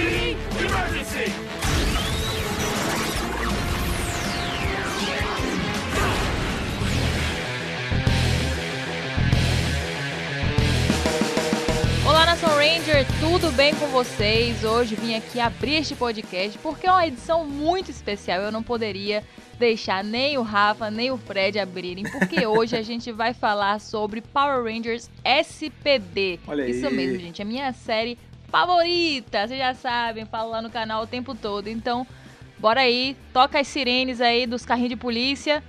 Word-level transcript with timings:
Speeding 0.00 0.36
emergency! 0.58 1.32
Olá, 12.06 12.24
Nação 12.24 12.48
Ranger, 12.48 13.06
tudo 13.20 13.52
bem 13.52 13.74
com 13.74 13.88
vocês? 13.88 14.64
Hoje 14.64 14.94
vim 14.94 15.14
aqui 15.14 15.38
abrir 15.38 15.74
este 15.74 15.94
podcast 15.94 16.58
porque 16.60 16.86
é 16.86 16.90
uma 16.90 17.06
edição 17.06 17.44
muito 17.44 17.90
especial. 17.90 18.40
Eu 18.40 18.50
não 18.50 18.62
poderia 18.62 19.22
deixar 19.58 20.02
nem 20.02 20.38
o 20.38 20.42
Rafa 20.42 20.90
nem 20.90 21.10
o 21.10 21.18
Fred 21.18 21.58
abrirem, 21.58 22.04
porque 22.04 22.44
hoje 22.48 22.74
a 22.74 22.82
gente 22.82 23.12
vai 23.12 23.34
falar 23.34 23.78
sobre 23.78 24.22
Power 24.22 24.64
Rangers 24.64 25.10
SPD. 25.22 26.40
Olha 26.46 26.64
aí. 26.64 26.70
Isso 26.70 26.90
mesmo, 26.90 27.18
gente, 27.18 27.42
a 27.42 27.44
minha 27.44 27.70
série 27.74 28.16
favorita. 28.50 29.46
Vocês 29.46 29.58
já 29.58 29.74
sabem, 29.74 30.26
falo 30.26 30.50
lá 30.50 30.60
no 30.60 30.70
canal 30.70 31.04
o 31.04 31.06
tempo 31.06 31.34
todo. 31.34 31.68
Então, 31.68 32.06
bora 32.58 32.80
aí, 32.80 33.16
toca 33.32 33.58
as 33.58 33.68
sirenes 33.68 34.20
aí 34.20 34.46
dos 34.46 34.66
carrinhos 34.66 34.90
de 34.90 34.96
polícia 34.96 35.62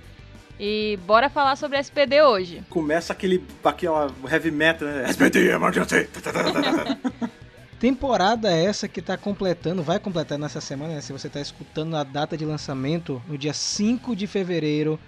e 0.58 0.98
bora 1.06 1.30
falar 1.30 1.56
sobre 1.56 1.78
SPD 1.78 2.22
hoje. 2.22 2.62
Começa 2.68 3.12
aquele 3.12 3.42
aquela 3.64 4.12
heavy 4.30 4.50
metal, 4.50 4.86
né? 4.86 5.08
SPD 5.08 5.50
Emergency! 5.50 6.08
Temporada 7.80 8.48
essa 8.48 8.86
que 8.86 9.02
tá 9.02 9.16
completando, 9.16 9.82
vai 9.82 9.98
completar 9.98 10.38
nessa 10.38 10.60
semana, 10.60 10.94
né? 10.94 11.00
Se 11.00 11.12
você 11.12 11.28
tá 11.28 11.40
escutando 11.40 11.96
a 11.96 12.04
data 12.04 12.36
de 12.36 12.44
lançamento, 12.44 13.20
no 13.26 13.36
dia 13.36 13.52
5 13.52 14.14
de 14.14 14.28
fevereiro, 14.28 15.00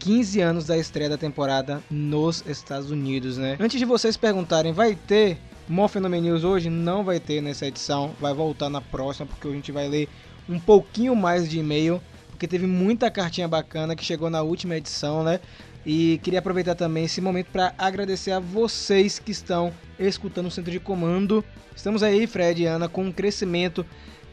15 0.00 0.40
anos 0.40 0.66
da 0.66 0.76
estreia 0.76 1.08
da 1.08 1.16
temporada 1.16 1.80
nos 1.88 2.42
Estados 2.44 2.90
Unidos, 2.90 3.38
né? 3.38 3.56
Antes 3.60 3.78
de 3.78 3.84
vocês 3.84 4.16
perguntarem, 4.16 4.72
vai 4.72 4.96
ter 4.96 5.38
Morphenomia 5.68 6.20
News 6.20 6.44
hoje? 6.44 6.70
Não 6.70 7.02
vai 7.02 7.18
ter 7.18 7.40
nessa 7.40 7.66
edição, 7.66 8.14
vai 8.20 8.32
voltar 8.32 8.70
na 8.70 8.80
próxima, 8.80 9.26
porque 9.26 9.48
a 9.48 9.50
gente 9.50 9.72
vai 9.72 9.88
ler 9.88 10.08
um 10.48 10.60
pouquinho 10.60 11.16
mais 11.16 11.48
de 11.50 11.58
e-mail, 11.58 12.00
porque 12.30 12.46
teve 12.46 12.68
muita 12.68 13.10
cartinha 13.10 13.48
bacana 13.48 13.96
que 13.96 14.04
chegou 14.04 14.30
na 14.30 14.42
última 14.42 14.76
edição, 14.76 15.24
né? 15.24 15.40
E 15.84 16.20
queria 16.22 16.38
aproveitar 16.38 16.76
também 16.76 17.04
esse 17.04 17.20
momento 17.20 17.48
para 17.50 17.74
agradecer 17.76 18.30
a 18.30 18.38
vocês 18.38 19.18
que 19.18 19.32
estão 19.32 19.72
escutando 19.98 20.46
o 20.46 20.50
Centro 20.52 20.70
de 20.70 20.78
Comando. 20.78 21.44
Estamos 21.74 22.00
aí, 22.04 22.28
Fred 22.28 22.62
e 22.62 22.66
Ana, 22.66 22.88
com 22.88 23.02
um 23.02 23.12
crescimento 23.12 23.84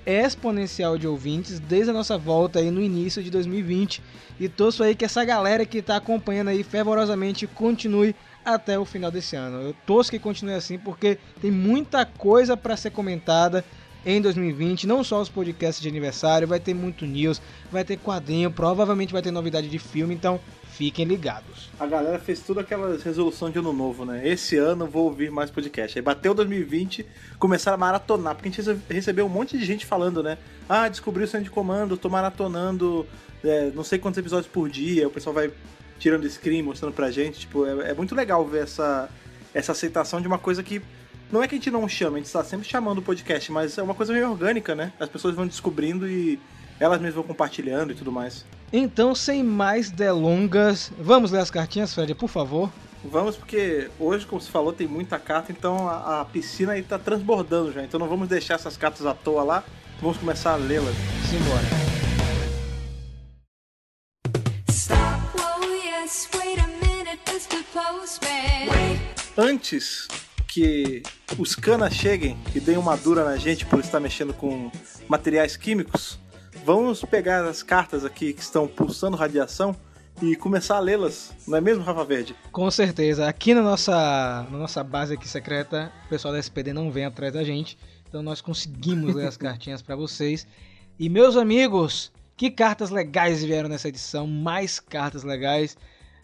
exponencial 0.06 0.98
de 0.98 1.08
ouvintes 1.08 1.60
desde 1.60 1.90
a 1.90 1.94
nossa 1.94 2.18
volta 2.18 2.60
aí 2.60 2.70
no 2.70 2.82
início 2.82 3.24
de 3.24 3.32
2020. 3.32 4.04
E 4.40 4.48
torço 4.48 4.84
aí 4.84 4.94
que 4.94 5.06
essa 5.06 5.24
galera 5.26 5.66
que 5.66 5.80
está 5.80 5.96
acompanhando 5.96 6.50
aí 6.50 6.64
fervorosamente 6.64 7.48
continue 7.48 8.16
até 8.44 8.78
o 8.78 8.86
final 8.86 9.12
desse 9.12 9.36
ano. 9.36 9.62
Eu 9.62 9.76
torço 9.86 10.12
que 10.12 10.20
continue 10.20 10.54
assim 10.54 10.78
porque 10.78 11.18
tem 11.42 11.52
muita 11.52 12.06
coisa 12.06 12.56
para 12.58 12.78
ser 12.78 12.92
comentada 12.92 13.64
em 14.06 14.22
2020, 14.22 14.86
não 14.86 15.04
só 15.04 15.22
os 15.22 15.30
podcasts 15.30 15.82
de 15.82 15.88
aniversário, 15.88 16.48
vai 16.48 16.60
ter 16.60 16.74
muito 16.74 17.06
news, 17.06 17.42
vai 17.72 17.86
ter 17.86 17.98
quadrinho, 17.98 18.52
provavelmente 18.52 19.14
vai 19.14 19.22
ter 19.22 19.32
novidade 19.32 19.70
de 19.70 19.80
filme, 19.80 20.14
então 20.14 20.42
fiquem 20.72 21.06
ligados. 21.06 21.70
A 21.80 21.86
galera 21.86 22.20
fez 22.20 22.42
tudo 22.42 22.60
aquela 22.60 22.98
resolução 22.98 23.50
de 23.50 23.60
ano 23.60 23.72
novo, 23.72 24.04
né? 24.04 24.28
Esse 24.28 24.58
ano 24.58 24.88
vou 24.88 25.06
ouvir 25.06 25.32
mais 25.32 25.50
podcast. 25.50 25.98
Aí 25.98 26.04
bateu 26.04 26.34
2020, 26.34 27.06
começaram 27.40 27.76
a 27.76 27.78
maratonar, 27.78 28.36
porque 28.36 28.50
a 28.50 28.52
gente 28.52 28.82
recebeu 28.90 29.26
um 29.26 29.30
monte 29.30 29.58
de 29.58 29.64
gente 29.64 29.86
falando, 29.86 30.22
né? 30.22 30.38
Ah, 30.68 30.90
descobri 30.90 31.24
o 31.24 31.28
centro 31.28 31.46
de 31.46 31.52
comando, 31.52 31.96
tô 31.96 32.10
maratonando 32.10 33.08
é, 33.44 33.72
não 33.76 33.84
sei 33.84 34.00
quantos 34.00 34.18
episódios 34.18 34.52
por 34.52 34.70
dia, 34.70 35.08
o 35.08 35.12
pessoal 35.12 35.34
vai 35.34 35.52
tirando 36.04 36.30
screen, 36.30 36.62
mostrando 36.62 36.94
pra 36.94 37.10
gente. 37.10 37.40
Tipo, 37.40 37.66
é, 37.66 37.92
é 37.92 37.94
muito 37.94 38.14
legal 38.14 38.46
ver 38.46 38.64
essa, 38.64 39.10
essa 39.54 39.72
aceitação 39.72 40.20
de 40.20 40.28
uma 40.28 40.38
coisa 40.38 40.62
que 40.62 40.82
não 41.32 41.42
é 41.42 41.48
que 41.48 41.56
a 41.56 41.58
gente 41.58 41.72
não 41.72 41.88
chama, 41.88 42.18
a 42.18 42.20
gente 42.20 42.28
está 42.28 42.44
sempre 42.44 42.68
chamando 42.68 42.98
o 42.98 43.02
podcast, 43.02 43.50
mas 43.52 43.78
é 43.78 43.82
uma 43.82 43.96
coisa 43.96 44.12
meio 44.12 44.30
orgânica, 44.30 44.76
né? 44.76 44.92
As 45.00 45.10
pessoas 45.10 45.34
vão 45.34 45.48
descobrindo 45.48 46.08
e 46.08 46.38
elas 46.80 47.00
mesmas 47.00 47.16
vão 47.16 47.24
compartilhando 47.24 47.94
e 47.94 47.96
tudo 47.96 48.12
mais. 48.12 48.46
Então, 48.72 49.16
sem 49.16 49.42
mais 49.42 49.90
delongas, 49.90 50.92
vamos 51.00 51.32
ler 51.32 51.40
as 51.40 51.50
cartinhas, 51.50 51.94
Fred, 51.94 52.14
por 52.14 52.28
favor. 52.28 52.70
Vamos, 53.04 53.38
porque 53.38 53.90
hoje, 53.98 54.26
como 54.26 54.42
você 54.42 54.52
falou, 54.52 54.74
tem 54.74 54.88
muita 54.88 55.18
carta, 55.18 55.52
então 55.52 55.88
a, 55.88 56.22
a 56.22 56.26
piscina 56.26 56.74
aí 56.74 56.84
tá 56.84 57.00
transbordando 57.00 57.72
já. 57.72 57.82
Então 57.82 58.00
não 58.00 58.08
vamos 58.08 58.28
deixar 58.28 58.56
essas 58.56 58.76
cartas 58.76 59.06
à 59.06 59.14
toa 59.14 59.44
lá, 59.44 59.64
vamos 60.02 60.18
começar 60.18 60.54
a 60.54 60.58
lê-las. 60.58 60.96
Simbora. 61.30 61.93
Antes 69.38 70.08
que 70.48 71.02
os 71.40 71.56
canas 71.56 71.94
cheguem 71.94 72.38
e 72.54 72.60
deem 72.60 72.78
uma 72.78 72.96
dura 72.96 73.26
na 73.26 73.36
gente 73.38 73.66
por 73.66 73.80
estar 73.80 74.00
mexendo 74.00 74.34
com 74.34 74.72
materiais 75.08 75.58
químicos, 75.58 76.20
vamos 76.64 77.04
pegar 77.04 77.44
as 77.46 77.64
cartas 77.64 78.06
aqui 78.06 78.34
que 78.34 78.42
estão 78.42 78.68
pulsando 78.68 79.18
radiação 79.18 79.76
e 80.22 80.36
começar 80.36 80.78
a 80.78 80.80
lê-las, 80.80 81.34
não 81.48 81.58
é 81.58 81.62
mesmo, 81.62 81.84
Rafa 81.84 82.06
Verde? 82.06 82.36
Com 82.52 82.70
certeza. 82.70 83.28
Aqui 83.28 83.54
na 83.54 83.64
nossa, 83.64 84.48
na 84.52 84.58
nossa 84.58 84.84
base 84.84 85.16
aqui 85.16 85.28
secreta, 85.28 85.92
o 86.06 86.10
pessoal 86.10 86.34
da 86.34 86.40
SPD 86.40 86.72
não 86.72 86.92
vem 86.92 87.06
atrás 87.06 87.34
da 87.34 87.44
gente. 87.44 87.78
Então 88.08 88.22
nós 88.22 88.40
conseguimos 88.40 89.16
ler 89.16 89.28
as 89.28 89.36
cartinhas 89.38 89.82
para 89.82 89.96
vocês. 89.96 90.46
E 91.00 91.10
meus 91.10 91.36
amigos, 91.36 92.12
que 92.38 92.52
cartas 92.52 92.92
legais 92.92 93.44
vieram 93.44 93.68
nessa 93.68 93.90
edição, 93.90 94.28
mais 94.28 94.80
cartas 94.80 95.24
legais. 95.24 95.76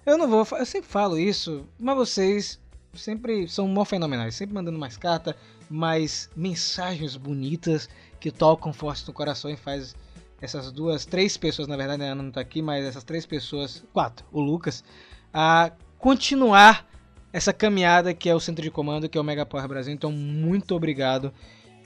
Eu 0.10 0.18
não 0.18 0.28
vou, 0.28 0.44
eu 0.58 0.66
sempre 0.66 0.90
falo 0.90 1.20
isso, 1.20 1.68
mas 1.80 1.96
vocês 1.96 2.60
sempre 2.96 3.48
são 3.48 3.68
mó 3.68 3.86
fenomenais, 3.86 4.34
sempre 4.34 4.56
mandando 4.56 4.80
mais 4.80 4.98
carta, 4.98 5.38
mais 5.70 6.32
mensagens 6.36 7.16
bonitas 7.16 7.88
que 8.20 8.32
tocam 8.32 8.74
forte 8.74 9.08
no 9.08 9.14
coração 9.14 9.52
e 9.52 9.56
faz 9.56 9.96
essas 10.42 10.72
duas, 10.72 11.06
três 11.06 11.38
pessoas, 11.38 11.68
na 11.68 11.78
verdade, 11.78 12.02
a 12.02 12.08
Ana 12.08 12.24
não 12.24 12.32
tá 12.32 12.42
aqui, 12.42 12.60
mas 12.60 12.86
essas 12.86 13.04
três 13.04 13.24
pessoas, 13.24 13.84
quatro, 13.94 14.26
o 14.32 14.42
Lucas, 14.42 14.84
a 15.32 15.72
continuar 16.00 16.88
essa 17.32 17.54
caminhada 17.54 18.12
que 18.12 18.28
é 18.28 18.34
o 18.34 18.40
centro 18.40 18.64
de 18.64 18.72
comando, 18.72 19.08
que 19.08 19.16
é 19.16 19.22
o 19.22 19.24
Mega 19.24 19.46
Power 19.46 19.68
Brasil. 19.68 19.94
Então, 19.94 20.12
muito 20.12 20.76
obrigado 20.76 21.32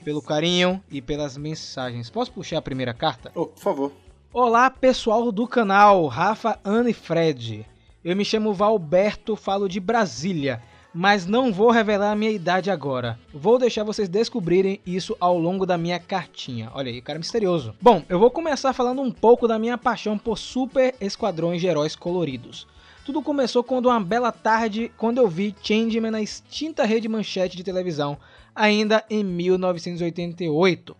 pelo 0.02 0.22
carinho 0.22 0.82
e 0.90 1.02
pelas 1.02 1.36
mensagens. 1.36 2.08
Posso 2.08 2.32
puxar 2.32 2.56
a 2.56 2.62
primeira 2.62 2.94
carta? 2.94 3.30
Oh, 3.34 3.48
por 3.48 3.60
favor. 3.60 3.92
Olá, 4.32 4.70
pessoal 4.70 5.30
do 5.30 5.46
canal 5.46 6.06
Rafa, 6.06 6.58
Ana 6.64 6.88
e 6.88 6.94
Fred. 6.94 7.66
Eu 8.04 8.14
me 8.14 8.22
chamo 8.22 8.52
Valberto, 8.52 9.34
falo 9.34 9.66
de 9.66 9.80
Brasília, 9.80 10.62
mas 10.92 11.24
não 11.24 11.50
vou 11.50 11.70
revelar 11.70 12.12
a 12.12 12.14
minha 12.14 12.30
idade 12.30 12.70
agora. 12.70 13.18
Vou 13.32 13.58
deixar 13.58 13.82
vocês 13.82 14.10
descobrirem 14.10 14.78
isso 14.84 15.16
ao 15.18 15.38
longo 15.38 15.64
da 15.64 15.78
minha 15.78 15.98
cartinha. 15.98 16.70
Olha 16.74 16.92
aí, 16.92 17.00
cara 17.00 17.18
misterioso. 17.18 17.74
Bom, 17.80 18.02
eu 18.06 18.18
vou 18.18 18.30
começar 18.30 18.74
falando 18.74 19.00
um 19.00 19.10
pouco 19.10 19.48
da 19.48 19.58
minha 19.58 19.78
paixão 19.78 20.18
por 20.18 20.36
super 20.36 20.94
esquadrões 21.00 21.62
de 21.62 21.66
heróis 21.66 21.96
coloridos. 21.96 22.66
Tudo 23.06 23.22
começou 23.22 23.64
quando 23.64 23.86
uma 23.86 23.98
bela 23.98 24.30
tarde, 24.30 24.92
quando 24.98 25.16
eu 25.16 25.26
vi 25.26 25.54
Changeman 25.62 26.10
na 26.10 26.20
extinta 26.20 26.84
rede 26.84 27.08
manchete 27.08 27.56
de 27.56 27.64
televisão, 27.64 28.18
ainda 28.54 29.02
em 29.08 29.24
1988. 29.24 30.94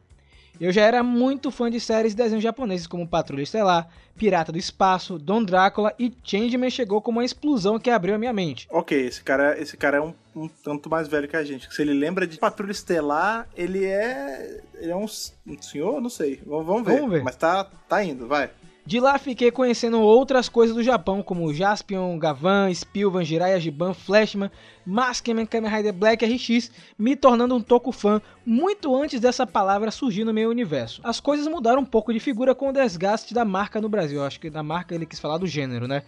Eu 0.60 0.72
já 0.72 0.82
era 0.82 1.02
muito 1.02 1.50
fã 1.50 1.70
de 1.70 1.80
séries 1.80 2.12
e 2.12 2.16
desenhos 2.16 2.42
japoneses 2.42 2.86
como 2.86 3.08
Patrulha 3.08 3.42
Estelar, 3.42 3.88
Pirata 4.16 4.52
do 4.52 4.58
Espaço, 4.58 5.18
Don 5.18 5.42
Drácula 5.42 5.92
e 5.98 6.12
Changeman 6.22 6.70
chegou 6.70 7.02
como 7.02 7.18
uma 7.18 7.24
explosão 7.24 7.78
que 7.78 7.90
abriu 7.90 8.14
a 8.14 8.18
minha 8.18 8.32
mente. 8.32 8.68
Ok, 8.70 8.98
esse 9.06 9.22
cara, 9.22 9.60
esse 9.60 9.76
cara 9.76 9.96
é 9.96 10.00
um, 10.00 10.14
um 10.36 10.48
tanto 10.48 10.88
mais 10.88 11.08
velho 11.08 11.28
que 11.28 11.36
a 11.36 11.44
gente. 11.44 11.72
Se 11.74 11.82
ele 11.82 11.92
lembra 11.92 12.26
de 12.26 12.38
Patrulha 12.38 12.72
Estelar, 12.72 13.48
ele 13.56 13.84
é. 13.84 14.62
Ele 14.74 14.92
é 14.92 14.96
um, 14.96 15.06
um 15.46 15.62
senhor? 15.62 16.00
Não 16.00 16.10
sei. 16.10 16.40
Vamos, 16.46 16.66
vamos 16.66 16.86
ver. 16.86 16.96
Vamos 16.96 17.10
ver. 17.10 17.22
Mas 17.24 17.36
tá, 17.36 17.64
tá 17.88 18.04
indo, 18.04 18.28
vai. 18.28 18.50
De 18.86 19.00
lá 19.00 19.18
fiquei 19.18 19.50
conhecendo 19.50 19.98
outras 19.98 20.46
coisas 20.46 20.76
do 20.76 20.82
Japão, 20.82 21.22
como 21.22 21.54
Jaspion, 21.54 22.18
Gavan, 22.18 22.70
Spilvan, 22.72 23.24
Jiraiya, 23.24 23.58
Giban, 23.58 23.94
Flashman, 23.94 24.50
Maskman, 24.84 25.46
Kamen 25.46 25.70
Rider 25.70 25.92
Black 25.94 26.22
RX, 26.22 26.70
me 26.98 27.16
tornando 27.16 27.54
um 27.56 27.62
toco 27.62 27.90
fã 27.90 28.20
muito 28.44 28.94
antes 28.94 29.20
dessa 29.20 29.46
palavra 29.46 29.90
surgir 29.90 30.22
no 30.24 30.34
meu 30.34 30.50
universo. 30.50 31.00
As 31.02 31.18
coisas 31.18 31.46
mudaram 31.46 31.80
um 31.80 31.86
pouco 31.86 32.12
de 32.12 32.20
figura 32.20 32.54
com 32.54 32.68
o 32.68 32.72
desgaste 32.74 33.32
da 33.32 33.42
marca 33.42 33.80
no 33.80 33.88
Brasil, 33.88 34.22
acho 34.22 34.38
que 34.38 34.50
da 34.50 34.62
marca 34.62 34.94
ele 34.94 35.06
quis 35.06 35.18
falar 35.18 35.38
do 35.38 35.46
gênero, 35.46 35.88
né? 35.88 36.02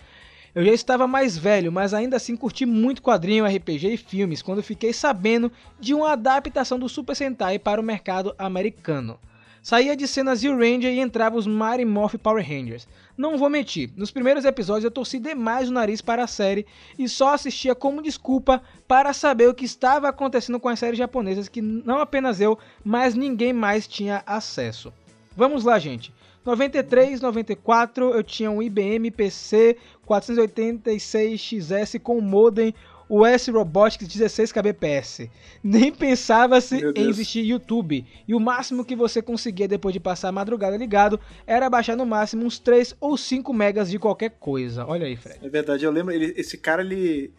Eu 0.55 0.63
já 0.63 0.73
estava 0.73 1.07
mais 1.07 1.37
velho, 1.37 1.73
mas 1.73 1.95
ainda 1.95 2.19
assim 2.19 2.37
curti 2.37 2.67
muito 2.67 3.01
quadrinho, 3.01 3.47
RPG 3.47 3.95
e 3.95 3.97
filmes 3.97 4.43
quando 4.43 4.63
fiquei 4.63 4.93
sabendo 4.93 5.51
de 5.81 5.95
uma 5.95 6.13
adaptação 6.13 6.79
do 6.79 6.91
Super 6.91 7.17
Sentai 7.17 7.59
para 7.59 7.81
o 7.81 7.85
mercado 7.85 8.35
americano. 8.39 9.19
Saía 9.67 9.97
de 9.97 10.07
cenas 10.07 10.39
Zero 10.39 10.57
Ranger 10.57 10.93
e 10.93 11.01
entrava 11.01 11.37
os 11.37 11.45
Mighty 11.45 11.85
Morph 11.85 12.15
Power 12.23 12.49
Rangers. 12.49 12.87
Não 13.19 13.37
vou 13.37 13.51
mentir, 13.51 13.91
nos 13.97 14.13
primeiros 14.13 14.45
episódios 14.45 14.85
eu 14.85 14.93
torci 14.93 15.19
demais 15.19 15.69
o 15.69 15.73
nariz 15.73 16.01
para 16.01 16.23
a 16.23 16.29
série 16.29 16.65
e 16.97 17.09
só 17.09 17.35
assistia 17.35 17.75
como 17.75 18.01
desculpa 18.01 18.63
para 18.87 19.13
saber 19.13 19.49
o 19.49 19.55
que 19.55 19.65
estava 19.65 20.09
acontecendo 20.09 20.61
com 20.61 20.69
as 20.69 20.79
séries 20.79 20.97
japonesas 20.97 21.49
que 21.49 21.61
não 21.61 21.99
apenas 21.99 22.41
eu, 22.41 22.57
mas 22.85 23.17
ninguém 23.17 23.53
mais 23.53 23.89
tinha 23.89 24.23
acesso. 24.25 24.93
Vamos 25.37 25.65
lá, 25.65 25.81
gente. 25.81 26.15
93, 26.45 27.21
94 27.21 28.15
eu 28.15 28.23
tinha 28.23 28.49
um 28.49 28.63
IBM 28.63 29.11
PC 29.11 29.79
486XS 30.07 31.99
com 31.99 32.21
modem 32.21 32.73
o 33.09 33.25
S 33.25 33.51
Robotics 33.51 34.09
16 34.09 34.53
kbps. 34.53 35.29
Nem 35.63 35.93
pensava-se 35.93 36.77
em 36.97 37.09
existir 37.09 37.45
YouTube. 37.45 38.05
E 38.27 38.35
o 38.35 38.41
máximo 38.41 38.85
que 38.85 38.97
você 38.97 39.23
conseguia 39.23 39.69
depois 39.69 39.93
de 39.93 40.01
passar 40.01 40.29
a 40.29 40.33
madrugada 40.33 40.77
ligado 40.77 41.19
era 41.47 41.69
baixar 41.71 41.97
no 41.97 42.05
máximo 42.07 42.45
uns 42.45 42.59
3 42.59 42.95
ou 43.01 43.17
5 43.17 43.53
megas 43.53 43.91
de 43.91 43.99
qualquer 43.99 44.31
coisa. 44.41 44.85
Olha 44.87 45.07
aí, 45.07 45.17
Fred. 45.17 45.39
É 45.43 45.49
verdade, 45.49 45.85
eu 45.85 45.91
lembro, 45.91 46.13
ele- 46.13 46.35
esse 46.37 46.57
cara, 46.59 46.83
ele, 46.83 47.31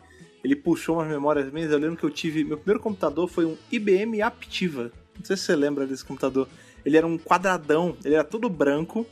ele 0.44 0.56
puxou 0.56 0.96
umas 0.98 1.08
memórias 1.08 1.52
minhas, 1.52 1.72
eu 1.72 1.78
lembro 1.78 1.98
que 1.98 2.04
eu 2.04 2.10
tive, 2.10 2.44
meu 2.44 2.58
primeiro 2.58 2.80
computador 2.81 3.28
foi 3.28 3.46
um 3.46 3.58
IBM 3.72 4.22
Aptiva, 4.22 4.92
não 5.18 5.25
sei 5.25 5.36
se 5.36 5.44
você 5.44 5.56
lembra 5.56 5.86
desse 5.86 6.06
computador, 6.06 6.48
ele 6.86 6.96
era 6.96 7.06
um 7.06 7.18
quadradão, 7.18 7.98
ele 8.06 8.13
era 8.16 8.24
todo 8.24 8.48
branco, 8.50 9.06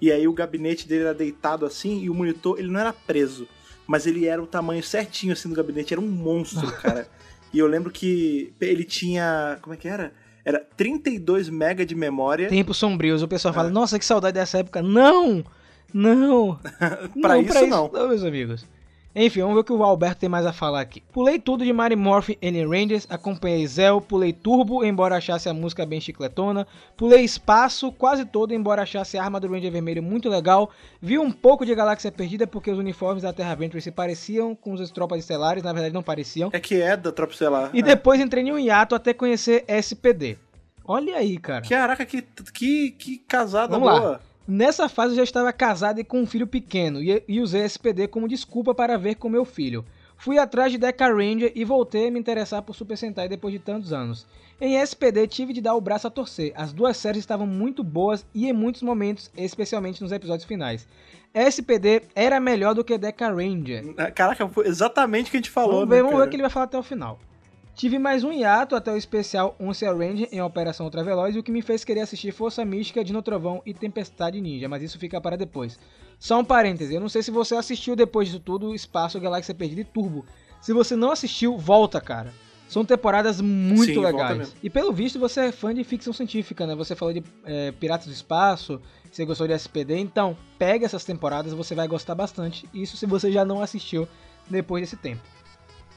e 0.00 0.10
aí 0.12 0.26
o 0.28 0.32
gabinete 0.32 0.86
dele 0.86 1.04
era 1.04 1.14
deitado 1.14 1.64
assim, 1.64 2.02
e 2.02 2.10
o 2.10 2.14
monitor, 2.14 2.58
ele 2.58 2.68
não 2.68 2.80
era 2.80 2.92
preso, 2.92 3.46
mas 3.92 4.06
ele 4.06 4.24
era 4.26 4.42
o 4.42 4.46
tamanho 4.46 4.82
certinho 4.82 5.34
assim 5.34 5.50
do 5.50 5.54
gabinete, 5.54 5.92
era 5.92 6.00
um 6.00 6.08
monstro, 6.08 6.66
cara. 6.80 7.06
e 7.52 7.58
eu 7.58 7.66
lembro 7.66 7.90
que 7.90 8.50
ele 8.58 8.84
tinha, 8.84 9.58
como 9.60 9.74
é 9.74 9.76
que 9.76 9.86
era? 9.86 10.14
Era 10.42 10.58
32 10.78 11.50
MB 11.50 11.84
de 11.84 11.94
memória, 11.94 12.48
Tempos 12.48 12.78
sombrios, 12.78 13.22
o 13.22 13.28
pessoal 13.28 13.52
É. 13.52 13.54
fala, 13.54 13.68
nossa, 13.68 13.98
que 13.98 14.04
saudade 14.06 14.32
dessa 14.34 14.58
época. 14.60 14.80
Não! 14.80 15.44
Não! 15.92 16.58
Pra 17.20 17.36
isso, 17.38 17.66
não. 17.66 17.90
meus 17.92 18.24
amigos. 18.24 18.66
Enfim, 19.14 19.40
vamos 19.40 19.54
ver 19.56 19.60
o 19.60 19.64
que 19.64 19.72
o 19.72 19.82
Alberto 19.84 20.20
tem 20.20 20.28
mais 20.28 20.46
a 20.46 20.52
falar 20.52 20.80
aqui. 20.80 21.02
Pulei 21.12 21.38
tudo 21.38 21.64
de 21.64 21.72
Mary 21.72 21.94
Morphin 21.94 22.36
Alien 22.42 22.66
Rangers, 22.66 23.06
acompanhei 23.10 23.66
Zell, 23.66 24.00
pulei 24.00 24.32
Turbo, 24.32 24.82
embora 24.82 25.16
achasse 25.16 25.48
a 25.48 25.54
música 25.54 25.84
bem 25.84 26.00
chicletona, 26.00 26.66
pulei 26.96 27.22
Espaço 27.22 27.92
quase 27.92 28.24
todo, 28.24 28.54
embora 28.54 28.82
achasse 28.82 29.18
a 29.18 29.22
arma 29.24 29.38
do 29.38 29.48
Ranger 29.48 29.70
Vermelho 29.70 30.02
muito 30.02 30.28
legal, 30.30 30.70
vi 31.00 31.18
um 31.18 31.30
pouco 31.30 31.66
de 31.66 31.74
Galáxia 31.74 32.10
Perdida 32.10 32.46
porque 32.46 32.70
os 32.70 32.78
uniformes 32.78 33.22
da 33.22 33.32
Terra 33.32 33.54
Venture 33.54 33.82
se 33.82 33.90
pareciam 33.90 34.54
com 34.54 34.72
os 34.72 34.80
das 34.80 34.90
tropas 34.90 35.18
estelares, 35.18 35.62
na 35.62 35.72
verdade 35.72 35.92
não 35.94 36.02
pareciam, 36.02 36.48
é 36.52 36.58
que 36.58 36.80
é 36.80 36.96
da 36.96 37.12
Tropa 37.12 37.32
Estelar. 37.34 37.70
e 37.74 37.80
É. 37.80 37.82
depois 37.82 38.18
entrei 38.20 38.42
em 38.42 38.52
um 38.52 38.58
hiato 38.58 38.94
até 38.94 39.12
conhecer 39.12 39.64
SPD. 39.68 40.38
Olha 40.84 41.16
aí, 41.16 41.38
cara. 41.38 41.62
Caraca, 41.68 42.04
que, 42.04 42.22
que, 42.52 42.90
que 42.90 43.18
casada 43.18 43.78
Vamos 43.78 43.88
lá. 43.88 44.20
Nessa 44.46 44.88
fase 44.88 45.12
eu 45.12 45.16
já 45.16 45.22
estava 45.22 45.52
casado 45.52 46.00
e 46.00 46.04
com 46.04 46.20
um 46.20 46.26
filho 46.26 46.46
pequeno 46.46 47.02
e, 47.02 47.22
e 47.28 47.40
usei 47.40 47.64
SPD 47.64 48.08
como 48.08 48.28
desculpa 48.28 48.74
para 48.74 48.98
ver 48.98 49.14
com 49.14 49.28
meu 49.28 49.44
filho. 49.44 49.84
Fui 50.16 50.38
atrás 50.38 50.70
de 50.70 50.78
Deca 50.78 51.08
Ranger 51.08 51.52
e 51.54 51.64
voltei 51.64 52.08
a 52.08 52.10
me 52.10 52.18
interessar 52.18 52.62
por 52.62 52.74
Super 52.74 52.96
Sentai 52.96 53.28
depois 53.28 53.52
de 53.52 53.58
tantos 53.58 53.92
anos. 53.92 54.26
Em 54.60 54.80
SPD 54.80 55.26
tive 55.26 55.52
de 55.52 55.60
dar 55.60 55.74
o 55.74 55.80
braço 55.80 56.06
a 56.06 56.10
torcer. 56.10 56.52
As 56.54 56.72
duas 56.72 56.96
séries 56.96 57.20
estavam 57.20 57.46
muito 57.46 57.82
boas 57.82 58.24
e 58.32 58.48
em 58.48 58.52
muitos 58.52 58.82
momentos, 58.82 59.30
especialmente 59.36 60.00
nos 60.00 60.12
episódios 60.12 60.46
finais. 60.46 60.86
SPD 61.34 62.02
era 62.14 62.38
melhor 62.38 62.74
do 62.74 62.84
que 62.84 62.96
Deca 62.96 63.32
Ranger. 63.32 63.94
Caraca, 64.14 64.48
foi 64.48 64.66
exatamente 64.68 65.28
o 65.28 65.30
que 65.30 65.38
a 65.38 65.40
gente 65.40 65.50
falou, 65.50 65.80
vamos 65.80 65.88
ver, 65.88 65.96
né, 65.96 66.02
vamos 66.02 66.18
ver 66.18 66.26
o 66.26 66.30
que 66.30 66.36
ele 66.36 66.42
vai 66.42 66.50
falar 66.50 66.66
até 66.66 66.78
o 66.78 66.82
final. 66.82 67.18
Tive 67.74 67.98
mais 67.98 68.22
um 68.22 68.30
hiato 68.30 68.76
até 68.76 68.92
o 68.92 68.96
especial 68.96 69.56
Once 69.58 69.84
Ranger 69.84 70.28
em 70.30 70.42
Operação 70.42 70.86
Ultraveloz, 70.86 71.34
e 71.34 71.38
o 71.38 71.42
que 71.42 71.50
me 71.50 71.62
fez 71.62 71.84
querer 71.84 72.00
assistir 72.00 72.30
Força 72.30 72.64
Mística, 72.64 73.02
Dino 73.02 73.22
Trovão 73.22 73.62
e 73.64 73.72
Tempestade 73.72 74.40
Ninja, 74.40 74.68
mas 74.68 74.82
isso 74.82 74.98
fica 74.98 75.20
para 75.20 75.36
depois. 75.36 75.78
Só 76.18 76.38
um 76.38 76.44
parêntese, 76.44 76.94
eu 76.94 77.00
não 77.00 77.08
sei 77.08 77.22
se 77.22 77.30
você 77.30 77.56
assistiu 77.56 77.96
depois 77.96 78.28
disso 78.28 78.40
tudo 78.40 78.74
Espaço 78.74 79.18
Galáxia 79.18 79.54
Perdida 79.54 79.80
e 79.80 79.84
Turbo. 79.84 80.24
Se 80.60 80.72
você 80.72 80.94
não 80.94 81.10
assistiu, 81.10 81.56
volta, 81.56 82.00
cara. 82.00 82.32
São 82.68 82.84
temporadas 82.84 83.40
muito 83.40 83.84
Sim, 83.84 83.98
legais. 83.98 84.54
E 84.62 84.70
pelo 84.70 84.92
visto 84.92 85.18
você 85.18 85.40
é 85.40 85.52
fã 85.52 85.74
de 85.74 85.82
ficção 85.82 86.12
científica, 86.12 86.66
né? 86.66 86.74
Você 86.74 86.94
falou 86.94 87.12
de 87.12 87.22
é, 87.44 87.72
Piratas 87.72 88.06
do 88.06 88.12
Espaço, 88.12 88.80
você 89.10 89.24
gostou 89.24 89.46
de 89.46 89.54
SPD, 89.54 89.98
então 89.98 90.36
pega 90.58 90.86
essas 90.86 91.04
temporadas, 91.04 91.52
você 91.52 91.74
vai 91.74 91.88
gostar 91.88 92.14
bastante. 92.14 92.68
Isso 92.72 92.96
se 92.96 93.04
você 93.04 93.32
já 93.32 93.44
não 93.44 93.60
assistiu 93.60 94.06
depois 94.48 94.82
desse 94.82 94.96
tempo. 94.96 95.22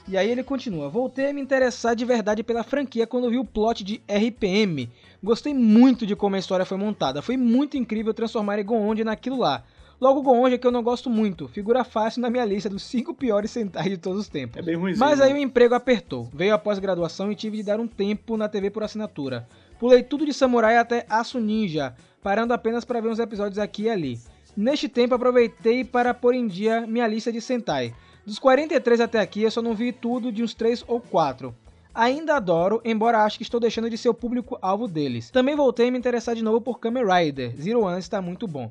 E 0.08 0.16
aí 0.16 0.30
ele 0.30 0.42
continua: 0.42 0.88
Voltei 0.88 1.30
a 1.30 1.32
me 1.32 1.40
interessar 1.40 1.96
de 1.96 2.04
verdade 2.04 2.42
pela 2.42 2.62
franquia 2.62 3.06
quando 3.06 3.30
vi 3.30 3.38
o 3.38 3.44
plot 3.44 3.82
de 3.82 4.00
RPM. 4.08 4.90
Gostei 5.22 5.52
muito 5.52 6.06
de 6.06 6.14
como 6.14 6.36
a 6.36 6.38
história 6.38 6.64
foi 6.64 6.78
montada. 6.78 7.22
Foi 7.22 7.36
muito 7.36 7.76
incrível 7.76 8.14
transformar 8.14 8.62
Goonde 8.62 9.02
naquilo 9.02 9.38
lá. 9.38 9.64
Logo 10.00 10.22
Goonde 10.22 10.58
que 10.58 10.66
eu 10.66 10.70
não 10.70 10.82
gosto 10.82 11.08
muito, 11.08 11.48
figura 11.48 11.82
fácil 11.82 12.20
na 12.20 12.28
minha 12.28 12.44
lista 12.44 12.68
dos 12.68 12.82
5 12.82 13.14
piores 13.14 13.50
Sentai 13.50 13.88
de 13.88 13.96
todos 13.96 14.20
os 14.20 14.28
tempos. 14.28 14.58
É 14.58 14.62
bem 14.62 14.76
ruimzinho. 14.76 15.04
Mas 15.04 15.20
aí 15.20 15.32
né? 15.32 15.38
o 15.38 15.42
emprego 15.42 15.74
apertou. 15.74 16.28
Veio 16.34 16.54
a 16.54 16.58
pós-graduação 16.58 17.32
e 17.32 17.34
tive 17.34 17.56
de 17.56 17.62
dar 17.62 17.80
um 17.80 17.88
tempo 17.88 18.36
na 18.36 18.48
TV 18.48 18.70
por 18.70 18.82
assinatura. 18.82 19.48
Pulei 19.78 20.02
tudo 20.02 20.26
de 20.26 20.34
Samurai 20.34 20.76
até 20.76 21.06
Aço 21.08 21.40
Ninja, 21.40 21.94
parando 22.22 22.52
apenas 22.52 22.84
para 22.84 23.00
ver 23.00 23.08
uns 23.08 23.18
episódios 23.18 23.58
aqui 23.58 23.84
e 23.84 23.90
ali. 23.90 24.20
Neste 24.54 24.88
tempo 24.88 25.14
aproveitei 25.14 25.82
para 25.82 26.14
pôr 26.14 26.34
em 26.34 26.46
dia 26.46 26.86
minha 26.86 27.06
lista 27.06 27.32
de 27.32 27.40
Sentai. 27.40 27.94
Dos 28.26 28.40
43 28.40 29.00
até 29.00 29.20
aqui 29.20 29.42
eu 29.42 29.50
só 29.52 29.62
não 29.62 29.72
vi 29.72 29.92
tudo 29.92 30.32
de 30.32 30.42
uns 30.42 30.52
3 30.52 30.82
ou 30.88 31.00
4. 31.00 31.54
Ainda 31.94 32.34
adoro, 32.34 32.80
embora 32.84 33.22
acho 33.22 33.36
que 33.36 33.44
estou 33.44 33.60
deixando 33.60 33.88
de 33.88 33.96
ser 33.96 34.08
o 34.08 34.14
público-alvo 34.14 34.88
deles. 34.88 35.30
Também 35.30 35.54
voltei 35.54 35.86
a 35.86 35.92
me 35.92 35.98
interessar 35.98 36.34
de 36.34 36.42
novo 36.42 36.60
por 36.60 36.80
Kamen 36.80 37.04
Rider. 37.04 37.54
Zero 37.56 37.82
One 37.82 38.00
está 38.00 38.20
muito 38.20 38.48
bom. 38.48 38.68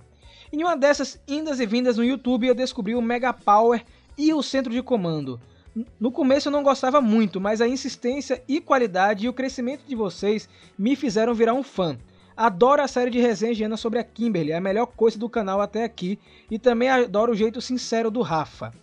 Em 0.51 0.61
uma 0.61 0.75
dessas 0.75 1.17
indas 1.25 1.61
e 1.61 1.65
vindas 1.65 1.95
no 1.95 2.03
YouTube, 2.03 2.45
eu 2.45 2.53
descobri 2.53 2.95
o 2.95 3.01
Mega 3.01 3.31
Power 3.31 3.81
e 4.17 4.33
o 4.33 4.43
Centro 4.43 4.73
de 4.73 4.83
Comando. 4.83 5.39
No 5.97 6.11
começo 6.11 6.49
eu 6.49 6.51
não 6.51 6.61
gostava 6.61 6.99
muito, 6.99 7.39
mas 7.39 7.61
a 7.61 7.67
insistência 7.67 8.43
e 8.49 8.59
qualidade 8.59 9.25
e 9.25 9.29
o 9.29 9.33
crescimento 9.33 9.85
de 9.87 9.95
vocês 9.95 10.49
me 10.77 10.97
fizeram 10.97 11.33
virar 11.33 11.53
um 11.53 11.63
fã. 11.63 11.97
Adoro 12.35 12.81
a 12.81 12.89
série 12.89 13.09
de 13.09 13.21
resenhas 13.21 13.55
de 13.55 13.63
Ana 13.63 13.77
sobre 13.77 13.99
a 13.99 14.03
Kimberly, 14.03 14.51
a 14.51 14.59
melhor 14.59 14.87
coisa 14.87 15.17
do 15.17 15.29
canal 15.29 15.61
até 15.61 15.85
aqui, 15.85 16.19
e 16.51 16.59
também 16.59 16.89
adoro 16.89 17.31
o 17.31 17.35
jeito 17.35 17.61
sincero 17.61 18.11
do 18.11 18.21
Rafa. 18.21 18.73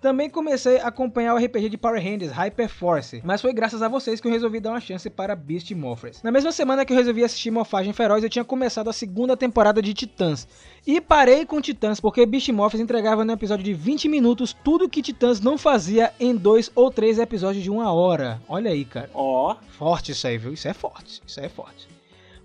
Também 0.00 0.30
comecei 0.30 0.78
a 0.78 0.88
acompanhar 0.88 1.34
o 1.34 1.36
RPG 1.36 1.68
de 1.68 1.76
Power 1.76 2.02
Rangers 2.02 2.32
Hyper 2.32 2.68
Force, 2.70 3.20
mas 3.22 3.42
foi 3.42 3.52
graças 3.52 3.82
a 3.82 3.88
vocês 3.88 4.18
que 4.18 4.26
eu 4.26 4.32
resolvi 4.32 4.58
dar 4.58 4.70
uma 4.70 4.80
chance 4.80 5.10
para 5.10 5.36
Beast 5.36 5.70
Morphers. 5.72 6.22
Na 6.22 6.30
mesma 6.32 6.50
semana 6.52 6.86
que 6.86 6.92
eu 6.92 6.96
resolvi 6.96 7.22
assistir 7.22 7.50
Morfagem 7.50 7.92
Feroz, 7.92 8.24
eu 8.24 8.30
tinha 8.30 8.44
começado 8.44 8.88
a 8.88 8.94
segunda 8.94 9.36
temporada 9.36 9.82
de 9.82 9.92
Titãs. 9.92 10.48
E 10.86 11.02
parei 11.02 11.44
com 11.44 11.60
Titãs 11.60 12.00
porque 12.00 12.24
Beast 12.24 12.48
Morphers 12.48 12.82
entregava 12.82 13.26
no 13.26 13.32
episódio 13.32 13.62
de 13.62 13.74
20 13.74 14.08
minutos 14.08 14.56
tudo 14.64 14.88
que 14.88 15.02
Titãs 15.02 15.38
não 15.38 15.58
fazia 15.58 16.14
em 16.18 16.34
dois 16.34 16.70
ou 16.74 16.90
três 16.90 17.18
episódios 17.18 17.62
de 17.62 17.70
uma 17.70 17.92
hora. 17.92 18.40
Olha 18.48 18.70
aí, 18.70 18.86
cara. 18.86 19.10
Ó, 19.12 19.54
Forte 19.80 20.12
isso 20.12 20.26
aí, 20.26 20.38
viu? 20.38 20.52
Isso 20.52 20.68
é 20.68 20.72
forte. 20.72 21.22
Isso 21.26 21.40
é 21.40 21.48
forte. 21.48 21.88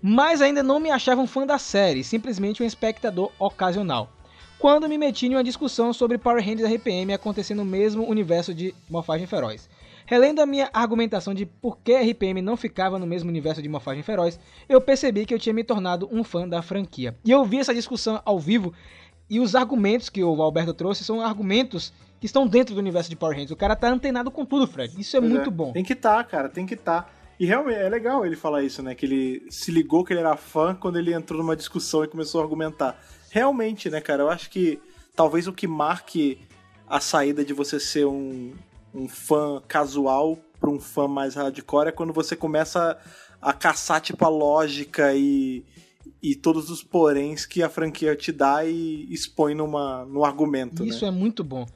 Mas 0.00 0.40
ainda 0.42 0.62
não 0.62 0.78
me 0.78 0.90
achava 0.90 1.20
um 1.20 1.26
fã 1.26 1.46
da 1.46 1.58
série, 1.58 2.04
simplesmente 2.04 2.62
um 2.62 2.66
espectador 2.66 3.30
ocasional. 3.38 4.10
Quando 4.58 4.88
me 4.88 4.96
meti 4.96 5.26
em 5.26 5.34
uma 5.34 5.44
discussão 5.44 5.92
sobre 5.92 6.16
Power 6.16 6.42
Rangers 6.42 6.72
RPM 6.72 7.12
acontecendo 7.12 7.58
no 7.58 7.64
mesmo 7.64 8.08
universo 8.08 8.54
de 8.54 8.74
Morfagem 8.88 9.26
Feroz. 9.26 9.68
Relendo 10.06 10.40
a 10.40 10.46
minha 10.46 10.70
argumentação 10.72 11.34
de 11.34 11.44
por 11.44 11.78
que 11.78 11.94
RPM 11.94 12.40
não 12.40 12.56
ficava 12.56 12.98
no 12.98 13.06
mesmo 13.06 13.28
universo 13.28 13.60
de 13.60 13.68
Morfagem 13.68 14.02
Feroz, 14.02 14.40
eu 14.68 14.80
percebi 14.80 15.26
que 15.26 15.34
eu 15.34 15.38
tinha 15.38 15.52
me 15.52 15.64
tornado 15.64 16.08
um 16.10 16.24
fã 16.24 16.48
da 16.48 16.62
franquia. 16.62 17.14
E 17.24 17.30
eu 17.30 17.44
vi 17.44 17.58
essa 17.58 17.74
discussão 17.74 18.22
ao 18.24 18.38
vivo 18.38 18.72
e 19.28 19.40
os 19.40 19.54
argumentos 19.54 20.08
que 20.08 20.22
o 20.22 20.40
Alberto 20.40 20.72
trouxe 20.72 21.04
são 21.04 21.20
argumentos 21.20 21.92
que 22.20 22.26
estão 22.26 22.46
dentro 22.46 22.74
do 22.74 22.78
universo 22.78 23.10
de 23.10 23.16
Power 23.16 23.34
Rangers. 23.34 23.50
O 23.50 23.56
cara 23.56 23.76
tá 23.76 23.88
antenado 23.88 24.30
com 24.30 24.44
tudo, 24.44 24.66
Fred. 24.66 24.98
Isso 24.98 25.16
é 25.16 25.20
pois 25.20 25.32
muito 25.32 25.50
bom. 25.50 25.72
Tem 25.72 25.84
que 25.84 25.94
tá, 25.94 26.22
cara, 26.24 26.48
tem 26.48 26.64
que 26.64 26.76
tá. 26.76 27.08
E 27.38 27.44
realmente 27.44 27.78
é 27.78 27.88
legal 27.88 28.24
ele 28.24 28.36
falar 28.36 28.62
isso, 28.62 28.82
né? 28.82 28.94
Que 28.94 29.04
ele 29.04 29.46
se 29.50 29.70
ligou 29.70 30.02
que 30.02 30.12
ele 30.12 30.20
era 30.20 30.36
fã 30.36 30.74
quando 30.74 30.98
ele 30.98 31.12
entrou 31.12 31.42
numa 31.42 31.54
discussão 31.54 32.02
e 32.02 32.08
começou 32.08 32.40
a 32.40 32.44
argumentar. 32.44 32.98
Realmente, 33.30 33.90
né, 33.90 34.00
cara? 34.00 34.22
Eu 34.22 34.30
acho 34.30 34.50
que 34.50 34.80
talvez 35.14 35.46
o 35.46 35.52
que 35.52 35.66
marque 35.66 36.38
a 36.88 37.00
saída 37.00 37.44
de 37.44 37.52
você 37.52 37.80
ser 37.80 38.06
um, 38.06 38.52
um 38.94 39.08
fã 39.08 39.62
casual 39.66 40.38
para 40.60 40.70
um 40.70 40.80
fã 40.80 41.06
mais 41.06 41.34
hardcore 41.34 41.88
é 41.88 41.92
quando 41.92 42.12
você 42.12 42.34
começa 42.34 42.98
a 43.40 43.52
caçar, 43.52 44.00
tipo, 44.00 44.24
a 44.24 44.28
lógica 44.28 45.14
e, 45.14 45.64
e 46.22 46.34
todos 46.34 46.70
os 46.70 46.82
poréns 46.82 47.44
que 47.44 47.62
a 47.62 47.68
franquia 47.68 48.16
te 48.16 48.32
dá 48.32 48.64
e 48.64 49.06
expõe 49.12 49.54
numa, 49.54 50.04
num 50.04 50.24
argumento, 50.24 50.84
Isso 50.84 51.04
né? 51.04 51.08
é 51.08 51.10
muito 51.10 51.44
bom. 51.44 51.66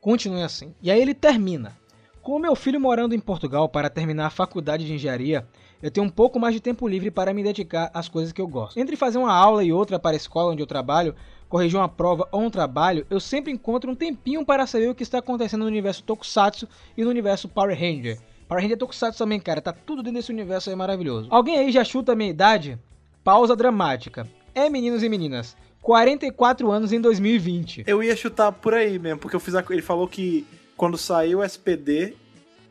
Continue 0.00 0.42
assim. 0.42 0.74
E 0.82 0.90
aí 0.90 1.00
ele 1.00 1.14
termina. 1.14 1.76
Com 2.22 2.38
meu 2.38 2.54
filho 2.56 2.80
morando 2.80 3.14
em 3.14 3.20
Portugal 3.20 3.68
para 3.68 3.88
terminar 3.88 4.26
a 4.26 4.30
faculdade 4.30 4.84
de 4.84 4.92
engenharia, 4.92 5.46
eu 5.82 5.90
tenho 5.90 6.06
um 6.06 6.10
pouco 6.10 6.38
mais 6.38 6.54
de 6.54 6.60
tempo 6.60 6.88
livre 6.88 7.10
para 7.10 7.34
me 7.34 7.42
dedicar 7.42 7.90
às 7.92 8.08
coisas 8.08 8.32
que 8.32 8.40
eu 8.40 8.48
gosto. 8.48 8.78
Entre 8.78 8.96
fazer 8.96 9.18
uma 9.18 9.32
aula 9.32 9.62
e 9.62 9.72
outra 9.72 9.98
para 9.98 10.14
a 10.14 10.16
escola 10.16 10.52
onde 10.52 10.62
eu 10.62 10.66
trabalho, 10.66 11.14
corrigir 11.48 11.78
uma 11.78 11.88
prova 11.88 12.26
ou 12.32 12.42
um 12.42 12.50
trabalho, 12.50 13.06
eu 13.10 13.20
sempre 13.20 13.52
encontro 13.52 13.90
um 13.90 13.94
tempinho 13.94 14.44
para 14.44 14.66
saber 14.66 14.88
o 14.88 14.94
que 14.94 15.02
está 15.02 15.18
acontecendo 15.18 15.62
no 15.62 15.66
universo 15.66 16.02
Tokusatsu 16.02 16.68
e 16.96 17.04
no 17.04 17.10
universo 17.10 17.48
Power 17.48 17.78
Ranger. 17.78 18.18
Power 18.48 18.62
Ranger 18.62 18.78
Tokusatsu 18.78 19.18
também, 19.18 19.40
cara, 19.40 19.60
tá 19.60 19.72
tudo 19.72 20.02
dentro 20.02 20.18
desse 20.18 20.32
universo 20.32 20.70
aí 20.70 20.76
maravilhoso. 20.76 21.28
Alguém 21.30 21.58
aí 21.58 21.70
já 21.70 21.84
chuta 21.84 22.12
a 22.12 22.16
minha 22.16 22.30
idade? 22.30 22.78
Pausa 23.22 23.54
dramática. 23.54 24.26
É, 24.54 24.70
meninos 24.70 25.02
e 25.02 25.08
meninas, 25.08 25.56
44 25.82 26.70
anos 26.70 26.92
em 26.92 27.00
2020. 27.00 27.84
Eu 27.86 28.02
ia 28.02 28.16
chutar 28.16 28.50
por 28.50 28.72
aí 28.72 28.98
mesmo, 28.98 29.18
porque 29.18 29.36
eu 29.36 29.40
fiz 29.40 29.54
a... 29.54 29.64
ele 29.68 29.82
falou 29.82 30.08
que 30.08 30.46
quando 30.76 30.96
saiu 30.96 31.40
o 31.40 31.44
SPD, 31.44 32.14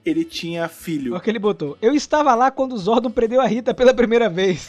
ele 0.06 0.24
tinha 0.24 0.68
filho. 0.70 1.14
Olha 1.14 1.20
o 1.20 1.22
que 1.22 1.30
ele 1.30 1.40
botou. 1.40 1.78
Eu 1.82 1.94
estava 1.94 2.36
lá 2.36 2.52
quando 2.52 2.74
o 2.74 2.78
Zordon 2.78 3.10
prendeu 3.10 3.42
a 3.42 3.48
Rita 3.48 3.74
pela 3.74 3.94
primeira 3.94 4.30
vez. 4.30 4.68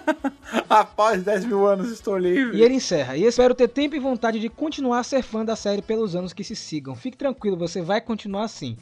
Após 0.68 1.22
10 1.22 1.46
mil 1.46 1.66
anos 1.66 1.90
estou 1.90 2.18
livre. 2.18 2.58
E 2.58 2.62
ele 2.62 2.74
encerra. 2.74 3.16
E 3.16 3.24
espero 3.24 3.54
ter 3.54 3.68
tempo 3.68 3.96
e 3.96 4.00
vontade 4.00 4.38
de 4.38 4.48
continuar 4.48 4.98
a 4.98 5.04
ser 5.04 5.22
fã 5.22 5.44
da 5.44 5.56
série 5.56 5.80
pelos 5.80 6.14
anos 6.14 6.32
que 6.32 6.44
se 6.44 6.54
sigam. 6.54 6.94
Fique 6.94 7.16
tranquilo, 7.16 7.56
você 7.56 7.80
vai 7.80 8.00
continuar 8.00 8.44
assim. 8.44 8.76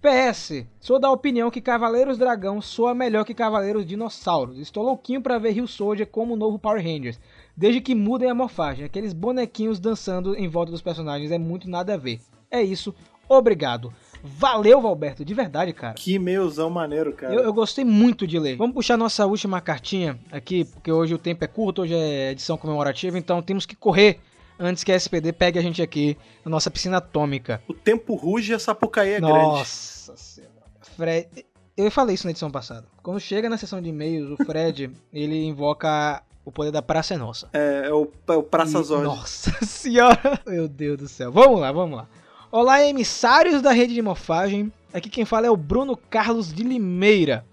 PS, 0.00 0.66
sou 0.78 0.98
da 0.98 1.10
opinião 1.10 1.50
que 1.50 1.60
Cavaleiros 1.60 2.18
Dragão 2.18 2.60
soa 2.60 2.94
melhor 2.94 3.24
que 3.24 3.34
Cavaleiros 3.34 3.86
Dinossauros. 3.86 4.58
Estou 4.58 4.84
louquinho 4.84 5.22
pra 5.22 5.38
ver 5.38 5.52
Rio 5.52 5.66
Soldier 5.66 6.06
como 6.06 6.34
o 6.34 6.36
novo 6.36 6.58
Power 6.58 6.82
Rangers. 6.82 7.18
Desde 7.56 7.80
que 7.80 7.94
mudem 7.94 8.30
a 8.30 8.34
morfagem, 8.34 8.84
aqueles 8.84 9.12
bonequinhos 9.12 9.80
dançando 9.80 10.36
em 10.36 10.48
volta 10.48 10.70
dos 10.70 10.82
personagens 10.82 11.32
é 11.32 11.38
muito 11.38 11.68
nada 11.68 11.94
a 11.94 11.96
ver. 11.96 12.20
É 12.50 12.62
isso, 12.62 12.94
obrigado. 13.28 13.92
Valeu, 14.26 14.80
Valberto, 14.80 15.24
de 15.24 15.32
verdade, 15.32 15.72
cara. 15.72 15.94
Que 15.94 16.14
e-mailzão 16.14 16.68
maneiro, 16.68 17.12
cara. 17.12 17.32
Eu, 17.32 17.42
eu 17.42 17.52
gostei 17.52 17.84
muito 17.84 18.26
de 18.26 18.38
ler. 18.38 18.56
Vamos 18.56 18.74
puxar 18.74 18.96
nossa 18.96 19.24
última 19.26 19.60
cartinha 19.60 20.18
aqui, 20.32 20.64
porque 20.64 20.90
hoje 20.90 21.14
o 21.14 21.18
tempo 21.18 21.44
é 21.44 21.46
curto, 21.46 21.82
hoje 21.82 21.94
é 21.94 22.32
edição 22.32 22.56
comemorativa, 22.56 23.18
então 23.18 23.40
temos 23.40 23.64
que 23.64 23.76
correr 23.76 24.18
antes 24.58 24.82
que 24.82 24.92
a 24.92 24.96
SPD 24.96 25.32
pegue 25.32 25.58
a 25.58 25.62
gente 25.62 25.80
aqui 25.82 26.16
na 26.44 26.50
nossa 26.50 26.70
piscina 26.70 26.98
atômica. 26.98 27.62
O 27.68 27.74
tempo 27.74 28.14
ruge 28.14 28.52
e 28.52 28.54
a 28.54 28.58
Sapucaí 28.58 29.12
é 29.12 29.20
grande. 29.20 29.32
Nossa 29.32 30.16
senhora. 30.16 30.52
Fred. 30.96 31.28
Eu 31.76 31.90
falei 31.90 32.14
isso 32.14 32.26
na 32.26 32.30
edição 32.30 32.50
passada. 32.50 32.86
Quando 33.02 33.20
chega 33.20 33.50
na 33.50 33.58
sessão 33.58 33.82
de 33.82 33.90
e-mails, 33.90 34.30
o 34.30 34.44
Fred, 34.44 34.90
ele 35.12 35.44
invoca 35.44 36.22
o 36.42 36.50
poder 36.50 36.70
da 36.70 36.80
Praça 36.80 37.14
é 37.14 37.16
Nossa. 37.18 37.48
É, 37.52 37.88
é 37.88 37.92
o, 37.92 38.10
é 38.28 38.32
o 38.32 38.42
Praça 38.42 38.82
Zord. 38.82 39.04
Nossa 39.04 39.52
senhora. 39.66 40.40
Meu 40.46 40.68
Deus 40.68 40.96
do 40.96 41.08
céu. 41.08 41.30
Vamos 41.30 41.60
lá, 41.60 41.70
vamos 41.72 41.98
lá. 41.98 42.08
Olá, 42.52 42.80
emissários 42.84 43.60
da 43.60 43.72
rede 43.72 43.92
de 43.92 44.00
morfagem. 44.00 44.72
Aqui 44.94 45.10
quem 45.10 45.24
fala 45.24 45.48
é 45.48 45.50
o 45.50 45.56
Bruno 45.56 45.96
Carlos 45.96 46.52
de 46.52 46.62
Limeira. 46.62 47.44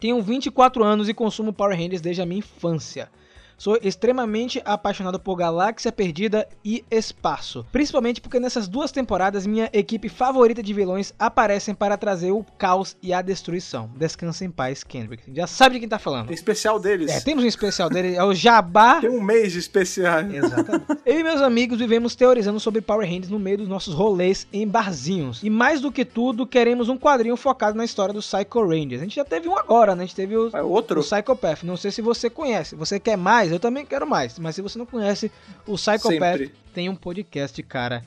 Tenho 0.00 0.22
24 0.22 0.82
anos 0.82 1.06
e 1.06 1.14
consumo 1.14 1.52
Power 1.52 1.76
Rangers 1.76 2.00
desde 2.00 2.22
a 2.22 2.26
minha 2.26 2.38
infância. 2.38 3.10
Sou 3.58 3.78
extremamente 3.82 4.60
apaixonado 4.64 5.18
por 5.18 5.34
Galáxia 5.34 5.90
Perdida 5.90 6.46
e 6.62 6.84
Espaço. 6.90 7.64
Principalmente 7.72 8.20
porque 8.20 8.38
nessas 8.38 8.68
duas 8.68 8.92
temporadas 8.92 9.46
minha 9.46 9.70
equipe 9.72 10.10
favorita 10.10 10.62
de 10.62 10.74
vilões 10.74 11.14
aparecem 11.18 11.74
para 11.74 11.96
trazer 11.96 12.32
o 12.32 12.44
caos 12.58 12.96
e 13.02 13.14
a 13.14 13.22
destruição. 13.22 13.90
Descansa 13.96 14.44
em 14.44 14.50
paz, 14.50 14.84
Kendrick. 14.84 15.22
Já 15.34 15.46
sabe 15.46 15.76
de 15.76 15.80
quem 15.80 15.88
tá 15.88 15.98
falando. 15.98 16.26
Tem 16.26 16.34
especial 16.34 16.78
deles. 16.78 17.10
É, 17.10 17.20
temos 17.20 17.44
um 17.44 17.46
especial 17.46 17.88
dele, 17.88 18.14
é 18.14 18.22
o 18.22 18.34
Jabá 18.34 19.00
Tem 19.00 19.08
um 19.10 19.22
mês 19.22 19.52
de 19.52 19.58
especial. 19.58 20.20
Exatamente. 20.20 20.84
Eu 21.06 21.20
e 21.20 21.22
meus 21.22 21.40
amigos 21.40 21.78
vivemos 21.78 22.14
teorizando 22.14 22.60
sobre 22.60 22.82
Power 22.82 23.08
Rangers 23.08 23.30
no 23.30 23.38
meio 23.38 23.58
dos 23.58 23.68
nossos 23.68 23.94
rolês 23.94 24.46
em 24.52 24.68
barzinhos. 24.68 25.42
E 25.42 25.48
mais 25.48 25.80
do 25.80 25.90
que 25.90 26.04
tudo, 26.04 26.46
queremos 26.46 26.90
um 26.90 26.98
quadrinho 26.98 27.36
focado 27.36 27.76
na 27.76 27.84
história 27.84 28.12
dos 28.12 28.26
Psycho 28.26 28.66
Rangers. 28.66 29.00
A 29.00 29.04
gente 29.04 29.16
já 29.16 29.24
teve 29.24 29.48
um 29.48 29.56
agora, 29.56 29.94
né? 29.94 30.02
A 30.02 30.06
gente 30.06 30.16
teve 30.16 30.36
o, 30.36 30.50
É 30.52 30.62
outro? 30.62 31.00
o 31.00 31.02
Psychopath. 31.02 31.62
Não 31.62 31.76
sei 31.76 31.90
se 31.90 32.02
você 32.02 32.28
conhece. 32.28 32.76
Você 32.76 33.00
quer 33.00 33.16
mais? 33.16 33.45
Eu 33.52 33.60
também 33.60 33.84
quero 33.84 34.06
mais. 34.06 34.38
Mas 34.38 34.54
se 34.54 34.62
você 34.62 34.78
não 34.78 34.86
conhece 34.86 35.30
o 35.66 35.74
Psychopath, 35.74 36.38
Sempre. 36.38 36.54
tem 36.74 36.88
um 36.88 36.96
podcast, 36.96 37.62
cara, 37.62 38.02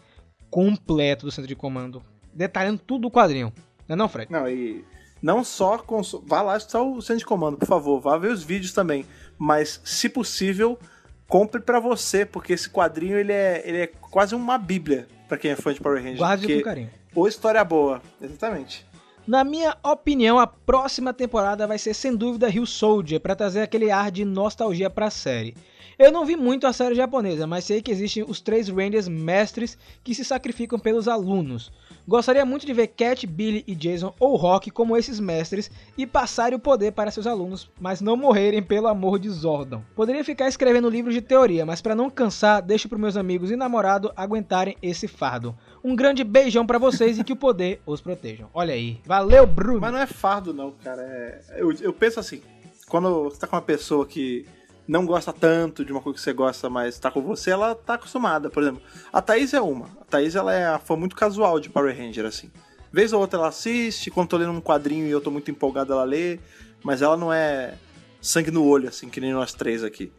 completo 0.49 1.25
do 1.25 1.31
Centro 1.31 1.47
de 1.47 1.55
Comando. 1.55 2.03
Detalhando 2.33 2.79
tudo 2.79 3.01
do 3.03 3.11
quadrinho. 3.11 3.53
Não 3.87 3.93
é 3.93 3.97
não, 3.97 4.09
Fred? 4.09 4.31
Não, 4.31 4.47
e 4.47 4.85
não 5.21 5.43
só 5.43 5.77
consu... 5.77 6.23
vá 6.25 6.41
lá 6.41 6.57
escutar 6.57 6.81
o 6.81 7.01
centro 7.01 7.19
de 7.19 7.25
comando, 7.25 7.57
por 7.57 7.67
favor, 7.67 7.99
vá 7.99 8.17
ver 8.17 8.31
os 8.31 8.43
vídeos 8.43 8.71
também, 8.71 9.05
mas 9.37 9.81
se 9.83 10.07
possível, 10.07 10.79
compre 11.27 11.59
pra 11.59 11.79
você, 11.79 12.25
porque 12.25 12.53
esse 12.53 12.69
quadrinho 12.69 13.17
ele 13.17 13.33
é, 13.33 13.61
ele 13.65 13.77
é 13.79 13.87
quase 13.87 14.35
uma 14.35 14.57
bíblia 14.57 15.07
pra 15.27 15.37
quem 15.37 15.51
é 15.51 15.55
fã 15.55 15.73
de 15.73 15.79
Power 15.79 15.97
Rangers, 15.97 16.19
Guarde 16.19 16.57
com 16.57 16.63
carinho. 16.63 16.89
ou 17.13 17.27
história 17.27 17.63
boa, 17.63 18.01
exatamente. 18.21 18.85
Na 19.29 19.43
minha 19.43 19.77
opinião, 19.83 20.39
a 20.39 20.47
próxima 20.47 21.13
temporada 21.13 21.67
vai 21.67 21.77
ser 21.77 21.93
sem 21.93 22.15
dúvida 22.15 22.49
Rio 22.49 22.65
Soldier, 22.65 23.21
para 23.21 23.35
trazer 23.35 23.61
aquele 23.61 23.91
ar 23.91 24.09
de 24.09 24.25
nostalgia 24.25 24.89
para 24.89 25.05
a 25.05 25.11
série. 25.11 25.55
Eu 25.99 26.13
não 26.13 26.23
vi 26.23 26.37
muito 26.37 26.65
a 26.65 26.71
série 26.71 26.95
japonesa, 26.95 27.45
mas 27.45 27.65
sei 27.65 27.81
que 27.81 27.91
existem 27.91 28.23
os 28.23 28.39
três 28.39 28.69
Rangers 28.69 29.09
mestres 29.09 29.77
que 30.01 30.15
se 30.15 30.23
sacrificam 30.23 30.79
pelos 30.79 31.09
alunos. 31.09 31.73
Gostaria 32.07 32.45
muito 32.45 32.65
de 32.65 32.71
ver 32.71 32.87
Cat, 32.87 33.27
Billy 33.27 33.65
e 33.67 33.75
Jason 33.75 34.15
ou 34.17 34.37
Rock 34.37 34.71
como 34.71 34.95
esses 34.95 35.19
mestres 35.19 35.69
e 35.97 36.07
passarem 36.07 36.55
o 36.55 36.59
poder 36.59 36.93
para 36.93 37.11
seus 37.11 37.27
alunos, 37.27 37.69
mas 37.77 37.99
não 37.99 38.15
morrerem 38.15 38.63
pelo 38.63 38.87
amor 38.87 39.19
de 39.19 39.29
Zordon. 39.29 39.83
Poderia 39.93 40.23
ficar 40.23 40.47
escrevendo 40.47 40.89
livros 40.89 41.13
de 41.13 41.19
teoria, 41.19 41.65
mas 41.65 41.81
para 41.81 41.93
não 41.93 42.09
cansar, 42.09 42.61
deixo 42.61 42.87
para 42.87 42.97
meus 42.97 43.17
amigos 43.17 43.51
e 43.51 43.57
namorado 43.57 44.09
aguentarem 44.15 44.77
esse 44.81 45.05
fardo. 45.05 45.53
Um 45.83 45.97
grande 45.97 46.23
beijão 46.23 46.65
para 46.65 46.77
vocês 46.77 47.19
e 47.19 47.25
que 47.25 47.33
o 47.33 47.35
poder 47.35 47.81
os 47.85 47.99
protejam. 47.99 48.49
Olha 48.53 48.73
aí. 48.73 49.01
Valeu, 49.05 49.45
Bruno. 49.45 49.81
Mas 49.81 49.91
não 49.91 49.99
é 49.99 50.07
fardo 50.07 50.53
não, 50.53 50.71
cara, 50.71 51.01
é... 51.01 51.57
eu, 51.57 51.73
eu 51.73 51.91
penso 51.91 52.21
assim, 52.21 52.41
quando 52.87 53.25
você 53.25 53.37
tá 53.37 53.47
com 53.47 53.57
uma 53.57 53.61
pessoa 53.61 54.05
que 54.05 54.47
não 54.89 55.05
gosta 55.05 55.31
tanto 55.31 55.85
de 55.85 55.91
uma 55.91 56.01
coisa 56.01 56.17
que 56.17 56.23
você 56.23 56.33
gosta, 56.33 56.67
mas 56.67 56.97
tá 56.97 57.11
com 57.11 57.21
você, 57.21 57.51
ela 57.51 57.75
tá 57.75 57.93
acostumada. 57.93 58.49
Por 58.49 58.63
exemplo, 58.63 58.81
a 59.13 59.21
Thaís 59.21 59.53
é 59.53 59.61
uma. 59.61 59.85
A 60.01 60.05
Thaís 60.05 60.35
ela 60.35 60.51
é 60.51 60.65
a 60.65 60.79
fã 60.79 60.95
muito 60.95 61.15
casual 61.15 61.59
de 61.59 61.69
Power 61.69 61.95
Ranger, 61.95 62.25
assim. 62.25 62.49
Vez 62.91 63.13
ou 63.13 63.21
outra 63.21 63.37
ela 63.37 63.49
assiste, 63.49 64.09
quando 64.09 64.29
tô 64.29 64.37
lendo 64.37 64.51
um 64.51 64.59
quadrinho 64.59 65.05
e 65.05 65.11
eu 65.11 65.21
tô 65.21 65.29
muito 65.29 65.51
empolgado, 65.51 65.93
ela 65.93 66.03
lê, 66.03 66.39
mas 66.83 67.03
ela 67.03 67.15
não 67.15 67.31
é 67.31 67.75
sangue 68.19 68.49
no 68.49 68.65
olho, 68.65 68.89
assim, 68.89 69.09
que 69.09 69.21
nem 69.21 69.31
nós 69.31 69.53
três 69.53 69.83
aqui. 69.83 70.11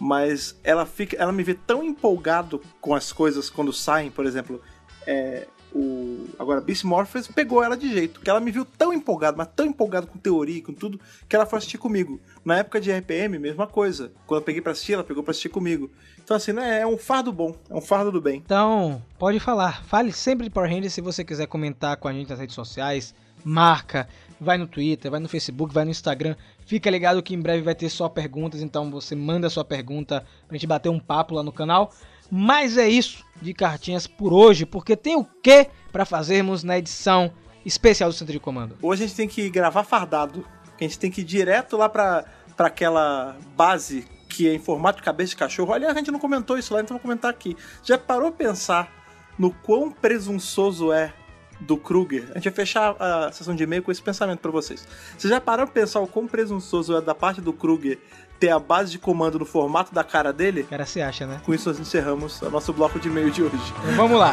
Mas 0.00 0.58
ela 0.64 0.84
fica. 0.84 1.16
Ela 1.16 1.30
me 1.30 1.44
vê 1.44 1.54
tão 1.54 1.84
empolgado 1.84 2.60
com 2.80 2.96
as 2.96 3.12
coisas 3.12 3.48
quando 3.48 3.72
saem, 3.72 4.10
por 4.10 4.26
exemplo. 4.26 4.60
É, 5.06 5.46
o 5.74 6.26
agora 6.38 6.60
Beast 6.60 6.84
Morphers 6.84 7.26
pegou 7.28 7.62
ela 7.62 7.76
de 7.76 7.90
jeito, 7.90 8.20
que 8.20 8.30
ela 8.30 8.40
me 8.40 8.50
viu 8.50 8.64
tão 8.64 8.92
empolgado, 8.92 9.36
mas 9.36 9.48
tão 9.54 9.66
empolgado 9.66 10.06
com 10.06 10.18
teoria 10.18 10.58
e 10.58 10.62
com 10.62 10.72
tudo, 10.72 11.00
que 11.28 11.34
ela 11.34 11.46
foi 11.46 11.58
assistir 11.58 11.78
comigo. 11.78 12.20
Na 12.44 12.58
época 12.58 12.80
de 12.80 12.90
RPM, 12.90 13.38
mesma 13.38 13.66
coisa. 13.66 14.12
Quando 14.26 14.40
eu 14.40 14.44
peguei 14.44 14.60
pra 14.60 14.72
assistir, 14.72 14.94
ela 14.94 15.04
pegou 15.04 15.22
pra 15.22 15.32
assistir 15.32 15.48
comigo. 15.48 15.90
Então 16.22 16.36
assim, 16.36 16.52
né, 16.52 16.80
é 16.80 16.86
um 16.86 16.98
fardo 16.98 17.32
bom, 17.32 17.54
é 17.68 17.74
um 17.74 17.80
fardo 17.80 18.12
do 18.12 18.20
bem. 18.20 18.42
Então, 18.44 19.02
pode 19.18 19.40
falar. 19.40 19.84
Fale 19.84 20.12
sempre 20.12 20.44
de 20.44 20.50
Power 20.50 20.70
Rangers 20.70 20.92
se 20.92 21.00
você 21.00 21.24
quiser 21.24 21.46
comentar 21.46 21.96
com 21.96 22.08
a 22.08 22.12
gente 22.12 22.30
nas 22.30 22.38
redes 22.38 22.54
sociais. 22.54 23.14
Marca, 23.44 24.08
vai 24.40 24.58
no 24.58 24.66
Twitter, 24.66 25.10
vai 25.10 25.20
no 25.20 25.28
Facebook, 25.28 25.72
vai 25.72 25.84
no 25.84 25.90
Instagram. 25.90 26.34
Fica 26.66 26.90
ligado 26.90 27.22
que 27.22 27.34
em 27.34 27.40
breve 27.40 27.62
vai 27.62 27.74
ter 27.74 27.88
só 27.88 28.08
perguntas, 28.08 28.60
então 28.60 28.90
você 28.90 29.14
manda 29.14 29.48
sua 29.48 29.64
pergunta 29.64 30.24
pra 30.46 30.56
gente 30.56 30.66
bater 30.66 30.88
um 30.88 30.98
papo 30.98 31.34
lá 31.34 31.42
no 31.42 31.52
canal. 31.52 31.92
Mas 32.30 32.76
é 32.76 32.88
isso 32.88 33.24
de 33.40 33.54
cartinhas 33.54 34.06
por 34.06 34.32
hoje, 34.32 34.66
porque 34.66 34.96
tem 34.96 35.16
o 35.16 35.24
que 35.24 35.68
para 35.90 36.04
fazermos 36.04 36.62
na 36.62 36.78
edição 36.78 37.32
especial 37.64 38.10
do 38.10 38.14
Centro 38.14 38.32
de 38.32 38.40
Comando. 38.40 38.76
Hoje 38.82 39.04
a 39.04 39.06
gente 39.06 39.16
tem 39.16 39.28
que 39.28 39.48
gravar 39.48 39.84
fardado, 39.84 40.46
a 40.78 40.82
gente 40.82 40.98
tem 40.98 41.10
que 41.10 41.20
ir 41.20 41.24
direto 41.24 41.76
lá 41.76 41.88
pra 41.88 42.24
aquela 42.58 43.36
base 43.56 44.06
que 44.28 44.48
é 44.48 44.54
em 44.54 44.58
formato 44.58 44.98
de 44.98 45.04
cabeça 45.04 45.30
de 45.30 45.36
cachorro. 45.36 45.72
Aliás, 45.72 45.94
a 45.94 45.98
gente 45.98 46.10
não 46.10 46.18
comentou 46.18 46.58
isso 46.58 46.74
lá, 46.74 46.80
então 46.80 46.96
vou 46.96 47.02
comentar 47.02 47.30
aqui. 47.30 47.56
Já 47.82 47.96
parou 47.96 48.30
pensar 48.30 48.92
no 49.38 49.50
quão 49.50 49.90
presunçoso 49.90 50.92
é 50.92 51.12
do 51.60 51.76
Kruger? 51.76 52.28
A 52.30 52.34
gente 52.34 52.44
vai 52.44 52.52
fechar 52.52 52.94
a 53.00 53.32
sessão 53.32 53.54
de 53.56 53.62
e-mail 53.62 53.82
com 53.82 53.90
esse 53.90 54.02
pensamento 54.02 54.40
pra 54.40 54.50
vocês. 54.50 54.86
Você 55.16 55.28
já 55.28 55.40
parou 55.40 55.66
pensar 55.66 56.00
o 56.00 56.06
quão 56.06 56.26
presunçoso 56.26 56.96
é 56.96 57.00
da 57.00 57.14
parte 57.14 57.40
do 57.40 57.52
Kruger 57.52 57.98
ter 58.38 58.50
a 58.50 58.58
base 58.58 58.92
de 58.92 58.98
comando 58.98 59.38
no 59.38 59.44
formato 59.44 59.94
da 59.94 60.04
cara 60.04 60.32
dele? 60.32 60.64
Cara, 60.64 60.86
você 60.86 61.00
acha, 61.00 61.26
né? 61.26 61.40
Com 61.44 61.52
isso 61.52 61.68
nós 61.68 61.78
encerramos 61.78 62.40
o 62.42 62.50
nosso 62.50 62.72
bloco 62.72 62.98
de 62.98 63.08
e-mail 63.08 63.30
de 63.30 63.42
hoje. 63.42 63.56
Então 63.82 63.96
vamos 63.96 64.18
lá. 64.18 64.32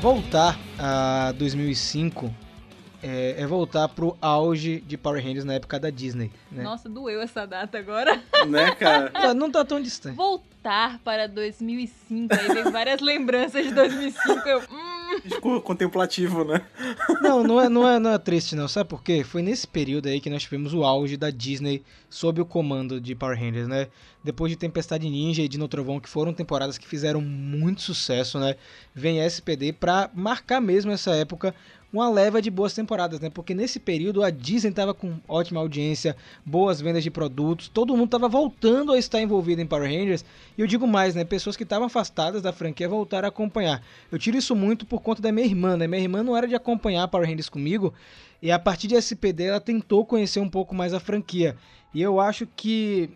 Voltar 0.00 0.56
a 0.78 1.32
2005 1.32 2.45
é, 3.02 3.36
é 3.38 3.46
voltar 3.46 3.88
pro 3.88 4.16
auge 4.20 4.80
de 4.80 4.96
Power 4.96 5.22
Rangers 5.22 5.44
na 5.44 5.54
época 5.54 5.78
da 5.78 5.90
Disney, 5.90 6.30
né? 6.50 6.62
Nossa, 6.62 6.88
doeu 6.88 7.20
essa 7.20 7.46
data 7.46 7.78
agora. 7.78 8.22
né, 8.46 8.74
cara? 8.74 9.12
Não 9.34 9.50
tá 9.50 9.64
tão 9.64 9.80
distante. 9.80 10.16
Voltar 10.16 10.98
para 11.04 11.28
2005, 11.28 12.34
aí 12.34 12.54
vem 12.54 12.72
várias 12.72 13.00
lembranças 13.00 13.64
de 13.64 13.72
2005. 13.72 14.48
Eu, 14.48 14.60
hum, 14.60 14.96
Ficou 15.22 15.60
contemplativo, 15.60 16.44
né? 16.44 16.62
Não, 17.22 17.42
não 17.42 17.60
é, 17.60 17.68
não, 17.68 17.88
é, 17.88 17.98
não 17.98 18.10
é 18.10 18.18
triste 18.18 18.56
não, 18.56 18.68
sabe 18.68 18.90
por 18.90 19.02
quê? 19.02 19.22
Foi 19.24 19.42
nesse 19.42 19.66
período 19.66 20.08
aí 20.08 20.20
que 20.20 20.28
nós 20.30 20.42
tivemos 20.42 20.74
o 20.74 20.84
auge 20.84 21.16
da 21.16 21.30
Disney 21.30 21.82
sob 22.10 22.40
o 22.40 22.46
comando 22.46 23.00
de 23.00 23.14
Power 23.14 23.38
Rangers, 23.38 23.68
né? 23.68 23.88
Depois 24.22 24.50
de 24.50 24.56
Tempestade 24.56 25.08
Ninja 25.08 25.42
e 25.42 25.48
Dino 25.48 25.68
Trovão, 25.68 26.00
que 26.00 26.08
foram 26.08 26.32
temporadas 26.32 26.76
que 26.76 26.86
fizeram 26.86 27.20
muito 27.20 27.82
sucesso, 27.82 28.38
né? 28.38 28.56
Vem 28.94 29.20
SPD 29.20 29.72
pra 29.72 30.10
marcar 30.12 30.60
mesmo 30.60 30.90
essa 30.90 31.14
época 31.14 31.54
uma 31.96 32.08
leva 32.10 32.40
de 32.40 32.50
boas 32.50 32.72
temporadas, 32.72 33.20
né? 33.20 33.30
Porque 33.30 33.54
nesse 33.54 33.78
período 33.78 34.22
a 34.22 34.30
Disney 34.30 34.72
tava 34.72 34.94
com 34.94 35.14
ótima 35.28 35.60
audiência, 35.60 36.16
boas 36.44 36.80
vendas 36.80 37.02
de 37.02 37.10
produtos, 37.10 37.68
todo 37.68 37.96
mundo 37.96 38.10
tava 38.10 38.28
voltando 38.28 38.92
a 38.92 38.98
estar 38.98 39.20
envolvido 39.20 39.60
em 39.60 39.66
Power 39.66 39.90
Rangers. 39.90 40.24
E 40.56 40.60
eu 40.60 40.66
digo 40.66 40.86
mais, 40.86 41.14
né? 41.14 41.24
Pessoas 41.24 41.56
que 41.56 41.62
estavam 41.62 41.86
afastadas 41.86 42.42
da 42.42 42.52
franquia 42.52 42.88
voltaram 42.88 43.26
a 43.26 43.28
acompanhar. 43.28 43.82
Eu 44.10 44.18
tiro 44.18 44.36
isso 44.36 44.54
muito 44.54 44.86
por 44.86 45.00
conta 45.00 45.20
da 45.20 45.32
minha 45.32 45.46
irmã, 45.46 45.76
né? 45.76 45.86
Minha 45.86 46.02
irmã 46.02 46.22
não 46.22 46.36
era 46.36 46.46
de 46.46 46.54
acompanhar 46.54 47.08
Power 47.08 47.28
Rangers 47.28 47.48
comigo, 47.48 47.92
e 48.42 48.50
a 48.50 48.58
partir 48.58 48.88
de 48.88 48.94
SPD 48.94 49.44
ela 49.44 49.60
tentou 49.60 50.04
conhecer 50.04 50.40
um 50.40 50.48
pouco 50.48 50.74
mais 50.74 50.92
a 50.92 51.00
franquia. 51.00 51.56
E 51.94 52.02
eu 52.02 52.20
acho 52.20 52.46
que 52.56 53.10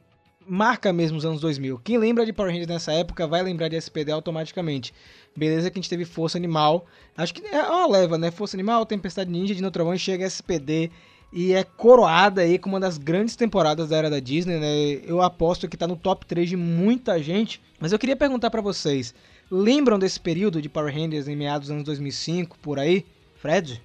marca 0.51 0.93
mesmo 0.93 1.17
os 1.17 1.25
anos 1.25 1.41
2000. 1.41 1.81
Quem 1.85 1.97
lembra 1.97 2.27
de 2.27 2.33
Power 2.33 2.51
Rangers 2.51 2.67
nessa 2.67 2.93
época 2.93 3.25
vai 3.25 3.41
lembrar 3.41 3.69
de 3.69 3.77
SPD 3.77 4.11
automaticamente. 4.11 4.93
Beleza 5.37 5.71
que 5.71 5.79
a 5.79 5.81
gente 5.81 5.89
teve 5.89 6.05
Força 6.05 6.37
Animal. 6.37 6.87
Acho 7.17 7.33
que 7.33 7.47
é 7.47 7.63
uma 7.63 7.87
leva, 7.87 8.19
né? 8.19 8.33
Força 8.33 8.57
Animal, 8.57 8.85
Tempestade 8.85 9.31
Ninja, 9.31 9.55
Dino 9.55 9.71
Trovão 9.71 9.95
e 9.95 9.99
chega 9.99 10.27
SPD. 10.27 10.91
e 11.33 11.53
é 11.53 11.63
coroada 11.63 12.41
aí 12.41 12.59
como 12.59 12.75
uma 12.75 12.81
das 12.81 12.99
grandes 12.99 13.37
temporadas 13.37 13.89
da 13.91 13.97
era 13.97 14.11
da 14.11 14.19
Disney, 14.19 14.59
né? 14.59 15.01
Eu 15.07 15.23
aposto 15.23 15.69
que 15.69 15.77
tá 15.77 15.87
no 15.87 15.95
top 15.95 16.27
3 16.27 16.49
de 16.49 16.57
muita 16.57 17.23
gente. 17.23 17.63
Mas 17.79 17.93
eu 17.93 17.99
queria 17.99 18.17
perguntar 18.17 18.51
pra 18.51 18.61
vocês, 18.61 19.15
lembram 19.49 20.01
desse 20.01 20.19
período 20.19 20.61
de 20.61 20.69
Power 20.69 20.93
Rangers 20.93 21.29
em 21.29 21.37
meados 21.37 21.69
dos 21.69 21.75
anos 21.75 21.85
2005, 21.85 22.59
por 22.59 22.81
aí? 22.81 23.07
Fred? 23.37 23.81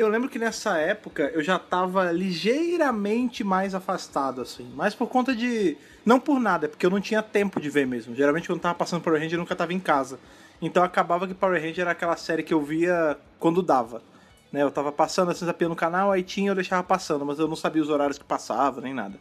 Eu 0.00 0.08
lembro 0.08 0.30
que 0.30 0.38
nessa 0.38 0.78
época 0.78 1.30
eu 1.34 1.42
já 1.42 1.58
tava 1.58 2.10
ligeiramente 2.10 3.44
mais 3.44 3.74
afastado, 3.74 4.40
assim. 4.40 4.66
Mas 4.74 4.94
por 4.94 5.08
conta 5.08 5.36
de. 5.36 5.76
Não 6.04 6.18
por 6.18 6.40
nada, 6.40 6.66
é 6.66 6.68
porque 6.68 6.84
eu 6.84 6.90
não 6.90 7.00
tinha 7.00 7.22
tempo 7.22 7.60
de 7.60 7.68
ver 7.68 7.86
mesmo. 7.86 8.14
Geralmente 8.14 8.46
quando 8.46 8.60
tava 8.60 8.74
passando 8.74 9.02
Power 9.02 9.20
Ranger 9.20 9.34
eu 9.34 9.40
nunca 9.40 9.56
tava 9.56 9.72
em 9.72 9.80
casa. 9.80 10.18
Então 10.60 10.82
acabava 10.82 11.26
que 11.26 11.34
Power 11.34 11.60
Ranger 11.60 11.80
era 11.82 11.90
aquela 11.92 12.16
série 12.16 12.42
que 12.42 12.54
eu 12.54 12.62
via 12.62 13.18
quando 13.38 13.62
dava. 13.62 14.02
Né? 14.52 14.62
Eu 14.62 14.70
tava 14.70 14.90
passando 14.90 15.30
assim, 15.30 15.44
zapia 15.44 15.68
no 15.68 15.76
canal, 15.76 16.10
aí 16.10 16.22
tinha 16.22 16.50
eu 16.50 16.54
deixava 16.54 16.82
passando, 16.82 17.24
mas 17.24 17.38
eu 17.38 17.48
não 17.48 17.56
sabia 17.56 17.82
os 17.82 17.88
horários 17.88 18.18
que 18.18 18.24
passava, 18.24 18.80
nem 18.80 18.92
nada. 18.92 19.18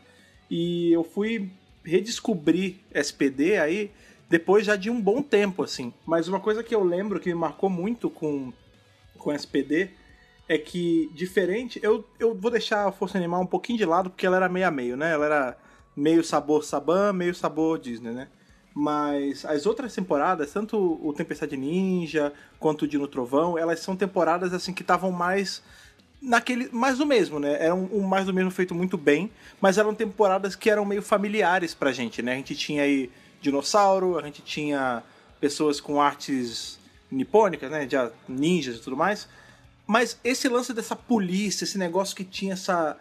E 0.50 0.92
eu 0.92 1.04
fui 1.04 1.52
redescobrir 1.84 2.78
SPD 2.92 3.58
aí 3.58 3.92
depois 4.30 4.66
já 4.66 4.76
de 4.76 4.90
um 4.90 5.02
bom 5.02 5.24
tempo, 5.24 5.64
assim. 5.64 5.92
Mas 6.06 6.28
uma 6.28 6.40
coisa 6.40 6.64
que 6.64 6.74
eu 6.74 6.84
lembro 6.84 7.20
que 7.20 7.30
me 7.30 7.36
marcou 7.36 7.70
muito 7.70 8.10
com, 8.10 8.54
com 9.18 9.34
SPD 9.34 9.90
é 10.48 10.58
que, 10.58 11.10
diferente, 11.14 11.80
eu, 11.82 12.06
eu 12.20 12.36
vou 12.36 12.52
deixar 12.52 12.88
a 12.88 12.92
Força 12.92 13.18
Animal 13.18 13.42
um 13.42 13.48
pouquinho 13.48 13.78
de 13.78 13.86
lado, 13.86 14.10
porque 14.10 14.26
ela 14.26 14.38
era 14.38 14.50
meio 14.50 14.68
a 14.68 14.72
meio, 14.72 14.96
né? 14.96 15.12
Ela 15.12 15.26
era 15.26 15.58
meio 16.00 16.24
sabor 16.24 16.64
Saban, 16.64 17.12
meio 17.14 17.36
sabor 17.36 17.78
Disney, 17.78 18.12
né? 18.12 18.28
Mas 18.74 19.44
as 19.46 19.66
outras 19.66 19.94
temporadas, 19.94 20.54
tanto 20.54 20.78
o 21.04 21.12
Tempestade 21.12 21.58
Ninja 21.58 22.32
quanto 22.60 22.84
o 22.84 22.88
Dino 22.88 23.08
Trovão, 23.08 23.58
elas 23.58 23.82
são 23.82 23.96
temporadas 23.96 24.54
assim 24.54 24.74
que 24.74 24.82
estavam 24.82 25.12
mais 25.12 25.62
naquele 26.22 26.70
mais 26.72 26.98
do 26.98 27.06
mesmo, 27.06 27.40
né? 27.40 27.58
Era 27.60 27.76
um, 27.76 27.90
um 27.92 28.02
mais 28.02 28.26
do 28.26 28.34
mesmo 28.34 28.52
feito 28.52 28.74
muito 28.74 28.98
bem, 28.98 29.32
mas 29.60 29.78
eram 29.78 29.94
temporadas 29.94 30.56
que 30.56 30.70
eram 30.70 30.86
meio 30.86 31.02
familiares 31.02 31.74
pra 31.74 31.92
gente, 31.92 32.22
né? 32.22 32.34
A 32.34 32.38
gente 32.38 32.56
tinha 32.56 32.84
aí 32.84 33.12
dinossauro, 33.42 34.18
a 34.18 34.22
gente 34.22 34.42
tinha 34.42 35.04
pessoas 35.40 35.82
com 35.82 36.02
artes 36.02 36.80
nipônicas, 37.12 37.70
né? 37.70 37.86
De 37.86 37.96
ninjas 38.28 38.78
e 38.78 38.80
tudo 38.80 38.96
mais. 38.96 39.28
Mas 39.86 40.18
esse 40.24 40.48
lance 40.48 40.72
dessa 40.72 40.96
polícia, 40.96 41.64
esse 41.64 41.78
negócio 41.78 42.16
que 42.16 42.24
tinha 42.24 42.54
essa 42.54 42.96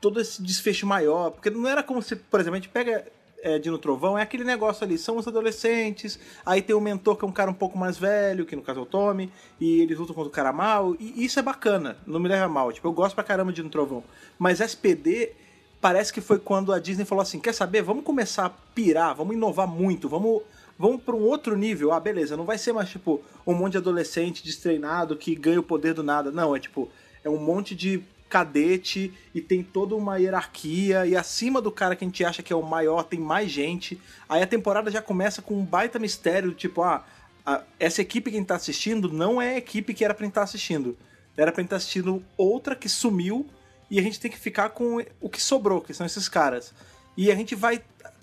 todo 0.00 0.20
esse 0.20 0.42
desfecho 0.42 0.86
maior, 0.86 1.30
porque 1.30 1.50
não 1.50 1.68
era 1.68 1.82
como 1.82 2.00
se, 2.00 2.16
por 2.16 2.40
exemplo, 2.40 2.56
a 2.56 2.60
gente 2.60 2.68
pega 2.68 3.04
é, 3.42 3.58
Dino 3.58 3.78
Trovão, 3.78 4.18
é 4.18 4.22
aquele 4.22 4.44
negócio 4.44 4.84
ali, 4.84 4.98
são 4.98 5.16
os 5.16 5.26
adolescentes, 5.26 6.18
aí 6.44 6.62
tem 6.62 6.74
o 6.74 6.80
mentor 6.80 7.16
que 7.16 7.24
é 7.24 7.28
um 7.28 7.32
cara 7.32 7.50
um 7.50 7.54
pouco 7.54 7.78
mais 7.78 7.96
velho, 7.96 8.44
que 8.44 8.56
no 8.56 8.62
caso 8.62 8.80
é 8.80 8.82
o 8.82 8.86
Tommy, 8.86 9.32
e 9.60 9.80
eles 9.80 9.98
lutam 9.98 10.14
contra 10.14 10.28
o 10.28 10.32
cara 10.32 10.52
mal, 10.52 10.96
e 10.98 11.24
isso 11.24 11.38
é 11.38 11.42
bacana, 11.42 11.96
não 12.06 12.20
me 12.20 12.28
leva 12.28 12.48
mal, 12.48 12.72
tipo, 12.72 12.86
eu 12.86 12.92
gosto 12.92 13.14
pra 13.14 13.24
caramba 13.24 13.52
de 13.52 13.56
Dino 13.56 13.70
Trovão. 13.70 14.02
Mas 14.38 14.60
SPD 14.60 15.32
parece 15.80 16.12
que 16.12 16.20
foi 16.20 16.38
quando 16.38 16.72
a 16.72 16.78
Disney 16.78 17.04
falou 17.04 17.22
assim, 17.22 17.38
quer 17.38 17.54
saber, 17.54 17.82
vamos 17.82 18.04
começar 18.04 18.46
a 18.46 18.50
pirar, 18.50 19.14
vamos 19.14 19.34
inovar 19.34 19.66
muito, 19.66 20.08
vamos 20.08 20.42
vamos 20.78 21.02
para 21.02 21.16
um 21.16 21.22
outro 21.22 21.56
nível. 21.56 21.92
Ah, 21.92 21.98
beleza, 21.98 22.36
não 22.36 22.44
vai 22.44 22.56
ser 22.56 22.72
mais 22.72 22.88
tipo 22.88 23.20
um 23.44 23.52
monte 23.52 23.72
de 23.72 23.78
adolescente 23.78 24.44
destreinado 24.44 25.16
que 25.16 25.34
ganha 25.34 25.58
o 25.58 25.62
poder 25.62 25.92
do 25.92 26.04
nada. 26.04 26.30
Não, 26.30 26.54
é 26.54 26.60
tipo, 26.60 26.88
é 27.24 27.28
um 27.28 27.38
monte 27.38 27.74
de 27.74 28.02
cadete 28.28 29.12
e 29.34 29.40
tem 29.40 29.62
toda 29.62 29.94
uma 29.94 30.16
hierarquia 30.18 31.06
e 31.06 31.16
acima 31.16 31.60
do 31.60 31.70
cara 31.72 31.96
que 31.96 32.04
a 32.04 32.08
gente 32.08 32.24
acha 32.24 32.42
que 32.42 32.52
é 32.52 32.56
o 32.56 32.62
maior 32.62 33.02
tem 33.04 33.18
mais 33.18 33.50
gente. 33.50 34.00
Aí 34.28 34.42
a 34.42 34.46
temporada 34.46 34.90
já 34.90 35.00
começa 35.02 35.40
com 35.42 35.54
um 35.58 35.64
baita 35.64 35.98
mistério, 35.98 36.52
tipo, 36.52 36.82
ah, 36.82 37.04
a- 37.44 37.62
essa 37.80 38.02
equipe 38.02 38.30
que 38.30 38.36
a 38.36 38.40
gente 38.40 38.48
tá 38.48 38.56
assistindo 38.56 39.12
não 39.12 39.40
é 39.40 39.54
a 39.54 39.58
equipe 39.58 39.94
que 39.94 40.04
era 40.04 40.14
pra 40.14 40.24
gente 40.24 40.32
estar 40.32 40.42
assistindo. 40.42 40.96
Era 41.36 41.50
pra 41.52 41.62
gente 41.62 41.68
estar 41.68 41.76
assistindo 41.76 42.22
outra 42.36 42.74
que 42.76 42.88
sumiu 42.88 43.46
e 43.90 43.98
a 43.98 44.02
gente 44.02 44.20
tem 44.20 44.30
que 44.30 44.38
ficar 44.38 44.70
com 44.70 45.02
o 45.20 45.28
que 45.28 45.40
sobrou, 45.40 45.80
que 45.80 45.94
são 45.94 46.04
esses 46.04 46.28
caras. 46.28 46.74
E 47.16 47.30
a 47.32 47.34
gente 47.34 47.54
vai 47.54 47.80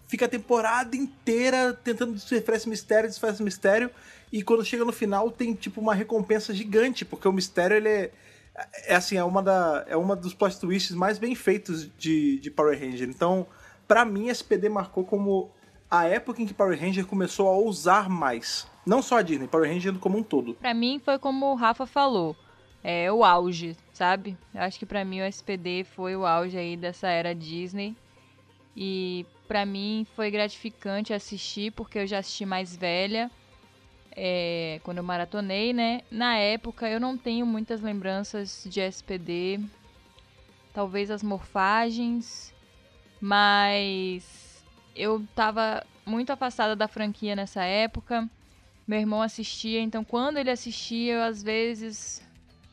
fica 0.07 0.25
a 0.25 0.29
temporada 0.29 0.95
inteira 0.95 1.73
tentando 1.83 2.13
desfazer 2.13 2.43
esse 2.55 2.69
mistério, 2.69 3.09
desfazer 3.09 3.33
esse 3.33 3.43
mistério, 3.43 3.89
e 4.31 4.43
quando 4.43 4.63
chega 4.63 4.85
no 4.85 4.91
final 4.91 5.31
tem 5.31 5.55
tipo 5.55 5.81
uma 5.81 5.95
recompensa 5.95 6.53
gigante, 6.53 7.03
porque 7.03 7.27
o 7.27 7.31
mistério 7.33 7.75
ele 7.75 7.89
é, 7.89 8.11
é 8.85 8.95
assim, 8.95 9.17
é 9.17 9.23
uma, 9.23 9.43
da, 9.43 9.85
é 9.87 9.97
uma 9.97 10.15
dos 10.15 10.33
plot 10.33 10.59
twists 10.59 10.95
mais 10.95 11.17
bem 11.17 11.35
feitos 11.35 11.89
de, 11.97 12.39
de 12.39 12.49
Power 12.49 12.79
Ranger. 12.79 13.09
Então, 13.09 13.45
pra 13.87 14.05
mim, 14.05 14.29
SPD 14.29 14.69
marcou 14.69 15.03
como 15.03 15.51
a 15.89 16.05
época 16.05 16.41
em 16.41 16.45
que 16.45 16.53
Power 16.53 16.79
Ranger 16.79 17.05
começou 17.05 17.47
a 17.47 17.51
ousar 17.51 18.09
mais. 18.09 18.67
Não 18.85 19.01
só 19.01 19.17
a 19.17 19.21
Disney, 19.21 19.47
Power 19.47 19.69
Ranger 19.69 19.93
como 19.95 20.17
um 20.17 20.23
todo. 20.23 20.53
Pra 20.55 20.73
mim 20.73 21.01
foi 21.03 21.17
como 21.17 21.51
o 21.51 21.55
Rafa 21.55 21.85
falou, 21.85 22.35
é 22.83 23.11
o 23.11 23.23
auge, 23.23 23.75
sabe? 23.93 24.37
Eu 24.53 24.61
acho 24.61 24.77
que 24.77 24.85
pra 24.85 25.03
mim 25.03 25.21
o 25.21 25.25
SPD 25.25 25.83
foi 25.83 26.15
o 26.15 26.25
auge 26.25 26.57
aí 26.57 26.77
dessa 26.77 27.07
era 27.07 27.33
Disney. 27.33 27.95
E 28.75 29.25
pra 29.47 29.65
mim 29.65 30.05
foi 30.15 30.29
gratificante 30.29 31.13
assistir, 31.13 31.71
porque 31.71 31.99
eu 31.99 32.07
já 32.07 32.19
assisti 32.19 32.45
mais 32.45 32.75
velha, 32.75 33.31
é, 34.15 34.79
quando 34.83 34.99
eu 34.99 35.03
maratonei, 35.03 35.73
né? 35.73 36.01
Na 36.09 36.37
época 36.37 36.89
eu 36.89 36.99
não 36.99 37.17
tenho 37.17 37.45
muitas 37.45 37.81
lembranças 37.81 38.65
de 38.69 38.79
SPD, 38.79 39.59
talvez 40.73 41.11
as 41.11 41.21
morfagens, 41.21 42.53
mas 43.19 44.63
eu 44.95 45.25
tava 45.35 45.85
muito 46.05 46.31
afastada 46.31 46.75
da 46.75 46.87
franquia 46.87 47.35
nessa 47.35 47.63
época. 47.63 48.29
Meu 48.87 48.99
irmão 48.99 49.21
assistia, 49.21 49.81
então 49.81 50.03
quando 50.03 50.37
ele 50.37 50.51
assistia, 50.51 51.15
eu 51.15 51.23
às 51.23 51.41
vezes 51.41 52.21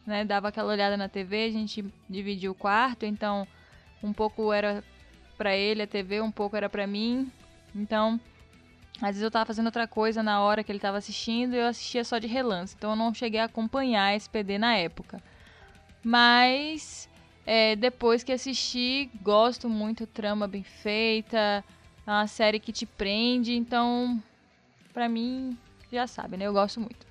né, 0.06 0.24
dava 0.24 0.48
aquela 0.48 0.72
olhada 0.72 0.96
na 0.96 1.08
TV, 1.08 1.44
a 1.44 1.50
gente 1.50 1.84
dividia 2.08 2.50
o 2.50 2.54
quarto, 2.54 3.06
então 3.06 3.46
um 4.02 4.12
pouco 4.12 4.52
era 4.52 4.84
pra 5.38 5.56
ele 5.56 5.82
a 5.82 5.86
TV, 5.86 6.20
um 6.20 6.30
pouco 6.30 6.56
era 6.56 6.68
pra 6.68 6.86
mim. 6.86 7.30
Então, 7.74 8.20
às 9.02 9.08
vezes 9.08 9.22
eu 9.22 9.30
tava 9.30 9.44
fazendo 9.44 9.66
outra 9.66 9.86
coisa 9.88 10.22
na 10.22 10.40
hora 10.40 10.62
que 10.62 10.70
ele 10.70 10.78
tava 10.78 10.96
assistindo 10.96 11.54
e 11.54 11.58
eu 11.58 11.66
assistia 11.66 12.04
só 12.04 12.18
de 12.18 12.28
relance. 12.28 12.74
Então 12.78 12.90
eu 12.90 12.96
não 12.96 13.12
cheguei 13.12 13.40
a 13.40 13.44
acompanhar 13.44 14.06
a 14.06 14.14
SPD 14.14 14.58
na 14.58 14.76
época. 14.76 15.20
Mas 16.04 17.08
é, 17.44 17.74
depois 17.74 18.22
que 18.22 18.30
assisti, 18.30 19.10
gosto 19.20 19.68
muito, 19.68 20.06
trama 20.06 20.46
bem 20.46 20.62
feita, 20.62 21.64
é 22.06 22.10
uma 22.10 22.28
série 22.28 22.60
que 22.60 22.72
te 22.72 22.86
prende, 22.86 23.54
então 23.54 24.22
pra 24.92 25.08
mim, 25.08 25.58
já 25.92 26.06
sabe, 26.06 26.36
né? 26.36 26.46
Eu 26.46 26.52
gosto 26.52 26.78
muito. 26.78 27.04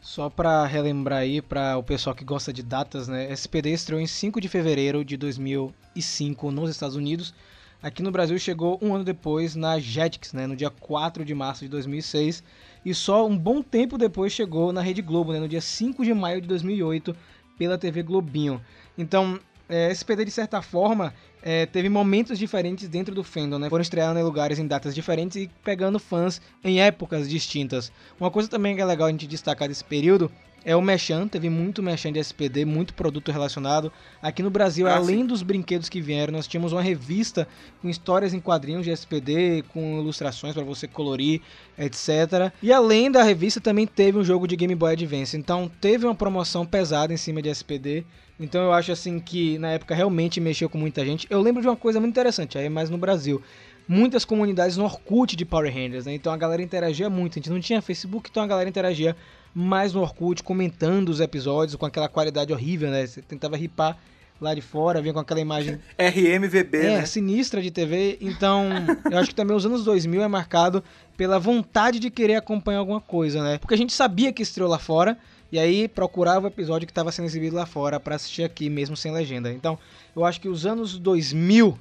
Só 0.00 0.30
pra 0.30 0.66
relembrar 0.66 1.20
aí, 1.20 1.40
pra 1.42 1.76
o 1.76 1.82
pessoal 1.82 2.16
que 2.16 2.24
gosta 2.24 2.52
de 2.52 2.62
datas, 2.62 3.06
né? 3.06 3.30
SPD 3.30 3.70
estreou 3.70 4.00
em 4.00 4.06
5 4.06 4.40
de 4.40 4.48
fevereiro 4.48 5.04
de 5.04 5.16
2005 5.16 6.50
nos 6.50 6.70
Estados 6.70 6.96
Unidos. 6.96 7.34
Aqui 7.82 8.00
no 8.00 8.12
Brasil 8.12 8.38
chegou 8.38 8.78
um 8.80 8.94
ano 8.94 9.02
depois 9.02 9.56
na 9.56 9.80
Jetix, 9.80 10.32
né? 10.32 10.46
No 10.46 10.54
dia 10.54 10.70
4 10.70 11.24
de 11.24 11.34
março 11.34 11.64
de 11.64 11.68
2006. 11.68 12.44
E 12.84 12.94
só 12.94 13.26
um 13.26 13.36
bom 13.36 13.60
tempo 13.60 13.98
depois 13.98 14.32
chegou 14.32 14.72
na 14.72 14.80
Rede 14.80 15.02
Globo, 15.02 15.32
né? 15.32 15.40
No 15.40 15.48
dia 15.48 15.60
5 15.60 16.04
de 16.04 16.14
maio 16.14 16.40
de 16.40 16.46
2008, 16.46 17.16
pela 17.58 17.76
TV 17.76 18.04
Globinho. 18.04 18.60
Então, 18.96 19.40
é, 19.68 19.90
SPD, 19.90 20.24
de 20.24 20.30
certa 20.30 20.62
forma, 20.62 21.12
é, 21.42 21.66
teve 21.66 21.88
momentos 21.88 22.38
diferentes 22.38 22.88
dentro 22.88 23.12
do 23.14 23.24
fandom, 23.24 23.58
né? 23.58 23.68
Foram 23.68 23.82
estreando 23.82 24.20
em 24.20 24.22
lugares 24.22 24.60
em 24.60 24.66
datas 24.66 24.94
diferentes 24.94 25.36
e 25.36 25.50
pegando 25.64 25.98
fãs 25.98 26.40
em 26.62 26.80
épocas 26.80 27.28
distintas. 27.28 27.90
Uma 28.20 28.30
coisa 28.30 28.48
também 28.48 28.76
que 28.76 28.80
é 28.80 28.84
legal 28.84 29.08
a 29.08 29.10
gente 29.10 29.26
destacar 29.26 29.66
desse 29.66 29.82
período 29.82 30.30
é 30.64 30.74
o 30.76 30.82
Mechan, 30.82 31.26
teve 31.28 31.48
muito 31.50 31.82
Mechan 31.82 32.12
de 32.12 32.18
SPD, 32.18 32.64
muito 32.64 32.94
produto 32.94 33.30
relacionado. 33.32 33.92
Aqui 34.20 34.42
no 34.42 34.50
Brasil, 34.50 34.86
Ah, 34.86 34.96
além 34.96 35.18
sim. 35.20 35.26
dos 35.26 35.42
brinquedos 35.42 35.88
que 35.88 36.00
vieram, 36.00 36.32
nós 36.32 36.46
tínhamos 36.46 36.72
uma 36.72 36.82
revista 36.82 37.48
com 37.80 37.88
histórias 37.88 38.32
em 38.32 38.40
quadrinhos 38.40 38.84
de 38.84 38.90
SPD, 38.90 39.62
com 39.72 39.98
ilustrações 40.00 40.54
para 40.54 40.62
você 40.62 40.86
colorir, 40.86 41.40
etc. 41.78 42.52
E 42.62 42.72
além 42.72 43.10
da 43.10 43.22
revista, 43.22 43.60
também 43.60 43.86
teve 43.86 44.18
um 44.18 44.24
jogo 44.24 44.46
de 44.46 44.56
Game 44.56 44.74
Boy 44.74 44.92
Advance. 44.92 45.36
Então, 45.36 45.70
teve 45.80 46.06
uma 46.06 46.14
promoção 46.14 46.64
pesada 46.64 47.12
em 47.12 47.16
cima 47.16 47.42
de 47.42 47.48
SPD. 47.48 48.04
Então, 48.38 48.62
eu 48.62 48.72
acho 48.72 48.90
assim 48.92 49.20
que 49.20 49.58
na 49.58 49.70
época 49.72 49.94
realmente 49.94 50.40
mexeu 50.40 50.68
com 50.68 50.78
muita 50.78 51.04
gente. 51.04 51.26
Eu 51.30 51.40
lembro 51.40 51.62
de 51.62 51.68
uma 51.68 51.76
coisa 51.76 52.00
muito 52.00 52.12
interessante, 52.12 52.58
aí 52.58 52.68
mais 52.68 52.90
no 52.90 52.98
Brasil. 52.98 53.42
Muitas 53.86 54.24
comunidades 54.24 54.76
no 54.76 54.84
Orkut 54.84 55.34
de 55.34 55.44
Power 55.44 55.72
Rangers, 55.72 56.06
né? 56.06 56.14
Então 56.14 56.32
a 56.32 56.36
galera 56.36 56.62
interagia 56.62 57.10
muito. 57.10 57.32
A 57.32 57.34
gente 57.36 57.50
não 57.50 57.60
tinha 57.60 57.82
Facebook, 57.82 58.30
então 58.30 58.42
a 58.42 58.46
galera 58.46 58.68
interagia 58.68 59.16
mais 59.54 59.92
no 59.92 60.00
Orkut, 60.00 60.42
comentando 60.42 61.08
os 61.08 61.20
episódios 61.20 61.76
com 61.76 61.86
aquela 61.86 62.08
qualidade 62.08 62.52
horrível, 62.52 62.90
né? 62.90 63.06
Você 63.06 63.20
tentava 63.20 63.56
ripar 63.56 63.98
lá 64.40 64.54
de 64.54 64.60
fora, 64.60 65.00
vinha 65.00 65.14
com 65.14 65.20
aquela 65.20 65.40
imagem 65.40 65.78
RMVB, 65.96 66.78
é, 66.78 66.98
né? 66.98 67.06
sinistra 67.06 67.62
de 67.62 67.70
TV. 67.70 68.18
Então, 68.20 68.68
eu 69.10 69.18
acho 69.18 69.30
que 69.30 69.34
também 69.34 69.56
os 69.56 69.64
anos 69.64 69.84
2000 69.84 70.22
é 70.22 70.28
marcado 70.28 70.82
pela 71.16 71.38
vontade 71.38 71.98
de 72.00 72.10
querer 72.10 72.34
acompanhar 72.34 72.78
alguma 72.78 73.00
coisa, 73.00 73.42
né? 73.42 73.58
Porque 73.58 73.74
a 73.74 73.78
gente 73.78 73.92
sabia 73.92 74.32
que 74.32 74.42
estreou 74.42 74.68
lá 74.68 74.78
fora 74.78 75.16
e 75.52 75.58
aí 75.58 75.86
procurava 75.86 76.46
o 76.46 76.48
episódio 76.48 76.86
que 76.86 76.90
estava 76.90 77.12
sendo 77.12 77.26
exibido 77.26 77.54
lá 77.54 77.66
fora 77.66 78.00
para 78.00 78.16
assistir 78.16 78.42
aqui 78.42 78.68
mesmo 78.68 78.96
sem 78.96 79.12
legenda. 79.12 79.52
Então, 79.52 79.78
eu 80.16 80.24
acho 80.24 80.40
que 80.40 80.48
os 80.48 80.66
anos 80.66 80.98
2000, 80.98 81.78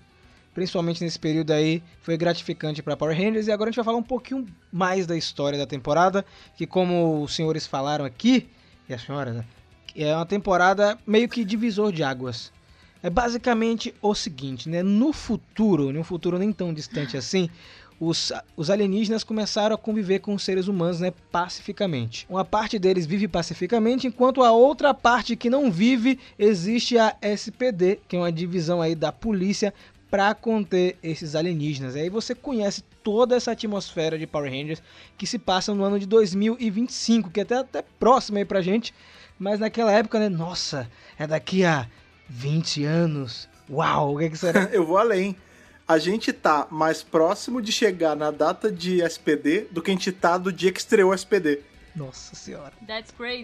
principalmente 0.53 1.03
nesse 1.03 1.19
período 1.19 1.51
aí, 1.51 1.81
foi 2.01 2.17
gratificante 2.17 2.81
para 2.81 2.97
Power 2.97 3.17
Rangers 3.17 3.47
e 3.47 3.51
agora 3.51 3.69
a 3.69 3.71
gente 3.71 3.77
vai 3.77 3.85
falar 3.85 3.97
um 3.97 4.03
pouquinho 4.03 4.45
mais 4.71 5.05
da 5.05 5.15
história 5.15 5.57
da 5.57 5.65
temporada, 5.65 6.25
que 6.55 6.67
como 6.67 7.21
os 7.21 7.35
senhores 7.35 7.65
falaram 7.65 8.05
aqui, 8.05 8.49
e 8.87 8.93
a 8.93 8.99
senhora, 8.99 9.31
né? 9.31 9.45
É 9.95 10.15
uma 10.15 10.25
temporada 10.25 10.97
meio 11.05 11.27
que 11.27 11.43
divisor 11.43 11.91
de 11.91 12.03
águas. 12.03 12.51
É 13.03 13.09
basicamente 13.09 13.93
o 14.01 14.13
seguinte, 14.13 14.69
né? 14.69 14.83
No 14.83 15.11
futuro, 15.11 15.91
num 15.91 16.03
futuro 16.03 16.37
nem 16.37 16.51
tão 16.51 16.73
distante 16.73 17.17
assim, 17.17 17.49
os, 18.01 18.33
os 18.57 18.71
alienígenas 18.71 19.23
começaram 19.23 19.75
a 19.75 19.77
conviver 19.77 20.19
com 20.19 20.33
os 20.33 20.43
seres 20.43 20.67
humanos, 20.67 20.99
né, 20.99 21.13
pacificamente. 21.31 22.25
Uma 22.27 22.43
parte 22.43 22.79
deles 22.79 23.05
vive 23.05 23.27
pacificamente, 23.27 24.07
enquanto 24.07 24.41
a 24.41 24.51
outra 24.51 24.91
parte 24.91 25.35
que 25.35 25.51
não 25.51 25.71
vive 25.71 26.17
existe 26.37 26.97
a 26.97 27.15
SPD, 27.21 27.99
que 28.07 28.15
é 28.15 28.19
uma 28.19 28.31
divisão 28.31 28.81
aí 28.81 28.95
da 28.95 29.11
polícia 29.11 29.71
para 30.11 30.35
conter 30.35 30.97
esses 31.01 31.33
alienígenas. 31.35 31.95
Aí 31.95 32.09
você 32.09 32.35
conhece 32.35 32.83
toda 33.01 33.35
essa 33.35 33.51
atmosfera 33.53 34.19
de 34.19 34.27
Power 34.27 34.51
Rangers 34.51 34.83
que 35.17 35.25
se 35.25 35.39
passa 35.39 35.73
no 35.73 35.83
ano 35.85 35.97
de 35.97 36.05
2025, 36.05 37.29
que 37.31 37.39
é 37.39 37.43
até, 37.43 37.55
até 37.55 37.81
próximo 37.97 38.37
aí 38.37 38.43
pra 38.45 38.61
gente, 38.61 38.93
mas 39.39 39.59
naquela 39.61 39.91
época, 39.91 40.19
né, 40.19 40.27
nossa, 40.27 40.91
é 41.17 41.25
daqui 41.25 41.63
a 41.63 41.87
20 42.29 42.83
anos. 42.83 43.47
Uau, 43.69 44.15
o 44.15 44.19
que, 44.19 44.29
que 44.29 44.37
será? 44.37 44.63
Eu 44.73 44.85
vou 44.85 44.97
além. 44.97 45.35
A 45.87 45.97
gente 45.97 46.31
tá 46.31 46.67
mais 46.69 47.01
próximo 47.01 47.61
de 47.61 47.71
chegar 47.71 48.15
na 48.15 48.31
data 48.31 48.71
de 48.71 49.01
SPD 49.01 49.67
do 49.71 49.81
que 49.81 49.91
a 49.91 49.93
gente 49.93 50.11
tá 50.11 50.37
do 50.37 50.51
dia 50.51 50.71
que 50.71 50.79
estreou 50.79 51.11
o 51.11 51.13
SPD, 51.13 51.59
Nossa 51.95 52.35
senhora. 52.35 52.73
That's 52.85 53.11
crazy. 53.11 53.43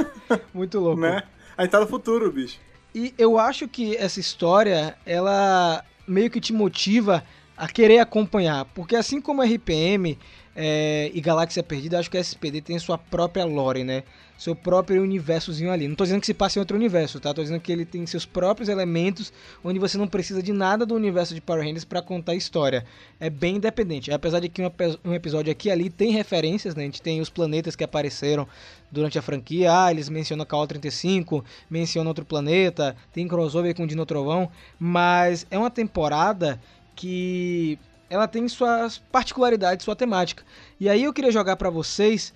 Muito 0.52 0.80
louco. 0.80 1.00
né? 1.00 1.22
A 1.56 1.62
gente 1.62 1.70
tá 1.72 1.80
no 1.80 1.86
futuro, 1.86 2.30
bicho. 2.32 2.58
E 2.94 3.14
eu 3.16 3.38
acho 3.38 3.68
que 3.68 3.96
essa 3.96 4.18
história, 4.18 4.96
ela 5.06 5.84
meio 6.06 6.30
que 6.30 6.40
te 6.40 6.52
motiva 6.52 7.24
a 7.56 7.66
querer 7.68 7.98
acompanhar. 7.98 8.64
Porque 8.66 8.96
assim 8.96 9.20
como 9.20 9.42
RPM 9.42 10.18
é, 10.56 11.10
e 11.12 11.20
Galáxia 11.20 11.62
Perdida, 11.62 11.98
acho 11.98 12.10
que 12.10 12.16
a 12.16 12.20
SPD 12.20 12.62
tem 12.62 12.78
sua 12.78 12.96
própria 12.96 13.44
lore, 13.44 13.84
né? 13.84 14.02
Seu 14.38 14.54
próprio 14.54 15.02
universozinho 15.02 15.70
ali. 15.70 15.86
Não 15.86 15.94
tô 15.94 16.04
dizendo 16.04 16.20
que 16.20 16.26
se 16.26 16.34
passa 16.34 16.58
em 16.58 16.60
outro 16.60 16.76
universo, 16.76 17.20
tá? 17.20 17.32
Tô 17.32 17.42
dizendo 17.42 17.60
que 17.60 17.70
ele 17.70 17.84
tem 17.84 18.06
seus 18.06 18.24
próprios 18.24 18.68
elementos, 18.68 19.32
onde 19.62 19.78
você 19.78 19.98
não 19.98 20.08
precisa 20.08 20.42
de 20.42 20.52
nada 20.52 20.86
do 20.86 20.94
universo 20.94 21.34
de 21.34 21.40
Power 21.40 21.62
Rangers 21.62 21.84
para 21.84 22.00
contar 22.00 22.32
a 22.32 22.34
história. 22.34 22.84
É 23.20 23.28
bem 23.28 23.56
independente. 23.56 24.10
Apesar 24.10 24.40
de 24.40 24.48
que 24.48 24.62
um, 24.62 24.66
epi- 24.66 24.98
episódio 25.14 25.52
aqui 25.52 25.68
e 25.68 25.70
ali 25.70 25.90
tem 25.90 26.10
referências, 26.10 26.74
né? 26.74 26.82
A 26.82 26.86
gente 26.86 27.02
tem 27.02 27.20
os 27.20 27.28
planetas 27.30 27.76
que 27.76 27.84
apareceram 27.84 28.48
durante 28.90 29.18
a 29.18 29.22
franquia. 29.22 29.70
Ah, 29.72 29.90
eles 29.90 30.08
mencionam 30.08 30.44
KO 30.46 30.66
35, 30.66 31.44
mencionam 31.68 32.08
outro 32.08 32.24
planeta, 32.24 32.96
tem 33.12 33.28
crossover 33.28 33.74
com 33.74 33.86
Dino 33.86 34.06
Trovão, 34.06 34.50
mas 34.78 35.46
é 35.50 35.58
uma 35.58 35.70
temporada 35.70 36.60
que 36.94 37.78
ela 38.08 38.26
tem 38.28 38.46
suas 38.48 38.98
particularidades, 38.98 39.84
sua 39.84 39.96
temática. 39.96 40.42
E 40.78 40.88
aí 40.88 41.04
eu 41.04 41.12
queria 41.12 41.30
jogar 41.30 41.56
pra 41.56 41.70
vocês 41.70 42.32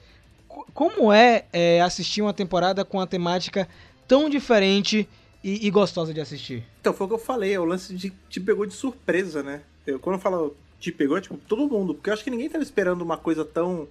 co- 0.48 0.66
como 0.74 1.12
é, 1.12 1.44
é, 1.52 1.80
assistir 1.80 2.22
uma 2.22 2.32
temporada 2.34 2.84
com 2.84 2.98
uma 2.98 3.06
temática 3.06 3.68
tão 4.08 4.28
diferente 4.28 5.08
e, 5.42 5.66
e 5.66 5.70
gostosa 5.70 6.12
de 6.12 6.20
assistir. 6.20 6.64
Então, 6.80 6.92
foi 6.92 7.06
o 7.06 7.08
que 7.08 7.14
eu 7.14 7.18
falei, 7.18 7.54
é 7.54 7.60
o 7.60 7.64
lance 7.64 7.94
de 7.94 8.12
te 8.28 8.40
pegou 8.40 8.66
de 8.66 8.74
surpresa, 8.74 9.42
né? 9.42 9.62
Eu, 9.86 9.98
quando 9.98 10.16
eu 10.16 10.20
falo 10.20 10.56
te 10.78 10.90
pegou, 10.90 11.16
é 11.18 11.20
tipo, 11.20 11.36
todo 11.36 11.68
mundo, 11.68 11.94
porque 11.94 12.10
eu 12.10 12.14
acho 12.14 12.24
que 12.24 12.30
ninguém 12.30 12.48
tava 12.48 12.64
esperando 12.64 13.02
uma 13.02 13.16
coisa 13.16 13.44
tão, 13.44 13.86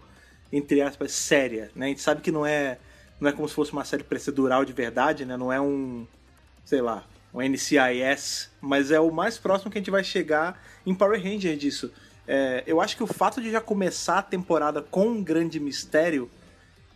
entre 0.52 0.82
aspas, 0.82 1.12
séria, 1.12 1.72
né? 1.76 1.86
A 1.86 1.90
gente 1.90 2.02
sabe 2.02 2.22
que 2.22 2.32
não 2.32 2.46
é, 2.46 2.78
não 3.20 3.30
é 3.30 3.32
como 3.32 3.48
se 3.48 3.54
fosse 3.56 3.72
uma 3.72 3.86
série 3.86 4.04
procedural 4.04 4.66
de 4.66 4.74
verdade, 4.74 5.24
né? 5.26 5.38
Não 5.38 5.54
é 5.54 5.62
um, 5.62 6.06
sei 6.66 6.82
lá, 6.82 7.04
um 7.34 7.42
NCIS, 7.42 8.50
mas 8.62 8.92
é 8.92 9.00
o 9.00 9.12
mais 9.12 9.38
próximo 9.38 9.72
que 9.72 9.78
a 9.78 9.82
gente 9.82 9.92
vai 9.92 10.04
chegar 10.04 10.62
em 10.86 10.94
Power 10.94 11.22
Ranger 11.22 11.56
disso. 11.58 11.92
É, 12.28 12.64
eu 12.68 12.80
acho 12.82 12.96
que 12.96 13.04
o 13.04 13.08
fato 13.08 13.42
de 13.42 13.52
já 13.52 13.60
começar 13.62 14.20
a 14.20 14.22
temporada 14.22 14.82
com 14.82 15.08
um 15.08 15.24
grande 15.24 15.60
mistério 15.60 16.30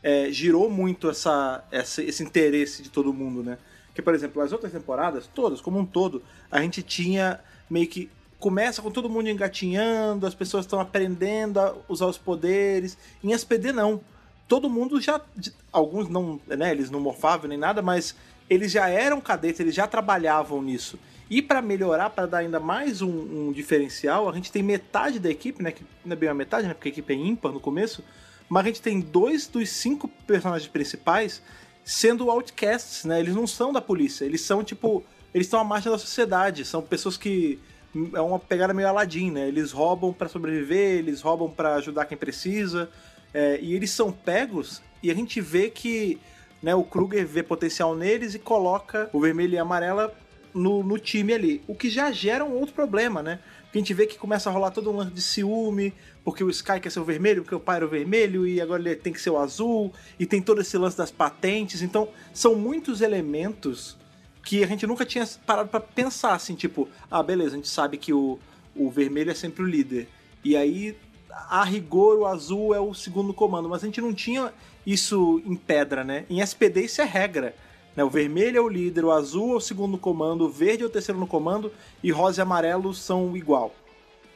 é, 0.02 0.30
girou 0.32 0.70
muito 0.70 1.10
essa, 1.10 1.64
essa- 1.72 2.04
esse 2.04 2.22
interesse 2.24 2.84
de 2.84 2.90
todo 2.90 3.14
mundo, 3.14 3.42
né? 3.44 3.58
Porque, 3.88 4.02
por 4.02 4.14
exemplo, 4.14 4.42
as 4.42 4.52
outras 4.52 4.72
temporadas, 4.72 5.28
todas, 5.34 5.62
como 5.62 5.80
um 5.80 5.86
todo, 5.86 6.22
a 6.52 6.60
gente 6.62 6.82
tinha 6.82 7.40
meio 7.70 7.88
que. 7.88 8.10
Começa 8.40 8.82
com 8.82 8.92
todo 8.92 9.10
mundo 9.10 9.30
engatinhando, 9.30 10.28
as 10.28 10.36
pessoas 10.36 10.66
estão 10.66 10.78
aprendendo 10.80 11.60
a 11.62 11.74
usar 11.88 12.08
os 12.08 12.18
poderes. 12.18 12.98
Em 13.24 13.32
SPD, 13.32 13.72
não. 13.72 14.02
Todo 14.50 14.70
mundo 14.70 15.00
já. 15.00 15.22
Alguns 15.72 16.10
não. 16.10 16.42
Né, 16.48 16.72
eles 16.72 16.90
não 16.92 17.00
morfavam 17.00 17.48
nem 17.48 17.58
nada, 17.58 17.82
mas 17.82 18.14
eles 18.54 18.72
já 18.72 18.88
eram 18.90 19.20
cadetes, 19.20 19.60
eles 19.60 19.76
já 19.76 19.88
trabalhavam 19.88 20.62
nisso. 20.62 21.00
E 21.30 21.42
para 21.42 21.62
melhorar, 21.62 22.10
para 22.10 22.26
dar 22.26 22.38
ainda 22.40 22.60
mais 22.60 23.02
um, 23.02 23.10
um 23.48 23.52
diferencial, 23.52 24.30
a 24.30 24.34
gente 24.34 24.52
tem 24.52 24.62
metade 24.62 25.20
da 25.20 25.30
equipe, 25.30 25.64
né? 25.64 25.72
Que 25.72 25.84
não 26.06 26.14
é 26.14 26.16
bem 26.16 26.30
a 26.30 26.34
metade, 26.34 26.68
né? 26.68 26.74
Porque 26.74 26.90
a 26.90 26.92
equipe 26.92 27.14
é 27.14 27.16
ímpar 27.16 27.52
no 27.52 27.60
começo. 27.60 28.04
Mas 28.48 28.64
a 28.64 28.68
gente 28.68 28.82
tem 28.82 29.00
dois 29.00 29.48
dos 29.48 29.70
cinco 29.70 30.08
personagens 30.28 30.70
principais 30.70 31.42
sendo 31.84 32.30
outcasts, 32.30 33.06
né? 33.06 33.20
Eles 33.20 33.34
não 33.34 33.48
são 33.48 33.74
da 33.74 33.82
polícia, 33.82 34.26
eles 34.26 34.42
são 34.42 34.64
tipo. 34.64 35.04
Eles 35.34 35.48
estão 35.48 35.60
à 35.60 35.64
margem 35.64 35.92
da 35.92 35.98
sociedade, 35.98 36.66
são 36.66 36.82
pessoas 36.82 37.18
que. 37.18 37.60
É 38.14 38.22
uma 38.22 38.40
pegada 38.40 38.74
meio 38.74 38.88
Aladdin, 38.88 39.32
né? 39.32 39.48
Eles 39.48 39.72
roubam 39.72 40.12
pra 40.12 40.28
sobreviver, 40.28 40.98
eles 40.98 41.22
roubam 41.22 41.50
pra 41.50 41.76
ajudar 41.76 42.06
quem 42.06 42.18
precisa. 42.18 42.90
é, 43.34 43.60
e 43.62 43.74
eles 43.74 43.92
são 43.92 44.12
pegos 44.12 44.82
e 45.02 45.12
a 45.12 45.14
gente 45.14 45.42
vê 45.42 45.70
que 45.70 46.18
né, 46.64 46.74
o 46.74 46.84
Kruger 46.84 47.28
vê 47.28 47.44
potencial 47.44 47.94
neles 47.94 48.34
e 48.34 48.40
coloca 48.40 49.10
o 49.12 49.20
vermelho 49.20 49.54
e 49.54 49.60
amarela 49.60 50.16
no, 50.54 50.82
no 50.82 50.98
time 50.98 51.34
ali. 51.34 51.62
O 51.68 51.76
que 51.76 51.90
já 51.90 52.10
gera 52.10 52.46
um 52.46 52.54
outro 52.54 52.74
problema, 52.74 53.22
né? 53.22 53.40
Porque 53.64 53.80
a 53.80 53.82
gente 53.82 53.94
vê 53.94 54.08
que 54.08 54.18
começa 54.18 54.50
a 54.50 54.54
rolar 54.54 54.72
todo 54.72 54.90
um 54.90 54.96
lance 54.96 55.12
de 55.12 55.22
ciúme, 55.22 55.94
porque 56.24 56.42
o 56.42 56.50
Sky 56.50 56.80
quer 56.80 56.90
ser 56.90 57.02
o 57.02 57.04
vermelho, 57.04 57.42
porque 57.42 57.56
o 57.56 57.60
pai 57.60 57.78
era 57.78 57.86
o 57.86 57.90
vermelho, 57.90 58.48
e 58.48 58.62
agora 58.62 58.82
ele 58.82 58.96
tem 58.96 59.12
que 59.12 59.20
ser 59.20 59.32
o 59.32 59.38
azul, 59.38 59.92
e 60.18 60.26
tem 60.26 60.42
todo 60.42 60.62
esse 60.62 60.78
lance 60.78 60.98
das 60.98 61.12
patentes. 61.12 61.82
Então, 61.82 62.08
são 62.34 62.56
muitos 62.56 63.02
elementos 63.02 63.98
que 64.46 64.64
a 64.64 64.68
gente 64.68 64.88
nunca 64.88 65.06
tinha 65.06 65.28
parado 65.46 65.70
pra 65.70 65.82
pensar, 65.82 66.34
assim, 66.34 66.56
tipo, 66.56 66.88
ah, 67.12 67.22
beleza, 67.22 67.54
a 67.54 67.58
gente 67.58 67.68
sabe 67.70 67.98
que 67.98 68.14
o, 68.14 68.40
o 68.76 68.90
vermelho 68.90 69.32
é 69.32 69.36
sempre 69.36 69.64
o 69.64 69.68
líder. 69.68 70.08
E 70.44 70.56
aí, 70.56 70.96
a 71.50 71.64
rigor, 71.64 72.20
o 72.20 72.26
azul 72.26 72.74
é 72.74 72.80
o 72.80 72.94
segundo 72.94 73.34
comando, 73.34 73.68
mas 73.68 73.84
a 73.84 73.86
gente 73.86 74.00
não 74.00 74.14
tinha 74.14 74.54
isso 74.86 75.42
em 75.46 75.56
pedra, 75.56 76.04
né? 76.04 76.26
Em 76.30 76.42
SPD 76.42 76.82
isso 76.82 77.02
é 77.02 77.06
regra. 77.06 77.56
Né? 77.96 78.04
O 78.04 78.10
vermelho 78.10 78.58
é 78.58 78.62
o 78.62 78.68
líder, 78.68 79.06
o 79.06 79.12
azul 79.12 79.54
é 79.54 79.58
o 79.58 79.62
segundo 79.62 79.98
comando, 79.98 80.46
o 80.46 80.50
verde 80.50 80.84
é 80.84 80.86
o 80.86 80.90
terceiro 80.90 81.20
no 81.20 81.28
comando 81.28 81.72
e 82.02 82.12
rosa 82.12 82.42
e 82.42 82.44
amarelo 82.44 82.94
são 82.94 83.36
igual. 83.38 83.74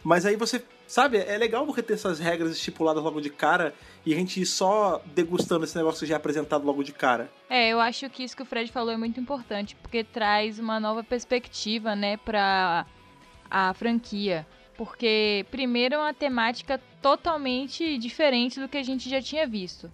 Mas 0.03 0.25
aí 0.25 0.35
você, 0.35 0.63
sabe, 0.87 1.17
é 1.17 1.37
legal 1.37 1.65
você 1.65 1.83
ter 1.83 1.93
essas 1.93 2.19
regras 2.19 2.51
estipuladas 2.51 3.03
logo 3.03 3.19
de 3.19 3.29
cara 3.29 3.73
e 4.05 4.13
a 4.13 4.17
gente 4.17 4.39
ir 4.39 4.45
só 4.45 5.01
degustando 5.13 5.65
esse 5.65 5.75
negócio 5.75 6.07
já 6.07 6.15
apresentado 6.15 6.65
logo 6.65 6.83
de 6.83 6.93
cara. 6.93 7.29
É, 7.49 7.69
eu 7.69 7.79
acho 7.79 8.09
que 8.09 8.23
isso 8.23 8.35
que 8.35 8.43
o 8.43 8.45
Fred 8.45 8.71
falou 8.71 8.93
é 8.93 8.97
muito 8.97 9.19
importante, 9.19 9.75
porque 9.75 10.03
traz 10.03 10.59
uma 10.59 10.79
nova 10.79 11.03
perspectiva, 11.03 11.95
né, 11.95 12.17
pra 12.17 12.85
a 13.49 13.73
franquia. 13.73 14.45
Porque, 14.77 15.45
primeiro, 15.49 15.95
é 15.95 15.97
uma 15.97 16.13
temática 16.13 16.79
totalmente 17.01 17.97
diferente 17.97 18.59
do 18.59 18.67
que 18.67 18.77
a 18.77 18.83
gente 18.83 19.09
já 19.09 19.21
tinha 19.21 19.47
visto. 19.47 19.91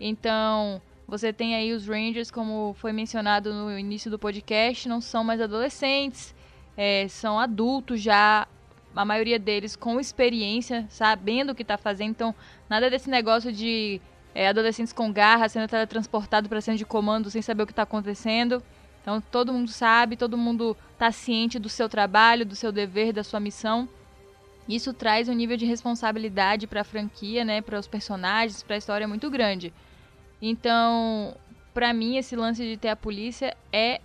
Então, 0.00 0.80
você 1.06 1.32
tem 1.32 1.54
aí 1.54 1.72
os 1.72 1.86
Rangers, 1.86 2.30
como 2.30 2.74
foi 2.78 2.92
mencionado 2.92 3.52
no 3.52 3.78
início 3.78 4.10
do 4.10 4.18
podcast, 4.18 4.88
não 4.88 5.00
são 5.00 5.22
mais 5.22 5.40
adolescentes, 5.40 6.34
é, 6.76 7.06
são 7.08 7.38
adultos 7.38 8.00
já, 8.00 8.48
a 8.96 9.04
maioria 9.04 9.38
deles 9.38 9.76
com 9.76 10.00
experiência, 10.00 10.86
sabendo 10.88 11.50
o 11.50 11.54
que 11.54 11.64
tá 11.64 11.76
fazendo. 11.76 12.10
Então, 12.10 12.34
nada 12.68 12.88
desse 12.88 13.10
negócio 13.10 13.52
de 13.52 14.00
é, 14.34 14.48
adolescentes 14.48 14.92
com 14.92 15.12
garra 15.12 15.48
sendo 15.48 15.68
teletransportado 15.68 16.48
para 16.48 16.60
centro 16.60 16.78
de 16.78 16.86
comando 16.86 17.30
sem 17.30 17.42
saber 17.42 17.62
o 17.62 17.66
que 17.66 17.72
está 17.72 17.82
acontecendo. 17.82 18.62
Então 19.02 19.20
todo 19.20 19.52
mundo 19.52 19.70
sabe, 19.70 20.16
todo 20.16 20.36
mundo 20.36 20.76
está 20.92 21.10
ciente 21.10 21.58
do 21.58 21.68
seu 21.68 21.88
trabalho, 21.88 22.44
do 22.44 22.54
seu 22.54 22.70
dever, 22.70 23.12
da 23.12 23.24
sua 23.24 23.40
missão. 23.40 23.88
Isso 24.68 24.92
traz 24.92 25.28
um 25.28 25.32
nível 25.32 25.56
de 25.56 25.64
responsabilidade 25.64 26.66
para 26.66 26.82
a 26.82 26.84
franquia, 26.84 27.44
né, 27.44 27.60
para 27.60 27.78
os 27.78 27.88
personagens, 27.88 28.62
para 28.62 28.76
a 28.76 28.78
história 28.78 29.08
muito 29.08 29.28
grande. 29.30 29.72
Então, 30.40 31.36
para 31.74 31.92
mim 31.92 32.16
esse 32.16 32.34
lance 32.34 32.62
de 32.62 32.76
ter 32.76 32.88
a 32.88 32.96
polícia 32.96 33.56
é 33.72 34.00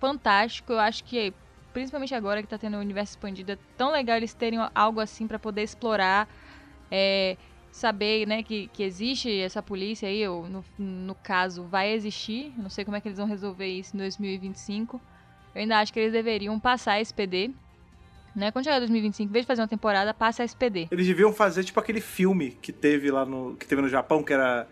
fantástico. 0.00 0.72
Eu 0.72 0.80
acho 0.80 1.04
que 1.04 1.32
principalmente 1.76 2.14
agora 2.14 2.40
que 2.40 2.48
tá 2.48 2.56
tendo 2.56 2.78
o 2.78 2.80
universo 2.80 3.12
expandido, 3.12 3.52
é 3.52 3.58
tão 3.76 3.92
legal 3.92 4.16
eles 4.16 4.32
terem 4.32 4.58
algo 4.74 4.98
assim 4.98 5.26
para 5.26 5.38
poder 5.38 5.62
explorar, 5.62 6.26
é, 6.90 7.36
saber, 7.70 8.26
né, 8.26 8.42
que, 8.42 8.68
que 8.68 8.82
existe 8.82 9.30
essa 9.38 9.62
polícia 9.62 10.08
aí, 10.08 10.26
ou 10.26 10.48
no, 10.48 10.64
no 10.78 11.14
caso 11.14 11.64
vai 11.64 11.92
existir. 11.92 12.50
Não 12.56 12.70
sei 12.70 12.82
como 12.82 12.96
é 12.96 13.00
que 13.02 13.08
eles 13.08 13.18
vão 13.18 13.26
resolver 13.26 13.66
isso 13.66 13.94
em 13.94 13.98
2025. 13.98 14.98
Eu 15.54 15.60
ainda 15.60 15.78
acho 15.78 15.92
que 15.92 16.00
eles 16.00 16.12
deveriam 16.12 16.58
passar 16.58 16.92
a 16.92 17.00
SPD. 17.02 17.50
Né? 18.34 18.50
Quando 18.50 18.64
chegar 18.64 18.78
2025, 18.78 19.28
em 19.28 19.32
vez 19.32 19.44
de 19.44 19.46
fazer 19.46 19.60
uma 19.60 19.68
temporada, 19.68 20.14
passa 20.14 20.42
a 20.42 20.46
SPD. 20.46 20.88
Eles 20.90 21.06
deviam 21.06 21.30
fazer 21.30 21.62
tipo 21.62 21.78
aquele 21.78 22.00
filme 22.00 22.52
que 22.62 22.72
teve 22.72 23.10
lá 23.10 23.26
no. 23.26 23.54
que 23.54 23.66
teve 23.66 23.82
no 23.82 23.88
Japão, 23.88 24.22
que 24.22 24.32
era. 24.32 24.66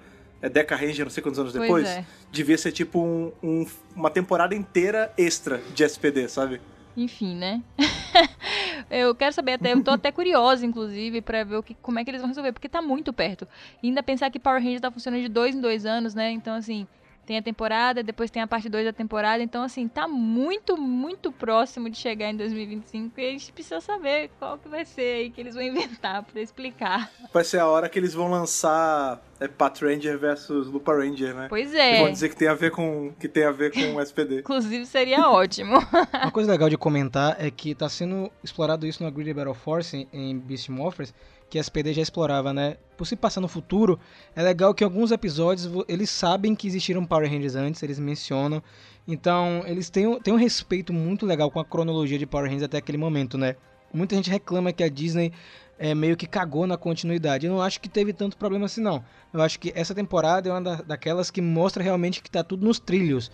É 0.44 0.48
Deca 0.50 0.76
Ranger, 0.76 1.07
não 1.07 1.11
sei 1.11 1.22
quantos 1.22 1.38
anos 1.40 1.52
Pois 1.54 1.62
depois. 1.62 1.88
é. 1.88 2.04
Devia 2.30 2.59
ser 2.59 2.70
tipo 2.70 3.00
um- 3.00 3.33
um- 3.42 3.66
uma 3.96 4.11
temporada 4.11 4.54
inteira 4.54 5.11
extra 5.16 5.62
de 5.74 5.83
SPD, 5.85 6.28
sabe? 6.28 6.61
Enfim, 6.94 7.35
né? 7.35 7.62
eu 8.90 9.14
quero 9.14 9.33
saber 9.33 9.54
até, 9.54 9.72
eu 9.72 9.83
tô 9.83 9.90
até 9.90 10.12
curiosa, 10.12 10.66
inclusive, 10.66 11.22
pra 11.22 11.44
ver 11.44 11.57
o 11.57 11.62
que, 11.62 11.74
como 11.80 11.98
é 11.98 12.04
que 12.04 12.11
eles 12.11 12.20
vão 12.20 12.28
resolver, 12.28 12.52
porque 12.52 12.68
tá 12.68 12.83
muito 12.83 13.11
perto. 13.11 13.48
E 13.83 13.88
ainda 13.88 14.02
pensar 14.02 14.30
que 14.30 14.38
Power 14.38 14.61
Rangers 14.62 14.83
tá 14.83 14.90
funcionando 14.90 15.22
de 15.22 15.28
dois 15.30 15.54
em 15.54 15.61
dois 15.62 15.87
anos, 15.87 16.14
né? 16.14 16.30
Então, 16.30 16.54
assim, 16.54 16.87
tem 17.24 17.38
a 17.38 17.42
temporada, 17.42 18.02
depois 18.02 18.30
tem 18.30 18.42
a 18.42 18.46
parte 18.46 18.68
2 18.68 18.84
da 18.84 18.92
temporada. 18.92 19.42
Então, 19.42 19.62
assim, 19.62 19.88
tá 19.88 20.06
muito, 20.06 20.76
muito 20.76 21.32
próximo 21.32 21.88
de 21.90 21.96
chegar 21.96 22.30
em 22.30 22.37
2025 22.37 23.20
e 23.20 23.26
a 23.26 23.30
gente 23.30 23.52
precisa 23.52 23.80
saber 23.80 24.30
qual 24.38 24.58
que 24.58 24.68
vai 24.68 24.84
ser 24.84 25.16
aí 25.16 25.30
que 25.30 25.40
eles 25.40 25.54
vão 25.54 25.62
inventar 25.64 26.22
pra 26.22 26.40
explicar. 26.40 27.10
Vai 27.32 27.44
ser 27.44 27.58
a 27.58 27.66
hora 27.66 27.88
que 27.88 27.98
eles 27.98 28.14
vão 28.14 28.30
lançar 28.30 29.22
é, 29.40 29.48
Pat 29.48 29.80
Ranger 29.80 30.18
versus 30.18 30.68
Lupa 30.68 30.94
Ranger, 30.94 31.34
né? 31.34 31.46
Pois 31.48 31.72
E 31.72 31.98
vão 31.98 32.08
é. 32.08 32.10
dizer 32.10 32.28
que 32.28 32.37
tem 32.37 32.48
a 32.48 32.54
ver 32.54 32.70
com 32.70 33.12
que 33.18 33.28
tem 33.28 33.44
a 33.44 33.50
ver 33.50 33.72
com 33.72 33.96
o 33.96 34.00
SPD. 34.00 34.40
Inclusive, 34.40 34.87
seria 34.87 35.28
ótimo. 35.28 35.76
Uma 36.12 36.30
coisa 36.30 36.50
legal 36.50 36.68
de 36.68 36.76
comentar 36.76 37.37
é 37.38 37.50
que 37.50 37.74
tá 37.74 37.88
sendo 37.88 38.30
explorado 38.42 38.87
isso 38.87 39.02
no 39.02 39.10
Grid 39.10 39.32
Battle 39.34 39.54
Force 39.54 39.96
em, 39.96 40.08
em 40.12 40.38
Beast 40.38 40.68
Morphers, 40.68 41.12
que 41.54 41.58
a 41.58 41.60
SPD 41.60 41.92
já 41.92 42.02
explorava, 42.02 42.52
né? 42.52 42.76
Por 42.96 43.06
se 43.06 43.14
passar 43.14 43.40
no 43.40 43.46
futuro, 43.46 43.96
é 44.34 44.42
legal 44.42 44.74
que 44.74 44.82
alguns 44.82 45.12
episódios 45.12 45.70
eles 45.86 46.10
sabem 46.10 46.52
que 46.52 46.66
existiram 46.66 47.06
Power 47.06 47.30
Rangers 47.30 47.54
antes, 47.54 47.80
eles 47.80 47.96
mencionam. 47.96 48.60
Então, 49.06 49.62
eles 49.64 49.88
têm, 49.88 50.04
um- 50.04 50.18
têm 50.18 50.34
um 50.34 50.36
respeito 50.36 50.92
muito 50.92 51.24
legal 51.24 51.52
com 51.52 51.60
a 51.60 51.64
cronologia 51.64 52.18
de 52.18 52.26
Power 52.26 52.46
Rangers 52.46 52.64
até 52.64 52.78
aquele 52.78 52.98
momento, 52.98 53.38
né? 53.38 53.54
Muita 53.92 54.16
gente 54.16 54.28
reclama 54.28 54.72
que 54.72 54.82
a 54.82 54.88
Disney 54.88 55.32
é, 55.78 55.94
meio 55.94 56.16
que 56.16 56.26
cagou 56.26 56.66
na 56.66 56.76
continuidade. 56.76 57.46
Eu 57.46 57.52
não 57.52 57.62
acho 57.62 57.80
que 57.80 57.88
teve 57.88 58.12
tanto 58.12 58.36
problema 58.36 58.66
assim, 58.66 58.80
não. 58.80 59.04
Eu 59.32 59.40
acho 59.40 59.60
que 59.60 59.72
essa 59.76 59.94
temporada 59.94 60.48
é 60.48 60.52
uma 60.52 60.60
da- 60.60 60.82
daquelas 60.82 61.30
que 61.30 61.40
mostra 61.40 61.84
realmente 61.84 62.20
que 62.20 62.28
tá 62.30 62.42
tudo 62.42 62.66
nos 62.66 62.80
trilhos. 62.80 63.30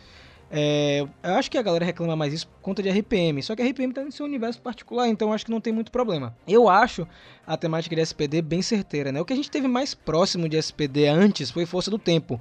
É, 0.53 1.07
eu 1.23 1.35
acho 1.35 1.49
que 1.49 1.57
a 1.57 1.63
galera 1.63 1.85
reclama 1.85 2.17
mais 2.17 2.33
isso 2.35 2.49
por 2.49 2.61
conta 2.61 2.83
de 2.83 2.91
RPM, 2.91 3.41
só 3.41 3.55
que 3.55 3.63
RPM 3.63 3.93
tá 3.95 4.03
no 4.03 4.11
seu 4.11 4.27
universo 4.27 4.61
particular, 4.61 5.09
então 5.09 5.33
acho 5.33 5.45
que 5.45 5.51
não 5.51 5.61
tem 5.61 5.73
muito 5.73 5.93
problema. 5.93 6.37
Eu 6.47 6.69
acho 6.69 7.07
a 7.47 7.57
temática 7.57 7.95
de 7.95 8.03
SPD 8.03 8.43
bem 8.43 8.61
certeira, 8.61 9.13
né? 9.13 9.21
O 9.21 9.25
que 9.25 9.33
a 9.33 9.37
gente 9.37 9.51
teve 9.51 9.69
mais 9.69 9.95
próximo 9.95 10.49
de 10.49 10.57
SPD 10.57 11.07
antes 11.07 11.51
foi 11.53 11.65
Força 11.67 11.91
do 11.91 11.99
Tempo. 11.99 12.41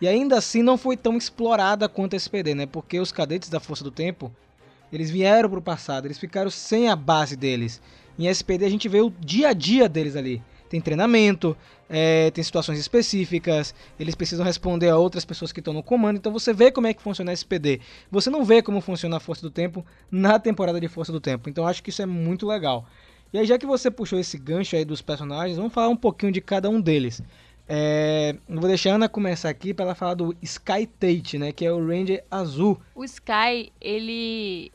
E 0.00 0.06
ainda 0.06 0.38
assim 0.38 0.62
não 0.62 0.78
foi 0.78 0.96
tão 0.96 1.16
explorada 1.16 1.88
quanto 1.88 2.14
a 2.14 2.16
SPD, 2.16 2.54
né? 2.54 2.66
Porque 2.66 3.00
os 3.00 3.10
cadetes 3.10 3.48
da 3.48 3.58
Força 3.58 3.82
do 3.82 3.90
Tempo, 3.90 4.32
eles 4.92 5.10
vieram 5.10 5.50
pro 5.50 5.60
passado, 5.60 6.06
eles 6.06 6.18
ficaram 6.18 6.50
sem 6.50 6.88
a 6.88 6.94
base 6.94 7.34
deles. 7.36 7.82
Em 8.16 8.28
SPD 8.28 8.64
a 8.64 8.70
gente 8.70 8.88
vê 8.88 9.00
o 9.00 9.10
dia 9.10 9.48
a 9.48 9.52
dia 9.52 9.88
deles 9.88 10.14
ali. 10.14 10.40
Tem 10.68 10.80
treinamento, 10.80 11.56
é, 11.88 12.30
tem 12.30 12.44
situações 12.44 12.78
específicas, 12.78 13.74
eles 13.98 14.14
precisam 14.14 14.44
responder 14.44 14.88
a 14.88 14.96
outras 14.96 15.24
pessoas 15.24 15.52
que 15.52 15.60
estão 15.60 15.72
no 15.72 15.82
comando, 15.82 16.16
então 16.16 16.32
você 16.32 16.52
vê 16.52 16.70
como 16.70 16.86
é 16.86 16.94
que 16.94 17.02
funciona 17.02 17.30
a 17.30 17.34
SPD. 17.34 17.80
Você 18.10 18.28
não 18.28 18.44
vê 18.44 18.62
como 18.62 18.80
funciona 18.80 19.16
a 19.16 19.20
Força 19.20 19.42
do 19.42 19.50
Tempo 19.50 19.84
na 20.10 20.38
temporada 20.38 20.80
de 20.80 20.88
Força 20.88 21.10
do 21.10 21.20
Tempo, 21.20 21.48
então 21.48 21.66
acho 21.66 21.82
que 21.82 21.90
isso 21.90 22.02
é 22.02 22.06
muito 22.06 22.46
legal. 22.46 22.86
E 23.32 23.38
aí, 23.38 23.46
já 23.46 23.58
que 23.58 23.66
você 23.66 23.90
puxou 23.90 24.18
esse 24.18 24.38
gancho 24.38 24.74
aí 24.74 24.84
dos 24.84 25.02
personagens, 25.02 25.56
vamos 25.56 25.72
falar 25.72 25.88
um 25.88 25.96
pouquinho 25.96 26.32
de 26.32 26.40
cada 26.40 26.70
um 26.70 26.80
deles. 26.80 27.22
É, 27.68 28.34
vou 28.48 28.66
deixar 28.66 28.92
a 28.92 28.94
Ana 28.94 29.08
começar 29.08 29.50
aqui 29.50 29.74
para 29.74 29.84
ela 29.84 29.94
falar 29.94 30.14
do 30.14 30.34
Sky 30.40 30.86
Tate, 30.86 31.38
né, 31.38 31.52
que 31.52 31.66
é 31.66 31.70
o 31.70 31.86
Ranger 31.86 32.24
azul. 32.30 32.80
O 32.94 33.04
Sky, 33.04 33.70
ele 33.78 34.72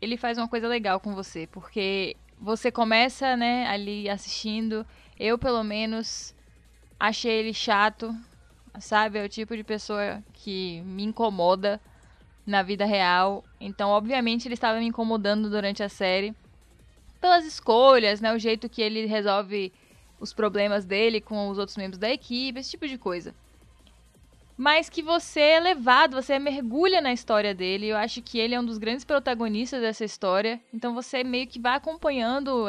ele 0.00 0.16
faz 0.16 0.36
uma 0.36 0.48
coisa 0.48 0.66
legal 0.66 0.98
com 0.98 1.14
você, 1.14 1.46
porque 1.46 2.16
você 2.42 2.72
começa, 2.72 3.36
né, 3.36 3.68
ali 3.68 4.08
assistindo, 4.10 4.84
eu 5.18 5.38
pelo 5.38 5.62
menos 5.62 6.34
achei 6.98 7.30
ele 7.30 7.54
chato, 7.54 8.12
sabe? 8.80 9.18
É 9.18 9.24
o 9.24 9.28
tipo 9.28 9.56
de 9.56 9.62
pessoa 9.62 10.22
que 10.32 10.82
me 10.82 11.04
incomoda 11.04 11.80
na 12.44 12.60
vida 12.62 12.84
real. 12.84 13.44
Então, 13.60 13.90
obviamente, 13.90 14.48
ele 14.48 14.54
estava 14.54 14.80
me 14.80 14.86
incomodando 14.86 15.48
durante 15.48 15.84
a 15.84 15.88
série 15.88 16.34
pelas 17.20 17.44
escolhas, 17.46 18.20
né, 18.20 18.34
o 18.34 18.38
jeito 18.38 18.68
que 18.68 18.82
ele 18.82 19.06
resolve 19.06 19.72
os 20.18 20.34
problemas 20.34 20.84
dele 20.84 21.20
com 21.20 21.48
os 21.48 21.58
outros 21.58 21.76
membros 21.76 21.98
da 21.98 22.10
equipe, 22.10 22.58
esse 22.58 22.70
tipo 22.70 22.88
de 22.88 22.98
coisa 22.98 23.32
mas 24.62 24.88
que 24.88 25.02
você 25.02 25.40
é 25.40 25.58
levado, 25.58 26.14
você 26.14 26.38
mergulha 26.38 27.00
na 27.00 27.12
história 27.12 27.52
dele. 27.52 27.88
Eu 27.88 27.96
acho 27.96 28.22
que 28.22 28.38
ele 28.38 28.54
é 28.54 28.60
um 28.60 28.64
dos 28.64 28.78
grandes 28.78 29.04
protagonistas 29.04 29.80
dessa 29.80 30.04
história. 30.04 30.60
Então 30.72 30.94
você 30.94 31.24
meio 31.24 31.48
que 31.48 31.58
vai 31.58 31.74
acompanhando 31.74 32.66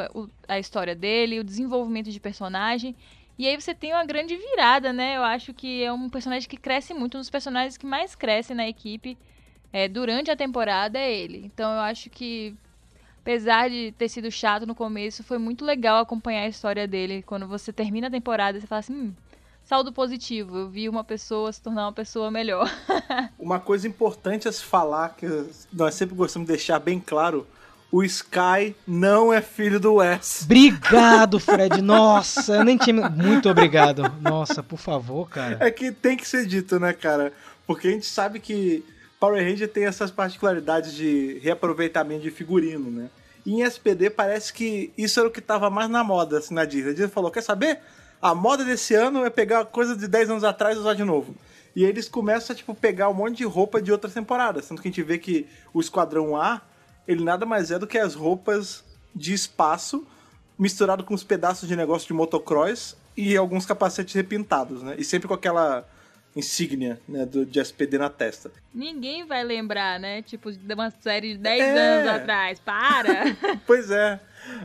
a 0.48 0.58
história 0.58 0.92
dele, 0.96 1.38
o 1.38 1.44
desenvolvimento 1.44 2.10
de 2.10 2.18
personagem. 2.18 2.96
E 3.38 3.46
aí 3.46 3.54
você 3.54 3.72
tem 3.72 3.92
uma 3.92 4.04
grande 4.04 4.36
virada, 4.36 4.92
né? 4.92 5.16
Eu 5.16 5.22
acho 5.22 5.54
que 5.54 5.84
é 5.84 5.92
um 5.92 6.08
personagem 6.08 6.48
que 6.48 6.56
cresce 6.56 6.92
muito, 6.92 7.16
um 7.16 7.20
dos 7.20 7.30
personagens 7.30 7.76
que 7.76 7.86
mais 7.86 8.16
cresce 8.16 8.54
na 8.54 8.66
equipe 8.68 9.16
é, 9.72 9.86
durante 9.86 10.32
a 10.32 10.36
temporada 10.36 10.98
é 10.98 11.14
ele. 11.14 11.44
Então 11.44 11.74
eu 11.74 11.80
acho 11.80 12.10
que, 12.10 12.56
apesar 13.20 13.70
de 13.70 13.94
ter 13.96 14.08
sido 14.08 14.32
chato 14.32 14.66
no 14.66 14.74
começo, 14.74 15.22
foi 15.22 15.38
muito 15.38 15.64
legal 15.64 16.00
acompanhar 16.00 16.42
a 16.42 16.48
história 16.48 16.88
dele. 16.88 17.22
Quando 17.22 17.46
você 17.46 17.72
termina 17.72 18.08
a 18.08 18.10
temporada, 18.10 18.58
você 18.58 18.66
fala 18.66 18.80
assim, 18.80 18.94
hum, 18.94 19.14
saldo 19.64 19.92
positivo. 19.92 20.58
Eu 20.58 20.68
vi 20.68 20.88
uma 20.88 21.02
pessoa 21.02 21.52
se 21.52 21.60
tornar 21.60 21.86
uma 21.86 21.92
pessoa 21.92 22.30
melhor. 22.30 22.70
Uma 23.38 23.60
coisa 23.60 23.86
importante 23.86 24.48
a 24.48 24.52
se 24.52 24.62
falar, 24.62 25.10
que 25.10 25.26
nós 25.72 25.94
sempre 25.94 26.14
gostamos 26.14 26.46
de 26.46 26.54
deixar 26.54 26.78
bem 26.78 26.98
claro, 26.98 27.46
o 27.92 28.02
Sky 28.02 28.74
não 28.86 29.32
é 29.32 29.40
filho 29.40 29.78
do 29.78 29.94
Wes. 29.94 30.42
Obrigado, 30.44 31.38
Fred. 31.38 31.80
Nossa, 31.82 32.56
eu 32.56 32.64
nem 32.64 32.76
tinha. 32.76 33.08
Muito 33.08 33.48
obrigado. 33.48 34.02
Nossa, 34.20 34.62
por 34.62 34.78
favor, 34.78 35.28
cara. 35.28 35.58
É 35.60 35.70
que 35.70 35.92
tem 35.92 36.16
que 36.16 36.26
ser 36.26 36.46
dito, 36.46 36.80
né, 36.80 36.92
cara? 36.92 37.32
Porque 37.66 37.88
a 37.88 37.90
gente 37.90 38.06
sabe 38.06 38.40
que 38.40 38.84
Power 39.20 39.42
Ranger 39.42 39.68
tem 39.68 39.84
essas 39.84 40.10
particularidades 40.10 40.94
de 40.94 41.38
reaproveitamento 41.42 42.22
de 42.22 42.30
figurino, 42.30 42.90
né? 42.90 43.10
E 43.46 43.52
em 43.52 43.62
SPD 43.62 44.10
parece 44.10 44.52
que 44.52 44.92
isso 44.96 45.20
era 45.20 45.28
o 45.28 45.32
que 45.32 45.40
tava 45.40 45.70
mais 45.70 45.88
na 45.88 46.02
moda, 46.02 46.38
assim, 46.38 46.54
na 46.54 46.64
Disney. 46.64 46.90
A 46.90 46.94
Disney 46.94 47.08
falou, 47.08 47.30
quer 47.30 47.42
saber? 47.42 47.80
A 48.24 48.34
moda 48.34 48.64
desse 48.64 48.94
ano 48.94 49.22
é 49.26 49.28
pegar 49.28 49.66
coisa 49.66 49.94
de 49.94 50.08
10 50.08 50.30
anos 50.30 50.44
atrás 50.44 50.78
e 50.78 50.80
usar 50.80 50.94
de 50.94 51.04
novo. 51.04 51.34
E 51.76 51.84
aí 51.84 51.90
eles 51.90 52.08
começam 52.08 52.54
a, 52.54 52.56
tipo, 52.56 52.74
pegar 52.74 53.10
um 53.10 53.12
monte 53.12 53.36
de 53.36 53.44
roupa 53.44 53.82
de 53.82 53.92
outras 53.92 54.14
temporadas. 54.14 54.66
Tanto 54.66 54.80
que 54.80 54.88
a 54.88 54.90
gente 54.90 55.02
vê 55.02 55.18
que 55.18 55.46
o 55.74 55.80
Esquadrão 55.80 56.34
A, 56.34 56.62
ele 57.06 57.22
nada 57.22 57.44
mais 57.44 57.70
é 57.70 57.78
do 57.78 57.86
que 57.86 57.98
as 57.98 58.14
roupas 58.14 58.82
de 59.14 59.34
espaço 59.34 60.06
misturado 60.58 61.04
com 61.04 61.12
os 61.12 61.22
pedaços 61.22 61.68
de 61.68 61.76
negócio 61.76 62.08
de 62.08 62.14
motocross 62.14 62.96
e 63.14 63.36
alguns 63.36 63.66
capacetes 63.66 64.14
repintados, 64.14 64.82
né? 64.82 64.94
E 64.96 65.04
sempre 65.04 65.28
com 65.28 65.34
aquela 65.34 65.86
insígnia, 66.34 66.98
né, 67.08 67.26
do, 67.26 67.44
de 67.44 67.60
SPD 67.60 67.98
na 67.98 68.08
testa. 68.08 68.50
Ninguém 68.74 69.24
vai 69.26 69.44
lembrar, 69.44 70.00
né? 70.00 70.22
Tipo, 70.22 70.50
de 70.50 70.74
uma 70.74 70.90
série 70.90 71.34
de 71.34 71.38
10 71.40 71.60
É. 71.62 71.78
anos 71.98 72.08
atrás. 72.08 72.58
Para! 72.58 73.36
Pois 73.66 73.90
é. 73.90 74.18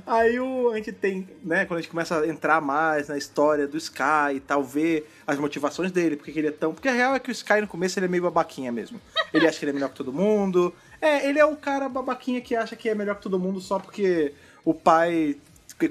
Aí 0.06 0.40
o, 0.40 0.70
a 0.72 0.78
gente 0.78 0.92
tem, 0.92 1.28
né, 1.44 1.66
quando 1.66 1.80
a 1.80 1.82
gente 1.82 1.92
começa 1.92 2.20
a 2.20 2.28
entrar 2.28 2.62
mais 2.62 3.08
na 3.08 3.18
história 3.18 3.68
do 3.68 3.78
Sky 3.78 4.36
e 4.36 4.40
tal, 4.40 4.64
ver 4.64 5.10
as 5.26 5.38
motivações 5.38 5.92
dele, 5.92 6.16
porque 6.16 6.32
que 6.32 6.40
ele 6.40 6.48
é 6.48 6.52
tão. 6.52 6.74
Porque 6.74 6.88
a 6.88 6.94
real 6.94 7.16
é 7.16 7.20
que 7.20 7.30
o 7.30 7.32
Sky 7.32 7.62
no 7.62 7.68
começo 7.68 7.98
ele 8.00 8.06
é 8.06 8.10
meio 8.10 8.24
babaquinha 8.24 8.72
mesmo. 8.72 9.00
Ele 9.34 9.48
acha 9.48 9.60
que 9.60 9.66
ele 9.66 9.72
é 9.72 9.74
melhor 9.74 9.90
que 9.90 9.96
todo 9.96 10.12
mundo. 10.12 10.74
É, 11.02 11.28
ele 11.28 11.40
é 11.40 11.46
o 11.46 11.56
cara 11.56 11.88
babaquinha 11.88 12.42
que 12.42 12.56
acha 12.56 12.76
que 12.76 12.90
é 12.90 12.96
melhor 12.96 13.16
que 13.16 13.22
todo 13.22 13.40
mundo 13.40 13.62
só 13.62 13.80
porque 13.80 14.34
o 14.66 14.74
pai 14.74 15.38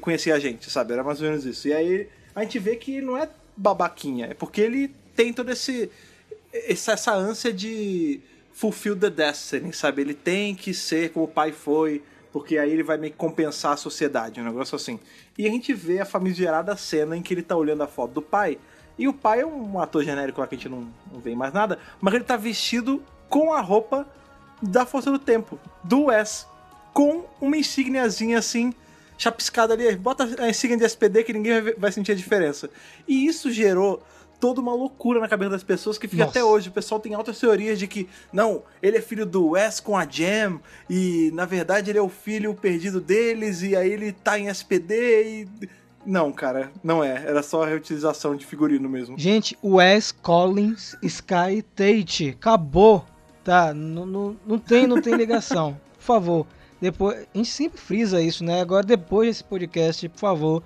conhecia 0.01 0.35
a 0.35 0.39
gente, 0.39 0.71
sabe? 0.71 0.93
Era 0.93 1.03
mais 1.03 1.21
ou 1.21 1.29
menos 1.29 1.45
isso. 1.47 1.69
E 1.69 1.73
aí 1.73 2.09
a 2.35 2.43
gente 2.43 2.59
vê 2.59 2.77
que 2.77 2.97
ele 2.97 3.07
não 3.07 3.17
é 3.17 3.29
babaquinha, 3.57 4.27
é 4.27 4.35
porque 4.35 4.61
ele 4.61 4.95
tem 5.17 5.33
todo 5.33 5.51
esse. 5.51 5.91
essa, 6.53 6.93
essa 6.93 7.15
ânsia 7.15 7.53
de 7.53 8.21
fulfill 8.53 8.97
the 8.97 9.09
destiny, 9.09 9.73
sabe? 9.73 10.03
Ele 10.03 10.15
tem 10.15 10.55
que 10.55 10.75
ser 10.75 11.11
como 11.11 11.27
o 11.27 11.29
pai 11.29 11.53
foi, 11.53 12.03
porque 12.33 12.59
aí 12.59 12.71
ele 12.71 12.83
vai 12.83 12.97
meio 12.97 13.13
que 13.13 13.19
compensar 13.19 13.73
a 13.73 13.77
sociedade, 13.77 14.41
um 14.41 14.45
negócio 14.45 14.77
assim. 14.77 14.99
E 15.37 15.47
a 15.47 15.51
gente 15.51 15.73
vê 15.73 16.01
a 16.01 16.05
famigerada 16.05 16.77
cena 16.77 17.17
em 17.17 17.23
que 17.23 17.35
ele 17.35 17.43
tá 17.43 17.57
olhando 17.57 17.83
a 17.83 17.87
foto 17.87 18.13
do 18.15 18.23
pai, 18.23 18.59
e 18.99 19.07
o 19.07 19.13
pai 19.13 19.41
é 19.41 19.47
um 19.47 19.81
ator 19.81 20.03
genérico 20.03 20.41
lá 20.41 20.47
que 20.47 20.57
a 20.57 20.59
gente 20.59 20.69
não, 20.69 20.89
não 21.13 21.21
vê 21.21 21.35
mais 21.35 21.53
nada, 21.53 21.79
mas 22.01 22.15
ele 22.15 22.25
tá 22.25 22.37
vestido 22.37 23.03
com 23.29 23.53
a 23.53 23.61
roupa 23.61 24.07
da 24.61 24.85
Força 24.85 25.11
do 25.11 25.19
Tempo, 25.19 25.59
do 25.85 26.07
Wes, 26.07 26.47
com 26.93 27.25
uma 27.41 27.57
insígniazinha 27.57 28.39
assim, 28.39 28.75
chapiscada 29.17 29.75
ali, 29.75 29.95
bota 29.97 30.29
a 30.43 30.49
insígnia 30.49 30.79
de 30.79 30.85
SPD 30.85 31.23
que 31.23 31.33
ninguém 31.33 31.61
vai, 31.61 31.75
vai 31.75 31.93
sentir 31.93 32.13
a 32.13 32.15
diferença. 32.15 32.69
E 33.07 33.27
isso 33.27 33.53
gerou 33.53 34.03
toda 34.41 34.61
uma 34.61 34.75
loucura 34.75 35.21
na 35.21 35.29
cabeça 35.29 35.51
das 35.51 35.63
pessoas 35.63 35.99
que 35.99 36.09
fica 36.09 36.25
Nossa. 36.25 36.39
até 36.39 36.45
hoje. 36.45 36.69
O 36.69 36.73
pessoal 36.73 37.01
tem 37.01 37.15
altas 37.15 37.39
teorias 37.39 37.79
de 37.79 37.87
que, 37.87 38.09
não, 38.33 38.63
ele 38.83 38.97
é 38.97 39.01
filho 39.01 39.27
do 39.27 39.51
Wes 39.51 39.81
com 39.81 39.97
a 39.97 40.07
Jam, 40.09 40.61
e 40.89 41.31
na 41.35 41.45
verdade 41.45 41.91
ele 41.91 41.99
é 41.99 42.03
o 42.03 42.09
filho 42.09 42.55
perdido 42.55 43.01
deles, 43.01 43.63
e 43.63 43.75
aí 43.77 43.91
ele 43.91 44.13
tá 44.13 44.39
em 44.39 44.49
SPD 44.49 45.45
e. 45.53 45.69
Não, 46.07 46.33
cara, 46.33 46.71
não 46.83 47.05
é. 47.05 47.25
Era 47.27 47.43
só 47.43 47.65
a 47.65 47.67
reutilização 47.67 48.35
de 48.35 48.47
figurino 48.47 48.89
mesmo. 48.89 49.19
Gente, 49.19 49.59
Wes 49.63 50.13
Collins 50.13 50.97
Sky 51.03 51.63
Tate. 51.75 52.31
Acabou. 52.31 53.05
Tá? 53.45 53.75
Não, 53.75 54.07
não, 54.07 54.37
não 54.47 54.59
tem, 54.59 54.87
não 54.87 55.03
tem 55.03 55.15
ligação. 55.15 55.79
Por 55.99 56.03
favor. 56.03 56.47
Depois, 56.81 57.27
a 57.35 57.37
gente 57.37 57.51
sempre 57.51 57.81
frisa 57.81 58.23
isso, 58.23 58.45
né? 58.45 58.61
Agora, 58.61 58.87
depois 58.87 59.29
desse 59.29 59.45
podcast, 59.45 60.09
por 60.09 60.19
favor, 60.19 60.63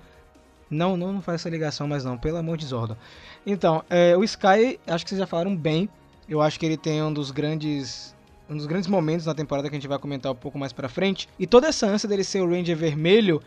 não, 0.72 0.96
não, 0.96 1.12
não 1.12 1.22
faz 1.22 1.40
essa 1.40 1.50
ligação 1.50 1.86
mais 1.86 2.04
não, 2.04 2.18
pelo 2.18 2.38
amor 2.38 2.56
de 2.56 2.66
Zordon. 2.66 2.96
Então, 3.46 3.82
é, 3.90 4.16
o 4.16 4.22
Sky, 4.24 4.78
acho 4.86 5.04
que 5.04 5.10
vocês 5.10 5.18
já 5.18 5.26
falaram 5.26 5.56
bem. 5.56 5.88
Eu 6.28 6.40
acho 6.40 6.58
que 6.58 6.64
ele 6.64 6.76
tem 6.76 7.02
um 7.02 7.12
dos 7.12 7.30
grandes 7.30 8.12
um 8.48 8.56
dos 8.56 8.66
grandes 8.66 8.88
momentos 8.88 9.24
na 9.24 9.34
temporada 9.34 9.68
que 9.68 9.74
a 9.74 9.78
gente 9.78 9.88
vai 9.88 9.98
comentar 9.98 10.30
um 10.30 10.34
pouco 10.34 10.58
mais 10.58 10.72
pra 10.72 10.88
frente. 10.88 11.28
E 11.38 11.46
toda 11.46 11.68
essa 11.68 11.86
ânsia 11.86 12.08
dele 12.08 12.22
ser 12.22 12.40
o 12.42 12.50
Ranger 12.50 12.76
vermelho 12.76 13.40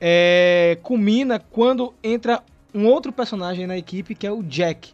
é, 0.00 0.78
culmina 0.82 1.38
quando 1.38 1.94
entra 2.02 2.42
um 2.74 2.86
outro 2.86 3.12
personagem 3.12 3.66
na 3.66 3.78
equipe 3.78 4.14
que 4.14 4.26
é 4.26 4.32
o 4.32 4.42
Jack. 4.42 4.92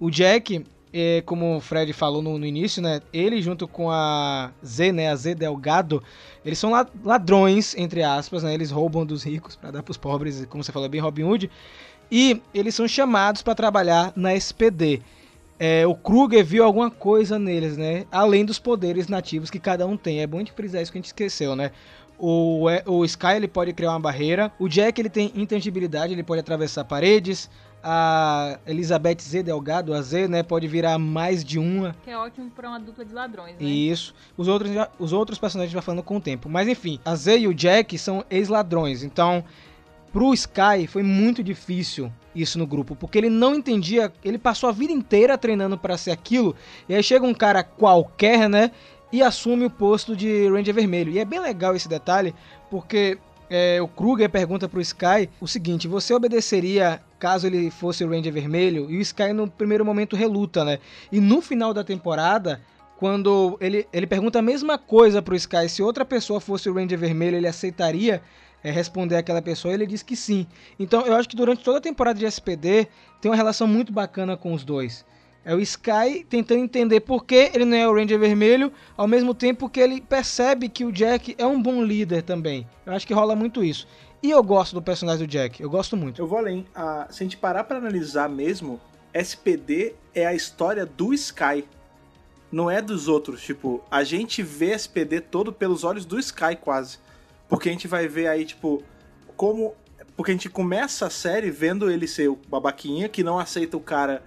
O 0.00 0.10
Jack, 0.10 0.64
é, 0.92 1.22
como 1.26 1.56
o 1.56 1.60
Fred 1.60 1.92
falou 1.92 2.22
no, 2.22 2.38
no 2.38 2.46
início, 2.46 2.80
né? 2.82 3.00
Ele 3.12 3.42
junto 3.42 3.68
com 3.68 3.90
a 3.90 4.50
Z, 4.64 4.92
né? 4.92 5.10
A 5.10 5.16
Z 5.16 5.34
Delgado, 5.34 6.02
eles 6.44 6.58
são 6.58 6.70
la- 6.70 6.88
ladrões, 7.04 7.74
entre 7.76 8.02
aspas, 8.02 8.42
né? 8.42 8.54
Eles 8.54 8.70
roubam 8.70 9.04
dos 9.04 9.22
ricos 9.24 9.56
para 9.56 9.70
dar 9.70 9.82
pros 9.82 9.96
pobres, 9.98 10.46
como 10.46 10.64
você 10.64 10.72
falou, 10.72 10.88
bem 10.88 11.00
Robin 11.00 11.24
Hood. 11.24 11.50
E 12.14 12.42
eles 12.52 12.74
são 12.74 12.86
chamados 12.86 13.40
para 13.40 13.54
trabalhar 13.54 14.12
na 14.14 14.34
SPD. 14.34 15.00
É, 15.58 15.86
o 15.86 15.94
Kruger 15.94 16.44
viu 16.44 16.62
alguma 16.62 16.90
coisa 16.90 17.38
neles, 17.38 17.78
né? 17.78 18.04
Além 18.12 18.44
dos 18.44 18.58
poderes 18.58 19.08
nativos 19.08 19.48
que 19.48 19.58
cada 19.58 19.86
um 19.86 19.96
tem. 19.96 20.20
É 20.20 20.26
bom 20.26 20.36
gente 20.36 20.52
frisar 20.52 20.82
isso 20.82 20.92
que 20.92 20.98
a 20.98 21.00
gente 21.00 21.06
esqueceu, 21.06 21.56
né? 21.56 21.70
O, 22.18 22.68
é, 22.68 22.82
o 22.86 23.02
Sky 23.06 23.36
ele 23.36 23.48
pode 23.48 23.72
criar 23.72 23.92
uma 23.92 24.00
barreira. 24.00 24.52
O 24.58 24.68
Jack 24.68 25.00
ele 25.00 25.08
tem 25.08 25.32
intangibilidade, 25.34 26.12
ele 26.12 26.22
pode 26.22 26.40
atravessar 26.40 26.84
paredes. 26.84 27.48
A 27.82 28.58
Elizabeth 28.66 29.22
Z 29.22 29.42
Delgado, 29.42 29.94
a 29.94 30.02
Z, 30.02 30.28
né, 30.28 30.42
pode 30.42 30.68
virar 30.68 30.98
mais 30.98 31.42
de 31.42 31.58
uma. 31.58 31.96
Que 32.04 32.10
é 32.10 32.18
ótimo 32.18 32.50
pra 32.50 32.68
uma 32.68 32.78
dupla 32.78 33.06
de 33.06 33.14
ladrões, 33.14 33.56
né? 33.58 33.66
Isso. 33.66 34.14
Os 34.36 34.48
outros, 34.48 34.70
os 34.98 35.14
outros 35.14 35.38
personagens 35.38 35.72
vai 35.72 35.82
falando 35.82 36.02
com 36.02 36.18
o 36.18 36.20
tempo. 36.20 36.48
Mas 36.48 36.68
enfim, 36.68 37.00
a 37.04 37.16
Z 37.16 37.38
e 37.38 37.48
o 37.48 37.54
Jack 37.54 37.96
são 37.96 38.22
ex-ladrões. 38.30 39.02
Então, 39.02 39.42
pro 40.12 40.34
Sky 40.34 40.86
foi 40.86 41.02
muito 41.02 41.42
difícil 41.42 42.12
isso 42.34 42.58
no 42.58 42.66
grupo, 42.66 42.94
porque 42.94 43.18
ele 43.18 43.30
não 43.30 43.54
entendia, 43.54 44.12
ele 44.24 44.38
passou 44.38 44.68
a 44.68 44.72
vida 44.72 44.92
inteira 44.92 45.36
treinando 45.36 45.76
para 45.76 45.96
ser 45.96 46.10
aquilo, 46.10 46.54
e 46.88 46.94
aí 46.94 47.02
chega 47.02 47.26
um 47.26 47.34
cara 47.34 47.62
qualquer, 47.62 48.48
né, 48.48 48.70
e 49.12 49.22
assume 49.22 49.66
o 49.66 49.70
posto 49.70 50.16
de 50.16 50.48
Ranger 50.48 50.74
Vermelho. 50.74 51.12
E 51.12 51.18
é 51.18 51.24
bem 51.24 51.40
legal 51.40 51.76
esse 51.76 51.88
detalhe, 51.88 52.34
porque 52.70 53.18
é, 53.50 53.82
o 53.82 53.86
Kruger 53.86 54.30
pergunta 54.30 54.66
pro 54.66 54.80
Sky 54.80 55.28
o 55.38 55.46
seguinte: 55.46 55.86
você 55.86 56.14
obedeceria 56.14 57.02
caso 57.18 57.46
ele 57.46 57.70
fosse 57.70 58.02
o 58.02 58.08
Ranger 58.08 58.32
Vermelho? 58.32 58.90
E 58.90 58.96
o 58.96 59.00
Sky 59.02 59.34
no 59.34 59.46
primeiro 59.46 59.84
momento 59.84 60.16
reluta, 60.16 60.64
né? 60.64 60.78
E 61.12 61.20
no 61.20 61.42
final 61.42 61.74
da 61.74 61.84
temporada, 61.84 62.62
quando 62.96 63.58
ele, 63.60 63.86
ele 63.92 64.06
pergunta 64.06 64.38
a 64.38 64.42
mesma 64.42 64.78
coisa 64.78 65.20
pro 65.20 65.36
Sky, 65.36 65.68
se 65.68 65.82
outra 65.82 66.04
pessoa 66.04 66.40
fosse 66.40 66.70
o 66.70 66.74
Ranger 66.74 66.98
Vermelho, 66.98 67.36
ele 67.36 67.46
aceitaria 67.46 68.22
é, 68.62 68.70
responder 68.70 69.16
aquela 69.16 69.42
pessoa? 69.42 69.74
Ele 69.74 69.86
diz 69.86 70.02
que 70.02 70.16
sim. 70.16 70.46
Então 70.78 71.06
eu 71.06 71.14
acho 71.14 71.28
que 71.28 71.36
durante 71.36 71.62
toda 71.62 71.78
a 71.78 71.80
temporada 71.80 72.18
de 72.18 72.26
SPD 72.26 72.88
tem 73.20 73.30
uma 73.30 73.36
relação 73.36 73.66
muito 73.66 73.92
bacana 73.92 74.36
com 74.36 74.52
os 74.52 74.64
dois. 74.64 75.04
É 75.44 75.54
o 75.54 75.60
Sky 75.60 76.24
tentando 76.28 76.60
entender 76.60 77.00
por 77.00 77.24
que 77.24 77.50
ele 77.52 77.64
não 77.64 77.76
é 77.76 77.88
o 77.88 77.94
Ranger 77.94 78.18
Vermelho, 78.18 78.72
ao 78.96 79.08
mesmo 79.08 79.34
tempo 79.34 79.68
que 79.68 79.80
ele 79.80 80.00
percebe 80.00 80.68
que 80.68 80.84
o 80.84 80.92
Jack 80.92 81.34
é 81.36 81.44
um 81.44 81.60
bom 81.60 81.82
líder 81.82 82.22
também. 82.22 82.66
Eu 82.86 82.92
acho 82.92 83.06
que 83.06 83.12
rola 83.12 83.34
muito 83.34 83.64
isso. 83.64 83.88
E 84.22 84.30
eu 84.30 84.40
gosto 84.40 84.74
do 84.74 84.80
personagem 84.80 85.26
do 85.26 85.30
Jack, 85.30 85.60
eu 85.60 85.68
gosto 85.68 85.96
muito. 85.96 86.22
Eu 86.22 86.28
vou 86.28 86.38
além. 86.38 86.64
Ah, 86.72 87.08
se 87.10 87.22
a 87.22 87.24
gente 87.24 87.36
parar 87.36 87.64
pra 87.64 87.78
analisar 87.78 88.28
mesmo, 88.28 88.80
SPD 89.12 89.94
é 90.14 90.24
a 90.24 90.32
história 90.32 90.86
do 90.86 91.12
Sky. 91.12 91.64
Não 92.50 92.70
é 92.70 92.80
dos 92.80 93.08
outros. 93.08 93.42
Tipo, 93.42 93.82
a 93.90 94.04
gente 94.04 94.40
vê 94.40 94.72
SPD 94.72 95.20
todo 95.20 95.52
pelos 95.52 95.82
olhos 95.82 96.04
do 96.04 96.20
Sky, 96.20 96.54
quase. 96.60 96.98
Porque 97.52 97.68
a 97.68 97.72
gente 97.72 97.86
vai 97.86 98.08
ver 98.08 98.28
aí, 98.28 98.46
tipo, 98.46 98.82
como. 99.36 99.74
Porque 100.16 100.30
a 100.30 100.34
gente 100.34 100.48
começa 100.48 101.04
a 101.04 101.10
série 101.10 101.50
vendo 101.50 101.90
ele 101.90 102.08
ser 102.08 102.28
o 102.30 102.38
babaquinha 102.48 103.10
que 103.10 103.22
não 103.22 103.38
aceita 103.38 103.76
o 103.76 103.80
cara 103.80 104.22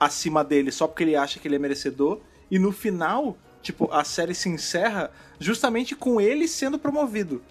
acima 0.00 0.42
dele 0.42 0.72
só 0.72 0.86
porque 0.86 1.02
ele 1.02 1.14
acha 1.14 1.38
que 1.38 1.46
ele 1.46 1.56
é 1.56 1.58
merecedor. 1.58 2.20
E 2.50 2.58
no 2.58 2.72
final, 2.72 3.36
tipo, 3.60 3.92
a 3.92 4.04
série 4.04 4.34
se 4.34 4.48
encerra 4.48 5.10
justamente 5.38 5.94
com 5.94 6.18
ele 6.18 6.48
sendo 6.48 6.78
promovido. 6.78 7.42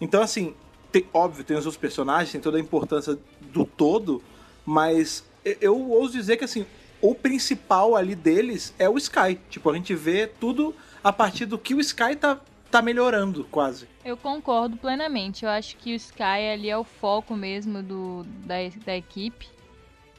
Então, 0.00 0.22
assim, 0.22 0.54
tem- 0.90 1.06
óbvio, 1.12 1.44
tem 1.44 1.54
os 1.54 1.66
outros 1.66 1.78
personagens, 1.78 2.32
tem 2.32 2.40
toda 2.40 2.56
a 2.56 2.60
importância 2.60 3.18
do 3.52 3.66
todo, 3.66 4.22
mas 4.64 5.22
eu, 5.44 5.56
eu 5.60 5.90
ouso 5.90 6.14
dizer 6.14 6.38
que, 6.38 6.44
assim, 6.44 6.64
o 7.02 7.14
principal 7.14 7.94
ali 7.94 8.14
deles 8.14 8.72
é 8.78 8.88
o 8.88 8.96
Sky. 8.96 9.38
Tipo, 9.50 9.68
a 9.68 9.74
gente 9.74 9.94
vê 9.94 10.26
tudo 10.26 10.74
a 11.04 11.12
partir 11.12 11.44
do 11.44 11.58
que 11.58 11.74
o 11.74 11.80
Sky 11.80 12.16
tá, 12.16 12.40
tá 12.70 12.80
melhorando, 12.80 13.44
quase. 13.50 13.86
Eu 14.06 14.16
concordo 14.16 14.76
plenamente. 14.76 15.44
Eu 15.44 15.50
acho 15.50 15.76
que 15.78 15.92
o 15.92 15.96
Sky 15.96 16.52
ali 16.52 16.70
é 16.70 16.78
o 16.78 16.84
foco 16.84 17.34
mesmo 17.34 17.82
do, 17.82 18.22
da, 18.46 18.54
da 18.84 18.96
equipe. 18.96 19.48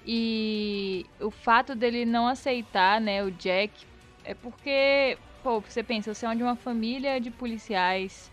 E 0.05 1.05
o 1.21 1.31
fato 1.31 1.73
dele 1.73 2.03
não 2.03 2.27
aceitar, 2.27 2.99
né, 2.99 3.23
o 3.23 3.31
Jack, 3.31 3.71
é 4.25 4.33
porque, 4.33 5.17
pô, 5.41 5.61
você 5.61 5.81
pensa, 5.81 6.13
você 6.13 6.25
é 6.25 6.35
de 6.35 6.43
uma 6.43 6.55
família 6.57 7.19
de 7.19 7.31
policiais, 7.31 8.29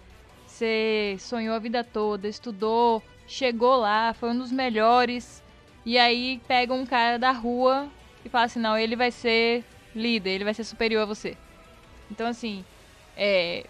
você 0.47 1.17
sonhou 1.19 1.55
a 1.55 1.59
vida 1.59 1.83
toda, 1.83 2.29
estudou, 2.29 3.03
chegou 3.27 3.77
lá, 3.77 4.13
foi 4.15 4.31
um 4.31 4.39
dos 4.39 4.53
melhores, 4.53 5.43
e 5.85 5.99
aí 5.99 6.41
pega 6.47 6.73
um 6.73 6.87
cara 6.87 7.19
da 7.19 7.33
rua 7.33 7.89
e 8.25 8.29
fala 8.29 8.45
assim, 8.45 8.61
não, 8.61 8.79
ele 8.79 8.95
vai 8.95 9.11
ser 9.11 9.65
líder, 9.95 10.31
ele 10.31 10.45
vai 10.45 10.55
ser 10.55 10.65
superior 10.65 11.03
a 11.03 11.07
você. 11.07 11.37
Então, 12.09 12.29
assim, 12.29 12.65
é, 13.17 13.67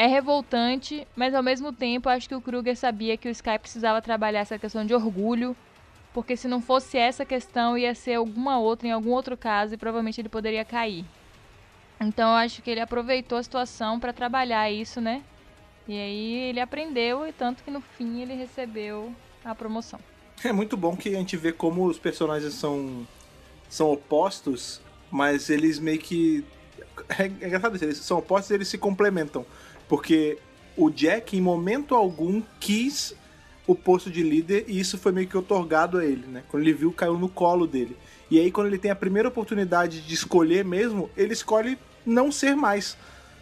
é 0.00 0.06
revoltante, 0.06 1.06
mas 1.14 1.34
ao 1.34 1.42
mesmo 1.42 1.74
tempo 1.74 2.08
acho 2.08 2.26
que 2.26 2.34
o 2.34 2.40
Kruger 2.40 2.74
sabia 2.74 3.18
que 3.18 3.28
o 3.28 3.30
Sky 3.30 3.58
precisava 3.58 4.00
trabalhar 4.00 4.40
essa 4.40 4.58
questão 4.58 4.82
de 4.82 4.94
orgulho, 4.94 5.54
porque 6.14 6.38
se 6.38 6.48
não 6.48 6.62
fosse 6.62 6.96
essa 6.96 7.22
questão 7.22 7.76
ia 7.76 7.94
ser 7.94 8.14
alguma 8.14 8.58
outra 8.58 8.88
em 8.88 8.92
algum 8.92 9.10
outro 9.10 9.36
caso 9.36 9.74
e 9.74 9.76
provavelmente 9.76 10.18
ele 10.18 10.30
poderia 10.30 10.64
cair. 10.64 11.04
Então 12.00 12.30
eu 12.30 12.36
acho 12.36 12.62
que 12.62 12.70
ele 12.70 12.80
aproveitou 12.80 13.36
a 13.36 13.42
situação 13.42 14.00
para 14.00 14.10
trabalhar 14.10 14.70
isso, 14.70 15.02
né? 15.02 15.22
E 15.86 15.92
aí 15.92 16.34
ele 16.48 16.60
aprendeu 16.60 17.28
e 17.28 17.32
tanto 17.32 17.62
que 17.62 17.70
no 17.70 17.82
fim 17.82 18.22
ele 18.22 18.32
recebeu 18.32 19.14
a 19.44 19.54
promoção. 19.54 20.00
É 20.42 20.50
muito 20.50 20.74
bom 20.78 20.96
que 20.96 21.10
a 21.10 21.18
gente 21.18 21.36
vê 21.36 21.52
como 21.52 21.84
os 21.84 21.98
personagens 21.98 22.54
são, 22.54 23.06
são 23.68 23.92
opostos, 23.92 24.80
mas 25.10 25.50
eles 25.50 25.78
meio 25.78 25.98
que. 25.98 26.42
É 27.18 27.24
é 27.24 27.26
engraçado 27.26 27.76
isso, 27.76 27.84
eles 27.84 27.98
são 27.98 28.16
opostos 28.16 28.50
e 28.50 28.54
eles 28.54 28.68
se 28.68 28.78
complementam. 28.78 29.44
Porque 29.90 30.38
o 30.76 30.88
Jack, 30.88 31.36
em 31.36 31.40
momento 31.40 31.96
algum, 31.96 32.40
quis 32.60 33.12
o 33.66 33.74
posto 33.74 34.08
de 34.08 34.22
líder 34.22 34.64
e 34.68 34.78
isso 34.78 34.96
foi 34.96 35.10
meio 35.10 35.26
que 35.26 35.36
otorgado 35.36 35.98
a 35.98 36.04
ele, 36.04 36.28
né? 36.28 36.44
Quando 36.48 36.62
ele 36.62 36.72
viu, 36.72 36.92
caiu 36.92 37.18
no 37.18 37.28
colo 37.28 37.66
dele. 37.66 37.96
E 38.30 38.38
aí, 38.38 38.52
quando 38.52 38.68
ele 38.68 38.78
tem 38.78 38.92
a 38.92 38.96
primeira 38.96 39.28
oportunidade 39.28 40.00
de 40.02 40.14
escolher 40.14 40.64
mesmo, 40.64 41.10
ele 41.16 41.32
escolhe 41.32 41.76
não 42.06 42.30
ser 42.30 42.54
mais. 42.54 42.96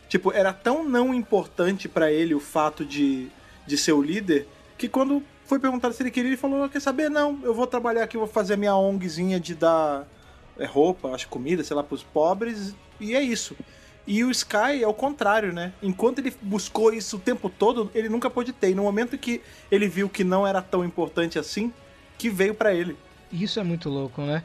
Tipo, 0.08 0.32
era 0.32 0.50
tão 0.54 0.82
não 0.82 1.12
importante 1.14 1.86
pra 1.86 2.10
ele 2.10 2.34
o 2.34 2.40
fato 2.40 2.82
de, 2.82 3.28
de 3.66 3.76
ser 3.76 3.92
o 3.92 4.00
líder 4.00 4.48
que 4.78 4.88
quando 4.88 5.22
foi 5.44 5.58
perguntado 5.58 5.92
se 5.92 6.02
ele 6.02 6.10
queria, 6.10 6.30
ele 6.30 6.36
falou: 6.38 6.62
"Ah, 6.62 6.68
Quer 6.70 6.80
saber? 6.80 7.10
Não, 7.10 7.40
eu 7.42 7.52
vou 7.52 7.66
trabalhar 7.66 8.04
aqui, 8.04 8.16
vou 8.16 8.26
fazer 8.26 8.54
a 8.54 8.56
minha 8.56 8.74
ONGzinha 8.74 9.38
de 9.38 9.54
dar 9.54 10.08
é, 10.58 10.64
roupa, 10.64 11.10
acho 11.10 11.28
comida, 11.28 11.62
sei 11.62 11.76
lá, 11.76 11.82
pros 11.82 12.02
pobres, 12.02 12.74
e 12.98 13.14
é 13.14 13.20
isso. 13.20 13.54
E 14.10 14.24
o 14.24 14.30
Sky 14.30 14.82
é 14.82 14.88
o 14.88 14.94
contrário, 14.94 15.52
né? 15.52 15.70
Enquanto 15.82 16.20
ele 16.20 16.32
buscou 16.40 16.94
isso 16.94 17.18
o 17.18 17.20
tempo 17.20 17.50
todo, 17.50 17.90
ele 17.94 18.08
nunca 18.08 18.30
pôde 18.30 18.54
ter. 18.54 18.70
E 18.70 18.74
no 18.74 18.84
momento 18.84 19.18
que 19.18 19.42
ele 19.70 19.86
viu 19.86 20.08
que 20.08 20.24
não 20.24 20.46
era 20.46 20.62
tão 20.62 20.82
importante 20.82 21.38
assim, 21.38 21.70
que 22.16 22.30
veio 22.30 22.54
pra 22.54 22.72
ele. 22.72 22.96
Isso 23.30 23.60
é 23.60 23.62
muito 23.62 23.90
louco, 23.90 24.22
né? 24.22 24.42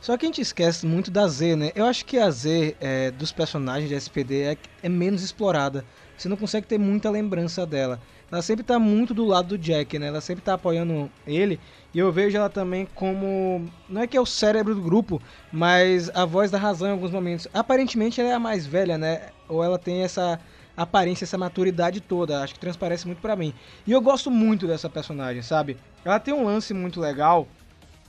Só 0.00 0.16
que 0.16 0.26
a 0.26 0.28
gente 0.28 0.40
esquece 0.40 0.84
muito 0.84 1.08
da 1.08 1.28
Z, 1.28 1.54
né? 1.54 1.70
Eu 1.76 1.86
acho 1.86 2.04
que 2.04 2.18
a 2.18 2.28
Z 2.28 2.74
é, 2.80 3.12
dos 3.12 3.30
personagens 3.30 3.88
de 3.88 3.94
SPD 3.94 4.42
é, 4.42 4.56
é 4.82 4.88
menos 4.88 5.22
explorada. 5.22 5.84
Você 6.18 6.28
não 6.28 6.36
consegue 6.36 6.66
ter 6.66 6.76
muita 6.76 7.08
lembrança 7.08 7.64
dela. 7.64 8.00
Ela 8.30 8.42
sempre 8.42 8.64
tá 8.64 8.78
muito 8.78 9.14
do 9.14 9.24
lado 9.24 9.48
do 9.48 9.58
Jack, 9.58 9.98
né? 9.98 10.08
Ela 10.08 10.20
sempre 10.20 10.42
tá 10.42 10.54
apoiando 10.54 11.10
ele. 11.26 11.60
E 11.94 11.98
eu 11.98 12.10
vejo 12.10 12.36
ela 12.36 12.50
também 12.50 12.86
como. 12.94 13.70
Não 13.88 14.02
é 14.02 14.06
que 14.06 14.16
é 14.16 14.20
o 14.20 14.26
cérebro 14.26 14.74
do 14.74 14.82
grupo, 14.82 15.22
mas 15.52 16.10
a 16.14 16.24
voz 16.24 16.50
da 16.50 16.58
razão 16.58 16.88
em 16.88 16.92
alguns 16.92 17.12
momentos. 17.12 17.46
Aparentemente 17.54 18.20
ela 18.20 18.30
é 18.30 18.34
a 18.34 18.40
mais 18.40 18.66
velha, 18.66 18.98
né? 18.98 19.28
Ou 19.48 19.62
ela 19.62 19.78
tem 19.78 20.02
essa 20.02 20.40
aparência, 20.76 21.24
essa 21.24 21.38
maturidade 21.38 22.00
toda. 22.00 22.42
Acho 22.42 22.54
que 22.54 22.60
transparece 22.60 23.06
muito 23.06 23.20
pra 23.20 23.36
mim. 23.36 23.54
E 23.86 23.92
eu 23.92 24.00
gosto 24.00 24.30
muito 24.30 24.66
dessa 24.66 24.90
personagem, 24.90 25.42
sabe? 25.42 25.76
Ela 26.04 26.18
tem 26.18 26.34
um 26.34 26.44
lance 26.44 26.74
muito 26.74 27.00
legal 27.00 27.46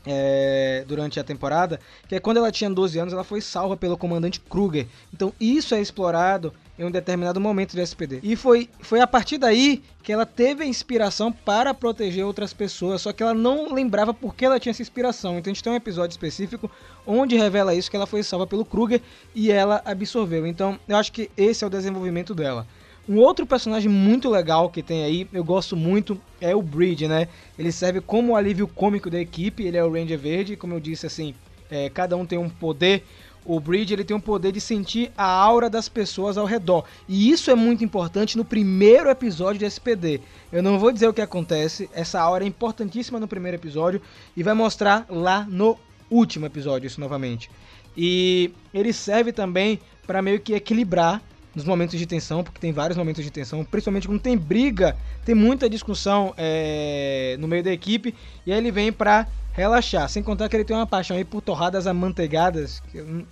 é, 0.05 0.83
durante 0.87 1.19
a 1.19 1.23
temporada, 1.23 1.79
que 2.07 2.15
é 2.15 2.19
quando 2.19 2.37
ela 2.37 2.51
tinha 2.51 2.69
12 2.69 2.97
anos, 2.97 3.13
ela 3.13 3.23
foi 3.23 3.41
salva 3.41 3.75
pelo 3.75 3.97
comandante 3.97 4.39
Kruger. 4.39 4.87
Então 5.13 5.33
isso 5.39 5.75
é 5.75 5.81
explorado 5.81 6.53
em 6.77 6.85
um 6.85 6.91
determinado 6.91 7.39
momento 7.39 7.75
do 7.75 7.81
SPD. 7.81 8.19
E 8.21 8.35
foi, 8.35 8.69
foi 8.79 8.99
a 8.99 9.07
partir 9.07 9.37
daí 9.37 9.81
que 10.03 10.11
ela 10.11 10.25
teve 10.25 10.63
a 10.63 10.67
inspiração 10.67 11.31
para 11.31 11.73
proteger 11.73 12.25
outras 12.25 12.53
pessoas, 12.53 13.01
só 13.01 13.11
que 13.11 13.23
ela 13.23 13.33
não 13.33 13.73
lembrava 13.73 14.13
por 14.13 14.35
que 14.35 14.45
ela 14.45 14.59
tinha 14.59 14.71
essa 14.71 14.81
inspiração. 14.81 15.37
Então 15.37 15.51
a 15.51 15.53
gente 15.53 15.63
tem 15.63 15.73
um 15.73 15.75
episódio 15.75 16.13
específico 16.13 16.69
onde 17.05 17.35
revela 17.35 17.73
isso, 17.73 17.89
que 17.89 17.95
ela 17.95 18.05
foi 18.05 18.21
salva 18.23 18.45
pelo 18.45 18.65
Kruger 18.65 19.01
e 19.33 19.51
ela 19.51 19.81
absorveu. 19.83 20.45
Então 20.45 20.79
eu 20.87 20.97
acho 20.97 21.11
que 21.11 21.31
esse 21.35 21.63
é 21.63 21.67
o 21.67 21.69
desenvolvimento 21.69 22.35
dela. 22.35 22.67
Um 23.09 23.19
outro 23.19 23.45
personagem 23.45 23.89
muito 23.89 24.29
legal 24.29 24.69
que 24.69 24.83
tem 24.83 25.05
aí, 25.05 25.27
eu 25.31 25.41
gosto 25.41 25.77
muito, 25.77 26.19
é 26.41 26.53
o 26.53 26.61
Bridge, 26.61 27.07
né? 27.07 27.29
Ele 27.57 27.71
serve 27.71 28.01
como 28.01 28.35
alívio 28.35 28.67
cômico 28.67 29.09
da 29.09 29.17
equipe, 29.17 29.63
ele 29.63 29.77
é 29.77 29.83
o 29.83 29.89
Ranger 29.89 30.19
Verde, 30.19 30.57
como 30.57 30.73
eu 30.73 30.79
disse 30.81 31.05
assim, 31.07 31.33
é, 31.71 31.89
cada 31.89 32.17
um 32.17 32.25
tem 32.25 32.37
um 32.37 32.49
poder. 32.49 33.05
O 33.47 33.61
Bridge 33.61 33.93
ele 33.93 34.03
tem 34.03 34.15
um 34.15 34.19
poder 34.19 34.51
de 34.51 34.59
sentir 34.59 35.09
a 35.17 35.23
aura 35.23 35.69
das 35.69 35.87
pessoas 35.87 36.37
ao 36.37 36.45
redor. 36.45 36.83
E 37.07 37.31
isso 37.31 37.49
é 37.49 37.55
muito 37.55 37.81
importante 37.81 38.37
no 38.37 38.43
primeiro 38.43 39.09
episódio 39.09 39.57
de 39.57 39.65
SPD. 39.65 40.19
Eu 40.51 40.61
não 40.61 40.77
vou 40.77 40.91
dizer 40.91 41.07
o 41.07 41.13
que 41.13 41.21
acontece, 41.21 41.89
essa 41.93 42.19
aura 42.19 42.43
é 42.43 42.47
importantíssima 42.47 43.21
no 43.21 43.27
primeiro 43.27 43.55
episódio 43.55 44.01
e 44.35 44.43
vai 44.43 44.53
mostrar 44.53 45.05
lá 45.09 45.47
no 45.49 45.79
último 46.11 46.45
episódio 46.45 46.87
isso 46.87 46.99
novamente. 46.99 47.49
E 47.95 48.51
ele 48.73 48.91
serve 48.91 49.31
também 49.31 49.79
para 50.05 50.21
meio 50.21 50.41
que 50.41 50.53
equilibrar 50.53 51.21
nos 51.55 51.63
momentos 51.63 51.97
de 51.97 52.05
tensão, 52.05 52.43
porque 52.43 52.59
tem 52.59 52.73
vários 52.73 52.97
momentos 52.97 53.23
de 53.23 53.31
tensão, 53.31 53.63
principalmente 53.63 54.07
quando 54.07 54.19
tem 54.19 54.37
briga, 54.37 54.95
tem 55.25 55.33
muita 55.33 55.69
discussão 55.69 56.33
é, 56.37 57.37
no 57.39 57.47
meio 57.47 57.63
da 57.63 57.71
equipe, 57.71 58.13
e 58.45 58.51
aí 58.51 58.59
ele 58.59 58.71
vem 58.71 58.91
pra 58.91 59.25
relaxar. 59.53 60.07
Sem 60.07 60.21
contar 60.21 60.49
que 60.49 60.55
ele 60.55 60.63
tem 60.63 60.75
uma 60.75 60.85
paixão 60.85 61.17
aí 61.17 61.25
por 61.25 61.41
torradas 61.41 61.87
amanteigadas, 61.87 62.79
que 62.91 63.25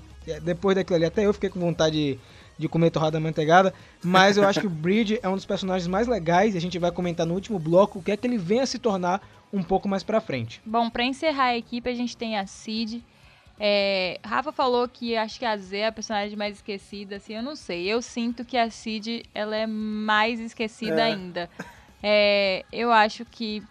depois 0.43 0.75
daquilo 0.75 0.95
ali, 0.97 1.05
até 1.05 1.25
eu 1.25 1.33
fiquei 1.33 1.49
com 1.49 1.59
vontade 1.59 1.95
de, 1.95 2.19
de 2.57 2.67
comer 2.67 2.89
torrada 2.89 3.17
amanteigada, 3.17 3.73
mas 4.03 4.37
eu 4.37 4.47
acho 4.47 4.61
que 4.61 4.67
o 4.67 4.69
Bridge 4.69 5.19
é 5.21 5.29
um 5.29 5.35
dos 5.35 5.45
personagens 5.45 5.87
mais 5.87 6.07
legais, 6.07 6.55
e 6.55 6.57
a 6.57 6.61
gente 6.61 6.77
vai 6.79 6.91
comentar 6.91 7.25
no 7.25 7.33
último 7.33 7.59
bloco 7.59 7.99
o 7.99 8.03
que 8.03 8.11
é 8.11 8.17
que 8.17 8.25
ele 8.25 8.37
vem 8.37 8.59
a 8.59 8.65
se 8.65 8.79
tornar 8.79 9.21
um 9.53 9.63
pouco 9.63 9.87
mais 9.87 10.03
pra 10.03 10.19
frente. 10.19 10.61
Bom, 10.65 10.89
pra 10.89 11.03
encerrar 11.03 11.45
a 11.45 11.57
equipe, 11.57 11.89
a 11.89 11.93
gente 11.93 12.17
tem 12.17 12.37
a 12.37 12.45
Cid. 12.45 13.03
É, 13.57 14.19
Rafa 14.21 14.51
falou 14.51 14.85
que 14.85 15.15
acho 15.15 15.39
que 15.39 15.45
a 15.45 15.55
Z 15.55 15.77
é 15.77 15.87
a 15.87 15.91
personagem 15.91 16.35
mais 16.35 16.55
esquecida, 16.55 17.15
assim, 17.15 17.35
eu 17.35 17.43
não 17.43 17.55
sei. 17.55 17.85
Eu 17.87 18.01
sinto 18.01 18.43
que 18.43 18.57
a 18.57 18.69
Cid, 18.69 19.23
ela 19.33 19.55
é 19.55 19.65
mais 19.65 20.39
esquecida 20.41 20.99
É. 21.01 21.03
ainda. 21.03 21.49
É, 22.03 22.65
eu 22.71 22.91
acho 22.91 23.23
que, 23.23 23.63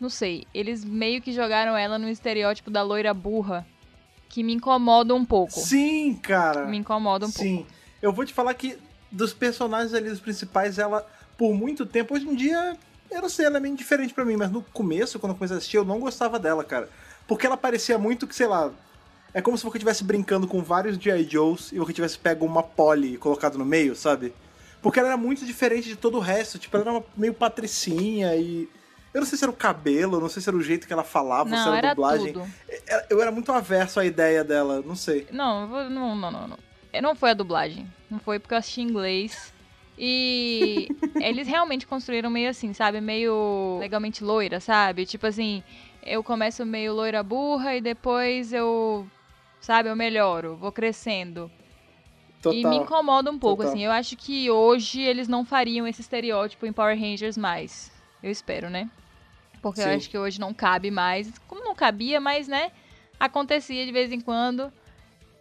não 0.00 0.08
sei, 0.08 0.46
eles 0.54 0.82
meio 0.84 1.20
que 1.20 1.30
jogaram 1.32 1.76
ela 1.76 1.98
no 1.98 2.08
estereótipo 2.08 2.70
da 2.70 2.82
loira 2.82 3.12
burra, 3.12 3.66
que 4.30 4.42
me 4.42 4.54
incomoda 4.54 5.14
um 5.14 5.24
pouco. 5.24 5.52
Sim, 5.52 6.14
cara. 6.22 6.64
Me 6.66 6.78
incomoda 6.78 7.26
um 7.26 7.30
Sim. 7.30 7.66
Eu 8.00 8.12
vou 8.12 8.24
te 8.24 8.32
falar 8.32 8.54
que 8.54 8.78
dos 9.12 9.34
personagens 9.34 9.92
ali, 9.92 10.08
dos 10.08 10.20
principais, 10.20 10.78
ela, 10.78 11.06
por 11.36 11.52
muito 11.52 11.84
tempo, 11.84 12.14
hoje 12.14 12.26
em 12.26 12.34
dia, 12.34 12.76
eu 13.10 13.20
não 13.20 13.28
sei, 13.28 13.44
ela 13.44 13.56
é 13.58 13.60
meio 13.60 13.76
diferente 13.76 14.14
pra 14.14 14.24
mim, 14.24 14.36
mas 14.36 14.50
no 14.50 14.62
começo, 14.62 15.18
quando 15.18 15.32
eu 15.32 15.36
comecei 15.36 15.56
a 15.56 15.58
assistir, 15.58 15.76
eu 15.76 15.84
não 15.84 15.98
gostava 15.98 16.38
dela, 16.38 16.62
cara. 16.64 16.88
Porque 17.26 17.44
ela 17.44 17.56
parecia 17.56 17.98
muito 17.98 18.26
que, 18.26 18.34
sei 18.34 18.46
lá, 18.46 18.70
é 19.34 19.42
como 19.42 19.58
se 19.58 19.64
você 19.64 19.76
estivesse 19.78 20.04
brincando 20.04 20.46
com 20.46 20.62
vários 20.62 20.96
G.I. 20.96 21.24
Joes 21.28 21.72
e 21.72 21.78
você 21.78 21.92
tivesse 21.92 22.16
pego 22.16 22.46
uma 22.46 22.62
Polly 22.62 23.14
e 23.14 23.18
colocado 23.18 23.58
no 23.58 23.64
meio, 23.64 23.94
sabe? 23.96 24.32
Porque 24.80 24.98
ela 25.00 25.08
era 25.08 25.16
muito 25.16 25.44
diferente 25.44 25.88
de 25.88 25.96
todo 25.96 26.16
o 26.16 26.20
resto. 26.20 26.58
Tipo, 26.58 26.76
ela 26.76 26.84
era 26.84 26.92
uma- 26.98 27.04
meio 27.16 27.34
patricinha 27.34 28.34
e. 28.36 28.68
Eu 29.12 29.20
não 29.20 29.26
sei 29.26 29.36
se 29.38 29.44
era 29.44 29.50
o 29.50 29.56
cabelo, 29.56 30.20
não 30.20 30.28
sei 30.28 30.40
se 30.40 30.48
era 30.48 30.56
o 30.56 30.62
jeito 30.62 30.86
que 30.86 30.92
ela 30.92 31.02
falava, 31.04 31.50
pouco. 31.50 31.56
se 31.58 31.64
Não, 31.68 31.74
era 31.74 31.88
a 31.88 31.90
era 31.90 31.94
dublagem. 31.94 32.32
tudo. 32.32 32.46
É, 32.88 33.06
Eu 33.10 33.20
era 33.20 33.30
muito 33.32 33.50
averso 33.50 33.98
à 33.98 34.04
ideia 34.04 34.44
dela, 34.44 34.82
não 34.86 34.94
sei. 34.94 35.26
Não, 35.32 35.66
não, 35.66 35.90
não, 36.16 36.30
não, 36.30 36.48
não. 36.48 36.58
É, 36.92 37.00
Não 37.00 37.14
foi 37.14 37.30
a 37.30 37.34
dublagem. 37.34 37.86
Não 38.10 38.18
foi 38.20 38.38
porque 38.38 38.54
eu 38.54 38.58
assisti 38.58 38.80
em 38.80 38.84
inglês. 38.84 39.52
E 39.98 40.88
eles 41.20 41.46
realmente 41.46 41.86
construíram 41.86 42.30
meio 42.30 42.50
assim, 42.50 42.72
sabe? 42.72 43.00
Meio 43.00 43.78
legalmente 43.80 44.22
loira, 44.24 44.60
sabe? 44.60 45.04
Tipo 45.06 45.26
assim, 45.26 45.62
eu 46.04 46.22
começo 46.22 46.64
meio 46.64 46.94
loira 46.94 47.22
burra 47.22 47.76
e 47.76 47.80
depois 47.80 48.52
eu, 48.52 49.06
sabe, 49.60 49.88
eu 49.88 49.96
melhoro, 49.96 50.56
vou 50.56 50.72
crescendo. 50.72 51.50
Total. 52.40 52.58
E 52.58 52.64
me 52.64 52.76
incomoda 52.76 53.30
um 53.30 53.38
pouco, 53.38 53.58
Total. 53.62 53.72
assim. 53.72 53.84
Eu 53.84 53.90
acho 53.92 54.16
que 54.16 54.50
hoje 54.50 55.00
eles 55.02 55.28
não 55.28 55.44
fariam 55.44 55.86
esse 55.86 56.00
estereótipo 56.00 56.64
em 56.64 56.72
Power 56.72 56.98
Rangers 56.98 57.36
mais. 57.36 57.89
Eu 58.22 58.30
espero, 58.30 58.68
né? 58.68 58.90
Porque 59.62 59.80
eu 59.80 59.84
Sim. 59.84 59.90
acho 59.90 60.10
que 60.10 60.18
hoje 60.18 60.40
não 60.40 60.54
cabe 60.54 60.90
mais. 60.90 61.32
Como 61.46 61.64
não 61.64 61.74
cabia, 61.74 62.20
mas, 62.20 62.48
né? 62.48 62.72
Acontecia 63.18 63.84
de 63.84 63.92
vez 63.92 64.10
em 64.12 64.20
quando. 64.20 64.72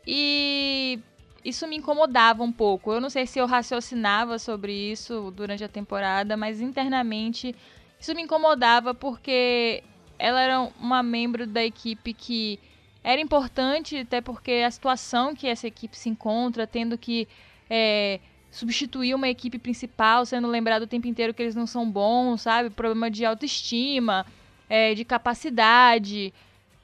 E 0.05 0.99
isso 1.43 1.67
me 1.67 1.77
incomodava 1.77 2.43
um 2.43 2.51
pouco. 2.51 2.91
Eu 2.91 3.01
não 3.01 3.09
sei 3.09 3.25
se 3.25 3.39
eu 3.39 3.45
raciocinava 3.45 4.37
sobre 4.39 4.73
isso 4.73 5.31
durante 5.31 5.63
a 5.63 5.69
temporada, 5.69 6.35
mas 6.35 6.61
internamente 6.61 7.55
isso 7.99 8.15
me 8.15 8.21
incomodava 8.21 8.93
porque 8.93 9.83
ela 10.17 10.41
era 10.41 10.61
uma 10.79 11.03
membro 11.03 11.45
da 11.45 11.63
equipe 11.63 12.13
que 12.13 12.59
era 13.03 13.21
importante, 13.21 13.97
até 13.97 14.21
porque 14.21 14.63
a 14.65 14.71
situação 14.71 15.35
que 15.35 15.47
essa 15.47 15.67
equipe 15.67 15.97
se 15.97 16.09
encontra, 16.09 16.67
tendo 16.67 16.97
que 16.97 17.27
é, 17.69 18.19
substituir 18.51 19.13
uma 19.13 19.27
equipe 19.29 19.57
principal, 19.59 20.25
sendo 20.25 20.47
lembrado 20.47 20.83
o 20.83 20.87
tempo 20.87 21.07
inteiro 21.07 21.33
que 21.33 21.41
eles 21.41 21.55
não 21.55 21.67
são 21.67 21.89
bons, 21.89 22.41
sabe? 22.41 22.69
Problema 22.69 23.09
de 23.09 23.25
autoestima, 23.25 24.25
é, 24.67 24.93
de 24.93 25.05
capacidade, 25.05 26.33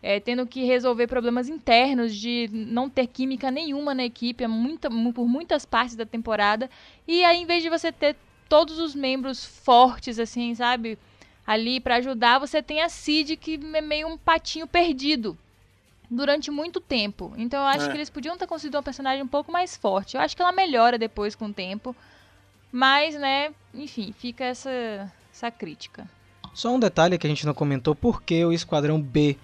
é, 0.01 0.19
tendo 0.19 0.45
que 0.45 0.63
resolver 0.63 1.07
problemas 1.07 1.49
internos 1.49 2.15
de 2.15 2.49
não 2.51 2.89
ter 2.89 3.07
química 3.07 3.49
nenhuma 3.49 3.93
na 3.95 4.03
equipe 4.03 4.43
é 4.43 4.47
muita, 4.47 4.89
mu- 4.89 5.13
por 5.13 5.27
muitas 5.27 5.65
partes 5.65 5.95
da 5.95 6.05
temporada. 6.05 6.69
E 7.07 7.23
aí, 7.23 7.41
em 7.41 7.45
vez 7.45 7.63
de 7.63 7.69
você 7.69 7.91
ter 7.91 8.15
todos 8.47 8.77
os 8.77 8.93
membros 8.93 9.43
fortes, 9.43 10.19
assim, 10.19 10.53
sabe? 10.53 10.97
Ali 11.45 11.79
pra 11.79 11.95
ajudar, 11.95 12.39
você 12.39 12.61
tem 12.61 12.81
a 12.81 12.89
Cid, 12.89 13.35
que 13.37 13.59
é 13.73 13.81
meio 13.81 14.07
um 14.07 14.17
patinho 14.17 14.67
perdido 14.67 15.37
durante 16.09 16.51
muito 16.51 16.79
tempo. 16.79 17.33
Então 17.37 17.59
eu 17.61 17.67
acho 17.67 17.85
É. 17.85 17.89
que 17.89 17.97
eles 17.97 18.09
podiam 18.09 18.37
ter 18.37 18.47
construído 18.47 18.75
uma 18.75 18.83
personagem 18.83 19.23
um 19.23 19.27
pouco 19.27 19.51
mais 19.51 19.75
forte. 19.75 20.15
Eu 20.15 20.21
acho 20.21 20.35
que 20.35 20.41
ela 20.41 20.51
melhora 20.51 20.97
depois 20.97 21.35
com 21.35 21.47
o 21.47 21.53
tempo. 21.53 21.95
Mas, 22.71 23.15
né, 23.15 23.53
enfim, 23.73 24.13
fica 24.17 24.43
essa, 24.43 24.69
essa 25.31 25.49
crítica. 25.49 26.07
Só 26.53 26.73
um 26.73 26.79
detalhe 26.79 27.17
que 27.17 27.25
a 27.25 27.29
gente 27.29 27.45
não 27.45 27.53
comentou, 27.53 27.95
por 27.95 28.21
que 28.21 28.43
o 28.43 28.51
Esquadrão 28.51 29.01
B 29.01 29.37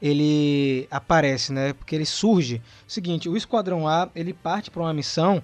ele 0.00 0.86
aparece, 0.90 1.52
né? 1.52 1.72
Porque 1.72 1.94
ele 1.94 2.06
surge. 2.06 2.62
Seguinte, 2.86 3.28
o 3.28 3.36
Esquadrão 3.36 3.86
A 3.88 4.08
ele 4.14 4.32
parte 4.32 4.70
para 4.70 4.82
uma 4.82 4.94
missão 4.94 5.42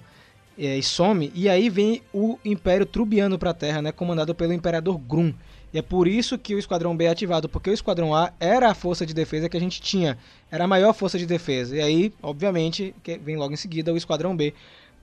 é, 0.57 0.77
e 0.77 0.83
some, 0.83 1.31
e 1.35 1.49
aí 1.49 1.69
vem 1.69 2.01
o 2.13 2.39
Império 2.45 2.85
Trubiano 2.85 3.37
para 3.37 3.49
a 3.49 3.53
Terra, 3.53 3.81
né? 3.81 3.91
Comandado 3.91 4.33
pelo 4.33 4.53
Imperador 4.53 4.97
Grum. 4.97 5.33
E 5.75 5.77
é 5.77 5.81
por 5.81 6.07
isso 6.07 6.37
que 6.37 6.55
o 6.55 6.57
Esquadrão 6.57 6.95
B 6.95 7.03
é 7.03 7.09
ativado, 7.09 7.49
porque 7.49 7.69
o 7.69 7.73
Esquadrão 7.73 8.15
A 8.15 8.31
era 8.39 8.71
a 8.71 8.73
força 8.73 9.05
de 9.05 9.13
defesa 9.13 9.49
que 9.49 9.57
a 9.57 9.59
gente 9.59 9.81
tinha, 9.81 10.17
era 10.49 10.63
a 10.63 10.67
maior 10.67 10.93
força 10.93 11.19
de 11.19 11.25
defesa. 11.25 11.75
E 11.75 11.81
aí, 11.81 12.13
obviamente, 12.23 12.95
vem 13.21 13.35
logo 13.35 13.53
em 13.53 13.57
seguida 13.57 13.91
o 13.91 13.97
Esquadrão 13.97 14.33
B 14.33 14.53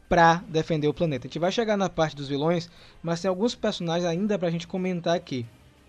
para 0.08 0.42
defender 0.48 0.88
o 0.88 0.94
planeta. 0.94 1.26
A 1.26 1.28
gente 1.28 1.38
vai 1.38 1.52
chegar 1.52 1.76
na 1.76 1.90
parte 1.90 2.16
dos 2.16 2.26
vilões, 2.26 2.70
mas 3.02 3.20
tem 3.20 3.28
alguns 3.28 3.54
personagens 3.54 4.06
ainda 4.06 4.38
pra 4.38 4.48
gente 4.48 4.66
comentar 4.66 5.14
aqui. 5.14 5.44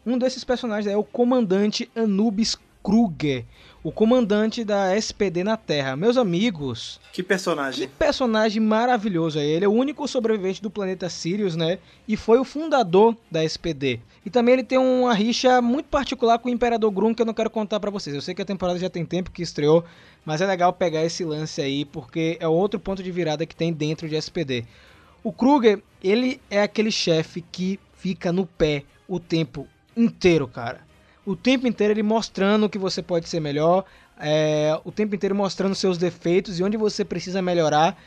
Um 0.05 0.17
desses 0.17 0.43
personagens 0.43 0.93
é 0.93 0.97
o 0.97 1.03
comandante 1.05 1.89
Anubis 1.95 2.57
Kruger, 2.83 3.45
o 3.83 3.91
comandante 3.91 4.63
da 4.63 4.95
SPD 4.95 5.43
na 5.43 5.57
Terra. 5.57 5.95
Meus 5.97 6.15
amigos, 6.15 7.01
Que 7.11 7.21
que 7.21 7.23
personagem. 7.23 7.89
personagem 7.99 8.61
maravilhoso 8.61 9.37
é 9.37 9.45
ele. 9.45 9.65
É 9.65 9.67
o 9.67 9.73
único 9.73 10.07
sobrevivente 10.07 10.61
do 10.61 10.69
planeta 10.71 11.09
Sirius, 11.09 11.55
né? 11.57 11.79
E 12.07 12.15
foi 12.15 12.39
o 12.39 12.45
fundador 12.45 13.15
da 13.29 13.43
SPD. 13.43 13.99
E 14.25 14.29
também 14.29 14.53
ele 14.53 14.63
tem 14.63 14.77
uma 14.77 15.13
rixa 15.13 15.61
muito 15.61 15.87
particular 15.87 16.39
com 16.39 16.47
o 16.47 16.51
Imperador 16.51 16.89
Grum 16.91 17.13
que 17.13 17.21
eu 17.21 17.25
não 17.25 17.33
quero 17.33 17.49
contar 17.49 17.79
pra 17.81 17.91
vocês. 17.91 18.15
Eu 18.15 18.21
sei 18.21 18.33
que 18.33 18.41
a 18.41 18.45
temporada 18.45 18.79
já 18.79 18.89
tem 18.89 19.05
tempo 19.05 19.31
que 19.31 19.41
estreou, 19.43 19.83
mas 20.23 20.39
é 20.39 20.45
legal 20.45 20.71
pegar 20.71 21.03
esse 21.03 21.25
lance 21.25 21.61
aí 21.61 21.83
porque 21.83 22.37
é 22.39 22.47
outro 22.47 22.79
ponto 22.79 23.03
de 23.03 23.11
virada 23.11 23.45
que 23.45 23.55
tem 23.55 23.73
dentro 23.73 24.07
de 24.07 24.15
SPD. 24.15 24.63
O 25.21 25.33
Kruger, 25.33 25.81
ele 26.01 26.39
é 26.49 26.61
aquele 26.61 26.91
chefe 26.91 27.43
que 27.51 27.77
fica 27.97 28.31
no 28.31 28.45
pé 28.45 28.83
o 29.07 29.19
tempo 29.19 29.67
inteiro, 29.95 30.47
cara. 30.47 30.81
O 31.25 31.35
tempo 31.35 31.67
inteiro 31.67 31.93
ele 31.93 32.03
mostrando 32.03 32.69
que 32.69 32.77
você 32.77 33.01
pode 33.01 33.29
ser 33.29 33.39
melhor, 33.39 33.85
é, 34.19 34.79
o 34.83 34.91
tempo 34.91 35.15
inteiro 35.15 35.33
mostrando 35.33 35.73
seus 35.73 35.97
defeitos 35.97 36.59
e 36.59 36.63
onde 36.63 36.77
você 36.77 37.05
precisa 37.05 37.41
melhorar. 37.41 37.97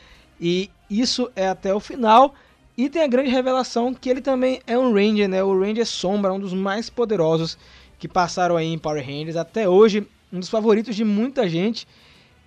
E 0.41 0.71
isso 0.91 1.31
é 1.35 1.49
até 1.49 1.75
o 1.75 1.81
final. 1.81 2.35
E 2.77 2.91
tem 2.91 3.03
a 3.03 3.07
grande 3.07 3.31
revelação 3.31 3.95
que 3.95 4.11
ele 4.11 4.21
também 4.21 4.61
é 4.67 4.77
um 4.77 4.93
Ranger, 4.93 5.29
né? 5.29 5.43
O 5.43 5.59
Ranger 5.59 5.87
Sombra, 5.87 6.33
um 6.33 6.39
dos 6.39 6.53
mais 6.53 6.91
poderosos 6.91 7.57
que 7.99 8.07
passaram 8.07 8.57
aí 8.57 8.67
em 8.67 8.79
Power 8.79 9.03
Rangers. 9.03 9.37
Até 9.37 9.67
hoje, 9.67 10.07
um 10.31 10.39
dos 10.39 10.51
favoritos 10.51 10.95
de 10.95 11.05
muita 11.05 11.49
gente. 11.49 11.89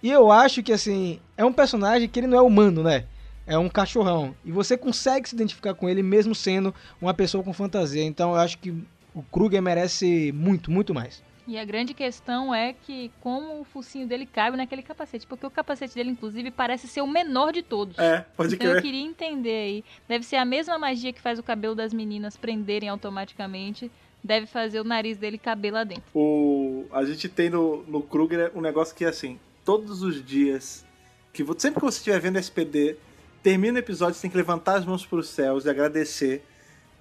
E 0.04 0.12
eu 0.12 0.32
acho 0.32 0.62
que, 0.62 0.72
assim, 0.72 1.20
é 1.36 1.44
um 1.44 1.52
personagem 1.52 2.08
que 2.08 2.20
ele 2.20 2.28
não 2.28 2.38
é 2.38 2.42
humano, 2.42 2.84
né? 2.84 3.06
É 3.48 3.58
um 3.58 3.68
cachorrão. 3.68 4.36
E 4.46 4.52
você 4.52 4.78
consegue 4.78 5.28
se 5.28 5.34
identificar 5.34 5.74
com 5.74 5.90
ele 5.90 6.04
mesmo 6.04 6.36
sendo 6.36 6.74
uma 7.02 7.14
pessoa 7.14 7.44
com 7.44 7.52
fantasia. 7.52 8.04
Então 8.04 8.30
eu 8.30 8.36
acho 8.36 8.60
que 8.60 8.72
o 9.20 9.24
Kruger 9.24 9.62
merece 9.62 10.32
muito, 10.34 10.72
muito 10.72 10.94
mais. 10.94 11.22
E 11.46 11.58
a 11.58 11.66
grande 11.66 11.94
questão 11.96 12.54
é 12.54 12.74
que 12.74 13.12
como 13.22 13.60
o 13.60 13.64
focinho 13.64 14.08
dele 14.08 14.26
cabe 14.26 14.56
naquele 14.56 14.84
capacete. 14.84 15.26
Porque 15.26 15.46
o 15.46 15.50
capacete 15.50 15.96
dele, 15.96 16.12
inclusive, 16.12 16.52
parece 16.52 16.88
ser 16.88 17.02
o 17.02 17.08
menor 17.08 17.52
de 17.52 17.64
todos. 17.64 17.98
É, 17.98 18.24
pode 18.38 18.54
Então 18.54 18.68
eu 18.68 18.74
crer. 18.74 18.84
queria 18.84 19.02
entender 19.02 19.64
aí. 19.64 19.84
Deve 20.08 20.24
ser 20.24 20.36
a 20.36 20.46
mesma 20.46 20.78
magia 20.78 21.12
que 21.12 21.20
faz 21.20 21.40
o 21.40 21.44
cabelo 21.44 21.74
das 21.74 21.92
meninas 21.92 22.38
prenderem 22.38 22.88
automaticamente. 22.88 23.92
Deve 24.24 24.46
fazer 24.46 24.80
o 24.80 24.84
nariz 24.84 25.18
dele 25.18 25.38
caber 25.40 25.74
lá 25.74 25.84
dentro. 25.84 26.04
O, 26.14 26.86
a 26.92 27.04
gente 27.04 27.28
tem 27.28 27.50
no, 27.50 27.84
no 27.88 28.02
Kruger 28.04 28.52
um 28.54 28.62
negócio 28.62 28.96
que 28.96 29.04
é 29.04 29.08
assim, 29.08 29.40
todos 29.66 30.04
os 30.04 30.24
dias, 30.24 30.86
que 31.34 31.44
sempre 31.58 31.80
que 31.80 31.86
você 31.86 31.98
estiver 31.98 32.20
vendo 32.20 32.38
SPD, 32.38 32.96
termina 33.42 33.78
o 33.78 33.80
episódio, 33.80 34.14
você 34.14 34.22
tem 34.22 34.30
que 34.32 34.38
levantar 34.38 34.76
as 34.76 34.86
mãos 34.86 35.04
para 35.06 35.18
os 35.18 35.30
céus 35.30 35.66
e 35.66 35.70
agradecer 35.70 36.44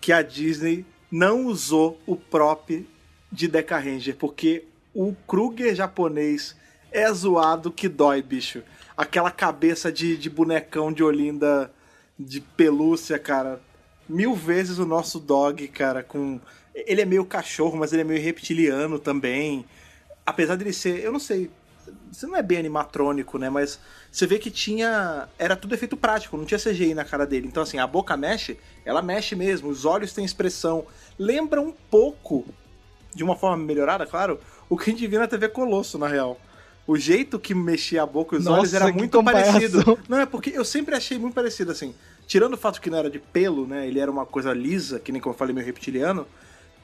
que 0.00 0.10
a 0.10 0.22
Disney 0.22 0.86
não 1.10 1.46
usou 1.46 2.00
o 2.06 2.16
prop 2.16 2.86
de 3.30 3.48
Deca 3.48 3.78
Ranger, 3.78 4.16
porque 4.16 4.64
o 4.94 5.14
Kruger 5.26 5.74
japonês 5.74 6.56
é 6.90 7.10
zoado 7.12 7.70
que 7.70 7.88
dói, 7.88 8.22
bicho. 8.22 8.62
Aquela 8.96 9.30
cabeça 9.30 9.92
de, 9.92 10.16
de 10.16 10.28
bonecão 10.28 10.92
de 10.92 11.02
Olinda 11.02 11.70
de 12.18 12.40
pelúcia, 12.40 13.18
cara. 13.18 13.60
Mil 14.08 14.34
vezes 14.34 14.78
o 14.78 14.86
nosso 14.86 15.20
dog, 15.20 15.68
cara, 15.68 16.02
com. 16.02 16.40
Ele 16.74 17.02
é 17.02 17.04
meio 17.04 17.24
cachorro, 17.24 17.76
mas 17.76 17.92
ele 17.92 18.02
é 18.02 18.04
meio 18.04 18.22
reptiliano 18.22 18.98
também. 18.98 19.64
Apesar 20.24 20.56
dele 20.56 20.72
ser. 20.72 21.04
Eu 21.04 21.12
não 21.12 21.20
sei. 21.20 21.50
Você 22.10 22.26
não 22.26 22.36
é 22.36 22.42
bem 22.42 22.58
animatrônico, 22.58 23.38
né? 23.38 23.50
Mas 23.50 23.78
você 24.10 24.26
vê 24.26 24.38
que 24.38 24.50
tinha. 24.50 25.28
Era 25.38 25.56
tudo 25.56 25.74
efeito 25.74 25.96
prático, 25.96 26.36
não 26.36 26.44
tinha 26.44 26.58
CGI 26.58 26.94
na 26.94 27.04
cara 27.04 27.26
dele. 27.26 27.46
Então, 27.46 27.62
assim, 27.62 27.78
a 27.78 27.86
boca 27.86 28.16
mexe, 28.16 28.58
ela 28.84 29.02
mexe 29.02 29.34
mesmo, 29.34 29.68
os 29.68 29.84
olhos 29.84 30.12
têm 30.12 30.24
expressão. 30.24 30.86
Lembra 31.18 31.60
um 31.60 31.72
pouco, 31.90 32.46
de 33.14 33.22
uma 33.24 33.36
forma 33.36 33.56
melhorada, 33.64 34.06
claro, 34.06 34.40
o 34.68 34.76
que 34.76 34.90
a 34.90 34.92
gente 34.92 35.06
viu 35.06 35.20
na 35.20 35.26
TV 35.26 35.48
Colosso, 35.48 35.98
na 35.98 36.08
real. 36.08 36.40
O 36.86 36.96
jeito 36.96 37.38
que 37.38 37.54
mexia 37.54 38.02
a 38.02 38.06
boca 38.06 38.34
e 38.34 38.38
os 38.38 38.46
Nossa, 38.46 38.60
olhos 38.60 38.72
era 38.74 38.90
muito 38.90 39.18
comparação. 39.18 39.52
parecido. 39.52 39.98
Não, 40.08 40.20
é 40.20 40.24
porque 40.24 40.50
eu 40.54 40.64
sempre 40.64 40.94
achei 40.94 41.18
muito 41.18 41.34
parecido, 41.34 41.70
assim. 41.70 41.94
Tirando 42.26 42.54
o 42.54 42.56
fato 42.56 42.80
que 42.80 42.88
não 42.88 42.96
era 42.96 43.10
de 43.10 43.18
pelo, 43.18 43.66
né? 43.66 43.86
Ele 43.86 44.00
era 44.00 44.10
uma 44.10 44.24
coisa 44.24 44.54
lisa, 44.54 44.98
que 44.98 45.12
nem 45.12 45.20
como 45.20 45.34
eu 45.34 45.38
falei, 45.38 45.54
meio 45.54 45.66
reptiliano. 45.66 46.26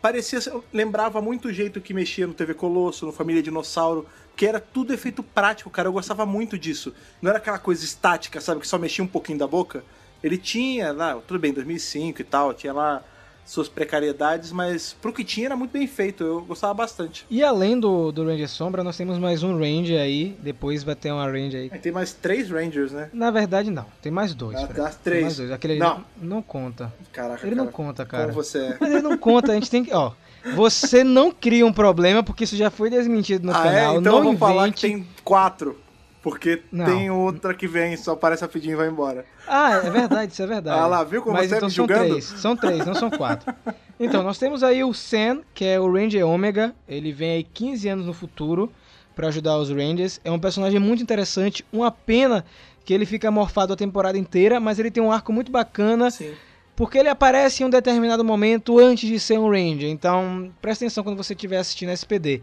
Parecia, 0.05 0.39
lembrava 0.71 1.23
muito 1.23 1.49
o 1.49 1.51
jeito 1.51 1.81
que 1.81 1.95
mexia 1.95 2.27
no 2.27 2.35
TV 2.35 2.53
Colosso, 2.53 3.07
no 3.07 3.11
Família 3.11 3.43
Dinossauro, 3.43 4.07
que 4.37 4.45
era 4.45 4.61
tudo 4.61 4.93
efeito 4.93 5.23
prático, 5.23 5.71
cara. 5.71 5.89
Eu 5.89 5.95
gostava 5.95 6.27
muito 6.27 6.59
disso. 6.59 6.93
Não 7.23 7.31
era 7.31 7.39
aquela 7.39 7.59
coisa 7.59 7.83
estática, 7.83 8.39
sabe? 8.39 8.61
Que 8.61 8.69
só 8.69 8.77
mexia 8.77 9.03
um 9.03 9.09
pouquinho 9.09 9.39
da 9.39 9.47
boca. 9.47 9.83
Ele 10.23 10.37
tinha 10.37 10.93
lá, 10.93 11.15
tudo 11.27 11.41
bem, 11.41 11.55
2005 11.55 12.21
e 12.21 12.25
tal, 12.25 12.53
tinha 12.53 12.75
lá 12.75 13.03
suas 13.45 13.69
precariedades, 13.69 14.51
mas 14.53 14.97
pro 15.01 15.13
que 15.13 15.23
tinha 15.25 15.47
era 15.47 15.57
muito 15.57 15.71
bem 15.73 15.87
feito. 15.87 16.25
Eu 16.25 16.41
gostava 16.43 16.73
bastante. 16.75 17.27
E 17.31 17.43
além 17.43 17.79
do, 17.79 18.11
do 18.11 18.25
Ranger 18.25 18.49
Sombra, 18.49 18.83
nós 18.83 18.97
temos 18.97 19.19
mais 19.19 19.43
um 19.43 19.59
Ranger 19.59 20.01
aí. 20.01 20.37
Depois 20.41 20.83
vai 20.83 20.95
ter 20.95 21.13
uma 21.13 21.27
Ranger 21.27 21.61
aí. 21.61 21.71
Aí 21.73 21.79
tem 21.79 21.93
mais 21.93 22.13
três 22.13 22.51
Rangers, 22.51 22.93
né? 22.93 23.11
Na 23.13 23.31
verdade, 23.31 23.71
não. 23.71 23.87
Tem 24.01 24.11
mais 24.11 24.35
dois. 24.35 24.57
Ah, 24.57 24.67
Fred. 24.67 24.75
das 24.81 24.97
Tem 24.97 25.05
três. 25.05 25.23
mais 25.25 25.37
dois. 25.37 25.51
Aquele 25.51 25.79
Não. 25.79 26.05
não, 26.21 26.37
não 26.37 26.43
conta. 26.43 26.93
Caraca, 27.13 27.47
Ele 27.47 27.55
não 27.55 27.65
cara, 27.67 27.77
conta, 27.77 28.07
cara. 28.07 28.23
Como 28.25 28.35
você 28.35 28.59
é. 28.59 28.77
Mas 28.81 28.91
ele 28.91 29.03
não 29.03 29.19
conta, 29.19 29.53
a 29.53 29.55
gente 29.55 29.71
tem 29.71 29.85
que. 29.85 29.93
Ó, 29.93 30.13
você 30.55 31.03
não 31.05 31.31
cria 31.31 31.67
um 31.67 31.73
problema, 31.73 32.23
porque 32.23 32.45
isso 32.45 32.57
já 32.57 32.71
foi 32.71 32.91
desmentido 32.91 33.47
no 33.47 33.53
ah, 33.53 33.63
canal. 33.63 33.97
é? 33.97 33.99
Então 33.99 34.13
não 34.13 34.19
eu 34.19 34.25
vou 34.25 34.37
falar 34.37 34.71
que 34.73 34.87
invente. 34.87 35.05
tem 35.07 35.15
quatro. 35.23 35.79
Porque 36.25 36.63
Não. 36.73 36.87
tem 36.87 37.11
outra 37.11 37.53
que 37.53 37.69
vem, 37.69 37.99
só 37.99 38.13
aparece 38.13 38.41
rapidinho 38.41 38.73
e 38.73 38.77
vai 38.77 38.89
embora. 38.89 39.27
Ah, 39.47 39.73
é 39.73 39.91
verdade, 39.91 40.33
isso 40.33 40.43
é 40.43 40.47
verdade. 40.47 40.81
Ah 40.81 40.87
lá, 40.87 41.05
viu 41.05 41.21
como 41.21 41.35
Mas 41.37 41.51
você 41.51 41.57
então 41.57 41.69
me 41.69 41.75
são 41.75 41.85
julgando? 41.87 42.09
três, 42.09 42.25
são 42.25 42.57
três, 42.57 42.87
não 42.87 42.95
são 42.95 43.11
quatro. 43.11 43.55
Então, 44.01 44.23
nós 44.23 44.39
temos 44.39 44.63
aí 44.63 44.83
o 44.83 44.95
Sen, 44.95 45.43
que 45.53 45.67
é 45.67 45.79
o 45.79 45.93
Ranger 45.93 46.27
Omega. 46.27 46.75
Ele 46.89 47.13
vem 47.13 47.33
aí 47.33 47.45
15 47.45 47.89
anos 47.91 48.07
no 48.07 48.15
futuro 48.15 48.73
pra 49.15 49.29
ajudar 49.29 49.59
os 49.59 49.69
Rangers. 49.69 50.19
É 50.25 50.31
um 50.31 50.39
personagem 50.39 50.81
muito 50.81 51.03
interessante. 51.03 51.63
Uma 51.71 51.91
pena 51.91 52.43
que 52.87 52.95
ele 52.95 53.05
fica 53.05 53.31
morfado 53.31 53.75
a 53.75 53.77
temporada 53.77 54.17
inteira, 54.17 54.59
mas 54.59 54.79
ele 54.79 54.91
tem 54.91 55.03
um 55.03 55.13
arco 55.13 55.31
muito 55.31 55.53
bacana. 55.53 56.11
Sim. 56.11 56.33
Porque 56.75 56.97
ele 56.97 57.11
aparece 57.11 57.63
em 57.63 57.67
um 57.67 57.71
determinado 57.71 58.25
momento 58.25 58.79
antes 58.79 59.07
de 59.07 59.21
ser 59.21 59.39
um 59.39 59.51
Ranger. 59.51 59.91
Então, 59.91 60.51
presta 60.63 60.87
atenção 60.87 61.05
quando 61.05 61.19
você 61.19 61.35
estiver 61.35 61.59
assistindo 61.59 61.91
SPD. 61.91 62.43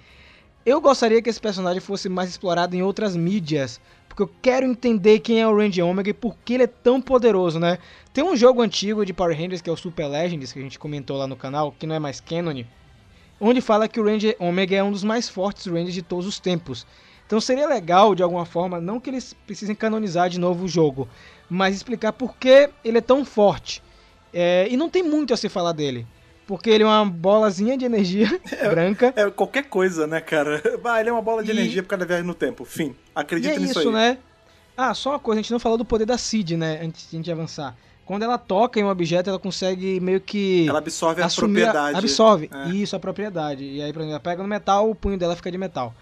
Eu 0.64 0.80
gostaria 0.80 1.20
que 1.24 1.30
esse 1.30 1.41
personagem 1.41 1.80
fosse 1.80 2.07
mais 2.07 2.30
explorado 2.30 2.76
em 2.76 2.84
outras 2.84 3.16
mídias. 3.16 3.82
Porque 4.07 4.22
eu 4.22 4.30
quero 4.41 4.66
entender 4.66 5.20
quem 5.20 5.41
é 5.41 5.47
o 5.47 5.55
Ranger 5.55 5.86
Omega 5.86 6.09
e 6.09 6.14
por 6.14 6.36
que 6.45 6.53
ele 6.53 6.64
é 6.64 6.68
tão 6.68 7.01
poderoso, 7.01 7.59
né? 7.59 7.80
Tem 8.14 8.24
um 8.24 8.36
jogo 8.36 8.62
antigo 8.62 9.05
de 9.05 9.14
Power 9.14 9.36
Rangers 9.36 9.62
que 9.62 9.70
é 9.70 9.74
o 9.74 9.78
Super 9.78 10.05
Legends, 10.05 10.51
que 10.51 10.59
a 10.59 10.62
gente 10.62 10.78
comentou 10.78 11.18
lá 11.18 11.26
no 11.26 11.36
canal, 11.36 11.72
que 11.72 11.88
não 11.88 11.95
é 11.95 11.99
mais 11.99 12.20
canon, 12.20 12.64
onde 13.39 13.62
fala 13.62 13.88
que 13.88 13.99
o 13.99 14.05
Ranger 14.05 14.36
Omega 14.38 14.76
é 14.76 14.84
um 14.84 14.91
dos 14.91 15.03
mais 15.03 15.28
fortes 15.30 15.66
Rangers 15.66 15.93
de 15.93 16.01
todos 16.01 16.28
os 16.28 16.39
tempos. 16.39 16.86
Então 17.26 17.39
seria 17.39 17.68
legal, 17.68 18.14
de 18.14 18.22
alguma 18.22 18.45
forma, 18.45 18.80
não 18.80 18.99
que 18.99 19.09
eles 19.09 19.34
precisem 19.47 19.74
canonizar 19.74 20.30
de 20.30 20.39
novo 20.39 20.66
o 20.66 20.68
jogo, 20.68 21.07
mas 21.49 21.76
explicar 21.76 22.12
por 22.12 22.36
que 22.36 22.70
ele 22.84 22.97
é 22.97 23.01
tão 23.01 23.24
forte. 23.24 23.82
É, 24.34 24.68
e 24.70 24.78
não 24.78 24.89
tem 24.89 25.01
muito 25.01 25.34
a 25.34 25.38
se 25.38 25.49
falar 25.49 25.72
dele. 25.72 26.05
Porque 26.52 26.70
ele 26.70 26.84
é 26.84 26.86
uma 26.86 27.06
bolazinha 27.06 27.78
de 27.78 27.86
energia 27.86 28.28
branca. 28.70 29.14
É 29.16 29.30
qualquer 29.30 29.64
coisa, 29.70 30.06
né, 30.06 30.20
cara? 30.20 30.62
Ah, 30.84 30.99
ele 30.99 31.08
é 31.08 31.14
uma 31.14 31.22
bola 31.22 31.41
de 31.41 31.49
E- 31.49 31.54
energia 31.54 31.82
por 31.82 31.88
causa 31.88 32.02
da 32.02 32.06
viagem 32.06 32.28
no 32.28 32.34
tempo. 32.34 32.66
Fim. 32.66 32.88
E 32.89 32.95
Acredita 33.16 33.56
é 33.56 33.60
nisso 33.60 33.80
isso, 33.80 33.88
aí. 33.88 33.93
né? 33.95 34.18
Ah, 34.76 34.93
só 34.93 35.12
uma 35.12 35.20
coisa, 35.20 35.39
a 35.39 35.41
gente 35.41 35.52
não 35.54 35.60
falou 35.60 35.78
do 35.78 35.86
poder 35.86 36.06
da 36.06 36.18
Cid, 36.18 36.58
né? 36.58 36.82
Antes 36.84 37.10
de 37.10 37.16
a 37.16 37.20
gente 37.20 37.32
avançar. 37.32 37.74
Quando 38.06 38.24
ela 38.24 38.38
toca 38.38 38.78
em 38.78 38.84
um 38.84 38.89
objeto, 38.89 39.30
ela 39.30 39.39
consegue 39.39 40.02
meio 40.02 40.20
que. 40.20 40.68
Ela 40.68 40.80
absorve 40.80 41.22
a 41.22 41.28
assumir 41.28 41.62
a- 41.64 41.72
propriedade. 41.72 41.97
absorve. 41.97 42.49
É. 42.54 42.70
Isso, 42.72 42.97
a 42.97 42.99
propriedade. 42.99 43.64
E 43.64 43.82
aí, 43.82 43.93
por 43.93 43.99
exemplo, 43.99 44.12
ela 44.16 44.20
pega 44.20 44.43
no 44.43 44.49
metal, 44.49 44.89
o 44.89 44.93
punho 44.95 45.18
dela 45.18 45.38
fica 45.38 45.49
de 45.49 45.58
metal. 45.58 45.95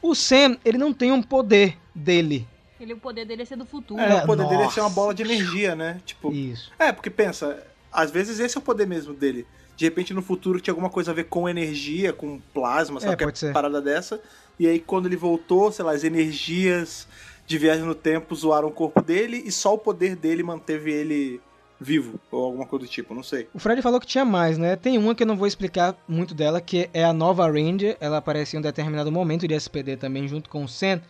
O 0.00 0.14
Sam, 0.14 0.56
ele 0.64 0.78
não 0.78 0.92
tem 0.92 1.10
um 1.10 1.20
poder 1.20 1.76
dele. 1.92 2.46
Ele, 2.80 2.92
o 2.92 2.96
poder 2.98 3.24
dele 3.24 3.42
é 3.42 3.44
ser 3.44 3.56
do 3.56 3.66
futuro. 3.66 4.00
É, 4.00 4.12
É, 4.12 4.22
o 4.22 4.26
poder 4.26 4.44
dele 4.44 4.60
é 4.60 4.64
nossa. 4.64 4.74
ser 4.76 4.80
uma 4.82 4.90
bola 4.90 5.12
de 5.12 5.22
energia, 5.24 5.74
né? 5.74 6.00
Tipo, 6.06 6.32
Isso. 6.32 6.70
É, 6.78 6.92
porque 6.92 7.10
pensa, 7.10 7.60
às 7.92 8.12
vezes 8.12 8.38
esse 8.38 8.56
é 8.56 8.60
o 8.60 8.62
poder 8.62 8.86
mesmo 8.86 9.12
dele. 9.12 9.44
De 9.80 9.86
repente 9.86 10.12
no 10.12 10.20
futuro 10.20 10.60
tinha 10.60 10.72
alguma 10.72 10.90
coisa 10.90 11.10
a 11.10 11.14
ver 11.14 11.24
com 11.24 11.48
energia, 11.48 12.12
com 12.12 12.38
plasma, 12.52 13.00
sabe? 13.00 13.14
É, 13.14 13.16
pode 13.16 13.38
ser. 13.38 13.50
parada 13.50 13.80
dessa. 13.80 14.20
E 14.58 14.66
aí 14.66 14.78
quando 14.78 15.06
ele 15.06 15.16
voltou, 15.16 15.72
sei 15.72 15.82
lá, 15.82 15.92
as 15.92 16.04
energias 16.04 17.08
de 17.46 17.56
viagem 17.56 17.82
no 17.86 17.94
tempo 17.94 18.34
zoaram 18.34 18.68
o 18.68 18.70
corpo 18.70 19.00
dele 19.00 19.42
e 19.42 19.50
só 19.50 19.72
o 19.72 19.78
poder 19.78 20.16
dele 20.16 20.42
manteve 20.42 20.92
ele 20.92 21.40
vivo, 21.80 22.20
ou 22.30 22.44
alguma 22.44 22.66
coisa 22.66 22.84
do 22.84 22.90
tipo, 22.90 23.14
não 23.14 23.22
sei. 23.22 23.48
O 23.54 23.58
Fred 23.58 23.80
falou 23.80 23.98
que 23.98 24.06
tinha 24.06 24.22
mais, 24.22 24.58
né? 24.58 24.76
Tem 24.76 24.98
uma 24.98 25.14
que 25.14 25.22
eu 25.22 25.26
não 25.26 25.34
vou 25.34 25.46
explicar 25.46 25.96
muito 26.06 26.34
dela, 26.34 26.60
que 26.60 26.90
é 26.92 27.02
a 27.02 27.14
nova 27.14 27.46
Ranger. 27.50 27.96
Ela 28.00 28.18
aparece 28.18 28.54
em 28.54 28.58
um 28.58 28.62
determinado 28.62 29.10
momento 29.10 29.48
de 29.48 29.54
SPD 29.54 29.96
também, 29.96 30.28
junto 30.28 30.50
com 30.50 30.62
o 30.62 30.68
Sam. 30.68 31.00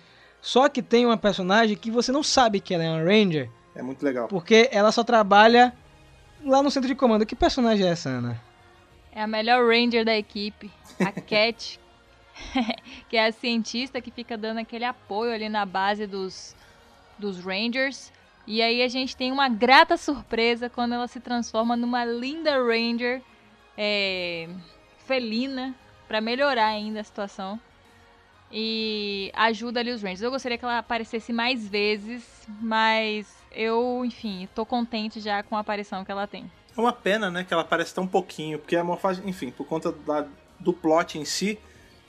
Só 0.40 0.68
que 0.68 0.80
tem 0.80 1.04
uma 1.04 1.16
personagem 1.16 1.76
que 1.76 1.90
você 1.90 2.12
não 2.12 2.22
sabe 2.22 2.60
que 2.60 2.72
ela 2.72 2.84
é 2.84 2.88
uma 2.88 3.02
Ranger, 3.02 3.50
É 3.74 3.82
muito 3.82 4.00
legal. 4.04 4.28
porque 4.28 4.68
ela 4.70 4.92
só 4.92 5.02
trabalha 5.02 5.72
lá 6.46 6.62
no 6.62 6.70
centro 6.70 6.86
de 6.88 6.94
comando. 6.94 7.26
Que 7.26 7.34
personagem 7.34 7.84
é 7.84 7.90
essa, 7.90 8.08
Ana? 8.10 8.40
É 9.12 9.22
a 9.22 9.26
melhor 9.26 9.66
Ranger 9.66 10.04
da 10.04 10.16
equipe, 10.16 10.70
a 11.00 11.12
Cat, 11.20 11.80
que 13.08 13.16
é 13.16 13.26
a 13.26 13.32
cientista 13.32 14.00
que 14.00 14.10
fica 14.10 14.36
dando 14.36 14.58
aquele 14.58 14.84
apoio 14.84 15.32
ali 15.32 15.48
na 15.48 15.66
base 15.66 16.06
dos, 16.06 16.54
dos 17.18 17.44
Rangers. 17.44 18.12
E 18.46 18.62
aí 18.62 18.82
a 18.82 18.88
gente 18.88 19.16
tem 19.16 19.30
uma 19.30 19.48
grata 19.48 19.96
surpresa 19.96 20.68
quando 20.68 20.94
ela 20.94 21.06
se 21.06 21.20
transforma 21.20 21.76
numa 21.76 22.04
linda 22.04 22.56
Ranger 22.62 23.22
é, 23.76 24.48
felina 25.06 25.74
para 26.08 26.20
melhorar 26.20 26.66
ainda 26.66 27.00
a 27.00 27.04
situação. 27.04 27.60
E 28.52 29.30
ajuda 29.34 29.78
ali 29.78 29.92
os 29.92 30.02
Rangers. 30.02 30.22
Eu 30.22 30.30
gostaria 30.30 30.58
que 30.58 30.64
ela 30.64 30.78
aparecesse 30.78 31.32
mais 31.32 31.68
vezes, 31.68 32.46
mas 32.60 33.32
eu, 33.52 34.04
enfim, 34.04 34.48
tô 34.54 34.66
contente 34.66 35.20
já 35.20 35.42
com 35.42 35.56
a 35.56 35.60
aparição 35.60 36.04
que 36.04 36.10
ela 36.10 36.26
tem. 36.26 36.50
É 36.76 36.80
uma 36.80 36.92
pena, 36.92 37.30
né, 37.30 37.44
que 37.44 37.52
ela 37.52 37.62
aparece 37.62 37.94
tão 37.94 38.06
pouquinho, 38.06 38.58
porque 38.58 38.76
a 38.76 38.84
morfagem, 38.84 39.28
enfim, 39.28 39.50
por 39.50 39.66
conta 39.66 39.92
da- 39.92 40.26
do 40.58 40.72
plot 40.72 41.18
em 41.18 41.24
si, 41.24 41.58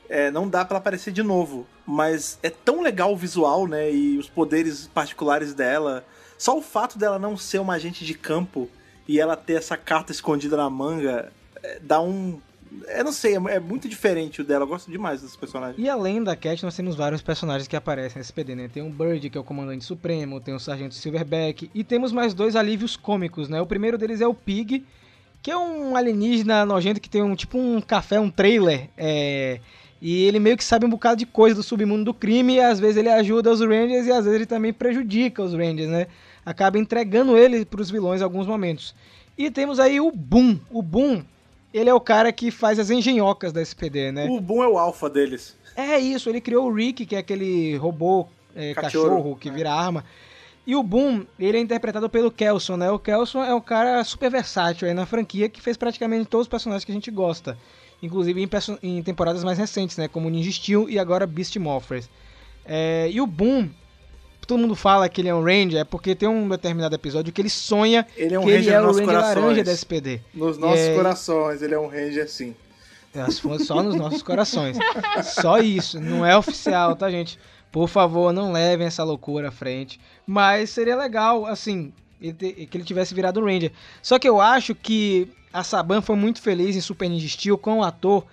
é, 0.10 0.30
não 0.30 0.48
dá 0.48 0.64
pra 0.66 0.76
ela 0.76 0.80
aparecer 0.80 1.12
de 1.12 1.24
novo. 1.24 1.66
Mas 1.86 2.38
é 2.44 2.50
tão 2.50 2.82
legal 2.82 3.12
o 3.12 3.18
visual, 3.18 3.68
né, 3.68 3.92
e 3.92 4.18
os 4.18 4.30
poderes 4.30 4.88
particulares 4.88 5.54
dela. 5.54 6.06
Só 6.38 6.58
o 6.58 6.62
fato 6.62 6.98
dela 6.98 7.18
não 7.20 7.36
ser 7.38 7.60
uma 7.60 7.74
agente 7.74 8.06
de 8.06 8.14
campo 8.14 8.70
e 9.08 9.20
ela 9.20 9.36
ter 9.36 9.54
essa 9.54 9.76
carta 9.78 10.12
escondida 10.12 10.56
na 10.58 10.70
manga 10.70 11.32
é, 11.64 11.80
dá 11.80 12.02
um. 12.02 12.40
Eu 12.88 13.04
não 13.04 13.12
sei, 13.12 13.36
é, 13.36 13.56
é 13.56 13.60
muito 13.60 13.90
diferente 13.90 14.42
o 14.42 14.44
dela. 14.44 14.64
Eu 14.64 14.68
gosto 14.68 14.90
demais 14.90 15.22
desse 15.22 15.38
personagem. 15.38 15.84
E 15.84 15.90
além 15.90 16.24
da 16.24 16.36
Cat, 16.36 16.64
nós 16.64 16.76
temos 16.76 16.96
vários 16.96 17.22
personagens 17.22 17.68
que 17.68 17.76
aparecem 17.76 18.18
nesse 18.18 18.32
SPD, 18.32 18.56
né? 18.56 18.70
Tem 18.74 18.82
o 18.82 18.90
Bird, 18.90 19.30
que 19.30 19.38
é 19.38 19.42
o 19.42 19.44
comandante 19.44 19.84
supremo, 19.84 20.40
tem 20.40 20.54
o 20.54 20.60
Sargento 20.60 20.96
Silverback, 20.96 21.70
e 21.74 21.84
temos 21.84 22.12
mais 22.12 22.34
dois 22.34 22.56
alívios 22.56 22.96
cômicos, 22.96 23.50
né? 23.50 23.62
O 23.62 23.66
primeiro 23.66 23.98
deles 23.98 24.22
é 24.22 24.28
o 24.28 24.34
Pig, 24.34 24.86
que 25.42 25.52
é 25.52 25.58
um 25.58 25.96
alienígena 25.96 26.66
nojento 26.66 27.02
que 27.02 27.10
tem 27.10 27.22
um 27.22 27.36
tipo 27.36 27.58
um 27.58 27.82
café, 27.82 28.20
um 28.20 28.30
trailer, 28.30 28.90
é... 28.98 29.60
E 30.02 30.24
ele 30.24 30.40
meio 30.40 30.58
que 30.58 30.64
sabe 30.64 30.84
um 30.84 30.90
bocado 30.90 31.18
de 31.18 31.28
coisa 31.28 31.58
do 31.58 31.62
submundo 31.62 32.06
do 32.06 32.14
crime, 32.14 32.56
e 32.56 32.60
às 32.60 32.80
vezes 32.80 32.98
ele 32.98 33.10
ajuda 33.10 33.52
os 33.52 33.62
Rangers 33.62 34.08
e 34.08 34.12
às 34.12 34.26
vezes 34.26 34.34
ele 34.34 34.48
também 34.48 34.74
prejudica 34.74 35.44
os 35.44 35.54
Rangers, 35.54 35.90
né? 35.90 36.08
Acaba 36.44 36.80
entregando 36.80 37.38
ele 37.38 37.64
pros 37.66 37.92
vilões 37.92 38.20
em 38.20 38.24
alguns 38.24 38.48
momentos. 38.48 38.96
E 39.38 39.52
temos 39.52 39.80
aí 39.80 40.00
o 40.00 40.12
Boom. 40.12 40.60
O 40.72 40.82
Boom, 40.82 41.24
ele 41.74 41.90
é 41.90 41.94
o 41.94 42.00
cara 42.00 42.32
que 42.32 42.52
faz 42.52 42.80
as 42.80 42.90
engenhocas 42.90 43.54
da 43.54 43.62
SPD, 43.62 44.12
né? 44.12 44.28
O 44.30 44.40
Boom 44.40 44.64
é 44.64 44.68
o 44.68 44.78
alfa 44.78 45.10
deles. 45.10 45.56
É 45.76 45.98
isso, 45.98 46.30
ele 46.30 46.42
criou 46.42 46.68
o 46.68 46.74
Rick, 46.74 47.06
que 47.06 47.16
é 47.16 47.20
aquele 47.20 47.76
robô 47.78 48.28
é, 48.56 48.74
Cachorro, 48.74 49.36
que 49.36 49.50
é. 49.50 49.52
vira 49.52 49.72
arma. 49.72 50.04
E 50.66 50.76
o 50.76 50.84
Boom, 50.84 51.26
ele 51.40 51.58
é 51.58 51.60
interpretado 51.60 52.10
pelo 52.10 52.30
Kelson, 52.30 52.78
né? 52.78 52.92
O 52.92 53.00
Kelson 53.00 53.44
é 53.44 53.54
um 53.54 53.62
cara 53.62 54.04
super 54.04 54.30
versátil 54.30 54.88
aí 54.88 54.94
na 54.94 55.06
franquia 55.06 55.50
que 55.50 55.62
fez 55.62 55.76
praticamente 55.76 56.26
todos 56.26 56.46
os 56.46 56.50
personagens 56.50 56.86
que 56.86 56.92
a 56.92 56.96
gente 56.96 57.10
gosta. 57.10 57.58
Inclusive 58.02 58.42
em, 58.42 58.50
em 58.84 59.04
temporadas 59.04 59.44
mais 59.44 59.58
recentes, 59.58 59.98
né? 59.98 60.08
Como 60.08 60.30
Ninja 60.30 60.52
Steel 60.52 60.90
e 60.90 61.00
agora 61.00 61.26
Beast 61.26 61.56
Morphers. 61.58 62.10
É, 62.66 63.10
e 63.12 63.20
o 63.20 63.26
Boom, 63.26 63.70
todo 64.52 64.60
mundo 64.60 64.76
fala 64.76 65.08
que 65.08 65.22
ele 65.22 65.30
é 65.30 65.34
um 65.36 65.42
Ranger, 65.44 65.80
é 65.80 65.84
porque 65.86 66.14
tem 66.14 66.28
um 66.28 66.50
determinado 66.50 66.94
episódio 66.94 67.32
que 67.32 67.42
ele 67.42 67.50
sonha 67.50 68.06
Ele 68.18 68.36
é 68.36 68.40
um 68.40 68.44
que 68.44 68.50
ele 68.50 68.58
ranger 68.58 68.74
é 68.74 68.82
o 68.82 68.86
nos 68.88 68.98
nossos 68.98 69.06
Ranger 69.14 69.22
laranja 69.22 69.42
corações. 69.42 69.66
da 69.66 69.72
SPD. 69.72 70.22
Nos 70.34 70.58
nossos 70.58 70.80
É. 70.80 70.96
corações, 70.96 71.62
ele 71.62 71.74
é 71.74 71.80
um 71.80 71.88
ranger 71.88 72.30
sim. 72.30 72.56
Só 73.66 73.82
nos 73.84 73.96
nossos 73.96 74.22
corações. 74.22 74.78
Só 75.24 75.60
isso. 75.60 76.00
Não 76.00 76.26
é 76.26 76.38
oficial, 76.38 76.96
tá, 76.96 77.10
gente? 77.10 77.40
Por 77.72 77.88
favor, 77.88 78.34
não 78.34 78.52
levem 78.52 78.88
essa 78.88 79.04
loucura 79.04 79.48
à 79.48 79.52
frente. 79.52 80.00
Mas 80.28 80.70
seria 80.70 80.96
legal, 80.96 81.46
assim, 81.46 81.94
ele 82.22 82.34
que 82.70 82.78
ele 82.78 82.84
tivesse 82.84 83.14
virado 83.14 83.40
um 83.40 83.46
Ranger. 83.46 83.72
Só 84.02 84.20
que 84.20 84.28
eu 84.28 84.40
acho 84.42 84.76
que 84.76 85.30
a 85.54 85.64
Saban 85.64 86.02
foi 86.02 86.16
muito 86.16 86.42
feliz 86.42 86.76
em 86.76 86.82
Super 86.82 87.10
Ninja 87.10 87.28
Steel 87.28 87.58
com 87.58 87.80
o 87.80 87.84
ator 87.84 88.26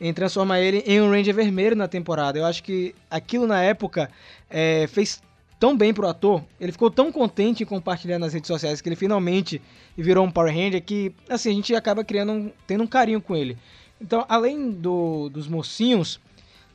em 0.00 0.12
transformar 0.12 0.60
ele 0.60 0.82
em 0.86 1.00
um 1.00 1.10
Ranger 1.10 1.34
vermelho 1.34 1.76
na 1.76 1.86
temporada. 1.88 2.38
Eu 2.38 2.44
acho 2.44 2.62
que 2.62 2.94
aquilo 3.10 3.46
na 3.46 3.62
época 3.62 4.10
é, 4.50 4.86
fez 4.88 5.20
tão 5.64 5.74
bem 5.74 5.94
pro 5.94 6.06
ator, 6.06 6.44
ele 6.60 6.72
ficou 6.72 6.90
tão 6.90 7.10
contente 7.10 7.62
em 7.62 7.66
compartilhar 7.66 8.18
nas 8.18 8.34
redes 8.34 8.48
sociais 8.48 8.82
que 8.82 8.88
ele 8.90 8.96
finalmente 8.96 9.62
virou 9.96 10.22
um 10.22 10.30
Power 10.30 10.54
Ranger 10.54 10.82
que, 10.84 11.10
assim, 11.26 11.48
a 11.48 11.52
gente 11.54 11.74
acaba 11.74 12.04
criando 12.04 12.32
um, 12.32 12.52
tendo 12.66 12.84
um 12.84 12.86
carinho 12.86 13.18
com 13.18 13.34
ele. 13.34 13.56
Então, 13.98 14.26
além 14.28 14.70
do, 14.70 15.30
dos 15.30 15.48
mocinhos, 15.48 16.20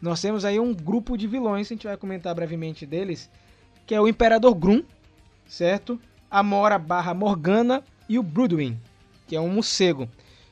nós 0.02 0.20
temos 0.20 0.44
aí 0.44 0.60
um 0.60 0.74
grupo 0.74 1.16
de 1.16 1.28
vilões, 1.28 1.68
a 1.68 1.70
gente 1.76 1.86
vai 1.86 1.96
comentar 1.98 2.34
brevemente 2.34 2.84
deles, 2.84 3.30
que 3.86 3.94
é 3.94 4.02
o 4.02 4.08
Imperador 4.08 4.56
Grum, 4.56 4.82
certo? 5.48 6.02
A 6.32 6.42
Mora 6.42 6.80
barra 6.80 7.14
Morgana 7.14 7.84
e 8.10 8.18
o 8.18 8.24
Broodwing, 8.24 8.76
que 9.28 9.36
é 9.36 9.40
um 9.40 9.50
morcego. 9.50 10.10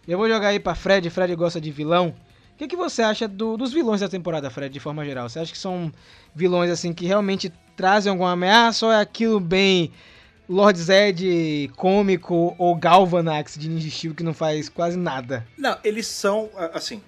Eu 0.07 0.19
vou 0.19 0.29
jogar 0.29 0.49
aí 0.49 0.59
pra 0.59 0.75
Fred, 0.75 1.09
Fred 1.09 1.33
gosta 1.33 1.59
de 1.59 1.71
vilão. 1.71 2.13
O 2.53 2.57
que, 2.59 2.67
que 2.67 2.75
você 2.75 3.01
acha 3.01 3.27
do- 3.27 3.57
dos 3.57 3.73
vilões 3.73 4.01
da 4.01 4.07
temporada, 4.07 4.51
Fred, 4.51 4.71
de 4.71 4.79
forma 4.79 5.03
geral? 5.03 5.27
Você 5.27 5.39
acha 5.39 5.51
que 5.51 5.57
são 5.57 5.91
vilões 6.35 6.69
assim 6.69 6.93
que 6.93 7.07
realmente 7.07 7.51
trazem 7.77 8.09
alguma 8.09 8.31
ameaça 8.33 8.85
ou 8.87 8.91
é 8.91 8.99
aquilo 8.99 9.39
bem 9.39 9.91
Lord 10.49 10.77
Zed 10.79 11.71
cômico 11.77 12.55
ou 12.57 12.75
Galvanax 12.75 13.55
de 13.57 13.69
Ninja 13.69 13.89
Steel 13.89 14.15
que 14.15 14.23
não 14.23 14.33
faz 14.33 14.67
quase 14.67 14.97
nada? 14.97 15.45
Não, 15.57 15.77
eles 15.83 16.07
são, 16.07 16.49
assim, 16.73 17.01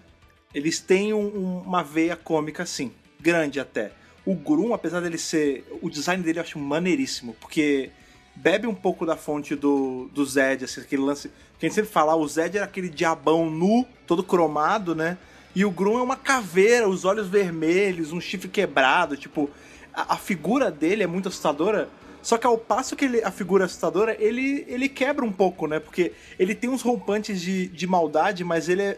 eles 0.53 0.80
têm 0.80 1.13
um- 1.13 1.59
uma 1.65 1.84
veia 1.84 2.15
cômica, 2.15 2.63
assim, 2.63 2.91
grande 3.20 3.59
até. 3.59 3.91
O 4.26 4.36
Grum, 4.36 4.74
apesar 4.74 4.99
dele 5.01 5.17
ser. 5.17 5.65
O 5.82 5.89
design 5.89 6.22
dele 6.24 6.38
eu 6.39 6.43
acho 6.43 6.59
maneiríssimo, 6.59 7.34
porque 7.39 7.89
bebe 8.36 8.67
um 8.67 8.76
pouco 8.76 9.05
da 9.05 9.15
fonte 9.15 9.55
do, 9.55 10.09
do 10.13 10.24
Zed, 10.26 10.65
assim, 10.65 10.82
aquele 10.82 11.01
lance. 11.01 11.30
Que 11.57 11.65
a 11.65 11.70
gente 11.70 11.76
sempre 11.76 11.89
fala, 11.91 12.11
ah, 12.13 12.15
o 12.15 12.28
Zed 12.28 12.55
era 12.57 12.65
aquele 12.65 12.89
diabão 12.89 13.49
nu, 13.49 13.86
todo 14.05 14.22
cromado, 14.24 14.93
né? 14.93 15.17
E 15.55 15.65
o 15.65 15.72
Grum 15.72 15.97
é 15.97 16.01
uma 16.03 16.15
caveira, 16.15 16.88
os 16.88 17.05
olhos 17.05 17.28
vermelhos, 17.28 18.11
um 18.11 18.22
chifre 18.22 18.47
quebrado, 18.49 19.17
tipo. 19.17 19.49
A, 19.93 20.13
a 20.13 20.17
figura 20.17 20.69
dele 20.71 21.03
é 21.03 21.07
muito 21.07 21.27
assustadora. 21.29 21.89
Só 22.21 22.37
que 22.37 22.45
ao 22.45 22.57
passo 22.57 22.95
que 22.95 23.05
ele- 23.05 23.23
a 23.23 23.31
figura 23.31 23.63
é 23.63 23.65
assustadora, 23.65 24.15
ele, 24.19 24.65
ele 24.67 24.89
quebra 24.89 25.23
um 25.23 25.31
pouco, 25.31 25.67
né? 25.67 25.79
Porque 25.79 26.11
ele 26.37 26.53
tem 26.53 26.69
uns 26.69 26.81
rompantes 26.81 27.39
de, 27.39 27.67
de 27.67 27.87
maldade, 27.87 28.43
mas 28.43 28.67
ele 28.67 28.81
é, 28.81 28.97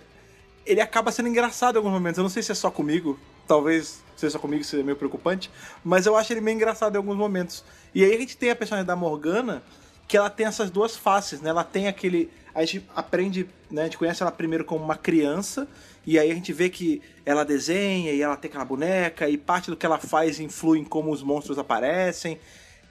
ele 0.65 0.81
acaba 0.81 1.11
sendo 1.11 1.29
engraçado 1.29 1.75
em 1.75 1.77
alguns 1.77 1.93
momentos. 1.93 2.17
Eu 2.17 2.23
não 2.23 2.29
sei 2.29 2.41
se 2.41 2.51
é 2.51 2.55
só 2.55 2.71
comigo, 2.71 3.19
talvez 3.47 4.01
seja 4.15 4.31
só 4.33 4.39
comigo, 4.39 4.63
seja 4.63 4.83
meio 4.83 4.95
preocupante, 4.97 5.49
mas 5.83 6.05
eu 6.05 6.15
acho 6.15 6.31
ele 6.33 6.41
meio 6.41 6.55
engraçado 6.55 6.95
em 6.95 6.97
alguns 6.97 7.15
momentos. 7.17 7.63
E 7.93 8.03
aí 8.03 8.13
a 8.15 8.17
gente 8.17 8.37
tem 8.37 8.49
a 8.51 8.55
personagem 8.55 8.85
da 8.87 8.95
Morgana, 8.95 9.61
que 10.07 10.17
ela 10.17 10.29
tem 10.29 10.45
essas 10.47 10.69
duas 10.71 10.95
faces, 10.95 11.41
né? 11.41 11.49
Ela 11.51 11.63
tem 11.63 11.87
aquele. 11.87 12.29
A 12.54 12.66
gente 12.66 12.86
aprende, 12.95 13.47
né? 13.70 13.82
A 13.82 13.86
gente 13.86 13.97
conhece 13.97 14.22
ela 14.22 14.32
primeiro 14.32 14.66
como 14.66 14.84
uma 14.84 14.95
criança, 14.95 15.68
e 16.06 16.20
aí 16.20 16.32
a 16.32 16.34
gente 16.34 16.52
vê 16.52 16.70
que 16.70 17.02
ela 17.26 17.43
desenha 17.43 18.12
e 18.12 18.22
ela 18.22 18.36
tem 18.36 18.49
aquela 18.49 18.66
boneca, 18.66 19.30
e 19.30 19.38
parte 19.38 19.70
do 19.70 19.78
que 19.78 19.86
ela 19.86 19.97
faz 19.97 20.39
influi 20.39 20.80
em 20.80 20.84
como 20.84 21.12
os 21.12 21.24
monstros 21.24 21.58
aparecem. 21.58 22.39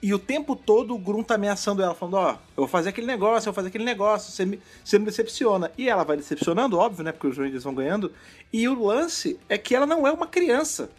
E 0.01 0.15
o 0.15 0.19
tempo 0.19 0.55
todo 0.55 0.95
o 0.95 0.97
Grum 0.97 1.21
tá 1.21 1.35
ameaçando 1.35 1.83
ela, 1.83 1.93
falando, 1.93 2.15
ó, 2.15 2.31
eu 2.31 2.37
vou 2.55 2.67
fazer 2.67 2.89
aquele 2.89 3.05
negócio, 3.05 3.47
eu 3.47 3.53
vou 3.53 3.55
fazer 3.55 3.67
aquele 3.67 3.83
negócio, 3.83 4.31
você 4.31 4.45
me, 4.45 4.59
você 4.83 4.97
me 4.97 5.05
decepciona. 5.05 5.71
E 5.77 5.87
ela 5.87 6.03
vai 6.03 6.17
decepcionando, 6.17 6.77
óbvio, 6.77 7.03
né? 7.03 7.11
Porque 7.11 7.27
os 7.27 7.37
Rangers 7.37 7.63
vão 7.63 7.75
ganhando. 7.75 8.11
E 8.51 8.67
o 8.67 8.83
lance 8.83 9.39
é 9.47 9.59
que 9.59 9.75
ela 9.75 9.85
não 9.85 10.07
é 10.07 10.11
uma 10.11 10.25
criança. 10.25 10.89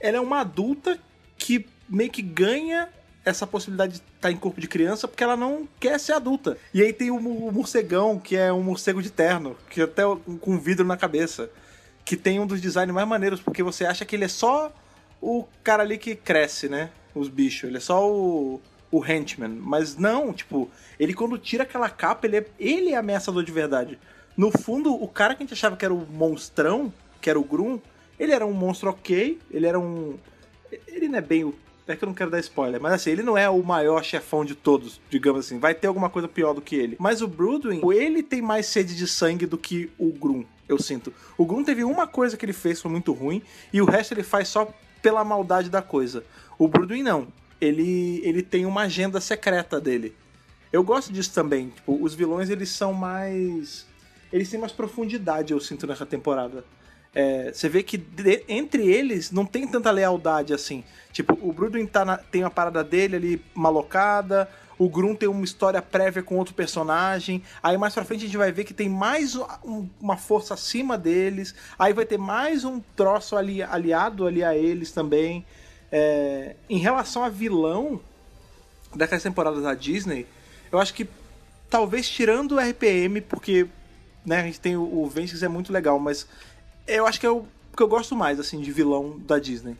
Ela 0.00 0.16
é 0.16 0.20
uma 0.20 0.40
adulta 0.40 0.98
que 1.36 1.66
meio 1.88 2.10
que 2.10 2.20
ganha 2.20 2.88
essa 3.28 3.46
possibilidade 3.46 3.94
de 3.94 4.02
estar 4.16 4.30
em 4.30 4.36
corpo 4.36 4.60
de 4.60 4.68
criança 4.68 5.06
porque 5.06 5.22
ela 5.22 5.36
não 5.36 5.68
quer 5.78 5.98
ser 6.00 6.12
adulta. 6.12 6.56
E 6.72 6.82
aí 6.82 6.92
tem 6.92 7.10
o 7.10 7.20
morcegão, 7.52 8.18
que 8.18 8.36
é 8.36 8.52
um 8.52 8.62
morcego 8.62 9.02
de 9.02 9.10
terno, 9.10 9.56
que 9.70 9.82
até 9.82 10.02
com 10.40 10.58
vidro 10.58 10.86
na 10.86 10.96
cabeça. 10.96 11.50
Que 12.04 12.16
tem 12.16 12.40
um 12.40 12.46
dos 12.46 12.60
designs 12.60 12.92
mais 12.92 13.06
maneiros, 13.06 13.40
porque 13.40 13.62
você 13.62 13.84
acha 13.84 14.04
que 14.04 14.16
ele 14.16 14.24
é 14.24 14.28
só 14.28 14.72
o 15.20 15.44
cara 15.62 15.82
ali 15.82 15.98
que 15.98 16.14
cresce, 16.14 16.68
né? 16.68 16.90
Os 17.14 17.28
bichos. 17.28 17.68
Ele 17.68 17.76
é 17.76 17.80
só 17.80 18.10
o, 18.10 18.60
o 18.90 19.04
henchman. 19.04 19.50
Mas 19.60 19.96
não, 19.96 20.32
tipo, 20.32 20.70
ele 20.98 21.12
quando 21.12 21.38
tira 21.38 21.64
aquela 21.64 21.90
capa, 21.90 22.26
ele 22.26 22.38
é, 22.38 22.46
ele 22.58 22.90
é 22.90 22.96
ameaçador 22.96 23.44
de 23.44 23.52
verdade. 23.52 23.98
No 24.36 24.50
fundo, 24.50 24.94
o 24.94 25.08
cara 25.08 25.34
que 25.34 25.42
a 25.42 25.44
gente 25.44 25.52
achava 25.52 25.76
que 25.76 25.84
era 25.84 25.92
o 25.92 26.06
monstrão, 26.06 26.92
que 27.20 27.28
era 27.28 27.38
o 27.38 27.44
Grum, 27.44 27.80
ele 28.18 28.32
era 28.32 28.46
um 28.46 28.52
monstro 28.52 28.90
ok, 28.90 29.38
ele 29.50 29.66
era 29.66 29.78
um. 29.78 30.16
Ele 30.86 31.08
não 31.08 31.18
é 31.18 31.20
bem 31.20 31.44
o. 31.44 31.54
É 31.88 31.96
que 31.96 32.04
eu 32.04 32.06
não 32.06 32.14
quero 32.14 32.30
dar 32.30 32.38
spoiler, 32.40 32.80
mas 32.80 32.92
assim, 32.92 33.10
ele 33.10 33.22
não 33.22 33.36
é 33.36 33.48
o 33.48 33.62
maior 33.62 34.04
chefão 34.04 34.44
de 34.44 34.54
todos, 34.54 35.00
digamos 35.08 35.46
assim. 35.46 35.58
Vai 35.58 35.74
ter 35.74 35.86
alguma 35.86 36.10
coisa 36.10 36.28
pior 36.28 36.52
do 36.52 36.60
que 36.60 36.76
ele. 36.76 36.96
Mas 36.98 37.22
o 37.22 37.26
Broodwing, 37.26 37.80
ele 37.92 38.22
tem 38.22 38.42
mais 38.42 38.66
sede 38.66 38.94
de 38.94 39.06
sangue 39.06 39.46
do 39.46 39.56
que 39.56 39.90
o 39.98 40.12
Grum, 40.12 40.44
eu 40.68 40.78
sinto. 40.78 41.12
O 41.38 41.46
Grum 41.46 41.64
teve 41.64 41.82
uma 41.84 42.06
coisa 42.06 42.36
que 42.36 42.44
ele 42.44 42.52
fez 42.52 42.82
foi 42.82 42.90
muito 42.90 43.12
ruim, 43.12 43.42
e 43.72 43.80
o 43.80 43.86
resto 43.86 44.12
ele 44.12 44.22
faz 44.22 44.48
só 44.48 44.70
pela 45.00 45.24
maldade 45.24 45.70
da 45.70 45.80
coisa. 45.80 46.22
O 46.58 46.68
Broodwing 46.68 47.02
não. 47.02 47.28
Ele, 47.60 48.20
ele 48.22 48.42
tem 48.42 48.66
uma 48.66 48.82
agenda 48.82 49.20
secreta 49.20 49.80
dele. 49.80 50.14
Eu 50.72 50.84
gosto 50.84 51.12
disso 51.12 51.32
também. 51.32 51.70
Tipo, 51.70 52.02
os 52.02 52.14
vilões, 52.14 52.50
eles 52.50 52.68
são 52.68 52.92
mais. 52.92 53.86
Eles 54.32 54.50
têm 54.50 54.60
mais 54.60 54.72
profundidade, 54.72 55.52
eu 55.52 55.60
sinto, 55.60 55.86
nessa 55.86 56.04
temporada. 56.04 56.64
É, 57.14 57.52
você 57.52 57.68
vê 57.68 57.82
que 57.82 57.96
de- 57.96 58.44
entre 58.48 58.86
eles 58.86 59.30
não 59.30 59.44
tem 59.46 59.66
tanta 59.66 59.90
lealdade 59.90 60.52
assim. 60.52 60.84
Tipo, 61.12 61.38
o 61.42 61.52
Brudwin 61.52 61.86
tá 61.86 62.18
tem 62.18 62.44
uma 62.44 62.50
parada 62.50 62.84
dele 62.84 63.16
ali 63.16 63.44
malocada. 63.54 64.48
O 64.78 64.88
Grum 64.88 65.14
tem 65.14 65.28
uma 65.28 65.44
história 65.44 65.82
prévia 65.82 66.22
com 66.22 66.36
outro 66.36 66.54
personagem. 66.54 67.42
Aí 67.62 67.76
mais 67.76 67.94
pra 67.94 68.04
frente 68.04 68.22
a 68.22 68.26
gente 68.26 68.36
vai 68.36 68.52
ver 68.52 68.62
que 68.64 68.72
tem 68.72 68.88
mais 68.88 69.34
um- 69.64 69.88
uma 70.00 70.16
força 70.16 70.54
acima 70.54 70.96
deles. 70.96 71.54
Aí 71.78 71.92
vai 71.92 72.04
ter 72.06 72.18
mais 72.18 72.64
um 72.64 72.78
troço 72.94 73.36
ali, 73.36 73.60
aliado 73.62 74.24
ali 74.26 74.44
a 74.44 74.54
eles 74.56 74.92
também. 74.92 75.44
É, 75.90 76.54
em 76.70 76.78
relação 76.78 77.24
a 77.24 77.28
vilão 77.28 78.00
daquelas 78.94 79.22
temporadas 79.22 79.62
da 79.64 79.74
Disney, 79.74 80.26
eu 80.70 80.78
acho 80.78 80.94
que 80.94 81.08
talvez 81.68 82.08
tirando 82.08 82.52
o 82.52 82.60
RPM, 82.60 83.20
porque 83.22 83.66
né, 84.24 84.40
a 84.40 84.42
gente 84.44 84.60
tem 84.60 84.76
o, 84.76 84.82
o 84.82 85.12
é 85.42 85.48
muito 85.48 85.72
legal, 85.72 85.98
mas 85.98 86.26
eu 86.96 87.06
acho 87.06 87.20
que 87.20 87.26
é 87.26 87.30
o 87.30 87.44
que 87.76 87.82
eu 87.82 87.88
gosto 87.88 88.16
mais 88.16 88.40
assim 88.40 88.60
de 88.60 88.72
vilão 88.72 89.18
da 89.20 89.38
Disney. 89.38 89.76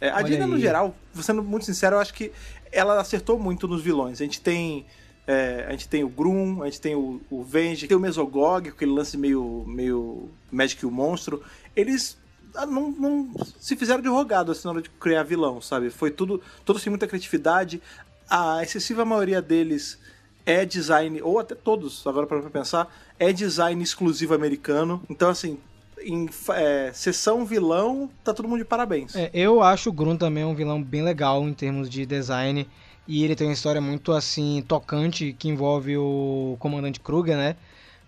É, 0.00 0.10
a 0.10 0.16
Olha 0.16 0.24
Disney, 0.24 0.46
no 0.46 0.54
aí. 0.54 0.60
geral, 0.60 0.94
sendo 1.14 1.42
muito 1.42 1.64
sincero, 1.64 1.96
eu 1.96 2.00
acho 2.00 2.14
que 2.14 2.32
ela 2.70 3.00
acertou 3.00 3.38
muito 3.38 3.66
nos 3.66 3.82
vilões. 3.82 4.20
A 4.20 4.24
gente 4.24 4.40
tem. 4.40 4.86
é, 5.26 5.66
a 5.68 5.72
gente 5.72 5.88
tem 5.88 6.04
o 6.04 6.08
Grum, 6.08 6.62
a 6.62 6.66
gente 6.66 6.80
tem 6.80 6.94
o, 6.94 7.20
o 7.30 7.42
Venge, 7.42 7.86
tem 7.86 7.96
o 7.96 8.00
Mesogog, 8.00 8.68
aquele 8.68 8.92
lance 8.92 9.16
meio, 9.16 9.64
meio 9.66 10.28
Magic 10.50 10.82
e 10.82 10.86
o 10.86 10.90
Monstro. 10.90 11.42
Eles 11.74 12.16
ah, 12.54 12.66
não, 12.66 12.90
não 12.90 13.30
se 13.58 13.76
fizeram 13.76 14.02
de 14.02 14.08
rogado 14.08 14.52
assim, 14.52 14.64
na 14.64 14.72
hora 14.72 14.82
de 14.82 14.90
criar 14.90 15.22
vilão, 15.22 15.60
sabe? 15.60 15.90
Foi 15.90 16.10
tudo, 16.10 16.40
todos 16.64 16.82
têm 16.82 16.90
muita 16.90 17.06
criatividade. 17.06 17.80
A 18.28 18.62
excessiva 18.62 19.04
maioria 19.04 19.40
deles 19.40 19.98
é 20.44 20.64
design, 20.64 21.22
ou 21.22 21.38
até 21.38 21.54
todos, 21.54 22.06
agora 22.06 22.26
para 22.26 22.40
pensar, 22.50 22.92
é 23.18 23.32
design 23.32 23.82
exclusivo 23.82 24.34
americano. 24.34 25.02
Então, 25.08 25.28
assim, 25.28 25.58
em 26.00 26.28
é, 26.50 26.90
sessão 26.92 27.44
vilão, 27.44 28.08
tá 28.24 28.32
todo 28.34 28.48
mundo 28.48 28.58
de 28.58 28.64
parabéns. 28.64 29.14
É, 29.14 29.30
eu 29.32 29.62
acho 29.62 29.90
o 29.90 29.92
Grum 29.92 30.16
também 30.16 30.44
um 30.44 30.54
vilão 30.54 30.82
bem 30.82 31.02
legal 31.02 31.42
em 31.46 31.52
termos 31.54 31.88
de 31.90 32.04
design. 32.06 32.68
E 33.06 33.24
ele 33.24 33.34
tem 33.34 33.46
uma 33.48 33.52
história 33.52 33.80
muito 33.80 34.12
assim, 34.12 34.64
tocante, 34.66 35.34
que 35.36 35.48
envolve 35.48 35.96
o 35.96 36.56
comandante 36.60 37.00
Kruger, 37.00 37.36
né? 37.36 37.56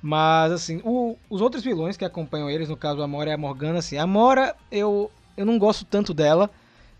Mas 0.01 0.53
assim, 0.53 0.81
o- 0.85 1.17
os 1.29 1.41
outros 1.41 1.65
vilões 1.65 1.97
que 1.97 2.05
acompanham 2.05 2.49
eles, 2.51 2.69
no 2.69 2.77
caso 2.77 3.03
a 3.03 3.07
Mora 3.09 3.31
e 3.31 3.33
a 3.33 3.39
Morgana, 3.39 3.79
assim, 3.81 3.97
a 3.97 4.07
Mora 4.07 4.55
eu, 4.71 5.11
eu 5.37 5.45
não 5.47 5.59
gosto 5.59 5.85
tanto 5.85 6.15
dela, 6.15 6.49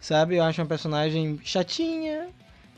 sabe? 0.01 0.37
Eu 0.37 0.43
acho 0.45 0.61
uma 0.61 0.67
personagem 0.67 1.39
chatinha. 1.45 2.29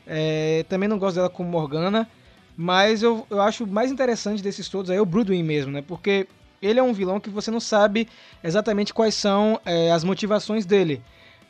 é, 0.09 0.63
também 0.69 0.87
não 0.87 0.97
gosto 0.97 1.15
dela 1.17 1.29
como 1.29 1.49
Morgana. 1.49 2.07
Mas 2.55 3.03
eu, 3.03 3.25
eu 3.29 3.41
acho 3.41 3.67
mais 3.67 3.91
interessante 3.91 4.41
desses 4.41 4.67
todos 4.69 4.89
aí 4.89 4.99
o 4.99 5.05
Broodwing 5.05 5.43
mesmo, 5.43 5.71
né? 5.71 5.81
Porque 5.81 6.27
ele 6.61 6.79
é 6.79 6.83
um 6.83 6.93
vilão 6.93 7.19
que 7.19 7.29
você 7.29 7.51
não 7.51 7.59
sabe 7.59 8.07
exatamente 8.43 8.93
quais 8.93 9.15
são 9.15 9.59
é, 9.65 9.91
as 9.91 10.03
motivações 10.03 10.65
dele. 10.65 11.01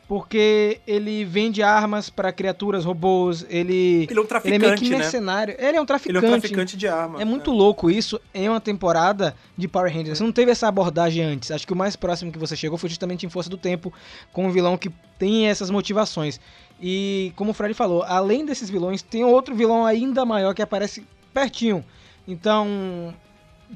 Porque 0.07 0.79
ele 0.87 1.25
vende 1.25 1.61
armas 1.61 2.09
para 2.09 2.31
criaturas, 2.31 2.85
robôs, 2.85 3.45
ele, 3.49 4.07
Ele 4.09 4.17
é 4.17 4.21
um 4.21 4.21
ele 4.21 4.21
é 4.21 4.25
traficante, 4.25 4.59
meio 4.59 4.77
que 4.77 4.89
né? 4.89 4.97
mercenário. 4.99 5.55
Ele 5.59 5.77
é 5.77 5.81
um 5.81 5.85
traficante. 5.85 6.17
Ele 6.17 6.25
é 6.25 6.29
um 6.29 6.39
traficante 6.39 6.77
de 6.77 6.87
arma. 6.87 7.21
É 7.21 7.25
muito 7.25 7.51
louco 7.51 7.91
isso 7.91 8.17
em 8.33 8.47
uma 8.47 8.61
temporada 8.61 9.35
de 9.57 9.67
Power 9.67 9.93
Rangers. 9.93 10.17
Você 10.17 10.23
não 10.23 10.31
teve 10.31 10.49
essa 10.49 10.65
abordagem 10.65 11.25
antes. 11.25 11.51
Acho 11.51 11.67
que 11.67 11.73
o 11.73 11.75
mais 11.75 11.97
próximo 11.97 12.31
que 12.31 12.39
você 12.39 12.55
chegou 12.55 12.77
foi 12.77 12.87
justamente 12.87 13.25
em 13.25 13.29
Força 13.29 13.49
do 13.49 13.57
Tempo, 13.57 13.91
com 14.31 14.47
um 14.47 14.49
vilão 14.49 14.77
que 14.77 14.89
tem 15.19 15.47
essas 15.47 15.69
motivações. 15.69 16.39
E 16.81 17.33
como 17.35 17.51
o 17.51 17.53
Fred 17.53 17.73
falou, 17.73 18.01
além 18.03 18.45
desses 18.45 18.69
vilões, 18.69 19.01
tem 19.01 19.25
outro 19.25 19.53
vilão 19.53 19.85
ainda 19.85 20.23
maior 20.23 20.53
que 20.53 20.61
aparece 20.61 21.05
pertinho. 21.33 21.83
Então, 22.25 23.13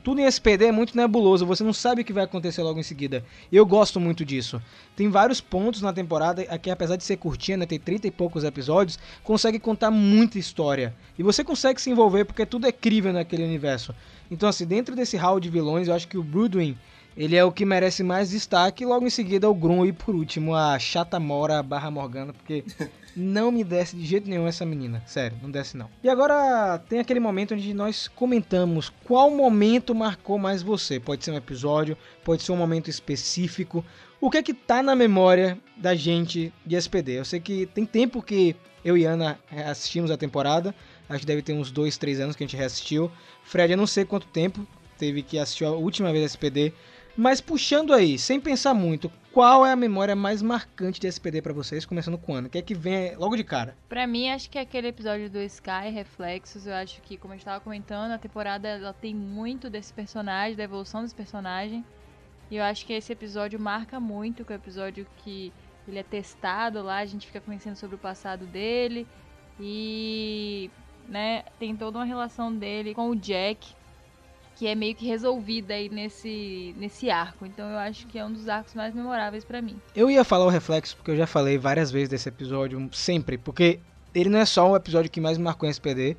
tudo 0.04 0.22
em 0.22 0.26
SPD 0.26 0.66
é 0.66 0.72
muito 0.72 0.96
nebuloso, 0.96 1.46
você 1.46 1.64
não 1.64 1.74
sabe 1.74 2.02
o 2.02 2.06
que 2.06 2.14
vai 2.14 2.24
acontecer 2.24 2.62
logo 2.64 2.80
em 2.80 2.84
seguida. 2.84 3.24
Eu 3.52 3.66
gosto 3.66 4.00
muito 4.00 4.24
disso. 4.24 4.62
Tem 4.96 5.10
vários 5.10 5.42
pontos 5.42 5.82
na 5.82 5.92
temporada, 5.92 6.42
aqui 6.50 6.70
apesar 6.70 6.96
de 6.96 7.04
ser 7.04 7.18
curtinha, 7.18 7.58
né, 7.58 7.66
tem 7.66 7.80
30 7.80 8.08
e 8.08 8.12
poucos 8.12 8.44
episódios, 8.44 8.98
consegue 9.24 9.60
contar 9.60 9.92
muita 9.92 10.39
história. 10.39 10.96
E 11.18 11.24
você 11.24 11.44
consegue 11.44 11.82
se 11.82 11.89
envolver 11.89 12.26
porque 12.26 12.46
tudo 12.46 12.68
é 12.68 12.72
crível 12.72 13.12
naquele 13.12 13.44
universo. 13.44 13.94
Então 14.30 14.48
assim, 14.48 14.66
dentro 14.66 14.96
desse 14.96 15.18
hall 15.18 15.39
de 15.39 15.50
vilões, 15.50 15.88
eu 15.88 15.94
acho 15.94 16.08
que 16.08 16.18
o 16.18 16.24
Broodwing 16.24 16.78
Ele 17.16 17.36
é 17.36 17.44
o 17.44 17.52
que 17.52 17.66
merece 17.66 18.04
mais 18.04 18.30
destaque. 18.30 18.86
Logo 18.86 19.06
em 19.06 19.10
seguida, 19.10 19.50
o 19.50 19.54
Grum. 19.54 19.86
E 19.86 19.92
por 19.92 20.16
último, 20.16 20.56
a 20.56 20.80
Chata 20.80 21.20
Mora 21.20 21.62
barra 21.62 21.92
Morgana, 21.92 22.32
porque 22.32 22.64
não 23.16 23.51
me 23.51 23.64
desce 23.64 23.95
de 23.95 24.05
jeito 24.05 24.30
nenhum 24.30 24.47
essa 24.47 24.66
menina. 24.66 25.03
Sério, 25.05 25.38
não 25.41 25.51
desce 25.51 25.78
não. 25.78 25.89
E 26.03 26.09
agora 26.09 26.80
tem 26.89 26.99
aquele 26.99 27.20
momento 27.20 27.53
onde 27.53 27.74
nós 27.74 28.07
comentamos 28.07 28.91
qual 29.03 29.30
momento 29.32 29.93
marcou 29.93 30.38
mais 30.38 30.62
você. 30.62 30.99
Pode 30.99 31.24
ser 31.24 31.32
um 31.32 31.38
episódio, 31.38 31.97
pode 32.24 32.43
ser 32.43 32.51
um 32.51 32.57
momento 32.57 32.89
específico. 32.89 33.84
O 34.20 34.30
que 34.30 34.38
é 34.38 34.43
que 34.43 34.53
tá 34.53 34.84
na 34.84 34.95
memória 34.95 35.57
da 35.76 35.95
gente 35.95 36.53
de 36.66 36.76
SPD? 36.76 37.20
Eu 37.20 37.26
sei 37.26 37.39
que 37.39 37.66
tem 37.66 37.86
tempo 37.86 38.22
que 38.22 38.55
eu 38.84 38.97
e 38.97 39.05
Ana 39.05 39.39
assistimos 39.68 40.12
a 40.12 40.18
temporada. 40.18 40.74
Acho 41.09 41.20
que 41.22 41.26
deve 41.26 41.41
ter 41.41 41.53
uns 41.53 41.72
dois, 41.72 41.97
três 41.97 42.20
anos 42.20 42.36
que 42.36 42.43
a 42.43 42.47
gente 42.47 42.57
reassistiu. 42.57 43.12
Fred, 43.43 43.74
eu 43.74 43.78
não 43.78 43.88
sei 43.88 44.05
quanto 44.05 44.28
tempo 44.28 44.66
teve 44.97 45.24
que 45.24 45.39
assistir 45.39 45.66
a 45.66 45.72
última 45.72 46.12
vez 46.12 46.26
SPD. 46.26 46.74
Mas 47.16 47.41
puxando 47.41 47.93
aí, 47.93 48.18
sem 48.18 48.39
pensar 48.39 48.74
muito, 48.74 49.12
qual 49.34 49.66
é 49.66 49.72
a 49.72 49.76
memória 49.76 50.16
mais 50.16 50.41
marcante 50.41 50.99
de 50.99 51.07
SPD 51.07 51.41
pra 51.41 51.53
vocês, 51.53 51.86
começando 51.86 52.18
com 52.18 52.36
a 52.36 52.39
Ana? 52.39 52.47
O 52.47 52.51
que 52.51 52.57
é 52.57 52.62
que 52.62 52.74
vem 52.74 53.16
logo 53.16 53.36
de 53.36 53.43
cara? 53.43 53.78
Pra 53.89 54.07
mim, 54.07 54.30
acho 54.30 54.49
que 54.49 54.57
é 54.57 54.62
aquele 54.62 54.88
episódio 54.88 55.30
do 55.30 55.39
Sky 55.41 55.89
Reflexos, 55.91 56.68
eu 56.68 56.74
acho 56.74 57.01
que, 57.01 57.18
como 57.18 57.34
a 57.34 57.38
gente 57.38 57.45
tava 57.45 57.59
comentando, 57.59 58.12
a 58.12 58.18
temporada 58.18 58.68
ela 58.68 58.93
tem 58.93 59.14
muito 59.14 59.70
desse 59.70 59.93
personagem, 59.93 60.55
da 60.55 60.64
evolução 60.64 61.01
desse 61.01 61.16
personagem. 61.16 61.84
E 62.49 62.57
eu 62.57 62.64
acho 62.64 62.86
que 62.86 62.93
esse 62.93 63.12
episódio 63.12 63.59
marca 63.59 63.99
muito, 63.99 64.43
que 64.43 64.51
é 64.51 64.55
o 64.55 64.59
episódio 64.59 65.07
que 65.18 65.53
ele 65.88 65.99
é 65.99 66.03
testado 66.03 66.82
lá, 66.82 66.97
a 66.97 67.05
gente 67.05 67.28
fica 67.28 67.41
conhecendo 67.41 67.76
sobre 67.76 67.95
o 67.95 67.99
passado 67.99 68.45
dele. 68.45 69.07
E, 69.59 70.70
né, 71.07 71.43
tem 71.59 71.76
toda 71.76 71.99
uma 71.99 72.05
relação 72.05 72.53
dele 72.53 72.93
com 72.93 73.09
o 73.09 73.16
Jack, 73.16 73.74
que 74.62 74.68
é 74.68 74.76
meio 74.76 74.93
que 74.93 75.07
resolvida 75.07 75.74
aí 75.74 75.89
nesse, 75.89 76.76
nesse 76.78 77.09
arco. 77.09 77.47
Então 77.47 77.68
eu 77.68 77.80
acho 77.80 78.05
que 78.05 78.20
é 78.20 78.24
um 78.24 78.32
dos 78.32 78.47
arcos 78.47 78.76
mais 78.76 78.93
memoráveis 78.93 79.43
pra 79.43 79.59
mim. 79.59 79.76
Eu 79.95 80.07
ia 80.07 80.24
falar 80.24 80.45
o 80.45 80.49
Reflexo, 80.49 80.95
porque 80.95 81.09
eu 81.09 81.18
já 81.18 81.26
falei 81.26 81.57
várias 81.57 81.89
vezes 81.89 82.09
desse 82.09 82.30
episódio, 82.30 82.88
sempre, 82.91 83.39
porque 83.39 83.80
ele 84.14 84.30
não 84.30 84.38
é 84.38 84.45
só 84.45 84.70
o 84.70 84.76
episódio 84.76 85.09
que 85.09 85.20
mais 85.20 85.39
me 85.39 85.45
marcou 85.45 85.68
em 85.68 85.72
SPD, 85.72 86.16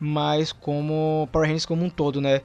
mas 0.00 0.50
como 0.50 1.28
Power 1.30 1.46
Rangers 1.46 1.66
como 1.66 1.84
um 1.84 1.88
todo, 1.88 2.20
né? 2.20 2.40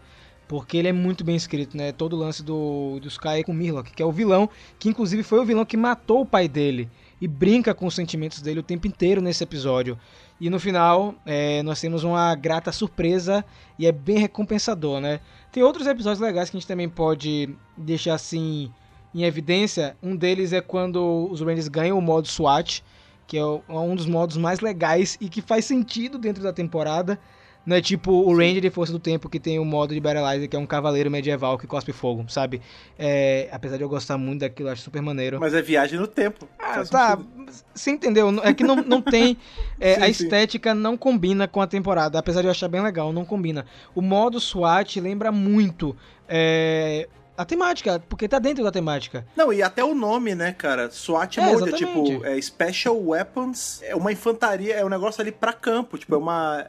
Porque 0.48 0.78
ele 0.78 0.88
é 0.88 0.94
muito 0.94 1.24
bem 1.24 1.36
escrito, 1.36 1.76
né? 1.76 1.92
Todo 1.94 2.14
o 2.14 2.20
lance 2.20 2.44
do, 2.44 3.00
do 3.00 3.08
Sky 3.08 3.44
com 3.44 3.52
Mirlock, 3.52 3.92
que 3.92 4.04
é 4.04 4.06
o 4.06 4.12
vilão, 4.12 4.48
que 4.78 4.88
inclusive 4.88 5.24
foi 5.24 5.40
o 5.40 5.46
vilão 5.46 5.66
que 5.66 5.76
matou 5.76 6.22
o 6.22 6.26
pai 6.28 6.48
dele. 6.48 6.88
E 7.20 7.28
brinca 7.28 7.74
com 7.74 7.88
os 7.88 7.96
sentimentos 7.96 8.40
dele 8.40 8.60
o 8.60 8.64
tempo 8.64 8.86
inteiro 8.86 9.20
nesse 9.20 9.44
episódio. 9.44 9.98
E 10.40 10.50
no 10.50 10.60
final, 10.60 11.16
é, 11.26 11.62
nós 11.64 11.82
temos 11.82 12.04
uma 12.04 12.34
grata 12.34 12.72
surpresa 12.72 13.44
e 13.78 13.86
é 13.86 13.92
bem 13.92 14.18
recompensador, 14.20 15.02
né? 15.02 15.20
Tem 15.52 15.62
outros 15.64 15.86
episódios 15.86 16.22
legais 16.22 16.50
que 16.50 16.56
a 16.56 16.60
gente 16.60 16.68
também 16.68 16.88
pode 16.88 17.50
deixar 17.76 18.14
assim 18.14 18.72
em 19.14 19.24
evidência. 19.24 19.98
Um 20.02 20.16
deles 20.16 20.54
é 20.54 20.62
quando 20.62 21.28
os 21.30 21.42
Rangers 21.42 21.68
ganham 21.68 21.98
o 21.98 22.02
modo 22.02 22.28
SWAT, 22.28 22.82
que 23.28 23.38
é 23.38 23.44
o- 23.44 23.62
um 23.68 23.96
dos 23.96 24.06
modos 24.06 24.38
mais 24.38 24.60
legais 24.62 25.18
e 25.20 25.28
que 25.28 25.42
faz 25.42 25.66
sentido 25.66 26.18
dentro 26.18 26.42
da 26.42 26.54
temporada. 26.54 27.20
Não 27.66 27.76
é 27.76 27.82
tipo 27.82 28.12
o 28.12 28.36
Ranger 28.36 28.62
de 28.62 28.70
Força 28.70 28.92
do 28.92 29.00
Tempo 29.00 29.30
que 29.30 29.40
tem 29.40 29.60
o 29.60 29.66
modo 29.66 29.94
de 29.94 30.00
Battleizer, 30.00 30.50
que 30.50 30.56
é 30.56 30.60
um 30.60 30.66
cavaleiro 30.66 31.12
medieval 31.12 31.58
que 31.58 31.68
cospe 31.68 31.92
fogo, 31.92 32.26
sabe? 32.28 32.62
É, 32.98 33.48
apesar 33.52 33.78
de 33.78 33.84
eu 33.84 33.90
gostar 33.90 34.18
muito 34.18 34.42
daquilo, 34.42 34.70
acho 34.70 34.82
super 34.82 35.02
maneiro. 35.02 35.40
Mas 35.40 35.54
é 35.54 35.62
viagem 35.62 36.00
no 36.00 36.08
tempo. 36.08 36.48
Ah, 36.58 36.84
tá. 36.84 37.18
sentido. 37.18 37.66
Você 37.74 37.92
entendeu? 37.92 38.42
É 38.44 38.54
que 38.54 38.64
não, 38.64 38.78
não 38.78 39.02
tem. 39.02 39.38
é, 39.80 39.96
Sim, 39.96 40.02
a 40.02 40.06
sim. 40.06 40.12
estética 40.12 40.74
não 40.74 40.98
combina 40.98 41.48
com 41.48 41.62
a 41.62 41.68
temporada. 41.68 42.18
Apesar 42.18 42.42
de 42.42 42.48
eu 42.48 42.52
achar 42.52 42.68
bem 42.68 42.82
legal, 42.82 43.14
não 43.14 43.26
combina. 43.26 43.66
O 43.94 44.02
modo 44.02 44.40
SWAT 44.40 45.00
lembra 45.00 45.32
muito 45.32 45.96
é, 46.28 47.08
a 47.40 47.46
temática, 47.46 48.04
porque 48.10 48.28
tá 48.28 48.38
dentro 48.38 48.66
da 48.66 48.72
temática. 48.72 49.26
Não, 49.34 49.54
e 49.54 49.64
até 49.64 49.82
o 49.82 49.96
nome, 49.96 50.36
né, 50.36 50.52
cara? 50.52 50.92
SWAT 50.92 51.40
É, 51.40 51.54
Mode 51.54 51.70
é 51.70 51.72
tipo, 51.72 52.26
é 52.26 52.42
Special 52.42 53.02
Weapons, 53.02 53.82
é 53.82 53.96
uma 53.96 54.12
infantaria, 54.12 54.76
é 54.76 54.84
um 54.84 54.90
negócio 54.90 55.22
ali 55.22 55.32
pra 55.32 55.54
campo, 55.54 55.98
tipo, 55.98 56.14
é 56.14 56.18
uma. 56.18 56.66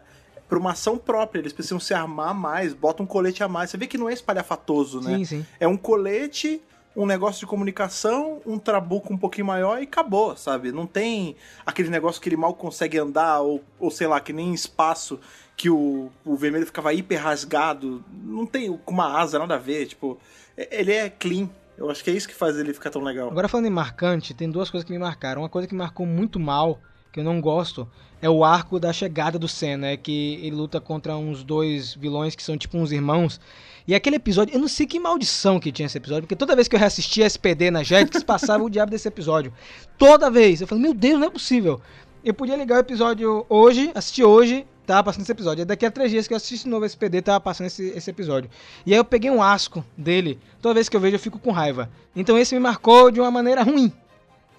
Pra 0.50 0.58
uma 0.58 0.72
ação 0.72 0.98
própria, 0.98 1.40
eles 1.40 1.52
precisam 1.52 1.80
se 1.80 1.94
armar 1.94 2.34
mais, 2.34 2.74
bota 2.74 3.02
um 3.02 3.06
colete 3.06 3.42
a 3.42 3.48
mais. 3.48 3.70
Você 3.70 3.78
vê 3.78 3.86
que 3.86 3.96
não 3.96 4.08
é 4.10 4.12
espalhafatoso, 4.12 5.00
né? 5.00 5.16
Sim, 5.18 5.24
sim. 5.24 5.46
É 5.58 5.66
um 5.66 5.76
colete, 5.76 6.60
um 6.94 7.06
negócio 7.06 7.38
de 7.40 7.46
comunicação, 7.46 8.42
um 8.44 8.58
trabuco 8.58 9.14
um 9.14 9.16
pouquinho 9.16 9.46
maior 9.46 9.78
e 9.80 9.84
acabou, 9.84 10.36
sabe? 10.36 10.72
Não 10.72 10.86
tem 10.86 11.36
aquele 11.64 11.88
negócio 11.88 12.20
que 12.20 12.28
ele 12.28 12.36
mal 12.36 12.52
consegue 12.52 12.98
andar, 12.98 13.40
ou, 13.40 13.62
ou 13.78 13.90
sei 13.92 14.06
lá, 14.08 14.20
que 14.20 14.32
nem 14.32 14.52
espaço 14.52 15.20
que 15.56 15.70
o, 15.70 16.10
o 16.24 16.34
vermelho 16.36 16.66
ficava 16.66 16.92
hiper 16.92 17.22
rasgado. 17.22 18.04
Não 18.12 18.44
tem 18.44 18.76
com 18.84 18.92
uma 18.92 19.18
asa, 19.20 19.38
nada 19.38 19.54
a 19.54 19.58
ver. 19.58 19.86
Tipo, 19.86 20.18
é- 20.56 20.80
ele 20.80 20.92
é 20.92 21.08
clean. 21.08 21.48
Eu 21.78 21.88
acho 21.90 22.02
que 22.04 22.10
é 22.10 22.12
isso 22.12 22.28
que 22.28 22.34
faz 22.34 22.58
ele 22.58 22.74
ficar 22.74 22.90
tão 22.90 23.02
legal. 23.02 23.30
Agora 23.30 23.48
falando 23.48 23.66
em 23.66 23.70
marcante, 23.70 24.34
tem 24.34 24.50
duas 24.50 24.68
coisas 24.68 24.84
que 24.84 24.92
me 24.92 24.98
marcaram. 24.98 25.42
Uma 25.42 25.48
coisa 25.48 25.66
que 25.68 25.74
me 25.74 25.78
marcou 25.78 26.04
muito 26.04 26.38
mal, 26.40 26.78
que 27.12 27.20
eu 27.20 27.24
não 27.24 27.40
gosto, 27.40 27.88
é 28.22 28.28
o 28.28 28.44
arco 28.44 28.78
da 28.78 28.92
chegada 28.92 29.38
do 29.38 29.48
Sen, 29.48 29.76
né? 29.76 29.96
Que 29.96 30.34
ele 30.42 30.56
luta 30.56 30.80
contra 30.80 31.16
uns 31.16 31.42
dois 31.42 31.94
vilões 31.94 32.34
que 32.34 32.42
são 32.42 32.56
tipo 32.56 32.76
uns 32.76 32.92
irmãos. 32.92 33.40
E 33.86 33.94
aquele 33.94 34.16
episódio, 34.16 34.54
eu 34.54 34.60
não 34.60 34.68
sei 34.68 34.86
que 34.86 35.00
maldição 35.00 35.58
que 35.58 35.72
tinha 35.72 35.86
esse 35.86 35.96
episódio, 35.96 36.22
porque 36.22 36.36
toda 36.36 36.54
vez 36.54 36.68
que 36.68 36.76
eu 36.76 36.80
reassistia 36.80 37.26
SPD 37.26 37.70
na 37.70 37.82
Jetix, 37.82 38.22
passava 38.22 38.62
o 38.62 38.68
diabo 38.70 38.90
desse 38.90 39.08
episódio. 39.08 39.52
Toda 39.98 40.30
vez. 40.30 40.60
Eu 40.60 40.66
falei, 40.66 40.82
meu 40.82 40.94
Deus, 40.94 41.18
não 41.18 41.26
é 41.26 41.30
possível. 41.30 41.80
Eu 42.22 42.34
podia 42.34 42.56
ligar 42.56 42.76
o 42.76 42.80
episódio 42.80 43.46
hoje, 43.48 43.90
assistir 43.94 44.24
hoje, 44.24 44.66
tava 44.86 45.04
passando 45.04 45.22
esse 45.22 45.32
episódio. 45.32 45.62
Aí 45.62 45.64
daqui 45.64 45.86
a 45.86 45.90
três 45.90 46.10
dias 46.10 46.28
que 46.28 46.34
eu 46.34 46.36
assisto 46.36 46.68
novo 46.68 46.84
SPD, 46.84 47.22
tava 47.22 47.40
passando 47.40 47.68
esse, 47.68 47.88
esse 47.88 48.10
episódio. 48.10 48.50
E 48.84 48.92
aí 48.92 48.98
eu 48.98 49.04
peguei 49.04 49.30
um 49.30 49.42
asco 49.42 49.84
dele. 49.96 50.38
Toda 50.60 50.74
vez 50.74 50.88
que 50.88 50.96
eu 50.96 51.00
vejo, 51.00 51.16
eu 51.16 51.20
fico 51.20 51.38
com 51.38 51.50
raiva. 51.50 51.90
Então 52.14 52.38
esse 52.38 52.54
me 52.54 52.60
marcou 52.60 53.10
de 53.10 53.18
uma 53.18 53.30
maneira 53.30 53.62
ruim. 53.62 53.90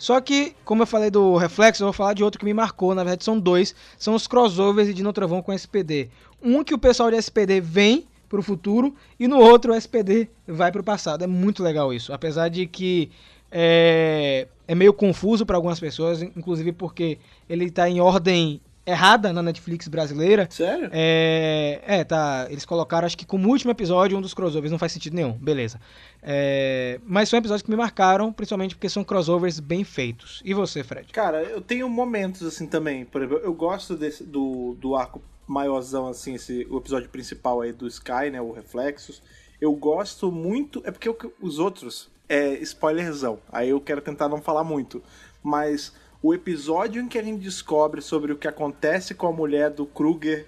Só 0.02 0.20
que, 0.20 0.56
como 0.66 0.82
eu 0.82 0.88
falei 0.88 1.12
do 1.12 1.38
Reflexo, 1.38 1.84
eu 1.84 1.86
vou 1.86 1.94
falar 1.94 2.16
de 2.16 2.24
outro 2.24 2.40
que 2.40 2.46
me 2.46 2.56
marcou. 2.56 2.96
Na 2.96 3.04
verdade, 3.04 3.24
são 3.24 3.40
dois. 3.40 3.76
São 4.00 4.16
os 4.16 4.26
crossovers 4.26 4.88
de 4.88 4.96
Dino 4.96 5.14
Trovão 5.14 5.44
com 5.44 5.54
SPD. 5.54 6.10
Um 6.42 6.64
que 6.64 6.74
o 6.74 6.78
pessoal 6.80 7.12
de 7.12 7.18
SPD 7.18 7.62
vem 7.62 8.08
pro 8.28 8.42
futuro 8.42 8.96
e 9.20 9.28
no 9.28 9.38
outro 9.38 9.72
o 9.72 9.76
SPD 9.76 10.28
vai 10.48 10.72
pro 10.72 10.84
passado. 10.84 11.24
É 11.24 11.28
muito 11.28 11.62
legal 11.62 11.94
isso. 11.94 12.12
Apesar 12.12 12.50
de 12.50 12.66
que 12.66 13.12
é, 13.52 14.48
é 14.68 14.74
meio 14.74 14.92
confuso 14.92 15.46
para 15.46 15.56
algumas 15.56 15.80
pessoas, 15.80 16.24
inclusive 16.24 16.72
porque 16.72 17.20
ele 17.48 17.70
tá 17.70 17.88
em 17.88 18.02
ordem 18.02 18.60
errada 18.86 19.32
na 19.32 19.42
Netflix 19.44 19.88
brasileira. 19.88 20.48
Sério? 20.50 20.90
É, 20.92 21.80
é, 21.86 22.04
tá. 22.04 22.48
Eles 22.50 22.66
colocaram, 22.66 23.06
acho 23.06 23.18
que 23.18 23.26
como 23.26 23.50
último 23.50 23.72
episódio, 23.72 24.18
um 24.18 24.22
dos 24.22 24.34
crossovers. 24.34 24.72
Não 24.72 24.80
faz 24.80 24.92
sentido 24.92 25.14
nenhum. 25.16 25.34
Beleza. 25.34 25.80
É, 26.24 27.00
mas 27.06 27.30
são 27.30 27.40
episódios 27.40 27.62
que 27.64 27.70
me 27.70 27.76
marcaram, 27.78 28.32
principalmente 28.32 28.76
porque 28.76 28.90
são 28.90 29.04
crossovers 29.04 29.60
bem 29.60 29.84
feitos. 29.84 30.42
E 30.46 30.54
você, 30.54 30.84
Fred? 30.84 31.12
Cara, 31.12 31.42
eu 31.44 31.62
tenho 31.62 31.90
momentos 31.90 32.44
assim 32.44 32.68
também. 32.68 33.06
Por 33.06 33.22
exemplo, 33.22 33.42
eu 33.44 33.54
gosto 33.54 33.96
desse, 33.96 34.24
do, 34.24 34.76
do 34.80 34.96
arco 34.96 35.22
maiorzão, 35.48 36.08
assim, 36.08 36.36
esse, 36.36 36.66
o 36.70 36.78
episódio 36.78 37.10
principal 37.10 37.62
aí 37.62 37.72
do 37.74 37.88
Sky, 37.88 38.30
né? 38.32 38.40
O 38.42 38.52
Reflexos. 38.52 39.22
Eu 39.60 39.74
gosto 39.74 40.32
muito. 40.32 40.82
É 40.86 40.92
porque 40.92 41.12
que- 41.14 41.30
os 41.42 41.60
outros 41.60 42.10
é 42.30 42.54
spoilerzão. 42.62 43.40
Aí 43.52 43.70
eu 43.70 43.82
quero 43.82 44.02
tentar 44.02 44.30
não 44.30 44.42
falar 44.42 44.64
muito. 44.64 45.04
Mas 45.44 45.92
o 46.22 46.34
episódio 46.34 47.02
em 47.02 47.08
que 47.08 47.18
a 47.18 47.24
gente 47.24 47.42
descobre 47.42 48.02
sobre 48.02 48.32
o 48.32 48.38
que 48.38 48.48
acontece 48.48 49.14
com 49.14 49.28
a 49.28 49.32
mulher 49.32 49.70
do 49.72 49.86
Kruger 49.86 50.46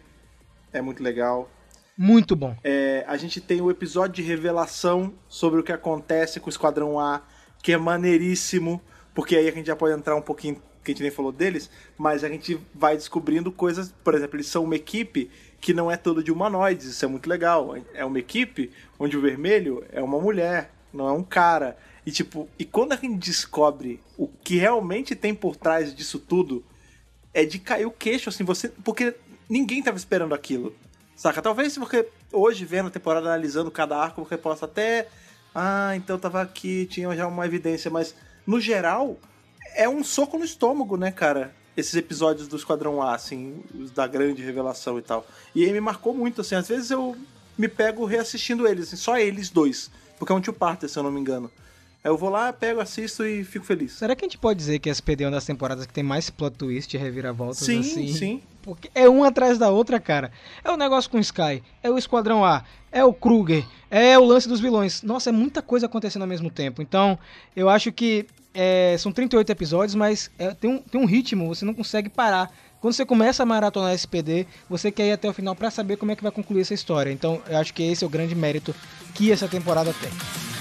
é 0.72 0.82
muito 0.82 1.02
legal. 1.02 1.50
Muito 1.98 2.36
bom. 2.36 2.56
É, 2.64 3.04
a 3.08 3.18
gente 3.18 3.40
tem 3.40 3.62
o 3.62 3.70
episódio 3.70 4.16
de 4.16 4.22
revelação 4.22 5.14
sobre 5.28 5.60
o 5.60 5.64
que 5.64 5.72
acontece 5.72 6.40
com 6.40 6.48
o 6.48 6.50
Esquadrão 6.50 7.00
A, 7.00 7.22
que 7.62 7.72
é 7.72 7.78
maneiríssimo, 7.78 8.82
porque 9.14 9.36
aí 9.36 9.48
a 9.48 9.52
gente 9.52 9.68
já 9.68 9.76
pode 9.76 9.96
entrar 9.96 10.16
um 10.16 10.22
pouquinho, 10.22 10.56
que 10.84 10.92
a 10.92 10.94
gente 10.94 11.04
nem 11.04 11.12
falou 11.12 11.32
deles, 11.32 11.70
mas 11.98 12.24
a 12.24 12.30
gente 12.30 12.60
vai 12.74 12.96
descobrindo 12.96 13.52
coisas, 13.52 13.94
por 14.04 14.16
exemplo, 14.16 14.36
eles 14.36 14.48
são 14.48 14.64
uma 14.64 14.76
equipe 14.76 15.30
que 15.62 15.74
não 15.74 15.90
é 15.90 15.96
toda 15.96 16.24
de 16.24 16.32
humanoides, 16.32 16.88
isso 16.88 17.06
é 17.06 17.08
muito 17.08 17.30
legal. 17.30 17.76
É 17.94 18.04
uma 18.04 18.20
equipe 18.20 18.72
onde 19.00 19.16
o 19.16 19.22
vermelho 19.22 19.86
é 19.92 20.02
uma 20.02 20.20
mulher, 20.20 20.72
não 20.92 21.08
é 21.08 21.12
um 21.12 21.24
cara. 21.24 21.78
E 22.06 22.12
tipo, 22.12 22.50
e 22.60 22.66
quando 22.66 22.94
a 22.94 22.96
gente 22.96 23.18
descobre 23.18 24.00
o 24.18 24.28
que 24.28 24.58
realmente 24.58 25.16
tem 25.16 25.34
por 25.34 25.56
trás 25.56 25.96
disso 25.96 26.20
tudo, 26.20 26.64
é 27.34 27.46
de 27.46 27.60
cair 27.60 27.86
o 27.86 27.92
queixo, 27.92 28.30
assim, 28.30 28.44
você. 28.44 28.70
Porque 28.70 29.16
ninguém 29.50 29.82
tava 29.82 29.98
esperando 29.98 30.36
aquilo. 30.36 30.76
Saca? 31.16 31.42
Talvez 31.42 31.74
você 31.74 32.08
hoje 32.32 32.66
vendo 32.66 32.88
a 32.88 32.92
temporada, 32.92 33.28
analisando 33.28 33.72
cada 33.72 33.98
arco, 33.98 34.24
você 34.24 34.38
possa 34.38 34.66
até. 34.66 35.08
Ah, 35.56 35.96
então 35.96 36.18
tava 36.18 36.42
aqui, 36.42 36.86
tinha 36.88 37.16
já 37.16 37.28
uma 37.28 37.46
evidência, 37.46 37.90
mas 37.90 38.16
no 38.46 38.60
geral, 38.60 39.18
é 39.76 39.88
um 39.88 40.04
soco 40.04 40.38
no 40.38 40.46
estômago, 40.46 40.98
né, 40.98 41.12
cara? 41.12 41.54
Esses 41.78 41.96
episódios 41.96 42.48
do 42.48 42.56
Esquadrão 42.56 43.02
A, 43.02 43.16
assim, 43.16 43.64
os 43.74 43.92
da 43.92 44.06
grande 44.06 44.44
revelação 44.44 45.00
e 45.00 45.02
tal. 45.02 45.26
E 45.56 45.64
aí 45.64 45.72
me 45.72 45.80
marcou 45.80 46.14
muito, 46.14 46.42
assim, 46.42 46.56
às 46.56 46.68
vezes 46.68 46.92
eu 46.92 47.16
me 47.58 47.68
pego 47.68 48.06
reassistindo 48.06 48.68
eles, 48.68 48.88
assim, 48.88 48.96
só 48.96 49.18
eles 49.18 49.50
dois. 49.50 49.90
Porque 50.18 50.32
é 50.32 50.36
um 50.36 50.42
two-parter, 50.42 50.90
se 50.90 50.98
eu 50.98 51.04
não 51.04 51.12
me 51.12 51.20
engano. 51.20 51.52
Aí 52.04 52.12
eu 52.12 52.18
vou 52.18 52.30
lá, 52.30 52.52
pego, 52.52 52.82
assisto 52.82 53.26
e 53.26 53.46
fico 53.46 53.66
feliz. 53.66 53.94
Será 53.94 54.14
que 54.14 54.26
a 54.26 54.28
gente 54.28 54.38
pode 54.38 54.58
dizer 54.58 54.80
que 54.80 54.90
SPD 54.90 55.24
é 55.24 55.28
uma 55.28 55.32
das 55.32 55.46
temporadas 55.46 55.86
que 55.86 55.94
tem 55.94 56.04
mais 56.04 56.30
plot 56.30 56.58
twist 56.58 56.94
e 56.94 57.00
reviravoltas 57.00 57.60
Sim, 57.60 57.80
assim? 57.80 58.14
sim. 58.14 58.42
Porque 58.62 58.90
é 58.94 59.08
uma 59.08 59.30
atrás 59.30 59.58
da 59.58 59.70
outra, 59.70 60.02
cara. 60.02 60.30
É 60.64 60.70
o 60.70 60.76
negócio 60.76 61.10
com 61.10 61.18
o 61.18 61.22
Sky, 61.22 61.64
é 61.82 61.90
o 61.90 61.98
Esquadrão 61.98 62.44
A, 62.44 62.64
é 62.92 63.06
o 63.06 63.14
Kruger, 63.14 63.66
é 63.90 64.20
o 64.20 64.26
lance 64.26 64.50
dos 64.50 64.60
vilões. 64.60 65.02
Nossa, 65.02 65.30
é 65.30 65.34
muita 65.34 65.62
coisa 65.62 65.86
acontecendo 65.86 66.24
ao 66.24 66.28
mesmo 66.28 66.50
tempo. 66.50 66.82
Então, 66.82 67.18
eu 67.56 67.70
acho 67.70 67.90
que 67.90 68.26
é, 68.54 68.98
são 69.00 69.12
38 69.12 69.50
episódios, 69.50 69.96
mas 69.96 70.30
é, 70.38 70.54
tem, 70.54 70.70
um, 70.70 70.80
tem 70.80 71.00
um 71.00 71.06
ritmo, 71.06 71.48
você 71.48 71.64
não 71.64 71.74
consegue 71.74 72.10
parar. 72.10 72.54
Quando 72.82 72.94
você 72.94 73.06
começa 73.06 73.44
a 73.44 73.46
maratonar 73.46 73.94
SPD, 73.94 74.46
você 74.70 74.92
quer 74.92 75.08
ir 75.08 75.12
até 75.14 75.30
o 75.30 75.34
final 75.34 75.56
pra 75.56 75.72
saber 75.72 75.96
como 75.96 76.12
é 76.12 76.18
que 76.18 76.24
vai 76.24 76.34
concluir 76.34 76.62
essa 76.62 76.74
história. 76.74 77.12
Então, 77.12 77.42
eu 77.48 77.58
acho 77.58 77.74
que 77.74 77.82
esse 77.82 78.04
é 78.04 78.08
o 78.08 78.10
grande 78.10 78.36
mérito 78.36 78.76
que 79.16 79.32
essa 79.32 79.48
temporada 79.48 79.94
tem. 79.94 80.53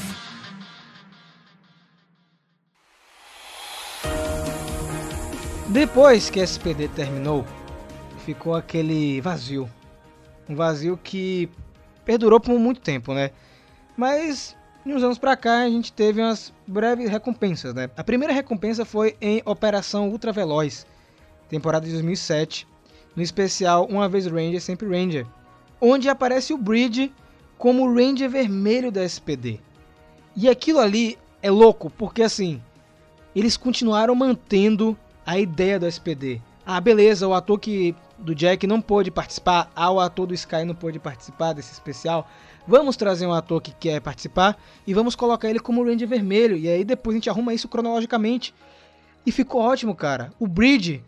Depois 5.72 6.28
que 6.28 6.38
SPD 6.38 6.86
terminou, 6.88 7.46
ficou 8.26 8.54
aquele 8.54 9.22
vazio. 9.22 9.70
Um 10.46 10.54
vazio 10.54 10.98
que 11.02 11.48
perdurou 12.04 12.38
por 12.38 12.58
muito 12.58 12.78
tempo, 12.82 13.14
né? 13.14 13.30
Mas 13.96 14.54
de 14.84 14.92
uns 14.92 15.02
anos 15.02 15.16
pra 15.16 15.34
cá 15.34 15.60
a 15.60 15.70
gente 15.70 15.90
teve 15.90 16.20
umas 16.20 16.52
breves 16.66 17.08
recompensas, 17.08 17.72
né? 17.72 17.88
A 17.96 18.04
primeira 18.04 18.34
recompensa 18.34 18.84
foi 18.84 19.16
em 19.18 19.40
Operação 19.46 20.10
Ultraveloz, 20.10 20.86
temporada 21.48 21.86
de 21.86 21.92
2007, 21.92 22.68
no 23.16 23.22
especial 23.22 23.86
Uma 23.86 24.10
Vez 24.10 24.26
Ranger, 24.26 24.60
Sempre 24.60 24.86
Ranger, 24.86 25.26
onde 25.80 26.06
aparece 26.06 26.52
o 26.52 26.58
Bridge 26.58 27.10
como 27.56 27.86
o 27.88 27.94
Ranger 27.94 28.28
vermelho 28.28 28.92
da 28.92 29.02
SPD. 29.02 29.58
E 30.36 30.50
aquilo 30.50 30.80
ali 30.80 31.18
é 31.40 31.50
louco, 31.50 31.88
porque 31.88 32.22
assim, 32.22 32.60
eles 33.34 33.56
continuaram 33.56 34.14
mantendo 34.14 34.98
a 35.24 35.38
ideia 35.38 35.78
do 35.78 35.86
SPD. 35.86 36.40
Ah, 36.64 36.80
beleza, 36.80 37.26
o 37.26 37.34
ator 37.34 37.58
que 37.58 37.94
do 38.18 38.34
Jack 38.34 38.66
não 38.66 38.80
pôde 38.80 39.10
participar, 39.10 39.70
ah, 39.74 39.90
o 39.90 39.98
ator 39.98 40.26
do 40.26 40.34
Sky 40.34 40.64
não 40.64 40.74
pôde 40.74 40.98
participar 40.98 41.52
desse 41.52 41.72
especial. 41.72 42.28
Vamos 42.66 42.96
trazer 42.96 43.26
um 43.26 43.32
ator 43.32 43.60
que 43.60 43.72
quer 43.72 44.00
participar 44.00 44.56
e 44.86 44.94
vamos 44.94 45.16
colocar 45.16 45.50
ele 45.50 45.58
como 45.58 45.84
Ranger 45.84 46.06
Vermelho. 46.06 46.56
E 46.56 46.68
aí 46.68 46.84
depois 46.84 47.14
a 47.14 47.18
gente 47.18 47.28
arruma 47.28 47.52
isso 47.52 47.68
cronologicamente. 47.68 48.54
E 49.26 49.32
ficou 49.32 49.60
ótimo, 49.60 49.94
cara. 49.94 50.32
O 50.38 50.46
Bridge 50.46 51.02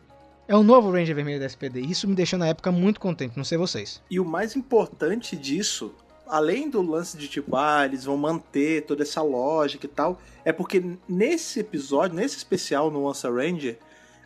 é 0.48 0.56
o 0.56 0.62
novo 0.62 0.90
Ranger 0.90 1.14
Vermelho 1.14 1.40
da 1.40 1.46
SPD. 1.46 1.80
Isso 1.80 2.08
me 2.08 2.14
deixou 2.14 2.38
na 2.38 2.48
época 2.48 2.72
muito 2.72 2.98
contente, 2.98 3.36
não 3.36 3.44
sei 3.44 3.56
vocês. 3.56 4.02
E 4.10 4.18
o 4.18 4.24
mais 4.24 4.56
importante 4.56 5.36
disso, 5.36 5.92
além 6.26 6.68
do 6.68 6.82
lance 6.82 7.16
de 7.16 7.28
tipo, 7.28 7.56
ah, 7.56 7.84
eles 7.84 8.04
vão 8.04 8.16
manter 8.16 8.84
toda 8.84 9.02
essa 9.02 9.22
lógica 9.22 9.86
e 9.86 9.88
tal, 9.88 10.20
é 10.44 10.52
porque 10.52 10.82
nesse 11.08 11.60
episódio, 11.60 12.16
nesse 12.16 12.36
especial 12.36 12.90
no 12.90 13.04
Once 13.04 13.26
Ranger, 13.26 13.78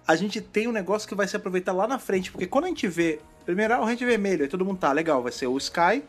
a 0.08 0.16
gente 0.16 0.40
tem 0.40 0.66
um 0.66 0.72
negócio 0.72 1.06
que 1.06 1.14
vai 1.14 1.28
se 1.28 1.36
aproveitar 1.36 1.74
lá 1.74 1.86
na 1.86 1.98
frente. 1.98 2.32
Porque 2.32 2.46
quando 2.46 2.64
a 2.64 2.68
gente 2.68 2.88
vê, 2.88 3.20
primeiro 3.44 3.74
ah, 3.74 3.80
o 3.80 3.84
Ranger 3.84 4.08
Vermelho, 4.08 4.42
aí 4.42 4.48
todo 4.48 4.64
mundo 4.64 4.78
tá, 4.78 4.90
legal, 4.90 5.22
vai 5.22 5.30
ser 5.30 5.46
o 5.46 5.58
Sky 5.58 6.02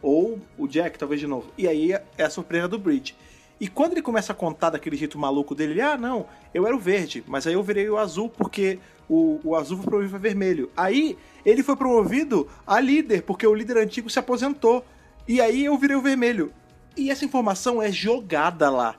ou 0.00 0.40
o 0.56 0.66
Jack, 0.66 0.98
talvez 0.98 1.20
de 1.20 1.26
novo. 1.26 1.52
E 1.58 1.68
aí 1.68 1.92
é 1.92 2.24
a 2.24 2.30
surpresa 2.30 2.66
do 2.66 2.78
Bridge. 2.78 3.14
E 3.60 3.68
quando 3.68 3.92
ele 3.92 4.00
começa 4.00 4.32
a 4.32 4.34
contar 4.34 4.70
daquele 4.70 4.96
jeito 4.96 5.18
maluco 5.18 5.54
dele, 5.54 5.74
ele, 5.74 5.82
ah, 5.82 5.98
não, 5.98 6.26
eu 6.54 6.66
era 6.66 6.74
o 6.74 6.78
verde, 6.78 7.22
mas 7.26 7.46
aí 7.46 7.52
eu 7.52 7.62
virei 7.62 7.88
o 7.88 7.98
azul 7.98 8.30
porque 8.30 8.78
o, 9.08 9.38
o 9.44 9.54
azul 9.54 9.76
foi 9.76 9.86
promovido 9.86 10.16
a 10.16 10.18
vermelho. 10.18 10.70
Aí 10.74 11.18
ele 11.44 11.62
foi 11.62 11.76
promovido 11.76 12.48
a 12.66 12.80
líder, 12.80 13.24
porque 13.24 13.46
o 13.46 13.54
líder 13.54 13.76
antigo 13.76 14.08
se 14.08 14.18
aposentou. 14.18 14.82
E 15.28 15.38
aí 15.38 15.66
eu 15.66 15.76
virei 15.76 15.96
o 15.96 16.00
vermelho. 16.00 16.50
E 16.96 17.10
essa 17.10 17.26
informação 17.26 17.82
é 17.82 17.92
jogada 17.92 18.70
lá. 18.70 18.96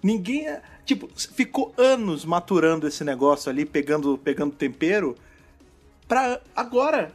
Ninguém. 0.00 0.46
Tipo, 0.88 1.06
ficou 1.14 1.74
anos 1.76 2.24
maturando 2.24 2.88
esse 2.88 3.04
negócio 3.04 3.50
ali, 3.50 3.66
pegando, 3.66 4.16
pegando 4.16 4.54
tempero. 4.54 5.14
Pra 6.08 6.40
agora. 6.56 7.12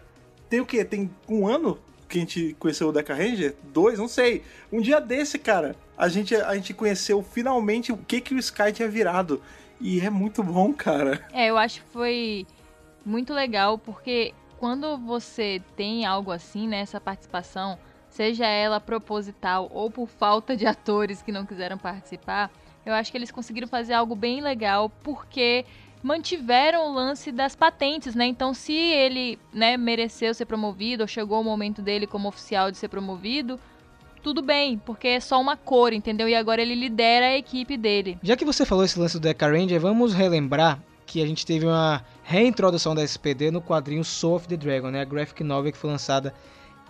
Tem 0.47 0.59
o 0.59 0.65
quê? 0.65 0.85
Tem 0.85 1.09
um 1.27 1.47
ano 1.47 1.79
que 2.07 2.19
a 2.19 2.21
gente 2.21 2.55
conheceu 2.59 2.89
o 2.89 2.91
Deca 2.91 3.15
Ranger? 3.15 3.55
Dois? 3.73 3.97
Não 3.97 4.07
sei. 4.07 4.43
Um 4.71 4.79
dia 4.79 5.01
desse, 5.01 5.39
cara, 5.39 5.75
a 5.97 6.07
gente, 6.07 6.35
a 6.35 6.53
gente 6.53 6.71
conheceu 6.71 7.23
finalmente 7.23 7.91
o 7.91 7.97
que, 7.97 8.21
que 8.21 8.35
o 8.35 8.37
Sky 8.37 8.71
tinha 8.71 8.87
virado. 8.87 9.41
E 9.81 9.99
é 10.01 10.09
muito 10.11 10.43
bom, 10.43 10.71
cara. 10.71 11.27
É, 11.33 11.47
eu 11.47 11.57
acho 11.57 11.81
que 11.81 11.87
foi 11.89 12.45
muito 13.03 13.33
legal 13.33 13.79
porque 13.79 14.35
quando 14.59 14.99
você 14.99 15.63
tem 15.75 16.05
algo 16.05 16.29
assim, 16.29 16.67
né, 16.67 16.81
essa 16.81 17.01
participação, 17.01 17.79
seja 18.07 18.45
ela 18.45 18.79
proposital 18.79 19.67
ou 19.73 19.89
por 19.89 20.07
falta 20.07 20.55
de 20.55 20.67
atores 20.67 21.23
que 21.23 21.31
não 21.31 21.43
quiseram 21.43 21.79
participar, 21.79 22.51
eu 22.85 22.93
acho 22.93 23.11
que 23.11 23.17
eles 23.17 23.31
conseguiram 23.31 23.67
fazer 23.67 23.93
algo 23.93 24.15
bem 24.15 24.41
legal 24.41 24.89
porque 25.03 25.65
mantiveram 26.01 26.89
o 26.89 26.93
lance 26.93 27.31
das 27.31 27.55
patentes, 27.55 28.13
né? 28.13 28.25
Então, 28.25 28.53
se 28.53 28.73
ele, 28.73 29.39
né, 29.53 29.77
mereceu 29.77 30.33
ser 30.33 30.45
promovido 30.45 31.03
ou 31.03 31.07
chegou 31.07 31.39
o 31.39 31.43
momento 31.43 31.81
dele 31.81 32.05
como 32.05 32.27
oficial 32.27 32.69
de 32.69 32.77
ser 32.77 32.89
promovido, 32.89 33.57
tudo 34.21 34.41
bem, 34.41 34.77
porque 34.77 35.07
é 35.07 35.19
só 35.19 35.39
uma 35.39 35.55
cor, 35.55 35.93
entendeu? 35.93 36.27
E 36.27 36.35
agora 36.35 36.61
ele 36.61 36.75
lidera 36.75 37.27
a 37.27 37.37
equipe 37.37 37.77
dele. 37.77 38.17
Já 38.21 38.35
que 38.35 38.45
você 38.45 38.65
falou 38.65 38.83
esse 38.83 38.99
lance 38.99 39.17
do 39.17 39.21
Deca 39.21 39.47
Ranger, 39.47 39.79
vamos 39.79 40.13
relembrar 40.13 40.79
que 41.05 41.21
a 41.21 41.27
gente 41.27 41.45
teve 41.45 41.65
uma 41.65 42.03
reintrodução 42.23 42.95
da 42.95 43.03
SPD 43.03 43.51
no 43.51 43.61
quadrinho 43.61 44.03
Soul 44.03 44.35
of 44.35 44.47
the 44.47 44.57
Dragon, 44.57 44.89
né? 44.89 45.01
A 45.01 45.05
graphic 45.05 45.43
novel 45.43 45.71
que 45.71 45.77
foi 45.77 45.89
lançada 45.89 46.33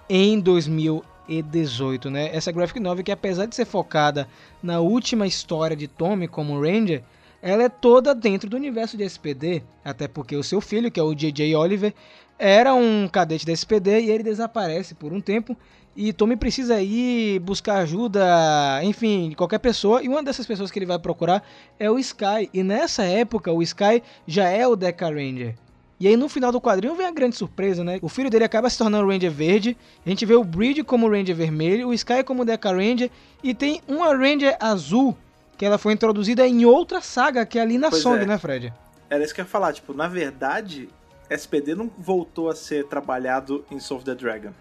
em 0.10 0.40
2018, 0.40 2.10
né? 2.10 2.36
Essa 2.36 2.52
graphic 2.52 2.80
novel 2.80 3.04
que 3.04 3.12
apesar 3.12 3.46
de 3.46 3.56
ser 3.56 3.66
focada 3.66 4.28
na 4.62 4.80
última 4.80 5.28
história 5.28 5.76
de 5.76 5.88
Tommy 5.88 6.28
como 6.28 6.60
Ranger, 6.60 7.04
ela 7.42 7.64
é 7.64 7.70
toda 7.70 8.16
dentro 8.16 8.50
do 8.50 8.56
universo 8.56 8.96
de 8.96 9.04
SPD, 9.04 9.64
até 9.84 10.08
porque 10.08 10.36
o 10.36 10.44
seu 10.44 10.62
filho, 10.62 10.90
que 10.90 11.00
é 11.00 11.04
o 11.04 11.14
J.J. 11.14 11.56
Oliver, 11.56 11.94
era 12.40 12.74
um 12.74 13.08
cadete 13.08 13.46
da 13.46 13.52
SPD 13.52 14.02
e 14.02 14.12
ele 14.12 14.24
desaparece 14.24 14.96
por 14.96 15.12
um 15.14 15.22
tempo 15.22 15.58
e 15.96 16.12
Tommy 16.12 16.36
precisa 16.36 16.82
ir 16.82 17.40
buscar 17.40 17.78
ajuda, 17.78 18.82
enfim, 18.84 19.30
de 19.30 19.36
qualquer 19.36 19.60
pessoa. 19.60 20.02
E 20.02 20.10
uma 20.10 20.24
dessas 20.24 20.46
pessoas 20.46 20.72
que 20.72 20.80
ele 20.80 20.88
vai 20.88 20.98
procurar 20.98 21.44
é 21.80 21.90
o 21.90 22.00
Sky. 22.00 22.50
E 22.52 22.64
nessa 22.64 23.04
época, 23.04 23.52
o 23.52 23.62
Sky 23.62 24.02
já 24.26 24.50
é 24.50 24.68
o 24.68 24.76
Deca 24.76 25.08
Ranger. 25.08 25.56
E 26.00 26.08
aí 26.08 26.18
no 26.18 26.28
final 26.28 26.52
do 26.52 26.60
quadrinho 26.60 26.96
vem 26.96 27.06
a 27.06 27.12
grande 27.12 27.36
surpresa, 27.36 27.84
né? 27.84 28.00
O 28.02 28.10
filho 28.10 28.30
dele 28.30 28.44
acaba 28.44 28.70
se 28.70 28.78
tornando 28.78 29.08
Ranger 29.08 29.32
Verde. 29.32 29.78
A 30.06 30.10
gente 30.10 30.26
vê 30.26 30.36
o 30.36 30.44
Bridge 30.44 30.84
como 30.84 31.10
Ranger 31.10 31.36
Vermelho, 31.36 31.90
o 31.90 31.94
Sky 31.94 32.24
como 32.24 32.44
Deca 32.44 32.72
Ranger. 32.72 33.10
E 33.42 33.54
tem 33.54 33.82
uma 33.88 34.16
Ranger 34.16 34.58
Azul, 34.60 35.16
que 35.58 35.66
ela 35.66 35.78
foi 35.78 35.94
introduzida 35.94 36.46
em 36.48 36.66
outra 36.66 37.00
saga, 37.00 37.46
que 37.46 37.58
é 37.58 37.62
ali 37.62 37.78
na 37.78 37.90
Pois 37.90 38.02
Song, 38.02 38.22
é. 38.22 38.26
né, 38.26 38.38
Fred? 38.38 38.74
Era 39.10 39.24
isso 39.24 39.34
que 39.34 39.42
eu 39.42 39.46
ia 39.46 39.50
falar. 39.50 39.72
Tipo, 39.74 39.94
na 39.94 40.08
verdade, 40.08 40.90
SPD 41.30 41.76
não 41.76 41.90
voltou 41.98 42.50
a 42.50 42.56
ser 42.56 42.86
trabalhado 42.86 43.64
em 43.72 43.80
Soul 43.80 44.00
of 44.00 44.06
the 44.06 44.16
Dragon. 44.16 44.52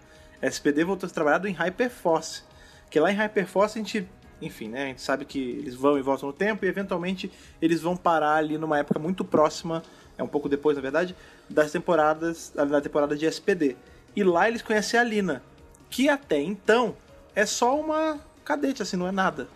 SPD 0.41 0.83
voltou 0.83 1.07
a 1.07 1.09
ser 1.09 1.15
trabalhado 1.15 1.47
em 1.47 1.53
Hyperforce. 1.53 2.43
Que 2.89 2.99
lá 2.99 3.11
em 3.11 3.15
Hyperforce 3.15 3.79
a 3.79 3.81
gente, 3.81 4.07
enfim, 4.41 4.69
né? 4.69 4.83
A 4.83 4.87
gente 4.87 5.01
sabe 5.01 5.25
que 5.25 5.39
eles 5.39 5.73
vão 5.75 5.97
e 5.97 6.01
voltam 6.01 6.27
no 6.27 6.33
tempo 6.33 6.65
e 6.65 6.67
eventualmente 6.67 7.31
eles 7.61 7.81
vão 7.81 7.95
parar 7.95 8.35
ali 8.35 8.57
numa 8.57 8.77
época 8.77 8.99
muito 8.99 9.25
próxima, 9.25 9.81
é 10.17 10.23
um 10.23 10.27
pouco 10.27 10.47
depois, 10.47 10.75
na 10.75 10.81
verdade, 10.81 11.15
das 11.49 11.71
temporadas, 11.71 12.51
da 12.53 12.81
temporada 12.81 13.15
de 13.15 13.25
SPD. 13.25 13.75
E 14.15 14.23
lá 14.23 14.47
eles 14.47 14.61
conhecem 14.61 14.99
a 14.99 15.03
Lina, 15.03 15.43
que 15.89 16.09
até 16.09 16.39
então 16.39 16.95
é 17.35 17.45
só 17.45 17.79
uma 17.79 18.19
cadete, 18.45 18.81
assim, 18.81 18.97
não 18.97 19.07
é 19.07 19.11
nada. 19.11 19.47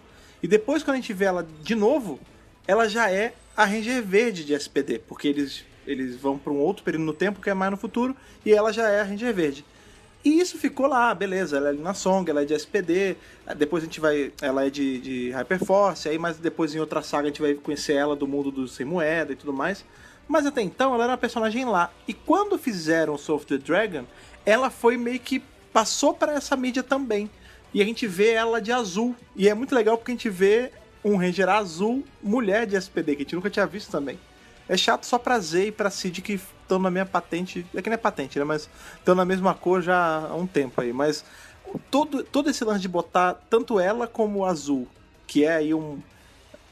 E 0.41 0.47
depois, 0.47 0.83
quando 0.83 0.95
a 0.95 0.99
gente 0.99 1.13
vê 1.13 1.25
ela 1.25 1.45
de 1.61 1.75
novo, 1.75 2.19
ela 2.67 2.87
já 2.87 3.09
é 3.11 3.33
a 3.55 3.65
Ranger 3.65 4.03
Verde 4.03 4.43
de 4.43 4.53
SPD, 4.53 4.99
porque 4.99 5.27
eles, 5.27 5.63
eles 5.85 6.15
vão 6.15 6.37
para 6.37 6.53
um 6.53 6.59
outro 6.59 6.83
período 6.83 7.05
no 7.05 7.13
tempo 7.13 7.41
que 7.41 7.49
é 7.49 7.53
mais 7.53 7.71
no 7.71 7.77
futuro, 7.77 8.15
e 8.45 8.53
ela 8.53 8.71
já 8.71 8.89
é 8.89 9.01
a 9.01 9.03
Ranger 9.03 9.33
Verde. 9.33 9.65
E 10.23 10.39
isso 10.39 10.57
ficou 10.57 10.87
lá, 10.87 11.13
beleza, 11.13 11.57
ela 11.57 11.69
é 11.69 11.73
na 11.73 11.93
Song, 11.93 12.29
ela 12.29 12.41
é 12.41 12.45
de 12.45 12.53
SPD, 12.53 13.15
depois 13.55 13.83
a 13.83 13.85
gente 13.85 13.99
vai. 13.99 14.33
Ela 14.41 14.65
é 14.65 14.69
de, 14.69 14.99
de 14.99 15.31
Hyperforce, 15.31 16.09
aí 16.09 16.17
mas 16.17 16.37
depois 16.37 16.75
em 16.75 16.79
outra 16.79 17.01
saga 17.01 17.23
a 17.23 17.27
gente 17.27 17.41
vai 17.41 17.53
conhecer 17.53 17.93
ela 17.93 18.15
do 18.15 18.27
mundo 18.27 18.51
do 18.51 18.67
Sem 18.67 18.85
Moeda 18.85 19.31
e 19.31 19.35
tudo 19.35 19.53
mais. 19.53 19.85
Mas 20.27 20.45
até 20.45 20.61
então 20.61 20.93
ela 20.93 21.03
era 21.03 21.11
uma 21.11 21.17
personagem 21.17 21.65
lá. 21.65 21.91
E 22.07 22.13
quando 22.13 22.57
fizeram 22.57 23.17
Soul 23.17 23.37
of 23.37 23.45
the 23.45 23.57
Dragon, 23.57 24.03
ela 24.45 24.69
foi 24.69 24.97
meio 24.97 25.19
que 25.19 25.41
passou 25.71 26.13
para 26.13 26.33
essa 26.33 26.55
mídia 26.55 26.83
também. 26.83 27.29
E 27.73 27.81
a 27.81 27.85
gente 27.85 28.07
vê 28.07 28.31
ela 28.31 28.61
de 28.61 28.71
azul. 28.71 29.15
E 29.35 29.47
é 29.47 29.53
muito 29.53 29.73
legal 29.73 29.97
porque 29.97 30.11
a 30.11 30.15
gente 30.15 30.29
vê 30.29 30.71
um 31.03 31.17
Ranger 31.17 31.49
azul, 31.49 32.03
mulher 32.21 32.65
de 32.65 32.75
SPD, 32.75 33.15
que 33.15 33.21
a 33.21 33.23
gente 33.23 33.35
nunca 33.35 33.49
tinha 33.49 33.65
visto 33.65 33.89
também. 33.91 34.19
É 34.67 34.75
chato 34.75 35.05
só 35.05 35.17
pra 35.17 35.39
Z 35.39 35.67
e 35.67 35.71
pra 35.71 35.89
Cid 35.89 36.21
que 36.21 36.33
estão 36.33 36.77
na 36.79 36.91
minha 36.91 37.05
patente. 37.05 37.65
É 37.73 37.81
que 37.81 37.89
não 37.89 37.93
é 37.93 37.97
patente, 37.97 38.37
né? 38.37 38.43
Mas 38.43 38.69
estão 38.97 39.15
na 39.15 39.23
mesma 39.23 39.53
cor 39.53 39.81
já 39.81 40.27
há 40.27 40.35
um 40.35 40.45
tempo 40.45 40.81
aí. 40.81 40.91
Mas 40.91 41.23
todo, 41.89 42.23
todo 42.23 42.49
esse 42.49 42.63
lance 42.65 42.81
de 42.81 42.87
botar 42.87 43.35
tanto 43.49 43.79
ela 43.79 44.07
como 44.07 44.39
o 44.39 44.45
azul, 44.45 44.87
que 45.25 45.45
é 45.45 45.55
aí 45.55 45.73
um 45.73 45.99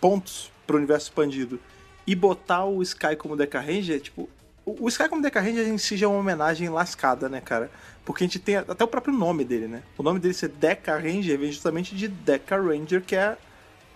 pontos 0.01 0.51
pro 0.67 0.77
universo 0.77 1.07
expandido, 1.07 1.59
e 2.05 2.15
botar 2.15 2.65
o 2.65 2.81
Sky 2.81 3.15
como 3.15 3.35
Deca 3.35 3.59
Ranger, 3.59 3.99
tipo. 3.99 4.29
O 4.65 4.85
o 4.85 4.87
Sky 4.87 5.07
como 5.07 5.21
Deca 5.21 5.39
Ranger 5.39 5.67
em 5.67 5.77
si 5.77 5.95
já 5.95 6.07
é 6.07 6.09
uma 6.09 6.19
homenagem 6.19 6.69
lascada, 6.69 7.29
né, 7.29 7.39
cara? 7.39 7.69
Porque 8.03 8.23
a 8.23 8.27
gente 8.27 8.39
tem 8.39 8.55
até 8.55 8.83
o 8.83 8.87
próprio 8.87 9.13
nome 9.13 9.43
dele, 9.43 9.67
né? 9.67 9.83
O 9.97 10.03
nome 10.03 10.19
dele 10.19 10.33
ser 10.33 10.49
Deca 10.49 10.97
Ranger 10.97 11.37
vem 11.37 11.51
justamente 11.51 11.95
de 11.95 12.07
Deca 12.07 12.57
Ranger, 12.59 13.01
que 13.01 13.15
é 13.15 13.37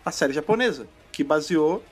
a 0.05 0.11
série 0.11 0.33
japonesa, 0.33 0.87
que 1.11 1.23
baseou 1.23 1.83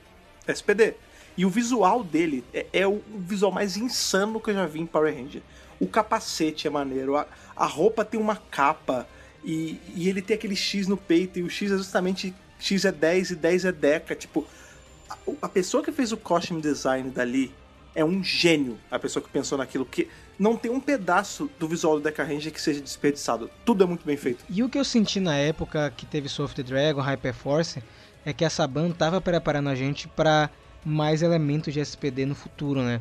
SPD. 0.46 0.94
E 1.36 1.44
o 1.44 1.50
visual 1.50 2.02
dele 2.02 2.44
é, 2.52 2.66
é 2.72 2.86
o 2.86 3.00
visual 3.16 3.52
mais 3.52 3.76
insano 3.76 4.40
que 4.40 4.50
eu 4.50 4.54
já 4.54 4.66
vi 4.66 4.80
em 4.80 4.86
Power 4.86 5.14
Ranger. 5.14 5.42
O 5.78 5.86
capacete 5.86 6.66
é 6.66 6.70
maneiro, 6.70 7.16
a, 7.16 7.26
a 7.54 7.66
roupa 7.66 8.04
tem 8.04 8.18
uma 8.18 8.36
capa 8.36 9.06
e, 9.44 9.80
e 9.94 10.08
ele 10.08 10.20
tem 10.20 10.34
aquele 10.36 10.56
X 10.56 10.88
no 10.88 10.96
peito 10.96 11.38
e 11.38 11.42
o 11.42 11.50
X 11.50 11.70
é 11.70 11.76
justamente 11.76 12.34
X 12.58 12.84
é 12.84 12.90
10 12.90 13.30
e 13.30 13.36
10 13.36 13.64
é 13.66 13.72
Deca. 13.72 14.14
Tipo, 14.16 14.44
a, 15.42 15.48
pessoa 15.48 15.82
que 15.82 15.92
fez 15.92 16.12
o 16.12 16.16
costume 16.16 16.60
design 16.60 17.10
dali 17.10 17.52
é 17.94 18.04
um 18.04 18.22
gênio, 18.22 18.78
a 18.90 18.98
pessoa 18.98 19.22
que 19.22 19.28
pensou 19.28 19.58
naquilo, 19.58 19.84
que 19.84 20.08
não 20.38 20.56
tem 20.56 20.70
um 20.70 20.80
pedaço 20.80 21.50
do 21.58 21.66
visual 21.66 21.96
do 21.96 22.02
Deca 22.02 22.22
Ranger 22.22 22.52
que 22.52 22.60
seja 22.60 22.80
desperdiçado. 22.80 23.50
Tudo 23.64 23.84
é 23.84 23.86
muito 23.86 24.04
bem 24.04 24.16
feito. 24.16 24.44
E 24.48 24.62
o 24.62 24.68
que 24.68 24.78
eu 24.78 24.84
senti 24.84 25.18
na 25.18 25.36
época 25.36 25.92
que 25.96 26.06
teve 26.06 26.28
Soul 26.28 26.46
of 26.46 26.54
the 26.54 26.62
Dragon, 26.62 27.00
Hyperforce, 27.00 27.82
é 28.24 28.32
que 28.32 28.44
a 28.44 28.50
Saban 28.50 28.90
tava 28.90 29.20
preparando 29.20 29.68
a 29.68 29.74
gente 29.74 30.06
para 30.06 30.50
mais 30.84 31.22
elementos 31.22 31.74
de 31.74 31.80
SPD 31.80 32.24
no 32.24 32.34
futuro, 32.34 32.82
né? 32.82 33.00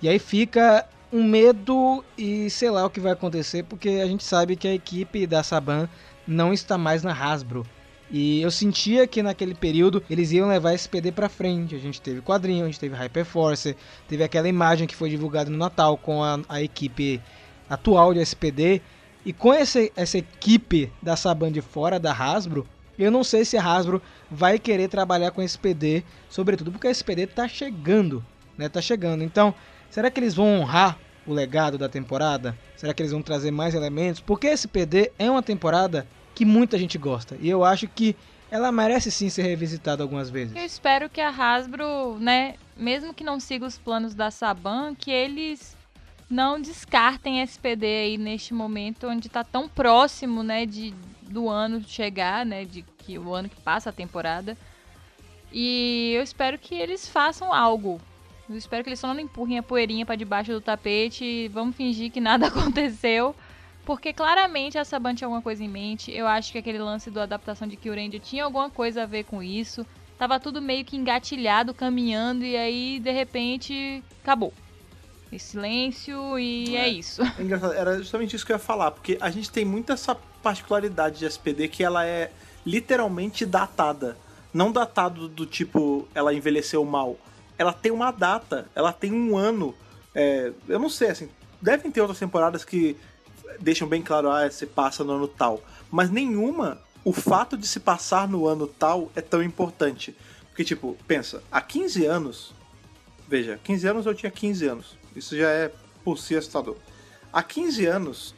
E 0.00 0.08
aí 0.08 0.18
fica 0.18 0.88
um 1.12 1.22
medo 1.22 2.04
e 2.16 2.48
sei 2.50 2.70
lá 2.70 2.84
o 2.84 2.90
que 2.90 2.98
vai 2.98 3.12
acontecer, 3.12 3.62
porque 3.64 3.88
a 4.02 4.06
gente 4.06 4.24
sabe 4.24 4.56
que 4.56 4.66
a 4.66 4.74
equipe 4.74 5.26
da 5.26 5.42
Saban 5.42 5.88
não 6.26 6.52
está 6.52 6.76
mais 6.78 7.02
na 7.02 7.12
Hasbro. 7.12 7.66
E 8.12 8.42
eu 8.42 8.50
sentia 8.50 9.06
que 9.06 9.22
naquele 9.22 9.54
período 9.54 10.02
eles 10.10 10.30
iam 10.32 10.46
levar 10.46 10.74
esse 10.74 10.86
PD 10.86 11.10
pra 11.10 11.30
frente. 11.30 11.74
A 11.74 11.78
gente 11.78 12.00
teve 12.00 12.20
quadrinho, 12.20 12.64
a 12.64 12.66
gente 12.66 12.78
teve 12.78 12.94
Hyperforce, 12.94 13.74
teve 14.06 14.22
aquela 14.22 14.46
imagem 14.46 14.86
que 14.86 14.94
foi 14.94 15.08
divulgada 15.08 15.48
no 15.48 15.56
Natal 15.56 15.96
com 15.96 16.22
a, 16.22 16.38
a 16.46 16.62
equipe 16.62 17.22
atual 17.70 18.12
de 18.12 18.20
SPD. 18.20 18.82
E 19.24 19.32
com 19.32 19.54
essa, 19.54 19.88
essa 19.96 20.18
equipe 20.18 20.92
da 21.00 21.16
Saban 21.16 21.50
de 21.50 21.62
fora 21.62 21.98
da 21.98 22.12
Hasbro, 22.12 22.66
eu 22.98 23.10
não 23.10 23.24
sei 23.24 23.46
se 23.46 23.56
a 23.56 23.64
Hasbro 23.64 24.02
vai 24.30 24.58
querer 24.58 24.88
trabalhar 24.88 25.30
com 25.30 25.40
esse 25.40 25.58
PD, 25.58 26.04
sobretudo 26.28 26.70
porque 26.70 26.88
esse 26.88 27.02
PD 27.02 27.26
tá 27.26 27.48
chegando, 27.48 28.22
né? 28.58 28.68
Tá 28.68 28.82
chegando. 28.82 29.24
Então, 29.24 29.54
será 29.88 30.10
que 30.10 30.20
eles 30.20 30.34
vão 30.34 30.60
honrar 30.60 30.98
o 31.26 31.32
legado 31.32 31.78
da 31.78 31.88
temporada? 31.88 32.54
Será 32.76 32.92
que 32.92 33.00
eles 33.00 33.12
vão 33.12 33.22
trazer 33.22 33.50
mais 33.50 33.74
elementos? 33.74 34.20
Porque 34.20 34.48
esse 34.48 34.68
PD 34.68 35.10
é 35.18 35.30
uma 35.30 35.42
temporada 35.42 36.06
que 36.34 36.44
muita 36.44 36.78
gente 36.78 36.98
gosta. 36.98 37.36
E 37.40 37.48
eu 37.48 37.64
acho 37.64 37.86
que 37.88 38.16
ela 38.50 38.70
merece 38.70 39.10
sim 39.10 39.28
ser 39.28 39.42
revisitada 39.42 40.02
algumas 40.02 40.28
vezes. 40.28 40.54
Eu 40.54 40.64
espero 40.64 41.08
que 41.08 41.20
a 41.20 41.30
Hasbro, 41.30 42.18
né, 42.18 42.54
mesmo 42.76 43.14
que 43.14 43.24
não 43.24 43.40
siga 43.40 43.64
os 43.64 43.78
planos 43.78 44.14
da 44.14 44.30
Saban, 44.30 44.94
que 44.94 45.10
eles 45.10 45.76
não 46.28 46.60
descartem 46.60 47.40
SPD 47.42 47.86
aí 47.86 48.18
neste 48.18 48.52
momento 48.52 49.06
onde 49.08 49.28
tá 49.28 49.42
tão 49.42 49.68
próximo, 49.68 50.42
né, 50.42 50.66
de 50.66 50.94
do 51.22 51.48
ano 51.48 51.82
chegar, 51.86 52.44
né, 52.44 52.64
de 52.64 52.82
que 52.98 53.18
o 53.18 53.34
ano 53.34 53.48
que 53.48 53.60
passa 53.60 53.88
a 53.88 53.92
temporada. 53.92 54.56
E 55.50 56.12
eu 56.14 56.22
espero 56.22 56.58
que 56.58 56.74
eles 56.74 57.08
façam 57.08 57.52
algo. 57.52 58.00
Eu 58.48 58.56
espero 58.56 58.82
que 58.82 58.90
eles 58.90 59.00
só 59.00 59.14
não 59.14 59.20
empurrem 59.20 59.58
a 59.58 59.62
poeirinha 59.62 60.04
pra 60.04 60.14
debaixo 60.14 60.52
do 60.52 60.60
tapete 60.60 61.48
vamos 61.48 61.74
fingir 61.74 62.10
que 62.10 62.20
nada 62.20 62.48
aconteceu. 62.48 63.34
Porque 63.84 64.12
claramente 64.12 64.78
a 64.78 64.84
Saban 64.84 65.14
tinha 65.14 65.26
alguma 65.26 65.42
coisa 65.42 65.62
em 65.62 65.68
mente. 65.68 66.12
Eu 66.12 66.26
acho 66.26 66.52
que 66.52 66.58
aquele 66.58 66.78
lance 66.78 67.10
da 67.10 67.24
adaptação 67.24 67.66
de 67.66 67.76
Kyurendia 67.76 68.20
tinha 68.20 68.44
alguma 68.44 68.70
coisa 68.70 69.02
a 69.02 69.06
ver 69.06 69.24
com 69.24 69.42
isso. 69.42 69.84
Tava 70.16 70.38
tudo 70.38 70.62
meio 70.62 70.84
que 70.84 70.96
engatilhado, 70.96 71.74
caminhando, 71.74 72.44
e 72.44 72.56
aí, 72.56 73.00
de 73.00 73.10
repente, 73.10 74.04
acabou. 74.22 74.52
E 75.32 75.38
silêncio, 75.38 76.38
e 76.38 76.76
é, 76.76 76.86
É. 76.86 76.88
isso. 76.88 77.22
É 77.38 77.42
engraçado, 77.42 77.72
era 77.72 77.98
justamente 77.98 78.36
isso 78.36 78.46
que 78.46 78.52
eu 78.52 78.56
ia 78.56 78.60
falar, 78.60 78.92
porque 78.92 79.18
a 79.20 79.30
gente 79.30 79.50
tem 79.50 79.64
muito 79.64 79.90
essa 79.90 80.14
particularidade 80.14 81.18
de 81.18 81.24
SPD 81.24 81.66
que 81.68 81.82
ela 81.82 82.06
é 82.06 82.30
literalmente 82.64 83.44
datada. 83.44 84.16
Não 84.54 84.70
datado 84.70 85.28
do 85.28 85.44
tipo, 85.46 86.06
ela 86.14 86.32
envelheceu 86.32 86.84
mal. 86.84 87.16
Ela 87.58 87.72
tem 87.72 87.90
uma 87.90 88.10
data, 88.10 88.68
ela 88.74 88.92
tem 88.92 89.12
um 89.12 89.36
ano. 89.36 89.74
É, 90.14 90.52
eu 90.68 90.78
não 90.78 90.90
sei, 90.90 91.08
assim, 91.08 91.28
devem 91.60 91.90
ter 91.90 92.00
outras 92.00 92.18
temporadas 92.18 92.64
que 92.64 92.96
deixam 93.60 93.88
bem 93.88 94.02
claro, 94.02 94.30
ah, 94.30 94.50
se 94.50 94.66
passa 94.66 95.04
no 95.04 95.12
ano 95.12 95.28
tal. 95.28 95.62
Mas 95.90 96.10
nenhuma, 96.10 96.78
o 97.04 97.12
fato 97.12 97.56
de 97.56 97.66
se 97.66 97.80
passar 97.80 98.28
no 98.28 98.46
ano 98.46 98.66
tal 98.66 99.10
é 99.14 99.20
tão 99.20 99.42
importante. 99.42 100.16
Porque, 100.48 100.64
tipo, 100.64 100.96
pensa, 101.06 101.42
há 101.50 101.60
15 101.60 102.04
anos, 102.04 102.54
veja, 103.28 103.58
15 103.62 103.88
anos 103.88 104.06
eu 104.06 104.14
tinha 104.14 104.30
15 104.30 104.66
anos. 104.66 104.98
Isso 105.16 105.36
já 105.36 105.48
é 105.48 105.72
por 106.04 106.18
si 106.18 106.36
assustador. 106.36 106.76
Há 107.32 107.42
15 107.42 107.86
anos, 107.86 108.34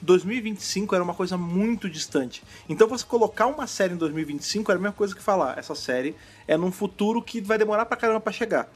2025 0.00 0.94
era 0.94 1.04
uma 1.04 1.14
coisa 1.14 1.36
muito 1.36 1.88
distante. 1.88 2.42
Então 2.68 2.88
você 2.88 3.04
colocar 3.04 3.46
uma 3.46 3.66
série 3.66 3.94
em 3.94 3.96
2025 3.96 4.70
era 4.70 4.78
a 4.78 4.82
mesma 4.82 4.96
coisa 4.96 5.14
que 5.14 5.22
falar, 5.22 5.58
essa 5.58 5.74
série 5.74 6.14
é 6.46 6.56
num 6.56 6.72
futuro 6.72 7.20
que 7.20 7.40
vai 7.40 7.58
demorar 7.58 7.84
pra 7.86 7.96
caramba 7.96 8.20
pra 8.20 8.32
chegar. 8.32 8.68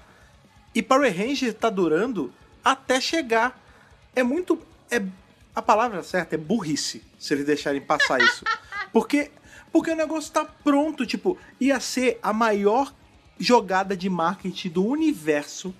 E 0.74 0.82
Power 0.82 1.14
Ranger 1.16 1.54
tá 1.54 1.70
durando 1.70 2.32
até 2.64 3.00
chegar. 3.00 3.60
É 4.14 4.22
muito. 4.22 4.58
É, 4.90 5.02
a 5.54 5.60
palavra 5.60 6.02
certa 6.02 6.34
é 6.34 6.38
burrice 6.38 7.02
se 7.18 7.34
eles 7.34 7.44
deixarem 7.44 7.80
passar 7.80 8.20
isso. 8.20 8.44
Porque, 8.92 9.30
porque 9.70 9.90
o 9.90 9.96
negócio 9.96 10.32
tá 10.32 10.44
pronto. 10.44 11.06
Tipo, 11.06 11.38
ia 11.60 11.78
ser 11.80 12.18
a 12.22 12.32
maior 12.32 12.92
jogada 13.38 13.96
de 13.96 14.08
marketing 14.08 14.70
do 14.70 14.86
universo 14.86 15.74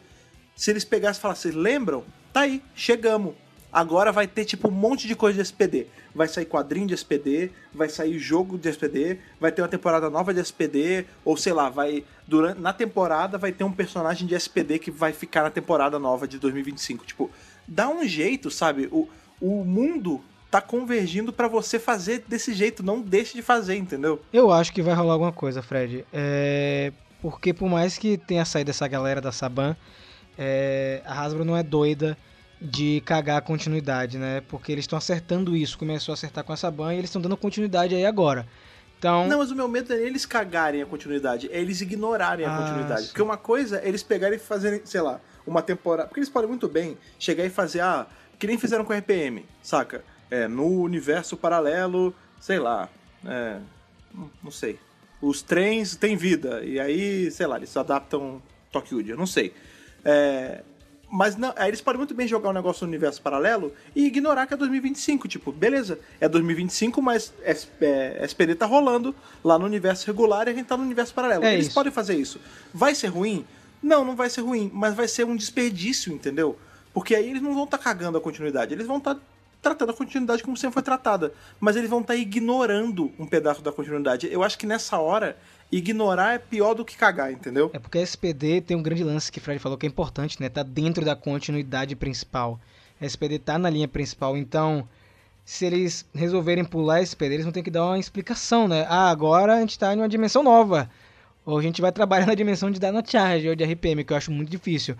se 0.55 0.71
eles 0.71 0.85
pegassem 0.85 1.19
e 1.19 1.23
falassem: 1.23 1.53
lembram? 1.53 2.05
Tá 2.33 2.41
aí, 2.41 2.63
chegamos. 2.75 3.35
Agora 3.73 4.13
vai 4.13 4.27
ter 4.27 4.45
tipo 4.45 4.69
um 4.69 4.71
monte 4.71 5.09
de 5.09 5.17
coisa 5.17 5.37
de 5.37 5.43
SPD. 5.43 5.87
Vai 6.15 6.29
sair 6.29 6.45
quadrinho 6.45 6.87
de 6.87 6.93
SPD, 6.93 7.51
vai 7.73 7.89
sair 7.89 8.19
jogo 8.19 8.59
de 8.59 8.69
SPD, 8.69 9.19
vai 9.41 9.51
ter 9.51 9.63
uma 9.63 9.69
temporada 9.69 10.11
nova 10.11 10.35
de 10.35 10.41
SPD, 10.41 11.07
ou 11.25 11.39
sei 11.39 11.55
lá, 11.55 11.71
vai 11.71 12.05
durante 12.29 12.61
na 12.61 12.75
temporada 12.75 13.39
vai 13.39 13.51
ter 13.51 13.65
um 13.65 13.73
personagem 13.73 14.27
de 14.27 14.35
SPD 14.35 14.79
que 14.79 14.91
vai 14.91 15.15
ficar 15.15 15.43
na 15.43 15.51
temporada 15.51 15.99
nova 15.99 16.29
de 16.29 16.39
2025. 16.39 17.07
Tipo, 17.07 17.31
dá 17.67 17.89
um 17.89 18.07
jeito, 18.07 18.51
sabe? 18.51 18.89
O, 18.93 19.09
o 19.43 19.65
mundo 19.65 20.21
tá 20.51 20.61
convergindo 20.61 21.33
pra 21.33 21.49
você 21.49 21.79
fazer 21.79 22.25
desse 22.29 22.53
jeito, 22.55 22.83
não 22.83 23.01
deixe 23.01 23.35
de 23.35 23.43
fazer, 23.43 23.75
entendeu? 23.77 24.21
Eu 24.33 24.51
acho 24.53 24.73
que 24.73 24.81
vai 24.83 24.95
rolar 24.95 25.15
alguma 25.15 25.33
coisa, 25.33 25.63
Fred. 25.63 26.05
É... 26.13 26.93
Porque 27.21 27.53
por 27.55 27.69
mais 27.69 27.97
que 27.99 28.17
tenha 28.19 28.45
saído 28.45 28.71
essa 28.71 28.87
galera 28.87 29.21
da 29.21 29.33
Saban, 29.33 29.77
é... 30.39 31.01
a 31.05 31.21
Hasbro 31.23 31.45
não 31.45 31.57
é 31.57 31.63
doida 31.63 32.17
de 32.61 33.03
cagar 33.05 33.39
a 33.39 33.41
continuidade, 33.41 34.19
né? 34.19 34.43
Porque 34.49 34.71
eles 34.71 34.85
estão 34.85 34.97
acertando 34.97 35.57
isso, 35.57 35.77
começou 35.79 36.13
a 36.13 36.15
acertar 36.15 36.45
com 36.45 36.53
a 36.53 36.57
Saban 36.57 36.95
e 36.95 36.99
eles 36.99 37.09
estão 37.11 37.21
dando 37.21 37.37
continuidade 37.37 37.95
aí 37.95 38.07
agora. 38.07 38.47
Então, 38.99 39.27
Não, 39.27 39.39
mas 39.39 39.51
o 39.51 39.57
meu 39.57 39.67
medo 39.67 39.93
é 39.93 39.97
eles 39.97 40.25
cagarem 40.25 40.81
a 40.81 40.87
continuidade, 40.87 41.49
é 41.51 41.59
eles 41.61 41.81
ignorarem 41.81 42.47
a 42.47 42.55
Ah, 42.55 42.59
continuidade. 42.63 43.01
sim. 43.03 43.07
Porque 43.09 43.23
uma 43.23 43.37
coisa 43.37 43.79
é 43.81 43.89
eles 43.89 44.01
pegarem 44.03 44.37
e 44.37 44.41
fazerem, 44.41 44.81
sei 44.85 45.01
lá, 45.01 45.21
uma 45.45 45.61
temporada. 45.61 46.07
Porque 46.07 46.21
eles 46.21 46.29
podem 46.29 46.49
muito 46.49 46.69
bem 46.69 46.97
chegar 47.19 47.45
e 47.45 47.51
fazer, 47.51 47.81
ah, 47.81 48.07
que 48.43 48.47
nem 48.49 48.59
fizeram 48.59 48.85
com 48.85 48.93
RPM, 48.93 49.45
saca? 49.63 50.05
É, 50.29 50.49
no 50.49 50.67
universo 50.83 51.37
paralelo, 51.37 52.13
sei 52.41 52.59
lá, 52.59 52.89
é, 53.25 53.59
não- 54.43 54.51
sei. 54.51 54.81
Os 55.21 55.43
trens 55.43 55.95
têm 55.95 56.17
vida, 56.17 56.61
e 56.65 56.81
aí, 56.81 57.31
sei 57.31 57.47
lá, 57.47 57.57
eles 57.57 57.77
adaptam 57.77 58.43
Tokyo, 58.73 59.01
eu 59.09 59.17
não 59.17 59.27
sei. 59.29 59.55
É, 60.05 60.63
mas 61.09 61.37
não, 61.37 61.53
aí 61.55 61.69
eles 61.69 61.81
podem 61.81 61.99
muito 61.99 62.15
bem 62.17 62.27
jogar 62.27 62.49
um 62.51 62.53
negócio 62.53 62.85
no 62.85 62.89
universo 62.91 63.23
paralelo 63.23 63.73
e 63.95 64.07
ignorar 64.07 64.49
que 64.49 64.55
é 64.55 64.57
2025. 64.57 65.29
Tipo, 65.29 65.53
beleza, 65.53 66.01
é 66.21 66.29
2025, 66.29 67.01
mas 67.01 67.33
S- 67.45 67.69
é, 67.81 68.19
SPD 68.25 68.57
tá 68.57 68.67
rolando 68.67 69.15
lá 69.45 69.57
no 69.57 69.67
universo 69.67 70.05
regular 70.05 70.49
e 70.49 70.51
a 70.51 70.55
gente 70.55 70.67
tá 70.67 70.77
no 70.77 70.83
universo 70.83 71.15
paralelo. 71.15 71.45
É 71.45 71.55
eles 71.55 71.67
isso. 71.67 71.75
podem 71.77 71.93
fazer 71.93 72.17
isso. 72.17 72.41
Vai 72.75 72.93
ser 72.97 73.07
ruim? 73.07 73.45
Não, 73.81 74.05
não 74.05 74.17
vai 74.17 74.29
ser 74.29 74.41
ruim, 74.41 74.69
mas 74.75 74.95
vai 74.95 75.07
ser 75.07 75.25
um 75.27 75.37
desperdício, 75.37 76.13
entendeu? 76.13 76.59
Porque 76.93 77.15
aí 77.15 77.31
eles 77.31 77.43
não 77.43 77.55
vão 77.55 77.65
estar 77.65 77.79
cagando 77.79 78.19
a 78.19 78.21
continuidade, 78.21 78.75
eles 78.75 78.87
vão 78.87 78.99
estar 78.99 79.17
tratando 79.61 79.91
a 79.91 79.95
continuidade 79.95 80.43
como 80.43 80.57
sempre 80.57 80.75
foi 80.75 80.83
tratada. 80.83 81.33
Mas 81.61 81.77
eles 81.77 81.89
vão 81.89 82.01
estar 82.01 82.17
ignorando 82.17 83.13
um 83.19 83.27
pedaço 83.27 83.63
da 83.63 83.73
continuidade. 83.73 84.29
Eu 84.31 84.43
acho 84.43 84.59
que 84.59 84.67
nessa 84.67 84.99
hora, 84.99 85.37
ignorar 85.71 86.35
é 86.35 86.39
pior 86.39 86.75
do 86.75 86.85
que 86.85 86.97
cagar, 86.97 87.33
entendeu? 87.33 87.71
É 87.73 87.79
porque 87.79 87.99
a 87.99 88.03
SPD 88.03 88.61
tem 88.61 88.77
um 88.77 88.83
grande 88.83 89.05
lance 89.05 89.31
que 89.31 89.39
o 89.39 89.43
Fred 89.43 89.59
falou 89.59 89.79
que 89.79 89.87
é 89.87 89.89
importante, 89.89 90.41
né? 90.41 90.49
Tá 90.49 90.63
dentro 90.63 91.05
da 91.05 91.17
continuidade 91.17 91.95
principal. 91.97 92.61
A 93.01 93.07
SPD 93.07 93.39
tá 93.39 93.59
na 93.59 93.71
linha 93.71 93.89
principal, 93.89 94.37
então 94.37 94.87
se 95.45 95.65
eles 95.65 96.07
resolverem 96.15 96.65
pular 96.65 96.97
a 96.97 97.03
SPD, 97.03 97.35
eles 97.35 97.45
vão 97.45 97.53
ter 97.53 97.63
que 97.63 97.71
dar 97.71 97.87
uma 97.87 97.99
explicação, 97.99 98.69
né? 98.69 98.87
Ah, 98.89 99.11
agora 99.11 99.55
a 99.55 99.61
gente 99.61 99.79
tá 99.79 99.95
em 99.95 99.99
uma 99.99 100.09
dimensão 100.09 100.43
nova. 100.43 100.91
Ou 101.45 101.59
a 101.59 101.63
gente 101.63 101.81
vai 101.81 101.91
trabalhar 101.91 102.27
na 102.29 102.35
dimensão 102.35 102.71
de 102.71 102.79
Dino 102.79 103.03
Charge 103.05 103.49
ou 103.49 103.55
de 103.55 103.65
RPM, 103.65 104.05
que 104.05 104.13
eu 104.13 104.17
acho 104.17 104.31
muito 104.31 104.51
difícil. 104.51 104.97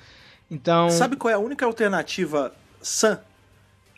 Então, 0.53 0.91
Sabe 0.91 1.17
qual 1.17 1.31
é 1.31 1.35
a 1.35 1.39
única 1.39 1.65
alternativa 1.65 2.55
sã? 2.81 3.19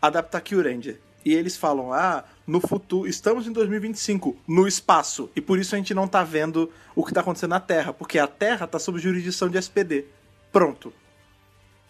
Adaptar 0.01 0.41
Kyuranger. 0.41 1.01
E 1.25 1.33
eles 1.35 1.57
falam, 1.57 1.93
ah, 1.93 2.23
no 2.47 2.61
futuro, 2.61 3.09
estamos 3.09 3.47
em 3.47 3.53
2025, 3.53 4.37
no 4.47 4.69
espaço. 4.69 5.31
E 5.35 5.41
por 5.41 5.59
isso 5.59 5.75
a 5.75 5.79
gente 5.79 5.95
não 5.95 6.07
tá 6.07 6.23
vendo 6.23 6.71
o 6.95 7.03
que 7.05 7.13
tá 7.15 7.23
acontecendo 7.23 7.51
na 7.51 7.61
Terra, 7.61 7.93
porque 7.93 8.19
a 8.19 8.27
Terra 8.27 8.67
tá 8.67 8.79
sob 8.79 8.99
jurisdição 8.99 9.49
de 9.49 9.57
SPD. 9.59 10.05
Pronto. 10.53 10.93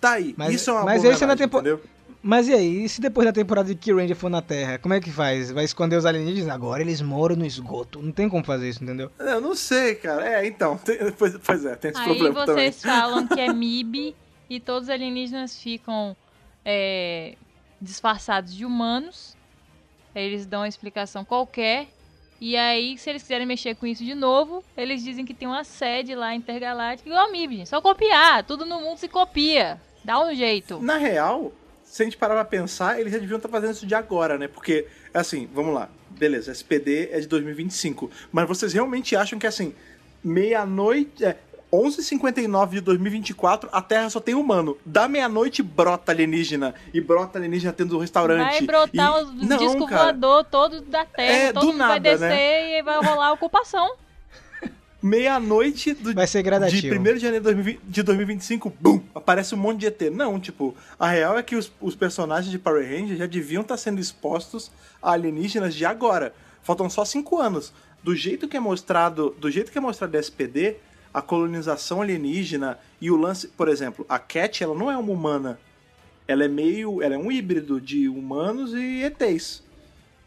Tá 0.01 0.12
aí. 0.12 0.35
Mas- 0.39 0.55
isso 0.55 0.71
é 0.71 0.73
uma 0.73 0.85
mas 0.85 1.03
boa 1.03 1.12
esse 1.12 1.25
é 1.25 1.27
na 1.27 1.37
tempo- 1.37 1.59
entendeu? 1.59 1.81
Mas 2.27 2.49
e 2.49 2.55
aí, 2.55 2.85
e 2.85 2.89
se 2.89 3.03
depois 3.03 3.27
da 3.27 3.33
temporada 3.35 3.69
de 3.69 3.75
Key 3.75 3.93
Ranger 3.93 4.17
for 4.17 4.31
na 4.31 4.41
Terra, 4.41 4.79
como 4.79 4.95
é 4.95 5.01
que 5.01 5.11
faz? 5.11 5.51
Vai 5.51 5.65
esconder 5.65 5.97
os 5.97 6.07
alienígenas? 6.07 6.49
Agora 6.55 6.81
eles 6.81 7.03
moram 7.03 7.37
no 7.37 7.45
esgoto. 7.45 8.01
Não 8.01 8.12
tem 8.12 8.31
como 8.31 8.43
fazer 8.43 8.67
isso, 8.71 8.83
entendeu? 8.83 9.11
Eu 9.19 9.43
não 9.43 9.55
sei, 9.55 9.95
cara. 9.97 10.27
É, 10.27 10.47
então. 10.47 10.79
tem- 10.79 10.97
pois, 11.19 11.37
pois 11.37 11.67
é, 11.67 11.75
tem 11.77 11.91
esse 11.91 12.01
Aí 12.01 12.07
problema 12.07 12.47
também. 12.47 12.73
vocês 12.73 12.83
falam 12.83 13.27
que 13.27 13.39
é 13.39 13.53
MIB 13.53 14.17
e 14.55 14.61
todos 14.61 14.84
os 14.84 14.90
alienígenas 14.90 15.59
ficam 15.61 16.16
é, 16.64 17.34
disfarçados 17.80 18.55
de 18.55 18.64
humanos. 18.64 19.36
Eles 20.14 20.46
dão 20.46 20.64
explicação 20.64 21.24
qualquer. 21.24 21.88
E 22.40 22.57
aí, 22.57 22.98
se 22.98 23.11
eles 23.11 23.22
quiserem 23.22 23.46
mexer 23.46 23.74
com 23.74 23.86
isso 23.86 24.05
de 24.05 24.14
novo, 24.14 24.62
eles 24.76 25.02
dizem 25.02 25.24
que 25.24 25.34
tem 25.34 25.48
uma 25.48 25.64
sede 25.64 26.14
lá 26.14 26.34
intergaláctica 26.34 27.09
igual 27.09 27.26
a 27.26 27.30
MIB, 27.30 27.57
gente. 27.59 27.68
Só 27.68 27.80
copiar. 27.80 28.44
Tudo 28.44 28.66
no 28.66 28.80
mundo 28.80 28.98
se 28.98 29.09
copia. 29.09 29.80
Dá 30.05 30.20
um 30.20 30.34
jeito. 30.34 30.78
Na 30.80 30.98
real, 30.98 31.52
se 31.82 32.02
a 32.02 32.05
gente 32.05 32.16
parar 32.16 32.34
pra 32.34 32.44
pensar, 32.44 33.00
eles 33.00 33.12
já 33.12 33.18
deviam 33.18 33.36
estar 33.36 33.48
fazendo 33.48 33.72
isso 33.72 33.86
de 33.86 33.94
agora, 33.94 34.36
né? 34.36 34.48
Porque, 34.48 34.86
assim, 35.12 35.48
vamos 35.52 35.74
lá. 35.74 35.88
Beleza, 36.11 36.52
SPD 36.52 37.09
é 37.11 37.20
de 37.20 37.26
2025. 37.26 38.11
Mas 38.30 38.46
vocês 38.46 38.72
realmente 38.72 39.16
acham 39.16 39.38
que, 39.38 39.46
assim, 39.46 39.74
meia-noite. 40.22 41.24
É, 41.24 41.38
11h59 41.75 42.70
de 42.70 42.81
2024, 42.81 43.68
a 43.72 43.83
Terra 43.83 44.09
só 44.09 44.20
tem 44.20 44.35
humano. 44.35 44.77
Da 44.85 45.09
meia-noite 45.09 45.62
brota 45.62 46.12
alienígena. 46.12 46.75
E 46.93 47.01
brota 47.01 47.39
alienígena 47.39 47.72
tendo 47.72 47.97
um 47.97 48.01
restaurante. 48.01 48.51
Vai 48.51 48.61
brotar 48.62 49.18
e... 49.18 49.22
os 49.22 49.49
Não, 49.49 49.87
cara. 49.87 50.05
voador 50.05 50.45
todo 50.45 50.81
da 50.83 51.05
Terra. 51.05 51.33
É, 51.33 51.53
todo 51.53 51.61
do 51.62 51.66
mundo 51.68 51.79
vai 51.79 51.89
nada, 51.89 52.01
descer 52.01 52.29
né? 52.29 52.79
e 52.79 52.83
vai 52.83 52.97
rolar 53.05 53.29
a 53.29 53.33
ocupação. 53.33 53.97
meia-noite 55.03 55.93
do 55.93 56.14
Vai 56.14 56.27
ser 56.27 56.39
de 56.39 56.45
gradativo. 56.45 56.95
1 56.95 57.03
de 57.03 57.18
janeiro 57.18 57.41
de 57.41 57.53
2020 57.53 57.81
de 57.85 58.03
2025, 58.03 58.72
bum, 58.81 59.03
aparece 59.14 59.55
um 59.55 59.59
monte 59.59 59.81
de 59.81 59.87
ET. 59.87 60.01
Não, 60.11 60.41
tipo, 60.41 60.75
a 60.99 61.09
real 61.09 61.37
é 61.37 61.43
que 61.43 61.57
os, 61.57 61.70
os 61.81 61.95
personagens 61.95 62.51
de 62.51 62.59
Power 62.59 62.83
Rangers 62.83 63.18
já 63.18 63.27
deviam 63.27 63.62
estar 63.62 63.77
sendo 63.77 64.01
expostos 64.01 64.70
a 65.03 65.12
alienígenas 65.12 65.75
de 65.75 65.85
agora. 65.85 66.35
Faltam 66.62 66.89
só 66.89 67.05
cinco 67.05 67.39
anos. 67.39 67.72
Do 68.03 68.14
jeito 68.14 68.49
que 68.49 68.57
é 68.57 68.61
mostrado, 68.61 69.35
do 69.39 69.51
jeito 69.51 69.70
que 69.70 69.79
é 69.79 69.81
mostrado 69.81 70.16
SPD, 70.16 70.77
a 71.15 71.23
colonização 71.23 72.03
alienígena 72.03 72.77
e 73.01 73.09
o 73.11 73.17
lance, 73.17 73.47
por 73.49 73.69
exemplo, 73.69 74.05
a 74.09 74.19
Cat, 74.19 74.62
ela 74.65 74.75
não 74.75 74.91
é 74.91 74.97
uma 74.99 75.12
humana. 75.12 75.59
Ela 76.27 76.45
é 76.45 76.49
meio, 76.49 77.01
ela 77.01 77.15
é 77.15 77.19
um 77.19 77.31
híbrido 77.31 77.81
de 77.81 78.09
humanos 78.09 78.75
e 78.75 79.03
ETs. 79.05 79.62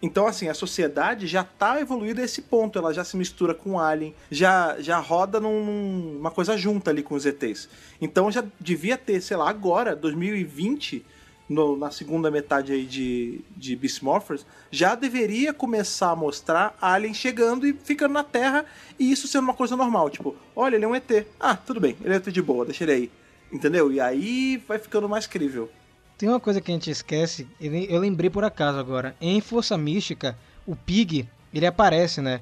Então, 0.01 0.27
assim, 0.27 0.47
a 0.47 0.53
sociedade 0.53 1.25
já 1.25 1.43
tá 1.43 1.81
evoluída 1.81 2.21
a 2.21 2.25
esse 2.25 2.43
ponto. 2.43 2.77
Ela 2.77 2.93
já 2.93 3.03
se 3.03 3.17
mistura 3.17 3.53
com 3.53 3.79
alien, 3.79 4.13
já, 4.29 4.77
já 4.79 4.99
roda 4.99 5.39
num- 5.39 5.65
num- 5.65 6.13
numa 6.13 6.29
coisa 6.31 6.55
junta 6.55 6.91
ali 6.91 7.01
com 7.03 7.15
os 7.15 7.25
ETs. 7.25 7.67
Então 7.99 8.31
já 8.31 8.43
devia 8.59 8.95
ter, 8.95 9.19
sei 9.21 9.35
lá, 9.35 9.49
agora, 9.49 9.95
2020, 9.95 11.03
no- 11.49 11.77
na 11.77 11.89
segunda 11.91 12.29
metade 12.31 12.71
aí 12.73 12.85
de, 12.85 13.41
de 13.55 13.75
Beast 13.75 14.01
Morphers, 14.01 14.45
já 14.69 14.95
deveria 14.95 15.53
começar 15.53 16.11
a 16.11 16.15
mostrar 16.15 16.75
alien 16.81 17.13
chegando 17.13 17.65
e 17.67 17.73
ficando 17.73 18.13
na 18.13 18.23
Terra 18.23 18.65
e 18.99 19.11
isso 19.11 19.27
sendo 19.27 19.43
uma 19.45 19.53
coisa 19.53 19.75
normal. 19.77 20.09
Tipo, 20.09 20.35
olha, 20.55 20.75
ele 20.75 20.85
é 20.85 20.87
um 20.87 20.95
ET. 20.95 21.25
Ah, 21.39 21.55
tudo 21.55 21.79
bem, 21.79 21.95
ele 22.03 22.13
é 22.13 22.17
um 22.17 22.19
ET 22.19 22.27
de 22.31 22.41
boa, 22.41 22.65
deixa 22.65 22.83
ele 22.83 22.91
aí. 22.91 23.11
Entendeu? 23.51 23.91
E 23.91 23.99
aí 24.01 24.61
vai 24.67 24.77
ficando 24.77 25.07
mais 25.07 25.25
crível. 25.25 25.69
Tem 26.17 26.27
uma 26.27 26.39
coisa 26.39 26.59
que 26.59 26.71
a 26.71 26.73
gente 26.73 26.89
esquece, 26.89 27.47
eu 27.61 27.99
lembrei 27.99 28.29
por 28.29 28.43
acaso 28.43 28.77
agora. 28.79 29.15
Em 29.21 29.39
Força 29.39 29.77
Mística, 29.77 30.37
o 30.65 30.75
Pig, 30.75 31.29
ele 31.53 31.65
aparece, 31.65 32.21
né? 32.21 32.41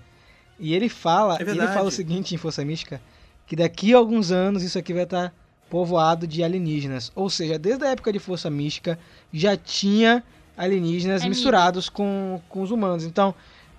E 0.57 0.73
ele 0.73 0.87
fala, 0.87 1.37
É 1.37 1.41
ele 1.41 1.59
fala 1.67 1.89
o 1.89 1.91
seguinte 1.91 2.33
em 2.33 2.37
Força 2.37 2.63
Mística, 2.63 3.01
que 3.45 3.55
daqui 3.55 3.93
a 3.93 3.97
alguns 3.97 4.31
anos 4.31 4.63
isso 4.63 4.79
aqui 4.79 4.93
vai 4.93 5.03
estar 5.03 5.33
povoado 5.69 6.27
de 6.27 6.43
alienígenas. 6.43 7.11
Ou 7.15 7.29
seja, 7.29 7.57
desde 7.57 7.85
a 7.85 7.89
época 7.89 8.11
de 8.11 8.19
Força 8.19 8.49
Mística 8.49 8.97
já 9.31 9.57
tinha 9.57 10.23
alienígenas 10.57 11.23
É 11.23 11.29
misturados 11.29 11.89
com, 11.89 12.41
com 12.47 12.61
os 12.61 12.71
humanos. 12.71 13.03
Então, 13.03 13.33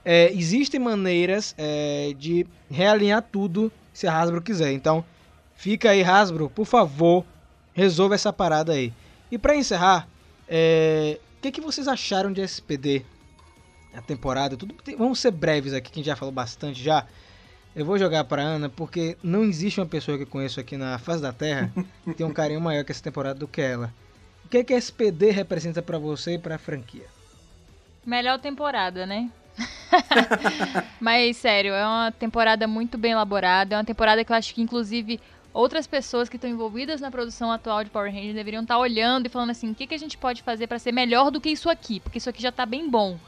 é, 0.05 0.33
existem 0.33 0.79
maneiras 0.79 1.55
é, 1.59 2.15
de 2.19 2.47
realinhar 2.71 3.23
tudo 3.23 3.73
se 3.93 4.07
a 4.07 4.17
Hasbro 4.17 4.43
quiser. 4.43 4.73
Então, 4.73 5.05
fica 5.55 5.91
aí, 5.91 6.03
Hasbro, 6.03 6.51
por 6.51 6.67
favor, 6.67 7.25
resolva 7.73 8.15
essa 8.15 8.33
parada 8.33 8.73
aí. 8.73 8.93
E 9.31 9.39
pra 9.39 9.57
encerrar, 9.57 10.09
é, 10.49 11.19
o 11.39 11.41
que, 11.43 11.51
que 11.51 11.61
vocês 11.61 11.89
acharam 11.89 12.33
de 12.33 12.41
SPD? 12.41 13.05
A 13.95 14.03
temporada, 14.03 14.57
tudo. 14.57 14.75
Vamos 14.99 15.19
ser 15.19 15.31
breves 15.31 15.73
aqui, 15.73 15.91
que 15.91 15.99
a 15.99 16.01
gente 16.01 16.07
já 16.07 16.17
falou 16.17 16.33
bastante 16.33 16.83
já. 16.83 17.07
Eu 17.77 17.85
vou 17.85 17.99
jogar 17.99 18.25
pra 18.25 18.41
Ana, 18.41 18.71
porque 18.71 19.19
não 19.23 19.45
existe 19.45 19.79
uma 19.79 19.87
pessoa 19.87 20.17
que 20.17 20.23
eu 20.23 20.27
conheço 20.27 20.59
aqui 20.59 20.79
na 20.79 20.99
face 20.99 21.21
da 21.21 21.31
Terra 21.31 21.71
que 22.05 22.15
tem 22.15 22.25
um 22.25 22.33
carinho 22.33 22.59
maior 22.59 22.83
que 22.83 22.91
essa 22.91 23.03
temporada 23.03 23.39
do 23.39 23.47
que 23.47 23.61
ela. 23.61 23.93
O 24.47 24.49
que, 24.49 24.65
que 24.65 24.73
a 24.73 24.79
SPD 24.79 25.31
representa 25.31 25.83
pra 25.83 25.99
você 25.99 26.35
e 26.35 26.39
pra 26.39 26.57
franquia? 26.57 27.05
Melhor 28.03 28.39
temporada, 28.39 29.05
né? 29.05 29.31
Mas, 30.99 31.37
sério, 31.37 31.75
é 31.75 31.87
uma 31.87 32.11
temporada 32.11 32.67
muito 32.67 32.97
bem 32.97 33.13
elaborada. 33.13 33.75
É 33.75 33.79
uma 33.79 33.85
temporada 33.85 34.25
que 34.25 34.33
eu 34.33 34.37
acho 34.37 34.55
que, 34.55 34.63
inclusive, 34.63 35.21
outras 35.53 35.87
pessoas 35.87 36.31
que 36.31 36.37
estão 36.37 36.49
envolvidas 36.49 37.03
na 37.03 37.11
produção 37.11 37.53
atual 37.53 37.85
de 37.85 37.91
Power 37.91 38.11
Rangers 38.11 38.35
deveriam 38.35 38.63
estar 38.63 38.79
olhando 38.79 39.27
e 39.27 39.29
falando 39.29 39.51
assim: 39.51 39.73
o 39.73 39.75
que, 39.75 39.87
que 39.87 39.95
a 39.95 39.99
gente 39.99 40.17
pode 40.17 40.43
fazer 40.43 40.67
pra 40.67 40.79
ser 40.79 40.93
melhor 40.93 41.31
do 41.31 41.43
que 41.43 41.51
isso 41.51 41.69
aqui? 41.69 42.01
Porque 42.01 42.17
isso 42.17 42.31
aqui 42.31 42.41
já 42.41 42.51
tá 42.51 42.65
bem 42.65 42.89
bom. 42.89 43.19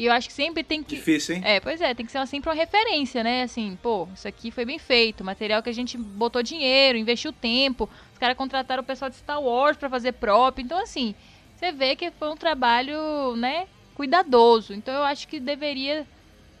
E 0.00 0.06
eu 0.06 0.12
acho 0.14 0.28
que 0.28 0.32
sempre 0.32 0.64
tem 0.64 0.82
que. 0.82 0.96
Difícil, 0.96 1.34
hein? 1.34 1.42
É, 1.44 1.60
pois 1.60 1.78
é, 1.78 1.92
tem 1.92 2.06
que 2.06 2.10
ser 2.10 2.16
uma- 2.16 2.24
sempre 2.24 2.48
uma 2.48 2.56
referência, 2.56 3.22
né? 3.22 3.42
Assim, 3.42 3.78
pô, 3.82 4.08
isso 4.14 4.26
aqui 4.26 4.50
foi 4.50 4.64
bem 4.64 4.78
feito, 4.78 5.22
material 5.22 5.62
que 5.62 5.68
a 5.68 5.74
gente 5.74 5.98
botou 5.98 6.42
dinheiro, 6.42 6.96
investiu 6.96 7.34
tempo, 7.34 7.86
os 8.10 8.18
caras 8.18 8.34
contrataram 8.34 8.82
o 8.82 8.86
pessoal 8.86 9.10
de 9.10 9.16
Star 9.16 9.42
Wars 9.42 9.76
pra 9.76 9.90
fazer 9.90 10.12
prop, 10.12 10.58
então 10.58 10.82
assim, 10.82 11.14
você 11.54 11.70
vê 11.70 11.94
que 11.96 12.10
foi 12.12 12.30
um 12.30 12.34
trabalho, 12.36 13.36
né, 13.36 13.66
cuidadoso. 13.94 14.72
Então 14.72 14.94
eu 14.94 15.02
acho 15.04 15.28
que 15.28 15.38
deveria, 15.38 16.06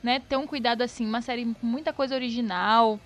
né, 0.02 0.20
ter 0.20 0.36
um 0.36 0.46
cuidado 0.46 0.82
assim, 0.82 1.06
uma 1.06 1.22
série 1.22 1.46
com 1.46 1.66
muita 1.66 1.94
coisa 1.94 2.14
original. 2.14 3.00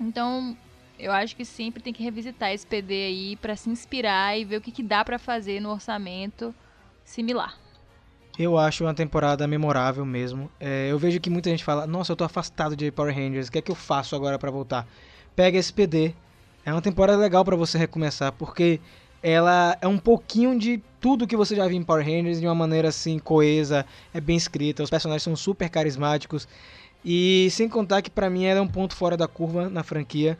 Então, 0.00 0.56
eu 0.98 1.12
acho 1.12 1.36
que 1.36 1.44
sempre 1.44 1.82
tem 1.82 1.92
que 1.92 2.02
revisitar 2.02 2.52
esse 2.52 2.66
PD 2.66 2.94
aí 3.04 3.36
pra 3.36 3.54
se 3.54 3.68
inspirar 3.68 4.34
e 4.38 4.46
ver 4.46 4.56
o 4.56 4.60
que, 4.62 4.72
que 4.72 4.82
dá 4.82 5.04
pra 5.04 5.18
fazer 5.18 5.60
no 5.60 5.70
orçamento 5.70 6.54
similar. 7.04 7.67
Eu 8.38 8.56
acho 8.56 8.84
uma 8.84 8.94
temporada 8.94 9.48
memorável 9.48 10.04
mesmo. 10.06 10.48
É, 10.60 10.86
eu 10.90 10.98
vejo 10.98 11.18
que 11.18 11.28
muita 11.28 11.50
gente 11.50 11.64
fala: 11.64 11.86
Nossa, 11.86 12.12
eu 12.12 12.16
tô 12.16 12.22
afastado 12.22 12.76
de 12.76 12.90
Power 12.92 13.12
Rangers, 13.12 13.48
o 13.48 13.52
que 13.52 13.58
é 13.58 13.62
que 13.62 13.70
eu 13.70 13.74
faço 13.74 14.14
agora 14.14 14.38
pra 14.38 14.50
voltar? 14.50 14.86
Pega 15.34 15.58
esse 15.58 15.72
PD. 15.72 16.14
É 16.64 16.72
uma 16.72 16.82
temporada 16.82 17.18
legal 17.18 17.44
pra 17.44 17.56
você 17.56 17.76
recomeçar, 17.76 18.30
porque 18.32 18.78
ela 19.22 19.76
é 19.80 19.88
um 19.88 19.98
pouquinho 19.98 20.56
de 20.56 20.80
tudo 21.00 21.26
que 21.26 21.36
você 21.36 21.56
já 21.56 21.66
viu 21.66 21.76
em 21.76 21.82
Power 21.82 22.04
Rangers 22.04 22.40
de 22.40 22.46
uma 22.46 22.54
maneira 22.54 22.88
assim 22.88 23.18
coesa, 23.18 23.84
é 24.14 24.20
bem 24.20 24.36
escrita, 24.36 24.82
os 24.82 24.90
personagens 24.90 25.22
são 25.22 25.34
super 25.34 25.68
carismáticos 25.68 26.46
e 27.04 27.48
sem 27.50 27.68
contar 27.68 28.02
que 28.02 28.10
pra 28.10 28.28
mim 28.28 28.44
ela 28.44 28.60
é 28.60 28.62
um 28.62 28.68
ponto 28.68 28.94
fora 28.94 29.16
da 29.16 29.26
curva 29.26 29.68
na 29.68 29.82
franquia. 29.82 30.38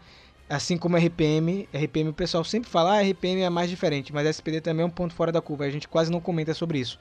Assim 0.48 0.76
como 0.78 0.96
RPM, 0.96 1.68
RPM 1.74 2.10
o 2.10 2.14
pessoal 2.14 2.44
sempre 2.44 2.70
fala, 2.70 2.98
ah, 2.98 3.02
RPM 3.02 3.42
é 3.42 3.50
mais 3.50 3.68
diferente, 3.68 4.12
mas 4.12 4.26
SPD 4.26 4.60
também 4.60 4.82
é 4.82 4.86
um 4.86 4.90
ponto 4.90 5.14
fora 5.14 5.32
da 5.32 5.40
curva, 5.42 5.64
a 5.64 5.70
gente 5.70 5.88
quase 5.88 6.10
não 6.10 6.20
comenta 6.20 6.54
sobre 6.54 6.78
isso. 6.78 6.98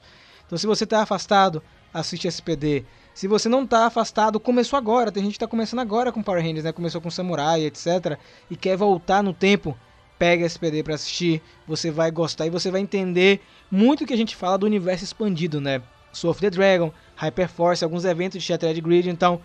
Então 0.48 0.58
se 0.58 0.66
você 0.66 0.86
tá 0.86 1.02
afastado, 1.02 1.62
assiste 1.92 2.26
SPD. 2.26 2.84
Se 3.12 3.28
você 3.28 3.48
não 3.48 3.66
tá 3.66 3.84
afastado, 3.86 4.40
começou 4.40 4.78
agora, 4.78 5.12
tem 5.12 5.22
gente 5.22 5.34
que 5.34 5.38
tá 5.38 5.46
começando 5.46 5.80
agora 5.80 6.10
com 6.10 6.22
Power 6.22 6.42
Rangers, 6.42 6.64
né? 6.64 6.72
Começou 6.72 7.00
com 7.00 7.10
Samurai, 7.10 7.64
etc. 7.64 8.18
E 8.50 8.56
quer 8.56 8.76
voltar 8.76 9.22
no 9.22 9.34
tempo, 9.34 9.76
pega 10.18 10.46
SPD 10.46 10.82
pra 10.82 10.94
assistir, 10.94 11.42
você 11.66 11.90
vai 11.90 12.10
gostar 12.10 12.46
e 12.46 12.50
você 12.50 12.70
vai 12.70 12.80
entender 12.80 13.42
muito 13.70 14.04
o 14.04 14.06
que 14.06 14.14
a 14.14 14.16
gente 14.16 14.34
fala 14.34 14.56
do 14.56 14.66
universo 14.66 15.04
expandido, 15.04 15.60
né? 15.60 15.82
Soul 16.12 16.30
of 16.30 16.40
the 16.40 16.48
Dragon, 16.48 16.90
Hyperforce, 17.16 17.84
alguns 17.84 18.06
eventos 18.06 18.40
de 18.40 18.46
Shattered 18.46 18.80
Grid, 18.80 19.10
então 19.10 19.40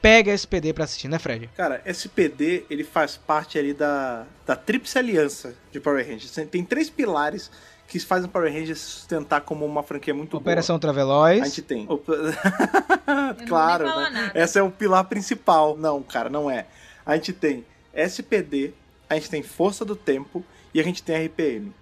pega 0.00 0.32
SPD 0.32 0.72
pra 0.72 0.84
assistir, 0.84 1.08
né, 1.08 1.18
Fred? 1.18 1.48
Cara, 1.56 1.82
SPD, 1.84 2.64
ele 2.70 2.84
faz 2.84 3.16
parte 3.16 3.58
ali 3.58 3.72
da, 3.74 4.26
da 4.46 4.56
Tríplice 4.56 4.98
Aliança 4.98 5.54
de 5.70 5.80
Power 5.80 6.04
Rangers. 6.06 6.32
Tem 6.50 6.64
três 6.64 6.88
pilares 6.90 7.50
que 7.86 7.98
fazem 7.98 8.28
o 8.28 8.32
Power 8.32 8.52
Rangers 8.52 8.78
se 8.78 8.90
sustentar 8.90 9.40
como 9.40 9.66
uma 9.66 9.82
franquia 9.82 10.14
muito 10.14 10.36
Operação 10.36 10.74
boa. 10.74 10.80
Traveloz. 10.80 11.42
A 11.42 11.44
gente 11.44 11.62
tem. 11.62 11.86
Op- 11.88 12.06
claro, 13.48 13.84
né? 14.10 14.32
Esse 14.34 14.58
é 14.58 14.62
o 14.62 14.70
pilar 14.70 15.04
principal. 15.04 15.76
Não, 15.76 16.02
cara, 16.02 16.28
não 16.30 16.50
é. 16.50 16.66
A 17.04 17.14
gente 17.16 17.32
tem 17.32 17.64
SPD, 17.92 18.72
a 19.08 19.14
gente 19.14 19.28
tem 19.28 19.42
Força 19.42 19.84
do 19.84 19.96
Tempo 19.96 20.44
e 20.72 20.80
a 20.80 20.84
gente 20.84 21.02
tem 21.02 21.26
RPM. 21.26 21.72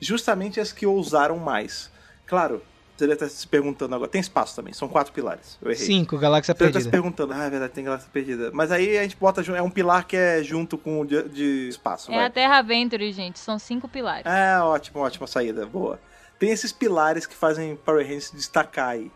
Justamente 0.00 0.60
as 0.60 0.70
que 0.72 0.86
ousaram 0.86 1.38
mais. 1.38 1.90
Claro, 2.24 2.62
você 2.98 3.06
deve 3.06 3.12
estar 3.24 3.28
se 3.28 3.46
perguntando 3.46 3.94
agora. 3.94 4.10
Tem 4.10 4.20
espaço 4.20 4.56
também, 4.56 4.72
são 4.74 4.88
quatro 4.88 5.12
pilares. 5.12 5.56
Eu 5.62 5.70
errei. 5.70 5.86
Cinco, 5.86 6.18
Galáxia 6.18 6.52
Você 6.54 6.58
deve 6.58 6.70
estar 6.70 6.80
se 6.80 6.90
Perdida. 6.90 7.02
perguntando, 7.02 7.32
ah, 7.40 7.46
é 7.46 7.50
verdade, 7.50 7.72
tem 7.72 7.84
Galáxia 7.84 8.10
Perdida. 8.12 8.50
Mas 8.52 8.72
aí 8.72 8.98
a 8.98 9.02
gente 9.02 9.16
bota 9.16 9.42
junto, 9.42 9.56
é 9.56 9.62
um 9.62 9.70
pilar 9.70 10.04
que 10.06 10.16
é 10.16 10.42
junto 10.42 10.76
com 10.76 11.00
o 11.00 11.06
de, 11.06 11.22
de 11.28 11.68
espaço, 11.68 12.10
É 12.10 12.16
vai. 12.16 12.24
a 12.26 12.30
Terra 12.30 12.60
Venture, 12.62 13.12
gente, 13.12 13.38
são 13.38 13.58
cinco 13.58 13.88
pilares. 13.88 14.26
É, 14.26 14.58
ótimo, 14.60 15.00
ótima 15.00 15.26
saída, 15.26 15.64
boa. 15.64 16.00
Tem 16.38 16.50
esses 16.50 16.72
pilares 16.72 17.26
que 17.26 17.34
fazem 17.34 17.76
Power 17.76 18.04
Rangers 18.04 18.24
se 18.26 18.36
destacar 18.36 18.88
aí. 18.90 19.10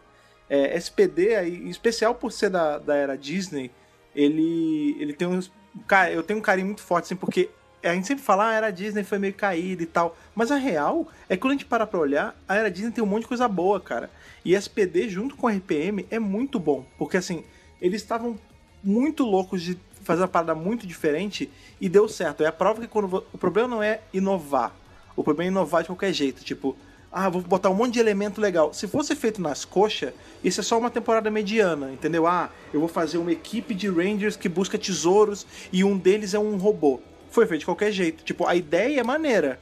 É, 0.49 0.77
SPD, 0.77 1.35
aí, 1.35 1.57
em 1.57 1.69
especial 1.71 2.15
por 2.15 2.31
ser 2.33 2.51
da, 2.51 2.79
da 2.79 2.95
era 2.95 3.17
Disney, 3.17 3.71
ele, 4.15 4.97
ele 5.01 5.13
tem 5.13 5.27
uns. 5.27 5.51
Cara, 5.87 6.13
eu 6.13 6.23
tenho 6.23 6.39
um 6.39 6.43
carinho 6.43 6.67
muito 6.67 6.83
forte, 6.83 7.07
assim, 7.07 7.17
porque 7.17 7.49
a 7.83 7.95
gente 7.95 8.07
sempre 8.07 8.23
fala, 8.23 8.45
ah, 8.45 8.51
a 8.51 8.55
era 8.55 8.71
Disney 8.71 9.05
foi 9.05 9.19
meio 9.19 9.35
caída 9.35 9.83
e 9.83 9.87
tal. 9.87 10.17
Mas 10.35 10.51
a 10.51 10.57
real 10.57 11.09
é 11.29 11.37
que 11.37 11.43
quando 11.43 11.53
a 11.53 11.55
gente 11.55 11.65
para 11.65 11.87
pra 11.87 11.99
olhar, 11.99 12.37
a 12.49 12.55
era 12.55 12.71
Disney 12.71 12.93
tem 12.93 13.03
um 13.03 13.07
monte 13.07 13.23
de 13.23 13.29
coisa 13.29 13.49
boa, 13.49 13.81
cara. 13.81 14.11
E 14.45 14.55
SPD 14.55 15.09
junto 15.09 15.37
com 15.37 15.49
RPM 15.49 16.07
é 16.11 16.19
muito 16.19 16.59
bom. 16.59 16.85
Porque 16.99 17.17
assim, 17.17 17.45
eles 17.81 18.03
estavam 18.03 18.39
muito 18.83 19.25
loucos 19.25 19.63
de 19.63 19.79
fazer 20.03 20.23
uma 20.23 20.29
parada 20.29 20.55
muito 20.55 20.87
diferente 20.87 21.51
e 21.81 21.89
deu 21.89 22.09
certo. 22.09 22.43
É 22.43 22.47
a 22.47 22.53
prova 22.53 22.81
que 22.81 22.89
quando 22.89 23.25
o 23.33 23.39
problema 23.39 23.69
não 23.69 23.83
é 23.83 24.01
inovar. 24.13 24.73
O 25.17 25.23
problema 25.23 25.49
é 25.49 25.53
inovar 25.53 25.83
de 25.83 25.89
qualquer 25.89 26.13
jeito. 26.13 26.45
Tipo, 26.45 26.77
ah, 27.11 27.29
vou 27.29 27.43
botar 27.43 27.69
um 27.69 27.75
monte 27.75 27.95
de 27.95 28.01
elemento 28.01 28.41
legal. 28.41 28.73
Se 28.73 28.89
fosse 28.89 29.15
feito 29.15 29.41
nas 29.41 29.65
coxas, 29.65 30.13
isso 30.43 30.61
é 30.61 30.63
só 30.63 30.79
uma 30.79 30.91
temporada 30.91 31.31
mediana, 31.31 31.93
entendeu? 31.93 32.27
Ah, 32.27 32.51
eu 32.73 32.81
vou 32.81 32.89
fazer 32.89 33.19
uma 33.19 33.31
equipe 33.31 33.75
de 33.75 33.89
Rangers 33.89 34.37
que 34.37 34.49
busca 34.49 34.79
tesouros 34.79 35.47
e 35.73 35.85
um 35.85 35.97
deles 35.99 36.33
é 36.33 36.39
um 36.39 36.57
robô. 36.57 37.01
Foi 37.33 37.47
feito 37.47 37.61
de 37.61 37.67
qualquer 37.67 37.91
jeito. 37.91 38.23
Tipo, 38.23 38.47
a 38.47 38.55
ideia 38.55 39.01
é 39.01 39.03
maneira. 39.03 39.59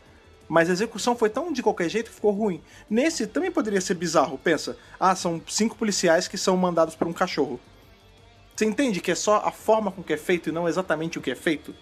Mas 0.49 0.69
a 0.69 0.73
execução 0.73 1.17
foi 1.17 1.31
tão 1.31 1.53
de 1.53 1.63
qualquer 1.63 1.89
jeito 1.89 2.09
que 2.09 2.17
ficou 2.17 2.33
ruim. 2.33 2.61
Nesse 2.91 3.29
também 3.29 3.53
poderia 3.53 3.81
ser 3.81 3.95
bizarro. 3.95 4.37
Pensa, 4.37 4.77
ah, 4.99 5.15
são 5.15 5.41
cinco 5.47 5.77
policiais 5.77 6.27
que 6.27 6.37
são 6.37 6.57
mandados 6.57 6.97
por 6.97 7.07
um 7.07 7.13
cachorro. 7.13 7.61
Você 8.57 8.65
entende 8.65 9.01
que 9.01 9.13
é 9.13 9.15
só 9.15 9.37
a 9.37 9.53
forma 9.53 9.93
com 9.93 10.03
que 10.03 10.13
é 10.13 10.17
feito 10.17 10.49
e 10.49 10.53
não 10.53 10.69
exatamente 10.69 11.19
o 11.19 11.23
que 11.23 11.31
é 11.31 11.37
feito? 11.37 11.73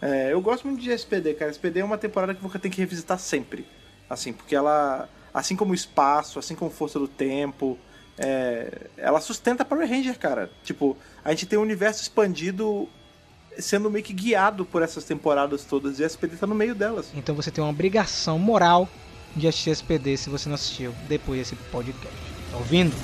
É, 0.00 0.32
eu 0.32 0.40
gosto 0.40 0.66
muito 0.66 0.80
de 0.80 0.90
SPD, 0.92 1.34
cara. 1.34 1.50
SPD 1.50 1.80
é 1.80 1.84
uma 1.84 1.98
temporada 1.98 2.32
que 2.32 2.42
você 2.42 2.58
tem 2.58 2.70
que 2.70 2.80
revisitar 2.80 3.18
sempre. 3.18 3.66
Assim, 4.08 4.32
porque 4.32 4.54
ela, 4.54 5.08
assim 5.34 5.56
como 5.56 5.72
o 5.72 5.74
espaço, 5.74 6.38
assim 6.38 6.54
como 6.54 6.70
força 6.70 7.00
do 7.00 7.08
tempo, 7.08 7.76
é, 8.16 8.86
ela 8.96 9.20
sustenta 9.20 9.64
Power 9.64 9.88
Ranger, 9.88 10.18
cara. 10.18 10.50
Tipo, 10.62 10.96
a 11.24 11.30
gente 11.30 11.46
tem 11.46 11.58
um 11.58 11.62
universo 11.62 12.00
expandido 12.00 12.88
sendo 13.58 13.90
meio 13.90 14.04
que 14.04 14.12
guiado 14.12 14.64
por 14.64 14.82
essas 14.82 15.04
temporadas 15.04 15.64
todas 15.64 15.98
e 15.98 16.04
a 16.04 16.06
SPD 16.06 16.36
tá 16.36 16.46
no 16.46 16.54
meio 16.54 16.74
delas. 16.74 17.10
Então 17.14 17.34
você 17.34 17.50
tem 17.50 17.62
uma 17.62 17.70
obrigação 17.70 18.38
moral 18.38 18.88
de 19.34 19.46
assistir 19.46 19.70
SPD 19.70 20.16
se 20.16 20.30
você 20.30 20.48
não 20.48 20.54
assistiu 20.54 20.94
depois 21.08 21.40
desse 21.40 21.56
podcast. 21.70 22.16
Tá 22.50 22.56
ouvindo? 22.56 22.94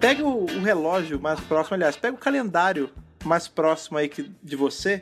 Pega 0.00 0.22
o, 0.22 0.44
o 0.44 0.62
relógio 0.62 1.20
mais 1.20 1.40
próximo, 1.40 1.74
aliás, 1.74 1.96
pega 1.96 2.14
o 2.14 2.18
calendário 2.18 2.90
mais 3.24 3.48
próximo 3.48 3.96
aí 3.96 4.08
que, 4.08 4.30
de 4.42 4.54
você 4.54 5.00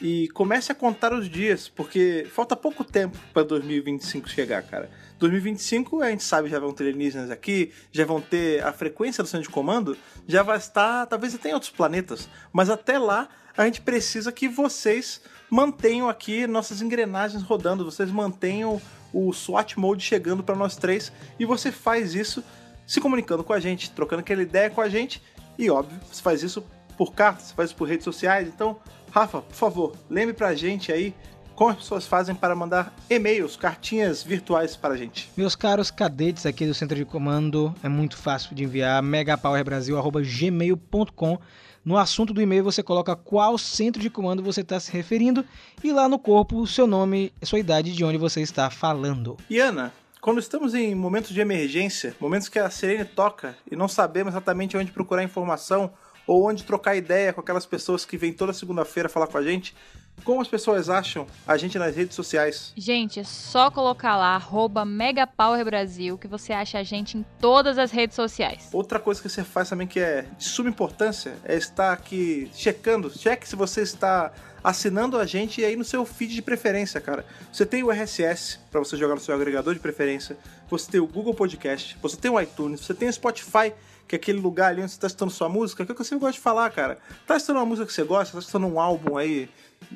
e 0.00 0.28
comece 0.28 0.72
a 0.72 0.74
contar 0.74 1.12
os 1.12 1.28
dias, 1.28 1.68
porque 1.68 2.26
falta 2.30 2.56
pouco 2.56 2.82
tempo 2.82 3.16
para 3.32 3.44
2025 3.44 4.28
chegar, 4.28 4.62
cara. 4.62 4.90
2025, 5.18 6.02
a 6.02 6.10
gente 6.10 6.24
sabe, 6.24 6.48
já 6.48 6.58
vão 6.58 6.72
ter 6.72 6.84
alienígenas 6.84 7.30
aqui, 7.30 7.72
já 7.92 8.04
vão 8.04 8.20
ter 8.20 8.62
a 8.64 8.72
frequência 8.72 9.22
do 9.22 9.28
centro 9.28 9.46
de 9.46 9.52
comando, 9.52 9.96
já 10.26 10.42
vai 10.42 10.58
estar, 10.58 11.06
talvez 11.06 11.34
até 11.34 11.50
em 11.50 11.54
outros 11.54 11.70
planetas, 11.70 12.28
mas 12.52 12.68
até 12.68 12.98
lá 12.98 13.28
a 13.56 13.64
gente 13.64 13.80
precisa 13.80 14.32
que 14.32 14.48
vocês 14.48 15.20
mantenham 15.48 16.08
aqui 16.08 16.46
nossas 16.46 16.82
engrenagens 16.82 17.42
rodando, 17.42 17.84
vocês 17.84 18.10
mantenham 18.10 18.82
o 19.12 19.32
SWAT 19.32 19.78
mode 19.78 20.02
chegando 20.02 20.42
para 20.42 20.56
nós 20.56 20.76
três 20.76 21.12
e 21.38 21.44
você 21.44 21.70
faz 21.70 22.14
isso 22.14 22.42
se 22.84 23.00
comunicando 23.00 23.44
com 23.44 23.52
a 23.52 23.60
gente, 23.60 23.92
trocando 23.92 24.20
aquela 24.20 24.42
ideia 24.42 24.68
com 24.68 24.80
a 24.80 24.88
gente 24.88 25.22
e 25.56 25.70
óbvio, 25.70 25.98
você 26.10 26.20
faz 26.20 26.42
isso 26.42 26.64
por 26.96 27.12
carta, 27.12 27.40
você 27.40 27.54
faz 27.54 27.72
por 27.72 27.88
redes 27.88 28.04
sociais, 28.04 28.48
então 28.48 28.76
Rafa, 29.10 29.42
por 29.42 29.54
favor, 29.54 29.92
lembre 30.10 30.34
pra 30.34 30.54
gente 30.54 30.90
aí 30.90 31.14
como 31.54 31.70
as 31.70 31.76
pessoas 31.76 32.04
fazem 32.06 32.34
para 32.34 32.54
mandar 32.54 32.94
e-mails, 33.08 33.56
cartinhas 33.56 34.22
virtuais 34.22 34.76
para 34.76 34.92
a 34.94 34.96
gente. 34.96 35.30
Meus 35.36 35.54
caros 35.54 35.90
cadetes 35.90 36.46
aqui 36.46 36.66
do 36.66 36.72
centro 36.74 36.96
de 36.96 37.04
comando, 37.04 37.72
é 37.82 37.88
muito 37.88 38.16
fácil 38.16 38.56
de 38.56 38.64
enviar 38.64 39.02
megapowerbrasil@gmail.com. 39.02 41.38
No 41.84 41.98
assunto 41.98 42.32
do 42.32 42.40
e-mail 42.40 42.64
você 42.64 42.82
coloca 42.82 43.14
qual 43.14 43.58
centro 43.58 44.00
de 44.00 44.08
comando 44.08 44.42
você 44.42 44.62
está 44.62 44.80
se 44.80 44.90
referindo 44.90 45.44
e 45.82 45.92
lá 45.92 46.08
no 46.08 46.18
corpo 46.18 46.58
o 46.58 46.66
seu 46.66 46.86
nome, 46.86 47.30
sua 47.42 47.58
idade 47.58 47.92
de 47.92 48.02
onde 48.04 48.16
você 48.16 48.40
está 48.40 48.70
falando. 48.70 49.36
E 49.50 49.60
Ana, 49.60 49.92
quando 50.20 50.40
estamos 50.40 50.74
em 50.74 50.94
momentos 50.94 51.34
de 51.34 51.42
emergência, 51.42 52.16
momentos 52.18 52.48
que 52.48 52.58
a 52.58 52.70
sirene 52.70 53.04
toca 53.04 53.54
e 53.70 53.76
não 53.76 53.86
sabemos 53.86 54.32
exatamente 54.32 54.74
onde 54.76 54.90
procurar 54.90 55.22
informação 55.22 55.92
ou 56.26 56.48
onde 56.48 56.64
trocar 56.64 56.96
ideia 56.96 57.32
com 57.32 57.40
aquelas 57.40 57.66
pessoas 57.66 58.04
que 58.04 58.16
vêm 58.16 58.32
toda 58.32 58.52
segunda-feira 58.52 59.08
falar 59.08 59.26
com 59.26 59.38
a 59.38 59.42
gente, 59.42 59.74
como 60.22 60.40
as 60.40 60.48
pessoas 60.48 60.88
acham 60.88 61.26
a 61.46 61.56
gente 61.56 61.78
nas 61.78 61.94
redes 61.94 62.14
sociais? 62.14 62.72
Gente, 62.76 63.20
é 63.20 63.24
só 63.24 63.70
colocar 63.70 64.16
lá, 64.16 64.34
arroba 64.34 64.84
MegaPowerBrasil, 64.84 66.16
que 66.16 66.28
você 66.28 66.52
acha 66.52 66.78
a 66.78 66.82
gente 66.82 67.18
em 67.18 67.24
todas 67.40 67.78
as 67.78 67.90
redes 67.90 68.14
sociais. 68.14 68.68
Outra 68.72 68.98
coisa 68.98 69.20
que 69.20 69.28
você 69.28 69.44
faz 69.44 69.68
também 69.68 69.86
que 69.86 70.00
é 70.00 70.22
de 70.38 70.44
suma 70.44 70.70
importância 70.70 71.36
é 71.44 71.56
estar 71.56 71.92
aqui 71.92 72.50
checando. 72.54 73.10
Cheque 73.10 73.46
se 73.46 73.56
você 73.56 73.82
está 73.82 74.32
assinando 74.62 75.18
a 75.18 75.26
gente 75.26 75.62
aí 75.62 75.76
no 75.76 75.84
seu 75.84 76.06
feed 76.06 76.34
de 76.34 76.40
preferência, 76.40 76.98
cara. 76.98 77.26
Você 77.52 77.66
tem 77.66 77.82
o 77.82 77.90
RSS 77.90 78.60
para 78.70 78.80
você 78.80 78.96
jogar 78.96 79.14
no 79.14 79.20
seu 79.20 79.34
agregador 79.34 79.74
de 79.74 79.80
preferência. 79.80 80.38
Você 80.70 80.90
tem 80.90 81.00
o 81.00 81.06
Google 81.06 81.34
Podcast, 81.34 81.98
você 82.00 82.16
tem 82.16 82.30
o 82.30 82.40
iTunes, 82.40 82.80
você 82.80 82.94
tem 82.94 83.06
o 83.06 83.12
Spotify, 83.12 83.74
que 84.06 84.14
é 84.14 84.18
aquele 84.18 84.40
lugar 84.40 84.70
ali 84.70 84.82
onde 84.82 84.90
você 84.90 84.96
está 84.96 85.06
escutando 85.06 85.30
sua 85.30 85.48
música, 85.48 85.84
que 85.84 85.90
é 85.90 85.92
o 85.92 85.96
que 85.96 86.00
eu 86.00 86.06
sempre 86.06 86.26
gosto 86.26 86.36
de 86.36 86.42
falar, 86.42 86.70
cara. 86.70 86.98
Tá 87.26 87.36
escutando 87.36 87.56
uma 87.56 87.66
música 87.66 87.86
que 87.86 87.92
você 87.92 88.04
gosta, 88.04 88.32
tá 88.32 88.38
escutando 88.38 88.66
um 88.66 88.80
álbum 88.80 89.16
aí 89.16 89.48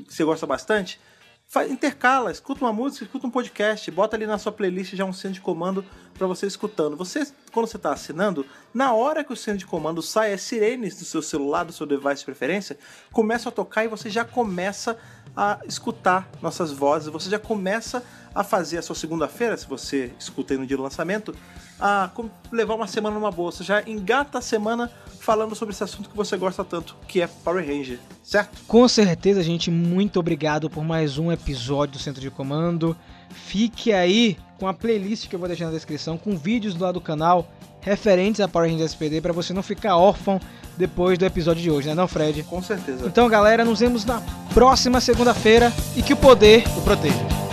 que 0.06 0.12
você 0.12 0.24
gosta 0.24 0.47
bastante, 0.47 1.01
intercala, 1.70 2.30
escuta 2.30 2.62
uma 2.62 2.72
música, 2.72 3.05
escuta 3.06 3.26
um 3.26 3.30
podcast, 3.30 3.90
bota 3.90 4.14
ali 4.14 4.26
na 4.26 4.36
sua 4.36 4.52
playlist 4.52 4.94
já 4.94 5.05
um 5.06 5.14
centro 5.14 5.35
de 5.35 5.40
comando 5.40 5.82
para 6.12 6.26
você 6.26 6.47
escutando. 6.47 6.94
Você, 6.97 7.26
quando 7.52 7.66
você 7.66 7.78
está 7.78 7.90
assinando, 7.90 8.44
na 8.74 8.93
hora 8.93 9.24
que 9.24 9.32
o 9.32 9.36
centro 9.36 9.60
de 9.60 9.66
comando 9.66 10.02
sai, 10.02 10.35
as 10.35 10.43
sirenes 10.43 10.98
do 10.98 11.06
seu 11.06 11.22
celular, 11.22 11.64
do 11.64 11.72
seu 11.72 11.86
device 11.86 12.18
de 12.18 12.26
preferência, 12.26 12.78
começam 13.10 13.48
a 13.48 13.52
tocar 13.52 13.85
e 13.85 13.89
você 13.89 14.10
já 14.10 14.26
começa 14.26 14.98
a 15.35 15.60
escutar 15.66 16.28
nossas 16.43 16.70
vozes, 16.70 17.09
você 17.09 17.30
já 17.30 17.39
começa 17.39 18.05
a 18.35 18.44
fazer 18.44 18.78
a 18.78 18.82
sua 18.82 18.94
segunda-feira, 18.94 19.56
se 19.56 19.66
você 19.66 20.12
escuta 20.18 20.52
aí 20.52 20.59
no 20.59 20.66
dia 20.66 20.76
do 20.76 20.82
lançamento, 20.82 21.35
a 21.81 22.11
levar 22.51 22.75
uma 22.75 22.87
semana 22.87 23.15
numa. 23.15 23.31
Você 23.31 23.63
já 23.65 23.83
engata 23.87 24.39
a 24.39 24.41
semana 24.41 24.91
falando 25.21 25.55
sobre 25.55 25.75
esse 25.75 25.85
assunto 25.85 26.09
que 26.09 26.17
você 26.17 26.37
gosta 26.37 26.65
tanto, 26.65 26.97
que 27.07 27.21
é 27.21 27.27
Power 27.27 27.65
Ranger, 27.67 27.99
certo? 28.23 28.59
Com 28.67 28.89
certeza, 28.89 29.43
gente, 29.43 29.71
muito 29.71 30.19
obrigado 30.19 30.71
por 30.71 30.83
mais 30.83 31.19
um 31.19 31.31
episódio 31.31 31.95
do 31.95 31.99
Centro 31.99 32.21
de 32.21 32.31
Comando. 32.31 32.97
Fique 33.31 33.93
aí 33.93 34.39
com 34.59 34.67
a 34.67 34.73
playlist 34.73 35.29
que 35.29 35.35
eu 35.35 35.39
vou 35.39 35.49
deixar 35.49 35.67
na 35.67 35.73
descrição, 35.73 36.17
com 36.17 36.37
vídeos 36.37 36.79
lá 36.79 36.91
do 36.91 37.01
canal 37.01 37.47
referentes 37.81 38.41
a 38.41 38.49
Power 38.49 38.71
Rangers 38.71 38.93
SPD 38.93 39.21
para 39.21 39.33
você 39.33 39.53
não 39.53 39.63
ficar 39.63 39.97
órfão 39.97 40.41
depois 40.77 41.19
do 41.19 41.25
episódio 41.25 41.63
de 41.63 41.71
hoje, 41.71 41.89
né 41.89 41.95
não, 41.95 42.09
Fred? 42.09 42.43
Com 42.45 42.63
certeza. 42.63 43.07
Então, 43.07 43.29
galera, 43.29 43.65
nos 43.65 43.81
vemos 43.81 44.05
na 44.05 44.23
próxima 44.55 45.01
segunda-feira 45.01 45.73
e 45.97 46.03
que 46.03 46.13
o 46.13 46.17
poder 46.17 46.65
o 46.77 46.83
proteja. 46.83 47.48